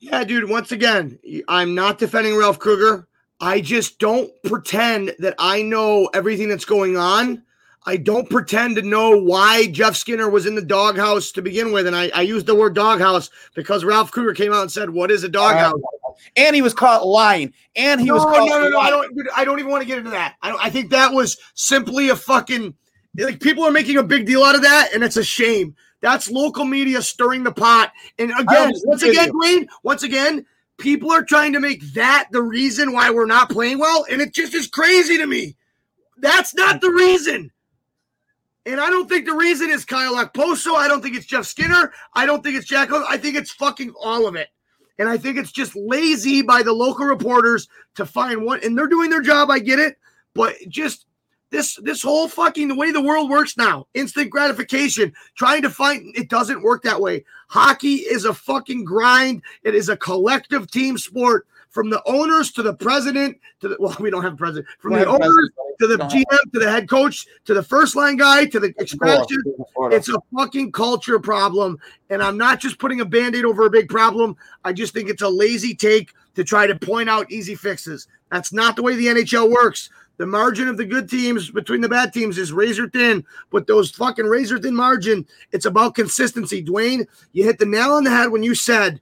Yeah, 0.00 0.24
dude. 0.24 0.50
Once 0.50 0.72
again, 0.72 1.18
I'm 1.48 1.74
not 1.74 1.98
defending 1.98 2.36
Ralph 2.36 2.58
Krueger. 2.58 3.08
I 3.40 3.60
just 3.60 3.98
don't 3.98 4.30
pretend 4.42 5.14
that 5.20 5.34
I 5.38 5.62
know 5.62 6.08
everything 6.14 6.48
that's 6.48 6.64
going 6.64 6.96
on 6.96 7.42
I 7.86 7.96
don't 7.98 8.30
pretend 8.30 8.76
to 8.76 8.82
know 8.82 9.18
why 9.18 9.66
Jeff 9.66 9.94
Skinner 9.94 10.30
was 10.30 10.46
in 10.46 10.54
the 10.54 10.62
doghouse 10.62 11.30
to 11.32 11.42
begin 11.42 11.70
with. 11.70 11.86
And 11.86 11.94
I, 11.94 12.10
I 12.14 12.22
used 12.22 12.46
the 12.46 12.54
word 12.54 12.74
doghouse 12.74 13.30
because 13.54 13.84
Ralph 13.84 14.10
Krueger 14.10 14.32
came 14.32 14.52
out 14.52 14.62
and 14.62 14.72
said, 14.72 14.90
What 14.90 15.10
is 15.10 15.22
a 15.22 15.28
doghouse? 15.28 15.74
Uh, 15.74 16.10
and 16.36 16.54
he 16.54 16.62
was 16.62 16.72
caught 16.72 17.06
lying, 17.06 17.52
and 17.76 18.00
he 18.00 18.06
no, 18.06 18.14
was 18.14 18.24
no, 18.24 18.30
caught. 18.30 18.48
no, 18.48 18.68
no, 18.68 18.78
I 18.78 18.90
lying. 18.90 18.90
don't. 18.90 19.16
dude, 19.16 19.28
I 19.36 19.44
don't 19.44 19.58
even 19.58 19.70
want 19.70 19.82
to 19.82 19.86
get 19.86 19.98
into 19.98 20.10
that. 20.10 20.36
I, 20.42 20.56
I 20.62 20.70
think 20.70 20.90
that 20.90 21.12
was 21.12 21.36
simply 21.54 22.08
a 22.08 22.16
fucking 22.16 22.74
like 23.18 23.40
people 23.40 23.64
are 23.64 23.70
making 23.70 23.96
a 23.96 24.02
big 24.02 24.26
deal 24.26 24.42
out 24.42 24.54
of 24.54 24.62
that, 24.62 24.90
and 24.94 25.04
it's 25.04 25.16
a 25.16 25.24
shame. 25.24 25.74
That's 26.00 26.30
local 26.30 26.64
media 26.64 27.02
stirring 27.02 27.44
the 27.44 27.52
pot. 27.52 27.92
And 28.18 28.30
again, 28.38 28.72
once 28.84 29.02
again, 29.02 29.30
Dwayne, 29.30 29.66
once 29.82 30.02
again, 30.02 30.44
people 30.76 31.10
are 31.10 31.22
trying 31.22 31.52
to 31.54 31.60
make 31.60 31.94
that 31.94 32.28
the 32.30 32.42
reason 32.42 32.92
why 32.92 33.10
we're 33.10 33.26
not 33.26 33.50
playing 33.50 33.78
well, 33.78 34.04
and 34.10 34.20
it 34.20 34.34
just 34.34 34.54
is 34.54 34.66
crazy 34.66 35.16
to 35.18 35.26
me. 35.26 35.56
That's 36.18 36.54
not 36.54 36.80
the 36.80 36.90
reason. 36.90 37.50
And 38.66 38.80
I 38.80 38.88
don't 38.88 39.08
think 39.08 39.26
the 39.26 39.34
reason 39.34 39.70
is 39.70 39.84
Kyle 39.84 40.14
Okposo. 40.14 40.74
I 40.74 40.88
don't 40.88 41.02
think 41.02 41.16
it's 41.16 41.26
Jeff 41.26 41.44
Skinner. 41.44 41.92
I 42.14 42.24
don't 42.24 42.42
think 42.42 42.56
it's 42.56 42.66
Jack. 42.66 42.90
O- 42.90 43.06
I 43.08 43.18
think 43.18 43.36
it's 43.36 43.52
fucking 43.52 43.92
all 44.00 44.26
of 44.26 44.36
it. 44.36 44.48
And 44.98 45.08
I 45.08 45.18
think 45.18 45.36
it's 45.36 45.52
just 45.52 45.74
lazy 45.76 46.40
by 46.40 46.62
the 46.62 46.72
local 46.72 47.04
reporters 47.04 47.68
to 47.96 48.06
find 48.06 48.44
one. 48.44 48.60
And 48.62 48.76
they're 48.78 48.86
doing 48.86 49.10
their 49.10 49.20
job. 49.20 49.50
I 49.50 49.58
get 49.58 49.78
it. 49.78 49.98
But 50.34 50.54
just 50.68 51.06
this 51.50 51.76
this 51.82 52.02
whole 52.02 52.28
fucking 52.28 52.68
the 52.68 52.74
way 52.74 52.90
the 52.90 53.02
world 53.02 53.30
works 53.30 53.56
now, 53.56 53.86
instant 53.94 54.30
gratification, 54.30 55.12
trying 55.36 55.62
to 55.62 55.70
find 55.70 56.14
it 56.16 56.28
doesn't 56.28 56.62
work 56.62 56.82
that 56.82 57.00
way. 57.00 57.24
Hockey 57.48 57.96
is 57.96 58.24
a 58.24 58.34
fucking 58.34 58.84
grind. 58.84 59.42
It 59.62 59.74
is 59.74 59.88
a 59.88 59.96
collective 59.96 60.70
team 60.70 60.98
sport. 60.98 61.46
From 61.70 61.90
the 61.90 62.00
owners 62.06 62.52
to 62.52 62.62
the 62.62 62.74
president 62.74 63.36
to 63.60 63.68
the 63.68 63.76
well, 63.80 63.96
we 64.00 64.10
don't 64.10 64.22
have 64.22 64.34
a 64.34 64.36
president. 64.36 64.66
From 64.78 64.92
We 64.92 65.00
the 65.00 65.06
owners 65.06 65.50
to 65.80 65.86
the 65.86 65.96
GM 65.96 66.52
to 66.52 66.58
the 66.58 66.70
head 66.70 66.88
coach 66.88 67.26
to 67.44 67.54
the 67.54 67.62
first 67.62 67.96
line 67.96 68.16
guy 68.16 68.46
to 68.46 68.60
the 68.60 68.74
extraction. 68.80 69.42
It's 69.90 70.08
a 70.08 70.18
fucking 70.36 70.72
culture 70.72 71.18
problem. 71.18 71.78
And 72.10 72.22
I'm 72.22 72.36
not 72.36 72.60
just 72.60 72.78
putting 72.78 73.00
a 73.00 73.04
band 73.04 73.34
aid 73.34 73.44
over 73.44 73.66
a 73.66 73.70
big 73.70 73.88
problem. 73.88 74.36
I 74.64 74.72
just 74.72 74.94
think 74.94 75.08
it's 75.08 75.22
a 75.22 75.28
lazy 75.28 75.74
take 75.74 76.12
to 76.34 76.44
try 76.44 76.66
to 76.66 76.74
point 76.74 77.08
out 77.08 77.30
easy 77.30 77.54
fixes. 77.54 78.08
That's 78.30 78.52
not 78.52 78.76
the 78.76 78.82
way 78.82 78.96
the 78.96 79.06
NHL 79.06 79.50
works. 79.50 79.90
The 80.16 80.26
margin 80.26 80.68
of 80.68 80.76
the 80.76 80.84
good 80.84 81.10
teams 81.10 81.50
between 81.50 81.80
the 81.80 81.88
bad 81.88 82.12
teams 82.12 82.38
is 82.38 82.52
razor 82.52 82.88
thin, 82.88 83.24
but 83.50 83.66
those 83.66 83.90
fucking 83.90 84.26
razor 84.26 84.60
thin 84.60 84.74
margin, 84.74 85.26
it's 85.50 85.66
about 85.66 85.96
consistency. 85.96 86.64
Dwayne, 86.64 87.06
you 87.32 87.42
hit 87.42 87.58
the 87.58 87.66
nail 87.66 87.92
on 87.92 88.04
the 88.04 88.10
head 88.10 88.30
when 88.30 88.44
you 88.44 88.54
said 88.54 89.00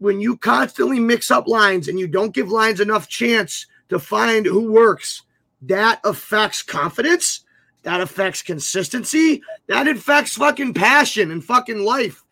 when 0.00 0.18
you 0.20 0.36
constantly 0.36 0.98
mix 0.98 1.30
up 1.30 1.46
lines 1.46 1.86
and 1.86 1.98
you 2.00 2.08
don't 2.08 2.34
give 2.34 2.50
lines 2.50 2.80
enough 2.80 3.06
chance 3.06 3.66
to 3.90 3.98
find 3.98 4.46
who 4.46 4.72
works, 4.72 5.22
that 5.62 6.00
affects 6.04 6.62
confidence. 6.62 7.44
That 7.82 8.00
affects 8.00 8.42
consistency. 8.42 9.42
That 9.66 9.88
affects 9.88 10.34
fucking 10.34 10.74
passion 10.74 11.30
and 11.30 11.44
fucking 11.44 11.80
life. 11.80 12.22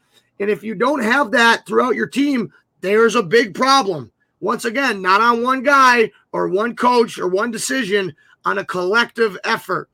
And 0.40 0.50
if 0.50 0.62
you 0.62 0.74
don't 0.74 1.02
have 1.02 1.30
that 1.32 1.66
throughout 1.66 1.94
your 1.94 2.06
team, 2.06 2.52
there's 2.80 3.14
a 3.14 3.22
big 3.22 3.54
problem. 3.54 4.12
Once 4.40 4.64
again, 4.64 5.02
not 5.02 5.20
on 5.20 5.42
one 5.42 5.62
guy 5.62 6.10
or 6.32 6.48
one 6.48 6.76
coach 6.76 7.18
or 7.18 7.28
one 7.28 7.50
decision, 7.50 8.14
on 8.44 8.58
a 8.58 8.64
collective 8.64 9.36
effort. 9.44 9.90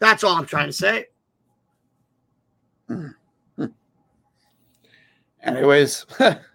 That's 0.00 0.22
all 0.24 0.36
I'm 0.36 0.44
trying 0.44 0.66
to 0.66 0.72
say. 0.72 1.06
Hmm. 2.88 3.08
Hmm. 3.56 3.66
Anyways, 5.42 6.04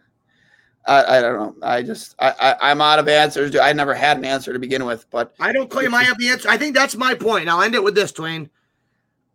I, 0.85 1.17
I 1.17 1.21
don't 1.21 1.59
know. 1.59 1.67
I 1.67 1.81
just 1.81 2.15
I, 2.19 2.33
I 2.39 2.71
I'm 2.71 2.81
out 2.81 2.99
of 2.99 3.07
answers. 3.07 3.55
I 3.55 3.73
never 3.73 3.93
had 3.93 4.17
an 4.17 4.25
answer 4.25 4.51
to 4.51 4.59
begin 4.59 4.85
with, 4.85 5.09
but 5.09 5.33
I 5.39 5.51
don't 5.51 5.69
claim 5.69 5.93
I 5.93 6.03
have 6.03 6.17
the 6.17 6.29
answer. 6.29 6.49
I 6.49 6.57
think 6.57 6.75
that's 6.75 6.95
my 6.95 7.13
point. 7.13 7.47
I'll 7.47 7.61
end 7.61 7.75
it 7.75 7.83
with 7.83 7.95
this, 7.95 8.11
Dwayne. 8.11 8.49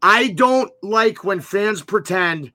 I 0.03 0.29
don't 0.29 0.71
like 0.83 1.25
when 1.25 1.41
fans 1.41 1.83
pretend, 1.83 2.53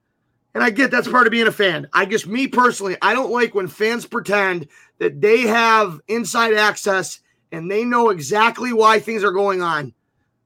and 0.54 0.62
I 0.62 0.70
get 0.70 0.90
that's 0.90 1.08
part 1.08 1.26
of 1.26 1.32
being 1.32 1.48
a 1.48 1.52
fan. 1.52 1.88
I 1.92 2.04
guess 2.04 2.24
me 2.26 2.46
personally, 2.46 2.96
I 3.02 3.14
don't 3.14 3.32
like 3.32 3.54
when 3.54 3.68
fans 3.68 4.06
pretend 4.06 4.68
that 4.98 5.20
they 5.20 5.42
have 5.42 6.00
inside 6.08 6.54
access 6.54 7.20
and 7.50 7.70
they 7.70 7.84
know 7.84 8.10
exactly 8.10 8.72
why 8.72 8.98
things 9.00 9.24
are 9.24 9.32
going 9.32 9.60
on. 9.60 9.92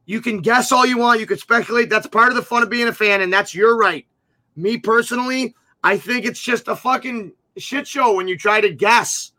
You 0.06 0.22
can 0.22 0.40
guess 0.40 0.72
all 0.72 0.86
you 0.86 0.96
want, 0.96 1.20
you 1.20 1.26
can 1.26 1.38
speculate. 1.38 1.90
That's 1.90 2.06
part 2.06 2.30
of 2.30 2.34
the 2.34 2.42
fun 2.42 2.62
of 2.62 2.70
being 2.70 2.88
a 2.88 2.94
fan, 2.94 3.20
and 3.20 3.30
that's 3.30 3.54
your 3.54 3.76
right. 3.76 4.06
Me 4.56 4.78
personally, 4.78 5.54
I 5.84 5.98
think 5.98 6.24
it's 6.24 6.40
just 6.40 6.66
a 6.66 6.74
fucking 6.74 7.32
shit 7.58 7.86
show 7.86 8.14
when 8.14 8.28
you 8.28 8.36
try 8.36 8.60
to 8.60 8.72
guess. 8.72 9.32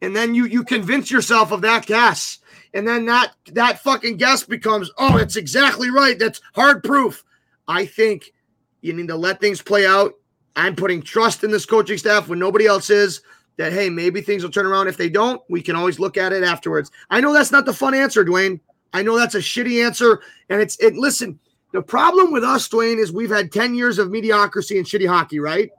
And 0.00 0.16
then 0.16 0.34
you 0.34 0.46
you 0.46 0.64
convince 0.64 1.10
yourself 1.10 1.52
of 1.52 1.60
that 1.62 1.86
guess. 1.86 2.38
And 2.74 2.86
then 2.86 3.06
that 3.06 3.34
that 3.52 3.80
fucking 3.82 4.16
guess 4.16 4.44
becomes 4.44 4.90
oh 4.98 5.16
it's 5.16 5.36
exactly 5.36 5.90
right. 5.90 6.18
That's 6.18 6.40
hard 6.54 6.82
proof. 6.82 7.24
I 7.68 7.86
think 7.86 8.32
you 8.80 8.92
need 8.92 9.08
to 9.08 9.16
let 9.16 9.40
things 9.40 9.62
play 9.62 9.86
out. 9.86 10.14
I'm 10.56 10.74
putting 10.74 11.02
trust 11.02 11.44
in 11.44 11.50
this 11.50 11.64
coaching 11.64 11.98
staff 11.98 12.28
when 12.28 12.38
nobody 12.38 12.66
else 12.66 12.90
is 12.90 13.22
that 13.58 13.72
hey 13.72 13.88
maybe 13.88 14.20
things 14.20 14.42
will 14.42 14.50
turn 14.50 14.66
around. 14.66 14.88
If 14.88 14.96
they 14.96 15.08
don't 15.08 15.40
we 15.48 15.62
can 15.62 15.76
always 15.76 16.00
look 16.00 16.16
at 16.16 16.32
it 16.32 16.42
afterwards. 16.42 16.90
I 17.10 17.20
know 17.20 17.32
that's 17.32 17.52
not 17.52 17.64
the 17.64 17.72
fun 17.72 17.94
answer 17.94 18.24
dwayne. 18.24 18.60
I 18.92 19.02
know 19.02 19.16
that's 19.16 19.34
a 19.34 19.38
shitty 19.38 19.84
answer. 19.84 20.20
And 20.48 20.60
it's 20.60 20.76
it 20.80 20.94
listen 20.94 21.38
the 21.72 21.82
problem 21.82 22.32
with 22.32 22.42
us 22.44 22.68
dwayne 22.68 22.98
is 22.98 23.12
we've 23.12 23.30
had 23.30 23.52
10 23.52 23.74
years 23.74 23.98
of 23.98 24.10
mediocrity 24.10 24.78
and 24.78 24.86
shitty 24.86 25.06
hockey 25.06 25.38
right? 25.38 25.70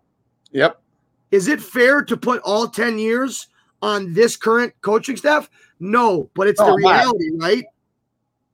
Yep. 0.52 0.80
Is 1.34 1.47
it 1.47 1.60
fair 1.60 2.03
to 2.03 2.15
put 2.15 2.39
all 2.43 2.68
10 2.68 2.99
years 2.99 3.47
on 3.81 4.14
this 4.14 4.38
current 4.38 4.72
coaching 4.81 5.18
staff? 5.18 5.49
No, 5.80 6.30
but 6.35 6.47
it's 6.47 6.60
the 6.60 6.68
Oh, 6.68 6.77
my. 6.77 6.99
reality, 6.99 7.31
right? 7.38 7.65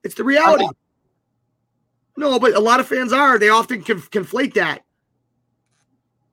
It's 0.06 0.16
the 0.16 0.24
reality. 0.24 0.66
No, 2.16 2.40
but 2.40 2.54
a 2.56 2.60
lot 2.60 2.80
of 2.80 2.88
fans 2.88 3.12
are. 3.12 3.38
They 3.38 3.50
often 3.50 3.84
conf- 3.84 4.10
conflate 4.12 4.54
that. 4.54 4.86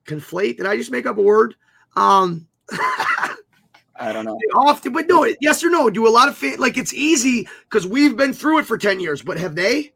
Conflate? 0.05 0.55
Did 0.55 0.67
I 0.67 0.77
just 0.77 0.89
make 0.89 1.05
up 1.05 1.17
a 1.17 1.21
word? 1.21 1.55
Um, 1.97 2.47
I 2.71 4.13
don't 4.13 4.23
know. 4.23 4.39
they 4.39 4.53
often, 4.57 4.93
but 4.93 5.09
no, 5.09 5.27
yes 5.41 5.61
or 5.65 5.69
no? 5.69 5.89
Do 5.89 6.07
a 6.07 6.09
lot 6.09 6.29
of 6.29 6.37
fans 6.37 6.59
like 6.59 6.77
it's 6.77 6.93
easy 6.93 7.45
because 7.69 7.85
we've 7.85 8.15
been 8.15 8.31
through 8.31 8.59
it 8.59 8.65
for 8.65 8.77
10 8.77 9.01
years, 9.01 9.21
but 9.21 9.37
have 9.37 9.53
they? 9.55 9.91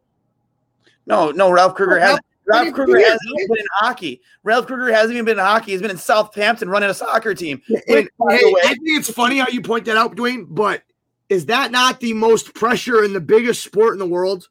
No, 1.06 1.32
no. 1.32 1.50
Ralph 1.50 1.76
Krueger 1.76 1.98
Oh, 1.98 2.02
has. 2.02 2.20
Ralph 2.52 2.74
Krueger 2.74 3.00
hasn't 3.00 3.20
is. 3.40 3.48
been 3.48 3.58
in 3.58 3.66
hockey. 3.74 4.22
Ralph 4.44 4.68
Krueger 4.68 4.94
hasn't 4.94 5.14
even 5.14 5.26
been 5.26 5.40
in 5.40 5.44
hockey. 5.46 5.72
He's 5.72 5.82
been 5.82 5.92
in 5.92 5.98
Southampton 5.98 6.70
running 6.70 6.90
a 6.90 6.94
soccer 6.94 7.34
team. 7.34 7.62
Which, 7.70 7.86
hey, 8.30 8.54
I 8.64 8.68
think 8.68 8.80
it's 8.86 9.12
funny 9.12 9.38
how 9.40 9.48
you 9.48 9.62
point 9.62 9.86
that 9.86 9.98
out, 9.98 10.16
Dwayne, 10.16 10.46
but 10.50 10.84
is 11.30 11.46
that 11.48 11.72
not 11.72 12.00
the 12.00 12.14
most 12.14 12.54
pressure 12.54 13.04
in 13.04 13.14
the 13.14 13.22
biggest 13.22 13.64
sport 13.64 13.94
in 13.94 14.00
the 14.00 14.08
world? 14.08 14.50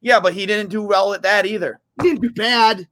Yeah, 0.00 0.20
but 0.20 0.32
he 0.32 0.46
didn't 0.46 0.70
do 0.70 0.82
well 0.82 1.12
at 1.12 1.22
that 1.22 1.44
either. 1.44 1.80
He 2.00 2.08
didn't 2.08 2.22
do 2.22 2.30
bad. 2.30 2.86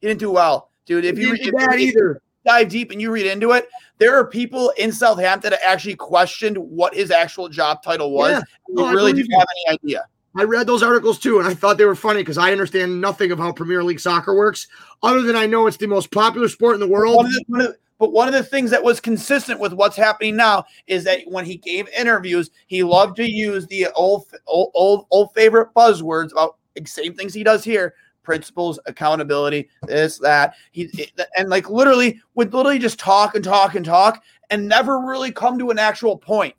He 0.00 0.06
didn't 0.08 0.20
do 0.20 0.30
well, 0.30 0.70
dude. 0.84 1.04
If 1.04 1.16
He 1.16 1.22
you, 1.22 1.36
didn't 1.36 1.46
if 1.46 1.52
do 1.52 1.66
bad 1.66 1.80
either. 1.80 2.22
dive 2.44 2.68
deep 2.68 2.90
and 2.90 3.00
you 3.00 3.10
read 3.10 3.26
into 3.26 3.52
it, 3.52 3.68
there 3.98 4.14
are 4.18 4.26
people 4.26 4.70
in 4.76 4.92
Southampton 4.92 5.50
that 5.50 5.60
actually 5.64 5.94
questioned 5.94 6.58
what 6.58 6.94
his 6.94 7.10
actual 7.10 7.48
job 7.48 7.82
title 7.82 8.10
was. 8.12 8.32
Yeah. 8.32 8.42
No, 8.68 8.92
really 8.92 9.12
didn't 9.12 9.32
have 9.32 9.46
any 9.66 9.78
idea. 9.78 10.04
I 10.36 10.44
read 10.44 10.66
those 10.66 10.82
articles 10.82 11.18
too, 11.18 11.38
and 11.38 11.46
I 11.46 11.54
thought 11.54 11.76
they 11.76 11.84
were 11.84 11.94
funny 11.94 12.20
because 12.20 12.38
I 12.38 12.52
understand 12.52 13.00
nothing 13.00 13.32
of 13.32 13.38
how 13.38 13.52
Premier 13.52 13.84
League 13.84 14.00
soccer 14.00 14.34
works, 14.34 14.66
other 15.02 15.22
than 15.22 15.36
I 15.36 15.46
know 15.46 15.66
it's 15.66 15.76
the 15.76 15.86
most 15.86 16.10
popular 16.10 16.48
sport 16.48 16.74
in 16.74 16.80
the 16.80 16.88
world. 16.88 17.16
One 17.16 17.30
the, 17.30 17.44
one 17.48 17.60
of 17.60 17.76
but 17.98 18.12
one 18.12 18.26
of 18.26 18.34
the 18.34 18.42
things 18.42 18.70
that 18.70 18.82
was 18.82 18.98
consistent 18.98 19.60
with 19.60 19.74
what's 19.74 19.96
happening 19.96 20.34
now 20.34 20.64
is 20.88 21.04
that 21.04 21.20
when 21.26 21.44
he 21.44 21.56
gave 21.56 21.88
interviews, 21.90 22.50
he 22.66 22.82
loved 22.82 23.16
to 23.16 23.30
use 23.30 23.66
the 23.66 23.88
old 23.94 24.26
old 24.46 24.72
old, 24.74 25.06
old 25.10 25.32
favorite 25.34 25.68
buzzwords 25.74 26.32
about 26.32 26.56
the 26.74 26.84
same 26.86 27.14
things 27.14 27.34
he 27.34 27.44
does 27.44 27.62
here: 27.62 27.94
principles, 28.22 28.80
accountability, 28.86 29.68
this, 29.86 30.18
that. 30.18 30.54
He 30.72 30.90
and 31.36 31.48
like 31.48 31.68
literally 31.68 32.20
would 32.34 32.52
literally 32.54 32.78
just 32.78 32.98
talk 32.98 33.34
and 33.34 33.44
talk 33.44 33.74
and 33.74 33.84
talk 33.84 34.22
and 34.50 34.66
never 34.66 34.98
really 34.98 35.30
come 35.30 35.58
to 35.58 35.70
an 35.70 35.78
actual 35.78 36.16
point. 36.16 36.54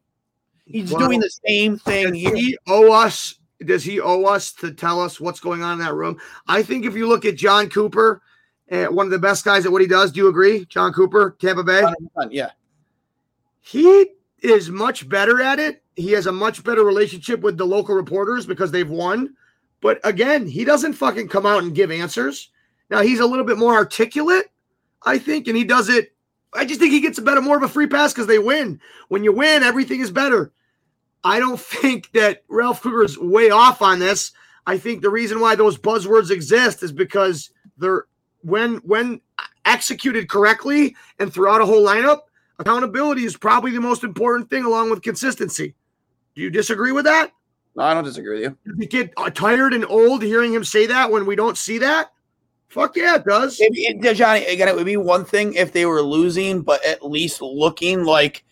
He's 0.65 0.91
Wow. 0.91 0.99
doing 0.99 1.19
the 1.19 1.31
same 1.45 1.77
thing 1.77 2.13
he 2.13 2.57
owe 2.67 2.91
us? 2.91 3.35
Does 3.65 3.83
he 3.83 3.99
owe 3.99 4.23
us 4.25 4.51
to 4.53 4.71
tell 4.71 5.01
us 5.01 5.19
what's 5.19 5.39
going 5.39 5.63
on 5.63 5.73
in 5.73 5.79
that 5.79 5.93
room? 5.93 6.19
I 6.47 6.63
think 6.63 6.85
if 6.85 6.95
you 6.95 7.07
look 7.07 7.25
at 7.25 7.35
John 7.35 7.69
Cooper, 7.69 8.21
uh, 8.71 8.85
one 8.85 9.05
of 9.05 9.11
the 9.11 9.19
best 9.19 9.45
guys 9.45 9.65
at 9.65 9.71
what 9.71 9.81
he 9.81 9.87
does, 9.87 10.11
do 10.11 10.19
you 10.19 10.27
agree? 10.27 10.65
John 10.65 10.93
Cooper, 10.93 11.35
Tampa 11.39 11.63
Bay. 11.63 11.83
Yeah. 12.29 12.51
he 13.59 14.07
is 14.41 14.69
much 14.69 15.07
better 15.07 15.41
at 15.41 15.59
it. 15.59 15.83
He 15.95 16.11
has 16.11 16.27
a 16.27 16.31
much 16.31 16.63
better 16.63 16.83
relationship 16.83 17.41
with 17.41 17.57
the 17.57 17.65
local 17.65 17.95
reporters 17.95 18.45
because 18.45 18.71
they've 18.71 18.89
won. 18.89 19.35
But 19.81 19.99
again, 20.03 20.47
he 20.47 20.65
doesn't 20.65 20.93
fucking 20.93 21.27
come 21.27 21.45
out 21.45 21.63
and 21.63 21.75
give 21.75 21.91
answers. 21.91 22.49
Now 22.89 23.01
he's 23.01 23.19
a 23.19 23.25
little 23.25 23.45
bit 23.45 23.57
more 23.57 23.73
articulate, 23.73 24.51
I 25.03 25.17
think, 25.17 25.47
and 25.47 25.57
he 25.57 25.63
does 25.63 25.89
it. 25.89 26.13
I 26.53 26.65
just 26.65 26.79
think 26.79 26.93
he 26.93 26.99
gets 27.01 27.17
a 27.17 27.21
better, 27.21 27.41
more 27.41 27.57
of 27.57 27.63
a 27.63 27.67
free 27.67 27.87
pass 27.87 28.13
because 28.13 28.27
they 28.27 28.39
win. 28.39 28.79
When 29.07 29.23
you 29.23 29.31
win, 29.33 29.63
everything 29.63 30.01
is 30.01 30.11
better. 30.11 30.51
I 31.23 31.39
don't 31.39 31.59
think 31.59 32.11
that 32.11 32.43
Ralph 32.49 32.81
Krueger 32.81 33.03
is 33.03 33.17
way 33.17 33.49
off 33.49 33.81
on 33.81 33.99
this. 33.99 34.31
I 34.65 34.77
think 34.77 35.01
the 35.01 35.09
reason 35.09 35.39
why 35.39 35.55
those 35.55 35.77
buzzwords 35.77 36.31
exist 36.31 36.83
is 36.83 36.91
because 36.91 37.51
they're 37.77 38.05
when 38.41 38.77
when 38.77 39.21
executed 39.65 40.29
correctly 40.29 40.95
and 41.19 41.33
throughout 41.33 41.61
a 41.61 41.65
whole 41.65 41.85
lineup, 41.85 42.21
accountability 42.59 43.23
is 43.23 43.37
probably 43.37 43.71
the 43.71 43.81
most 43.81 44.03
important 44.03 44.49
thing 44.49 44.65
along 44.65 44.89
with 44.89 45.01
consistency. 45.01 45.73
Do 46.35 46.41
you 46.41 46.49
disagree 46.49 46.91
with 46.91 47.05
that? 47.05 47.31
No, 47.75 47.83
I 47.83 47.93
don't 47.93 48.03
disagree 48.03 48.41
with 48.41 48.43
you. 48.65 48.71
Does 48.71 48.79
it 48.79 48.89
get 48.89 49.13
uh, 49.17 49.29
tired 49.29 49.73
and 49.73 49.85
old 49.85 50.21
hearing 50.21 50.53
him 50.53 50.63
say 50.63 50.85
that 50.87 51.09
when 51.09 51.25
we 51.25 51.35
don't 51.35 51.57
see 51.57 51.77
that? 51.79 52.11
Fuck 52.67 52.95
yeah, 52.95 53.15
it 53.15 53.25
does. 53.25 53.59
It, 53.59 53.71
it, 53.73 54.15
Johnny, 54.15 54.45
again, 54.45 54.67
it 54.67 54.75
would 54.75 54.85
be 54.85 54.97
one 54.97 55.25
thing 55.25 55.53
if 55.53 55.71
they 55.71 55.85
were 55.85 56.01
losing, 56.01 56.61
but 56.61 56.83
at 56.85 57.05
least 57.05 57.41
looking 57.41 58.03
like 58.03 58.43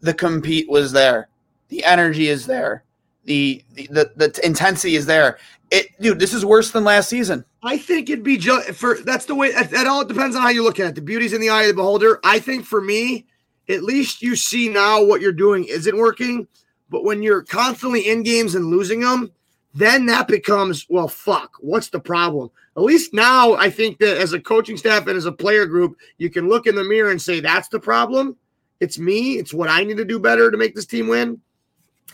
the 0.00 0.12
compete 0.12 0.68
was 0.68 0.92
there, 0.92 1.28
the 1.72 1.84
energy 1.84 2.28
is 2.28 2.44
there, 2.44 2.84
the 3.24 3.64
the 3.72 3.86
the, 3.86 4.12
the 4.14 4.40
intensity 4.44 4.94
is 4.94 5.06
there. 5.06 5.38
It, 5.70 5.86
dude, 5.98 6.18
this 6.18 6.34
is 6.34 6.44
worse 6.44 6.70
than 6.70 6.84
last 6.84 7.08
season. 7.08 7.46
I 7.62 7.78
think 7.78 8.10
it'd 8.10 8.22
be 8.22 8.36
just 8.36 8.72
for 8.72 8.98
that's 8.98 9.24
the 9.24 9.34
way. 9.34 9.52
That 9.52 9.86
all 9.86 10.04
depends 10.04 10.36
on 10.36 10.42
how 10.42 10.50
you 10.50 10.62
look 10.62 10.78
at 10.78 10.88
it. 10.88 10.94
The 10.96 11.00
beauty's 11.00 11.32
in 11.32 11.40
the 11.40 11.48
eye 11.48 11.62
of 11.62 11.68
the 11.68 11.74
beholder. 11.74 12.20
I 12.24 12.40
think 12.40 12.66
for 12.66 12.82
me, 12.82 13.26
at 13.70 13.82
least 13.82 14.20
you 14.20 14.36
see 14.36 14.68
now 14.68 15.02
what 15.02 15.22
you're 15.22 15.32
doing 15.32 15.64
isn't 15.64 15.96
working. 15.96 16.46
But 16.90 17.04
when 17.04 17.22
you're 17.22 17.42
constantly 17.42 18.06
in 18.06 18.22
games 18.22 18.54
and 18.54 18.66
losing 18.66 19.00
them, 19.00 19.32
then 19.72 20.04
that 20.06 20.28
becomes 20.28 20.84
well, 20.90 21.08
fuck. 21.08 21.56
What's 21.60 21.88
the 21.88 22.00
problem? 22.00 22.50
At 22.76 22.82
least 22.82 23.14
now, 23.14 23.54
I 23.54 23.70
think 23.70 23.98
that 24.00 24.18
as 24.18 24.34
a 24.34 24.40
coaching 24.40 24.76
staff 24.76 25.06
and 25.06 25.16
as 25.16 25.24
a 25.24 25.32
player 25.32 25.64
group, 25.64 25.96
you 26.18 26.28
can 26.28 26.50
look 26.50 26.66
in 26.66 26.74
the 26.74 26.84
mirror 26.84 27.10
and 27.10 27.20
say 27.20 27.40
that's 27.40 27.68
the 27.68 27.80
problem. 27.80 28.36
It's 28.80 28.98
me. 28.98 29.38
It's 29.38 29.54
what 29.54 29.70
I 29.70 29.84
need 29.84 29.96
to 29.98 30.04
do 30.04 30.18
better 30.18 30.50
to 30.50 30.56
make 30.58 30.74
this 30.74 30.86
team 30.86 31.06
win. 31.06 31.40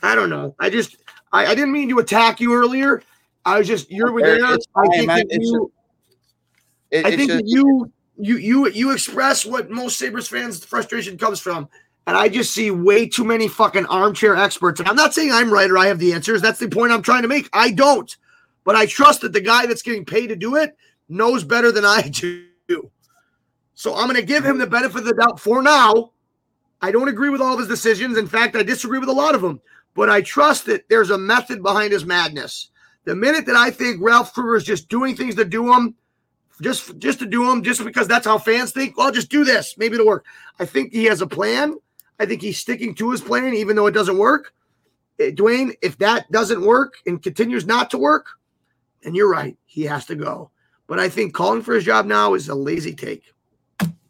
I 0.03 0.15
don't 0.15 0.31
know. 0.31 0.55
I 0.59 0.71
just 0.71 0.97
I, 1.33 1.47
I 1.47 1.55
didn't 1.55 1.73
mean 1.73 1.89
to 1.91 1.99
attack 1.99 2.41
you 2.41 2.55
earlier. 2.55 3.03
I 3.45 3.59
was 3.59 3.67
just 3.67 3.91
you're 3.91 4.13
with 4.13 4.25
there. 4.25 4.45
I 4.45 4.87
think 4.89 5.09
that 5.09 5.39
you. 5.41 5.73
It, 6.91 7.07
I 7.07 7.17
think 7.17 7.31
that 7.31 7.45
you 7.47 7.91
you 8.19 8.37
you 8.37 8.69
you 8.69 8.91
express 8.93 9.45
what 9.45 9.71
most 9.71 9.99
Sabres 9.99 10.29
fans' 10.29 10.65
frustration 10.65 11.19
comes 11.19 11.41
from. 11.41 11.69
And 12.07 12.17
I 12.17 12.31
just 12.31 12.53
see 12.53 12.71
way 12.71 13.07
too 13.07 13.25
many 13.25 13.49
fucking 13.49 13.85
armchair 13.85 14.35
experts. 14.35 14.81
And 14.81 14.89
I'm 14.89 14.97
not 14.97 15.13
saying 15.13 15.31
I'm 15.31 15.53
right 15.53 15.71
or 15.71 15.77
I 15.77 15.89
have 15.89 15.99
the 15.99 16.15
answers. 16.15 16.41
That's 16.41 16.59
the 16.59 16.67
point 16.67 16.91
I'm 16.91 17.03
trying 17.03 17.21
to 17.21 17.29
make. 17.29 17.51
I 17.53 17.71
don't. 17.71 18.17
But 18.65 18.77
I 18.77 18.87
trust 18.87 19.21
that 19.21 19.35
the 19.35 19.43
guy 19.43 19.67
that's 19.67 19.83
getting 19.83 20.07
paid 20.07 20.29
to 20.29 20.37
do 20.37 20.57
it 20.57 20.75
knows 21.11 21.45
better 21.45 21.71
than 21.71 21.85
I 21.85 22.01
do. 22.09 22.47
So 23.75 23.95
I'm 23.95 24.09
going 24.09 24.17
to 24.17 24.27
give 24.27 24.43
him 24.43 24.57
the 24.57 24.67
benefit 24.67 25.01
of 25.01 25.05
the 25.05 25.13
doubt 25.13 25.39
for 25.39 25.63
now. 25.63 26.13
I 26.81 26.91
don't 26.91 27.09
agree 27.09 27.29
with 27.29 27.43
all 27.43 27.53
of 27.53 27.59
his 27.59 27.69
decisions. 27.69 28.17
In 28.17 28.27
fact, 28.27 28.57
I 28.57 28.63
disagree 28.63 28.99
with 28.99 29.09
a 29.11 29.13
lot 29.13 29.35
of 29.35 29.43
them. 29.43 29.61
But 29.95 30.11
I 30.11 30.23
trust 30.23 30.67
that 30.67 30.89
there's 30.89 31.11
a 31.11 31.19
method 31.19 31.63
behind 31.63 31.93
his 31.93 32.05
madness. 32.05 32.71
The 33.05 33.15
minute 33.15 33.47
that 33.47 33.57
I 33.57 33.71
think 33.71 33.99
Ralph 34.01 34.35
Krueger 34.35 34.57
is 34.57 34.65
just 34.65 34.89
doing 34.89 35.17
things 35.17 35.35
to 35.37 35.45
do 35.45 35.67
them, 35.67 35.95
just 36.61 36.99
just 36.99 37.19
to 37.21 37.27
do 37.27 37.47
them, 37.47 37.63
just 37.63 37.85
because 37.85 38.07
that's 38.07 38.27
how 38.27 38.39
fans 38.39 38.73
think, 38.73 38.97
well, 38.97 39.07
I'll 39.07 39.13
just 39.13 39.31
do 39.31 39.45
this. 39.45 39.77
Maybe 39.79 39.95
it'll 39.95 40.07
work. 40.07 40.27
I 40.61 40.67
think 40.67 40.93
he 40.93 41.05
has 41.05 41.21
a 41.21 41.27
plan. 41.27 41.77
I 42.19 42.27
think 42.27 42.43
he's 42.43 42.59
sticking 42.59 42.95
to 42.97 43.11
his 43.11 43.21
plan, 43.21 43.55
even 43.55 43.77
though 43.77 43.87
it 43.87 43.93
doesn't 43.93 44.19
work. 44.19 44.53
Eh, 45.19 45.31
Dwayne, 45.31 45.75
if 45.83 45.99
that 45.99 46.31
doesn't 46.31 46.63
work 46.63 46.95
and 47.07 47.23
continues 47.23 47.67
not 47.67 47.91
to 47.91 47.99
work, 47.99 48.27
then 49.03 49.15
you're 49.15 49.31
right. 49.31 49.57
He 49.67 49.85
has 49.85 50.07
to 50.07 50.15
go. 50.15 50.51
But 50.87 50.99
I 50.99 51.09
think 51.09 51.35
calling 51.35 51.63
for 51.63 51.75
his 51.75 51.85
job 51.85 52.07
now 52.07 52.35
is 52.35 52.49
a 52.49 52.55
lazy 52.55 52.95
take. 52.95 53.33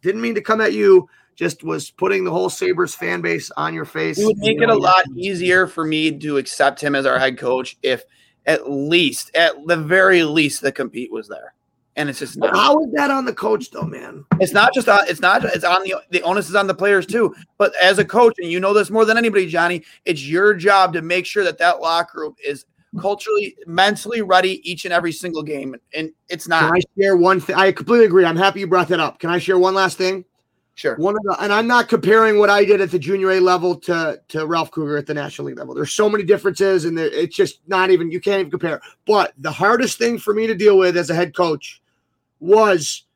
Didn't 0.02 0.20
mean 0.20 0.34
to 0.36 0.40
come 0.40 0.60
at 0.60 0.72
you. 0.72 1.08
Just 1.38 1.62
was 1.62 1.90
putting 1.90 2.24
the 2.24 2.32
whole 2.32 2.50
Sabres 2.50 2.94
fan 2.94 3.20
base 3.20 3.50
on 3.56 3.72
your 3.72 3.84
face. 3.84 4.18
It 4.18 4.26
would 4.26 4.38
make 4.38 4.60
it 4.60 4.68
a 4.68 4.76
lot 4.76 5.04
easier 5.16 5.68
for 5.68 5.84
me 5.84 6.18
to 6.18 6.36
accept 6.36 6.82
him 6.82 6.96
as 6.96 7.06
our 7.06 7.18
head 7.18 7.38
coach 7.38 7.76
if 7.82 8.02
at 8.44 8.68
least, 8.68 9.30
at 9.36 9.54
the 9.66 9.76
very 9.76 10.24
least, 10.24 10.62
the 10.62 10.72
compete 10.72 11.12
was 11.12 11.28
there 11.28 11.54
and 11.98 12.08
it's 12.08 12.20
just 12.20 12.38
not. 12.38 12.56
How 12.56 12.80
is 12.80 12.92
that 12.92 13.10
on 13.10 13.24
the 13.24 13.34
coach 13.34 13.70
though, 13.72 13.82
man? 13.82 14.24
It's 14.40 14.52
not 14.52 14.72
just 14.72 14.88
on. 14.88 15.00
It's 15.08 15.20
not. 15.20 15.44
It's 15.44 15.64
on 15.64 15.82
the 15.82 15.96
the 16.10 16.22
onus 16.22 16.48
is 16.48 16.54
on 16.54 16.68
the 16.68 16.74
players 16.74 17.04
too. 17.04 17.34
But 17.58 17.74
as 17.82 17.98
a 17.98 18.04
coach, 18.04 18.36
and 18.38 18.50
you 18.50 18.60
know 18.60 18.72
this 18.72 18.88
more 18.88 19.04
than 19.04 19.18
anybody, 19.18 19.46
Johnny, 19.46 19.84
it's 20.04 20.24
your 20.24 20.54
job 20.54 20.92
to 20.92 21.02
make 21.02 21.26
sure 21.26 21.42
that 21.42 21.58
that 21.58 21.80
locker 21.80 22.20
room 22.20 22.36
is 22.42 22.64
culturally, 23.00 23.56
mentally 23.66 24.22
ready 24.22 24.70
each 24.70 24.84
and 24.84 24.94
every 24.94 25.12
single 25.12 25.42
game. 25.42 25.74
And 25.92 26.12
it's 26.28 26.46
not. 26.46 26.72
Can 26.72 26.76
I 26.76 26.80
share 26.96 27.16
one 27.16 27.40
thing? 27.40 27.56
I 27.56 27.72
completely 27.72 28.06
agree. 28.06 28.24
I'm 28.24 28.36
happy 28.36 28.60
you 28.60 28.68
brought 28.68 28.88
that 28.88 29.00
up. 29.00 29.18
Can 29.18 29.30
I 29.30 29.38
share 29.38 29.58
one 29.58 29.74
last 29.74 29.98
thing? 29.98 30.24
Sure. 30.78 30.94
One 30.94 31.16
of 31.16 31.22
the, 31.24 31.36
and 31.42 31.52
I'm 31.52 31.66
not 31.66 31.88
comparing 31.88 32.38
what 32.38 32.50
I 32.50 32.64
did 32.64 32.80
at 32.80 32.92
the 32.92 33.00
junior 33.00 33.32
A 33.32 33.40
level 33.40 33.74
to 33.80 34.22
to 34.28 34.46
Ralph 34.46 34.70
Krueger 34.70 34.96
at 34.96 35.06
the 35.06 35.14
National 35.14 35.48
League 35.48 35.58
level. 35.58 35.74
There's 35.74 35.92
so 35.92 36.08
many 36.08 36.22
differences, 36.22 36.84
and 36.84 36.96
it's 37.00 37.34
just 37.34 37.58
not 37.66 37.90
even 37.90 38.12
you 38.12 38.20
can't 38.20 38.38
even 38.38 38.50
compare. 38.52 38.80
But 39.04 39.32
the 39.38 39.50
hardest 39.50 39.98
thing 39.98 40.18
for 40.18 40.32
me 40.32 40.46
to 40.46 40.54
deal 40.54 40.78
with 40.78 40.96
as 40.96 41.10
a 41.10 41.16
head 41.16 41.34
coach 41.34 41.82
was 42.38 43.06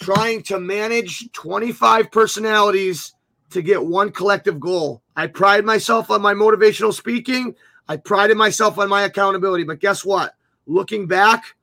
trying 0.00 0.42
to 0.44 0.58
manage 0.58 1.30
25 1.32 2.10
personalities 2.10 3.12
to 3.50 3.60
get 3.60 3.84
one 3.84 4.12
collective 4.12 4.58
goal. 4.58 5.02
I 5.14 5.26
pride 5.26 5.66
myself 5.66 6.10
on 6.10 6.22
my 6.22 6.32
motivational 6.32 6.94
speaking. 6.94 7.54
I 7.86 7.98
prided 7.98 8.38
myself 8.38 8.78
on 8.78 8.88
my 8.88 9.02
accountability. 9.02 9.64
But 9.64 9.80
guess 9.80 10.06
what? 10.06 10.36
Looking 10.66 11.06
back, 11.06 11.54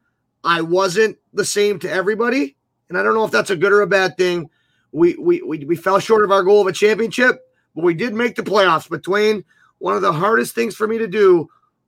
I 0.43 0.61
wasn't 0.61 1.17
the 1.33 1.45
same 1.45 1.79
to 1.79 1.89
everybody. 1.89 2.55
And 2.89 2.97
I 2.97 3.01
don't 3.01 3.15
know 3.15 3.25
if 3.25 3.31
that's 3.31 3.49
a 3.49 3.55
good 3.55 3.73
or 3.73 3.81
a 3.81 3.87
bad 3.87 4.17
thing. 4.17 4.51
We 4.97 5.15
we 5.15 5.41
we, 5.43 5.59
we 5.59 5.75
fell 5.75 5.99
short 5.99 6.23
of 6.23 6.31
our 6.31 6.43
goal 6.43 6.61
of 6.61 6.67
a 6.67 6.71
championship, 6.71 7.39
but 7.75 7.83
we 7.83 7.93
did 7.93 8.13
make 8.15 8.35
the 8.35 8.43
playoffs. 8.43 8.89
But 8.89 9.05
one 9.77 9.95
of 9.95 10.01
the 10.01 10.11
hardest 10.11 10.55
things 10.55 10.75
for 10.75 10.87
me 10.87 10.97
to 10.97 11.07
do 11.07 11.47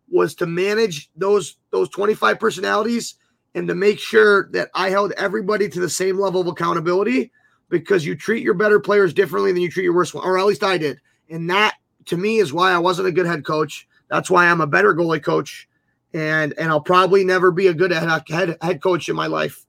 was 0.09 0.35
to 0.35 0.45
manage 0.45 1.09
those 1.15 1.57
those 1.71 1.89
25 1.89 2.39
personalities 2.39 3.15
and 3.55 3.67
to 3.67 3.73
make 3.73 3.97
sure 3.97 4.49
that 4.51 4.69
I 4.75 4.91
held 4.91 5.11
everybody 5.13 5.67
to 5.69 5.79
the 5.79 5.89
same 5.89 6.19
level 6.19 6.41
of 6.41 6.47
accountability 6.47 7.31
because 7.69 8.05
you 8.05 8.15
treat 8.15 8.43
your 8.43 8.53
better 8.53 8.79
players 8.79 9.13
differently 9.13 9.51
than 9.51 9.61
you 9.61 9.71
treat 9.71 9.83
your 9.85 9.95
worst 9.95 10.13
one, 10.13 10.23
or 10.23 10.37
at 10.37 10.45
least 10.45 10.63
I 10.63 10.77
did. 10.77 10.99
And 11.31 11.49
that 11.49 11.75
to 12.05 12.17
me 12.17 12.37
is 12.37 12.53
why 12.53 12.71
I 12.71 12.77
wasn't 12.77 13.07
a 13.07 13.11
good 13.11 13.25
head 13.25 13.43
coach. 13.43 13.87
That's 14.09 14.29
why 14.29 14.47
I'm 14.47 14.61
a 14.61 14.67
better 14.67 14.93
goalie 14.93 15.23
coach. 15.23 15.67
And 16.13 16.53
and 16.59 16.69
I'll 16.69 16.79
probably 16.81 17.23
never 17.23 17.51
be 17.51 17.67
a 17.67 17.73
good 17.73 17.89
head, 17.89 18.23
head, 18.29 18.57
head 18.61 18.83
coach 18.83 19.09
in 19.09 19.15
my 19.15 19.27
life 19.27 19.65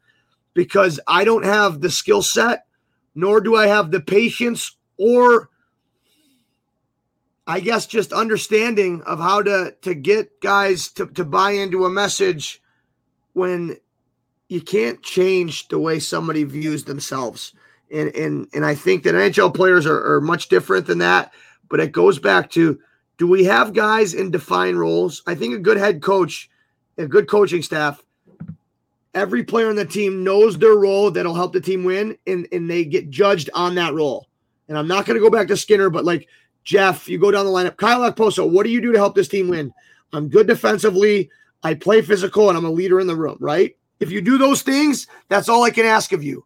because 0.53 1.01
I 1.07 1.25
don't 1.25 1.45
have 1.45 1.81
the 1.81 1.91
skill 1.91 2.23
set, 2.23 2.65
nor 3.21 3.41
do 3.41 3.55
I 3.55 3.67
have 3.67 3.91
the 3.91 4.01
patience 4.01 4.77
or 4.97 5.51
I 7.47 7.61
guess 7.61 7.87
just 7.87 8.13
understanding 8.13 9.03
of 9.03 9.19
how 9.19 9.43
to 9.43 9.75
to 9.83 9.95
get 9.95 10.41
guys 10.41 10.89
to, 10.93 11.07
to 11.07 11.25
buy 11.25 11.53
into 11.53 11.85
a 11.85 11.91
message 11.91 12.63
when 13.33 13.77
you 14.49 14.61
can't 14.61 15.03
change 15.03 15.69
the 15.69 15.79
way 15.79 15.99
somebody 15.99 16.45
views 16.45 16.85
themselves. 16.85 17.53
And 17.91 18.15
and 18.15 18.47
and 18.55 18.65
I 18.65 18.75
think 18.75 19.03
that 19.03 19.15
NHL 19.15 19.55
players 19.55 19.87
are, 19.87 20.15
are 20.15 20.21
much 20.21 20.49
different 20.49 20.87
than 20.87 20.99
that. 20.99 21.33
But 21.69 21.81
it 21.81 21.93
goes 21.93 22.19
back 22.19 22.51
to 22.53 22.79
do 23.19 23.27
we 23.27 23.45
have 23.45 23.75
guys 23.75 24.15
in 24.15 24.31
defined 24.31 24.79
roles? 24.79 25.23
I 25.27 25.35
think 25.35 25.55
a 25.55 25.59
good 25.59 25.77
head 25.77 26.03
coach, 26.03 26.49
a 26.99 27.07
good 27.07 27.29
coaching 27.29 27.63
staff, 27.63 28.03
every 29.15 29.43
player 29.43 29.69
on 29.69 29.77
the 29.77 29.85
team 29.85 30.24
knows 30.24 30.59
their 30.59 30.74
role 30.74 31.11
that'll 31.11 31.35
help 31.35 31.53
the 31.53 31.61
team 31.61 31.85
win, 31.85 32.16
and, 32.27 32.47
and 32.53 32.70
they 32.70 32.85
get 32.85 33.11
judged 33.11 33.51
on 33.55 33.74
that 33.77 33.95
role. 33.95 34.28
And 34.69 34.78
I'm 34.78 34.89
not 34.89 35.07
going 35.07 35.16
to 35.16 35.20
go 35.20 35.31
back 35.31 35.49
to 35.49 35.57
Skinner, 35.57 35.91
but 35.91 36.05
like 36.05 36.28
Jeff, 36.65 37.09
you 37.09 37.19
go 37.19 37.31
down 37.31 37.45
the 37.45 37.51
lineup. 37.51 37.77
Kyle 37.77 38.11
Okposo, 38.11 38.49
what 38.49 38.65
do 38.65 38.70
you 38.70 38.81
do 38.81 38.93
to 38.93 38.99
help 38.99 39.15
this 39.15 39.28
team 39.28 39.49
win? 39.49 39.73
I'm 40.12 40.28
good 40.28 40.47
defensively. 40.47 41.31
I 41.62 41.74
play 41.74 42.03
physical 42.03 42.49
and 42.49 42.57
I'm 42.57 42.65
a 42.65 42.70
leader 42.70 43.01
in 43.01 43.07
the 43.07 43.16
room, 43.16 43.37
right? 43.41 43.77
If 43.99 44.11
you 44.11 44.20
do 44.20 44.39
those 44.39 44.62
things, 44.62 45.07
that's 45.28 45.49
all 45.49 45.62
I 45.62 45.70
can 45.70 45.85
ask 45.85 46.12
of 46.12 46.23
you. 46.23 46.45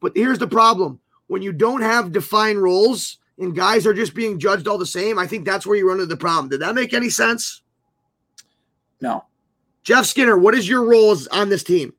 But 0.00 0.12
here's 0.16 0.38
the 0.38 0.48
problem 0.48 1.00
when 1.26 1.42
you 1.42 1.52
don't 1.52 1.82
have 1.82 2.12
defined 2.12 2.62
roles 2.62 3.18
and 3.38 3.54
guys 3.54 3.86
are 3.86 3.94
just 3.94 4.14
being 4.14 4.38
judged 4.38 4.66
all 4.66 4.78
the 4.78 4.86
same, 4.86 5.18
I 5.18 5.26
think 5.26 5.44
that's 5.44 5.66
where 5.66 5.76
you 5.76 5.86
run 5.86 5.98
into 5.98 6.06
the 6.06 6.16
problem. 6.16 6.48
Did 6.48 6.60
that 6.60 6.74
make 6.74 6.94
any 6.94 7.10
sense? 7.10 7.62
No. 9.00 9.24
Jeff 9.84 10.06
Skinner, 10.06 10.36
what 10.36 10.54
is 10.54 10.68
your 10.68 10.84
roles 10.84 11.26
on 11.28 11.48
this 11.48 11.62
team? 11.62 11.92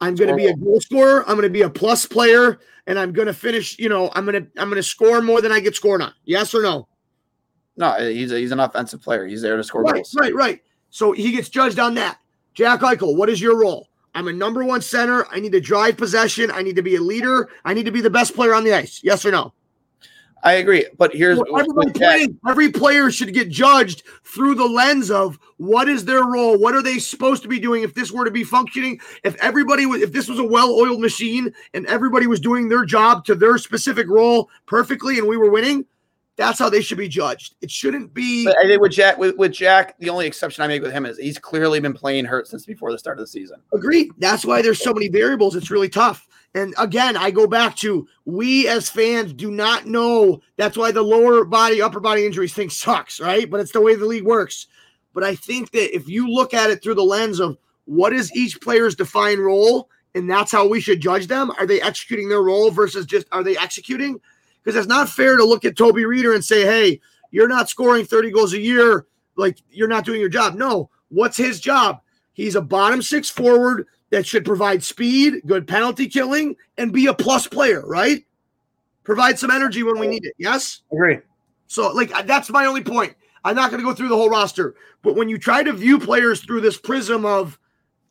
I'm 0.00 0.14
going 0.14 0.28
to 0.28 0.36
be 0.36 0.46
a 0.46 0.56
goal 0.56 0.80
scorer. 0.80 1.20
I'm 1.22 1.36
going 1.36 1.42
to 1.42 1.50
be 1.50 1.62
a 1.62 1.70
plus 1.70 2.06
player, 2.06 2.58
and 2.86 2.98
I'm 2.98 3.12
going 3.12 3.26
to 3.26 3.34
finish. 3.34 3.78
You 3.78 3.88
know, 3.88 4.10
I'm 4.14 4.24
going 4.24 4.42
to 4.44 4.60
I'm 4.60 4.68
going 4.68 4.76
to 4.76 4.82
score 4.82 5.22
more 5.22 5.40
than 5.40 5.52
I 5.52 5.60
get 5.60 5.74
scored 5.74 6.02
on. 6.02 6.12
Yes 6.24 6.54
or 6.54 6.62
no? 6.62 6.88
No, 7.76 7.92
eh, 7.94 8.10
he's 8.10 8.32
a, 8.32 8.38
he's 8.38 8.52
an 8.52 8.60
offensive 8.60 9.02
player. 9.02 9.26
He's 9.26 9.42
there 9.42 9.56
to 9.56 9.64
score 9.64 9.82
right, 9.82 9.94
goals. 9.94 10.14
Right, 10.18 10.34
right. 10.34 10.60
So 10.90 11.12
he 11.12 11.32
gets 11.32 11.48
judged 11.48 11.78
on 11.78 11.94
that. 11.94 12.18
Jack 12.54 12.80
Eichel, 12.80 13.16
what 13.16 13.28
is 13.28 13.40
your 13.40 13.58
role? 13.58 13.88
I'm 14.14 14.28
a 14.28 14.32
number 14.32 14.64
one 14.64 14.80
center. 14.80 15.26
I 15.32 15.40
need 15.40 15.52
to 15.52 15.60
drive 15.60 15.96
possession. 15.96 16.50
I 16.52 16.62
need 16.62 16.76
to 16.76 16.82
be 16.82 16.94
a 16.94 17.00
leader. 17.00 17.48
I 17.64 17.74
need 17.74 17.84
to 17.86 17.90
be 17.90 18.00
the 18.00 18.10
best 18.10 18.34
player 18.34 18.54
on 18.54 18.62
the 18.62 18.72
ice. 18.72 19.00
Yes 19.02 19.24
or 19.24 19.32
no? 19.32 19.52
I 20.44 20.54
agree. 20.54 20.86
But 20.98 21.14
here's 21.14 21.38
well, 21.38 21.64
playing, 21.94 22.38
every 22.46 22.70
player 22.70 23.10
should 23.10 23.32
get 23.32 23.48
judged 23.48 24.02
through 24.24 24.54
the 24.56 24.66
lens 24.66 25.10
of 25.10 25.38
what 25.56 25.88
is 25.88 26.04
their 26.04 26.24
role? 26.24 26.58
What 26.58 26.74
are 26.74 26.82
they 26.82 26.98
supposed 26.98 27.42
to 27.42 27.48
be 27.48 27.58
doing 27.58 27.82
if 27.82 27.94
this 27.94 28.12
were 28.12 28.26
to 28.26 28.30
be 28.30 28.44
functioning? 28.44 29.00
If 29.24 29.36
everybody 29.36 29.86
was 29.86 30.02
if 30.02 30.12
this 30.12 30.28
was 30.28 30.38
a 30.38 30.44
well-oiled 30.44 31.00
machine 31.00 31.52
and 31.72 31.86
everybody 31.86 32.26
was 32.26 32.40
doing 32.40 32.68
their 32.68 32.84
job 32.84 33.24
to 33.24 33.34
their 33.34 33.56
specific 33.56 34.06
role 34.06 34.50
perfectly 34.66 35.18
and 35.18 35.26
we 35.26 35.38
were 35.38 35.50
winning, 35.50 35.86
that's 36.36 36.58
how 36.58 36.68
they 36.68 36.82
should 36.82 36.98
be 36.98 37.08
judged. 37.08 37.54
It 37.62 37.70
shouldn't 37.70 38.12
be. 38.12 38.44
But 38.44 38.58
I 38.58 38.66
think 38.66 38.82
with 38.82 38.92
Jack, 38.92 39.16
with, 39.16 39.36
with 39.36 39.52
Jack, 39.52 39.96
the 39.98 40.10
only 40.10 40.26
exception 40.26 40.62
I 40.62 40.66
make 40.66 40.82
with 40.82 40.92
him 40.92 41.06
is 41.06 41.16
he's 41.16 41.38
clearly 41.38 41.80
been 41.80 41.94
playing 41.94 42.26
hurt 42.26 42.48
since 42.48 42.66
before 42.66 42.92
the 42.92 42.98
start 42.98 43.18
of 43.18 43.22
the 43.22 43.28
season. 43.28 43.62
Agreed. 43.72 44.10
That's 44.18 44.44
why 44.44 44.60
there's 44.60 44.82
so 44.82 44.92
many 44.92 45.08
variables. 45.08 45.56
It's 45.56 45.70
really 45.70 45.88
tough. 45.88 46.26
And 46.54 46.72
again, 46.78 47.16
I 47.16 47.32
go 47.32 47.46
back 47.46 47.76
to 47.78 48.06
we 48.24 48.68
as 48.68 48.88
fans 48.88 49.32
do 49.32 49.50
not 49.50 49.86
know. 49.86 50.40
That's 50.56 50.76
why 50.76 50.92
the 50.92 51.02
lower 51.02 51.44
body, 51.44 51.82
upper 51.82 52.00
body 52.00 52.24
injuries 52.24 52.54
thing 52.54 52.70
sucks, 52.70 53.20
right? 53.20 53.50
But 53.50 53.60
it's 53.60 53.72
the 53.72 53.80
way 53.80 53.96
the 53.96 54.06
league 54.06 54.24
works. 54.24 54.68
But 55.12 55.24
I 55.24 55.34
think 55.34 55.72
that 55.72 55.94
if 55.94 56.08
you 56.08 56.28
look 56.28 56.54
at 56.54 56.70
it 56.70 56.82
through 56.82 56.94
the 56.94 57.02
lens 57.02 57.40
of 57.40 57.58
what 57.86 58.12
is 58.12 58.34
each 58.36 58.60
player's 58.60 58.94
defined 58.94 59.40
role 59.40 59.88
and 60.14 60.30
that's 60.30 60.52
how 60.52 60.66
we 60.66 60.80
should 60.80 61.00
judge 61.00 61.26
them? 61.26 61.50
Are 61.58 61.66
they 61.66 61.80
executing 61.80 62.28
their 62.28 62.42
role 62.42 62.70
versus 62.70 63.04
just 63.04 63.26
are 63.32 63.42
they 63.42 63.56
executing? 63.56 64.20
Because 64.62 64.78
it's 64.78 64.88
not 64.88 65.08
fair 65.08 65.36
to 65.36 65.44
look 65.44 65.64
at 65.64 65.76
Toby 65.76 66.04
Rieder 66.04 66.34
and 66.34 66.44
say, 66.44 66.62
hey, 66.62 67.00
you're 67.30 67.48
not 67.48 67.68
scoring 67.68 68.04
30 68.04 68.30
goals 68.30 68.52
a 68.52 68.60
year, 68.60 69.06
like 69.36 69.58
you're 69.70 69.88
not 69.88 70.04
doing 70.04 70.20
your 70.20 70.28
job. 70.28 70.54
No, 70.54 70.88
what's 71.08 71.36
his 71.36 71.60
job? 71.60 72.00
He's 72.32 72.54
a 72.54 72.62
bottom 72.62 73.02
six 73.02 73.28
forward 73.28 73.86
that 74.14 74.24
should 74.24 74.44
provide 74.44 74.84
speed, 74.84 75.42
good 75.44 75.66
penalty 75.66 76.06
killing, 76.06 76.54
and 76.78 76.92
be 76.92 77.06
a 77.06 77.14
plus 77.14 77.48
player, 77.48 77.84
right? 77.84 78.24
Provide 79.02 79.40
some 79.40 79.50
energy 79.50 79.82
when 79.82 79.98
we 79.98 80.06
need 80.06 80.24
it. 80.24 80.34
Yes? 80.38 80.82
Agree. 80.92 81.18
So, 81.66 81.92
like, 81.92 82.10
that's 82.24 82.48
my 82.48 82.66
only 82.66 82.82
point. 82.82 83.14
I'm 83.44 83.56
not 83.56 83.70
going 83.70 83.82
to 83.82 83.84
go 83.84 83.92
through 83.92 84.10
the 84.10 84.16
whole 84.16 84.30
roster, 84.30 84.76
but 85.02 85.16
when 85.16 85.28
you 85.28 85.36
try 85.36 85.64
to 85.64 85.72
view 85.72 85.98
players 85.98 86.40
through 86.40 86.60
this 86.60 86.78
prism 86.78 87.26
of, 87.26 87.58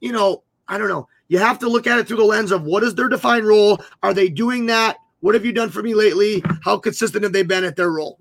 you 0.01 0.11
know, 0.11 0.43
I 0.67 0.77
don't 0.77 0.89
know, 0.89 1.07
you 1.29 1.39
have 1.39 1.57
to 1.59 1.69
look 1.69 1.87
at 1.87 1.97
it 1.97 2.07
through 2.07 2.17
the 2.17 2.25
lens 2.25 2.51
of 2.51 2.63
what 2.63 2.83
is 2.83 2.95
their 2.95 3.07
defined 3.07 3.47
role? 3.47 3.79
Are 4.03 4.13
they 4.13 4.27
doing 4.27 4.65
that? 4.65 4.97
What 5.21 5.35
have 5.35 5.45
you 5.45 5.53
done 5.53 5.69
for 5.69 5.81
me 5.81 5.95
lately? 5.95 6.43
How 6.65 6.77
consistent 6.77 7.23
have 7.23 7.31
they 7.31 7.43
been 7.43 7.63
at 7.63 7.77
their 7.77 7.91
role? 7.91 8.19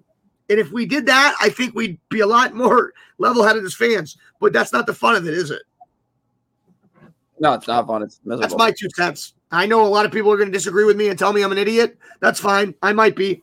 And 0.49 0.61
if 0.61 0.71
we 0.71 0.87
did 0.87 1.07
that, 1.07 1.35
I 1.41 1.49
think 1.49 1.75
we'd 1.75 1.99
be 2.11 2.21
a 2.21 2.27
lot 2.29 2.55
more 2.55 2.93
level 3.19 3.43
headed 3.43 3.65
as 3.65 3.75
fans. 3.75 4.17
But 4.41 4.53
that's 4.53 4.73
not 4.73 4.87
the 4.87 4.95
fun 4.95 5.17
of 5.17 5.27
it, 5.27 5.35
is 5.35 5.51
it? 5.51 5.63
No, 7.41 7.55
it's 7.55 7.67
not 7.67 7.87
fun. 7.87 8.03
It's 8.03 8.21
miserable. 8.25 8.43
That's 8.43 8.59
my 8.59 8.71
two 8.71 8.89
cents. 8.95 9.35
I 9.51 9.67
know 9.67 9.85
a 9.85 9.89
lot 9.89 10.07
of 10.07 10.13
people 10.13 10.33
are 10.33 10.37
going 10.37 10.51
to 10.51 10.57
disagree 10.57 10.85
with 10.85 10.97
me 10.97 11.09
and 11.09 11.19
tell 11.19 11.33
me 11.33 11.43
I'm 11.43 11.53
an 11.53 11.59
idiot. 11.59 11.99
That's 12.21 12.41
fine. 12.41 12.75
I 12.83 12.93
might 12.93 13.17
be. 13.17 13.43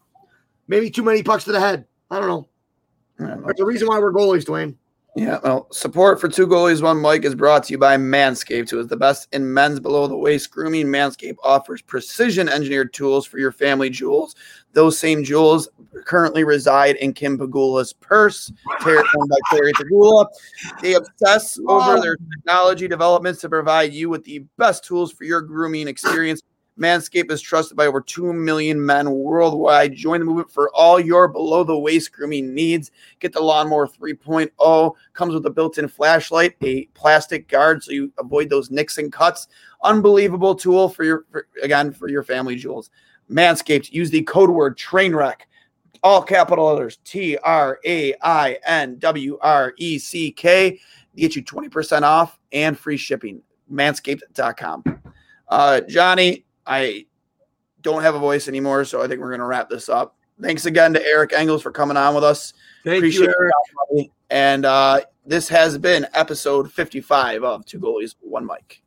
Maybe 0.68 0.90
too 0.90 1.04
many 1.04 1.24
pucks 1.24 1.44
to 1.46 1.52
the 1.52 1.60
head. 1.60 1.86
I 2.10 2.20
don't 2.20 2.28
know. 2.28 2.48
There's 3.18 3.60
a 3.60 3.66
reason 3.66 3.88
why 3.88 4.00
we're 4.00 4.14
goalies, 4.14 4.46
Dwayne. 4.46 4.76
Yeah, 5.20 5.38
well, 5.44 5.68
support 5.72 6.22
for 6.22 6.30
two 6.30 6.48
goalies, 6.48 6.82
one 6.82 7.02
mic 7.02 7.26
is 7.26 7.36
brought 7.36 7.66
to 7.66 7.74
you 7.74 7.78
by 7.78 7.98
Manscaped, 7.98 8.70
who 8.70 8.80
is 8.80 8.88
the 8.88 8.96
best 8.96 9.28
in 9.34 9.54
men's 9.54 9.82
below 9.82 10.08
the 10.08 10.16
waist 10.16 10.50
grooming. 10.50 10.86
Manscaped 10.86 11.36
offers 11.44 11.82
precision 11.82 12.48
engineered 12.48 12.94
tools 12.94 13.26
for 13.26 13.38
your 13.38 13.52
family 13.52 13.90
jewels. 13.90 14.36
Those 14.72 14.98
same 14.98 15.26
jewels 15.26 15.68
currently 16.06 16.46
reside 16.46 16.96
in 16.96 17.12
Kim 17.12 17.38
Pegula's 17.38 17.92
purse, 17.92 18.50
owned 18.86 19.30
by 19.30 19.36
Terry 19.52 19.74
Pegula. 19.74 20.26
They 20.82 20.94
obsess 20.94 21.60
over 21.68 22.00
their 22.00 22.16
technology 22.16 22.88
developments 22.88 23.42
to 23.42 23.50
provide 23.50 23.92
you 23.92 24.10
with 24.10 24.24
the 24.24 24.46
best 24.58 24.86
tools 24.86 25.12
for 25.12 25.26
your 25.26 25.42
grooming 25.42 25.90
experience. 25.90 26.42
Manscaped 26.80 27.32
is 27.32 27.42
trusted 27.42 27.76
by 27.76 27.88
over 27.88 28.00
2 28.00 28.32
million 28.32 28.84
men 28.84 29.12
worldwide. 29.12 29.94
Join 29.94 30.22
the 30.22 30.26
movement 30.26 30.50
for 30.50 30.72
all 30.74 31.00
your 31.00 31.28
below 31.28 31.64
the 31.64 31.78
waist 31.78 32.14
grooming 32.14 32.54
needs. 32.54 32.92
Get 33.20 33.34
the 33.34 33.42
Lawnmower 33.42 33.88
3.0. 33.88 34.96
Comes 35.14 35.34
with 35.34 35.46
a 35.46 35.50
built 35.50 35.78
in 35.78 35.88
flashlight, 35.90 36.56
a 36.64 36.86
plastic 36.94 37.50
guard 37.50 37.84
so 37.84 37.92
you 37.92 38.14
avoid 38.18 38.50
those 38.50 38.72
nicks 38.72 38.98
and 38.98 39.12
cuts. 39.12 39.48
Unbelievable 39.84 40.56
tool 40.56 40.88
for 40.88 41.04
your, 41.04 41.26
for, 41.32 41.48
again, 41.62 41.92
for 41.92 42.08
your 42.08 42.24
family 42.24 42.56
jewels. 42.56 42.90
Manscaped, 43.30 43.92
use 43.92 44.10
the 44.10 44.24
code 44.24 44.50
word 44.50 44.78
trainwreck. 44.78 45.42
All 46.02 46.22
capital 46.22 46.66
letters 46.66 46.98
T 47.04 47.38
R 47.38 47.78
A 47.86 48.16
I 48.22 48.58
N 48.66 48.98
W 49.00 49.38
R 49.42 49.74
E 49.78 50.00
C 50.00 50.32
K. 50.32 50.80
Get 51.18 51.36
you 51.36 51.44
20% 51.44 52.04
off 52.04 52.40
and 52.54 52.80
free 52.80 52.96
shipping. 52.96 53.42
Manscaped.com. 53.70 55.02
Uh, 55.50 55.82
Johnny, 55.82 56.46
I 56.70 57.08
don't 57.82 58.04
have 58.04 58.16
a 58.16 58.20
voice 58.20 58.48
anymore, 58.48 58.86
so 58.86 59.02
I 59.02 59.08
think 59.08 59.20
we're 59.20 59.30
going 59.30 59.40
to 59.40 59.46
wrap 59.46 59.70
this 59.70 59.90
up. 59.90 60.16
Thanks 60.42 60.66
again 60.66 60.94
to 60.94 61.06
Eric 61.06 61.34
Engels 61.34 61.62
for 61.62 61.72
coming 61.72 61.98
on 61.98 62.16
with 62.16 62.24
us. 62.24 62.54
Thank 62.86 63.00
Appreciate 63.00 63.28
you, 63.28 63.36
Eric. 63.40 63.54
It, 63.92 64.12
and 64.30 64.66
uh, 64.66 65.02
this 65.26 65.50
has 65.50 65.78
been 65.78 66.08
episode 66.14 66.72
55 66.72 67.44
of 67.44 67.66
Two 67.66 67.80
Goalies, 67.80 68.16
One 68.22 68.46
Mic. 68.46 68.82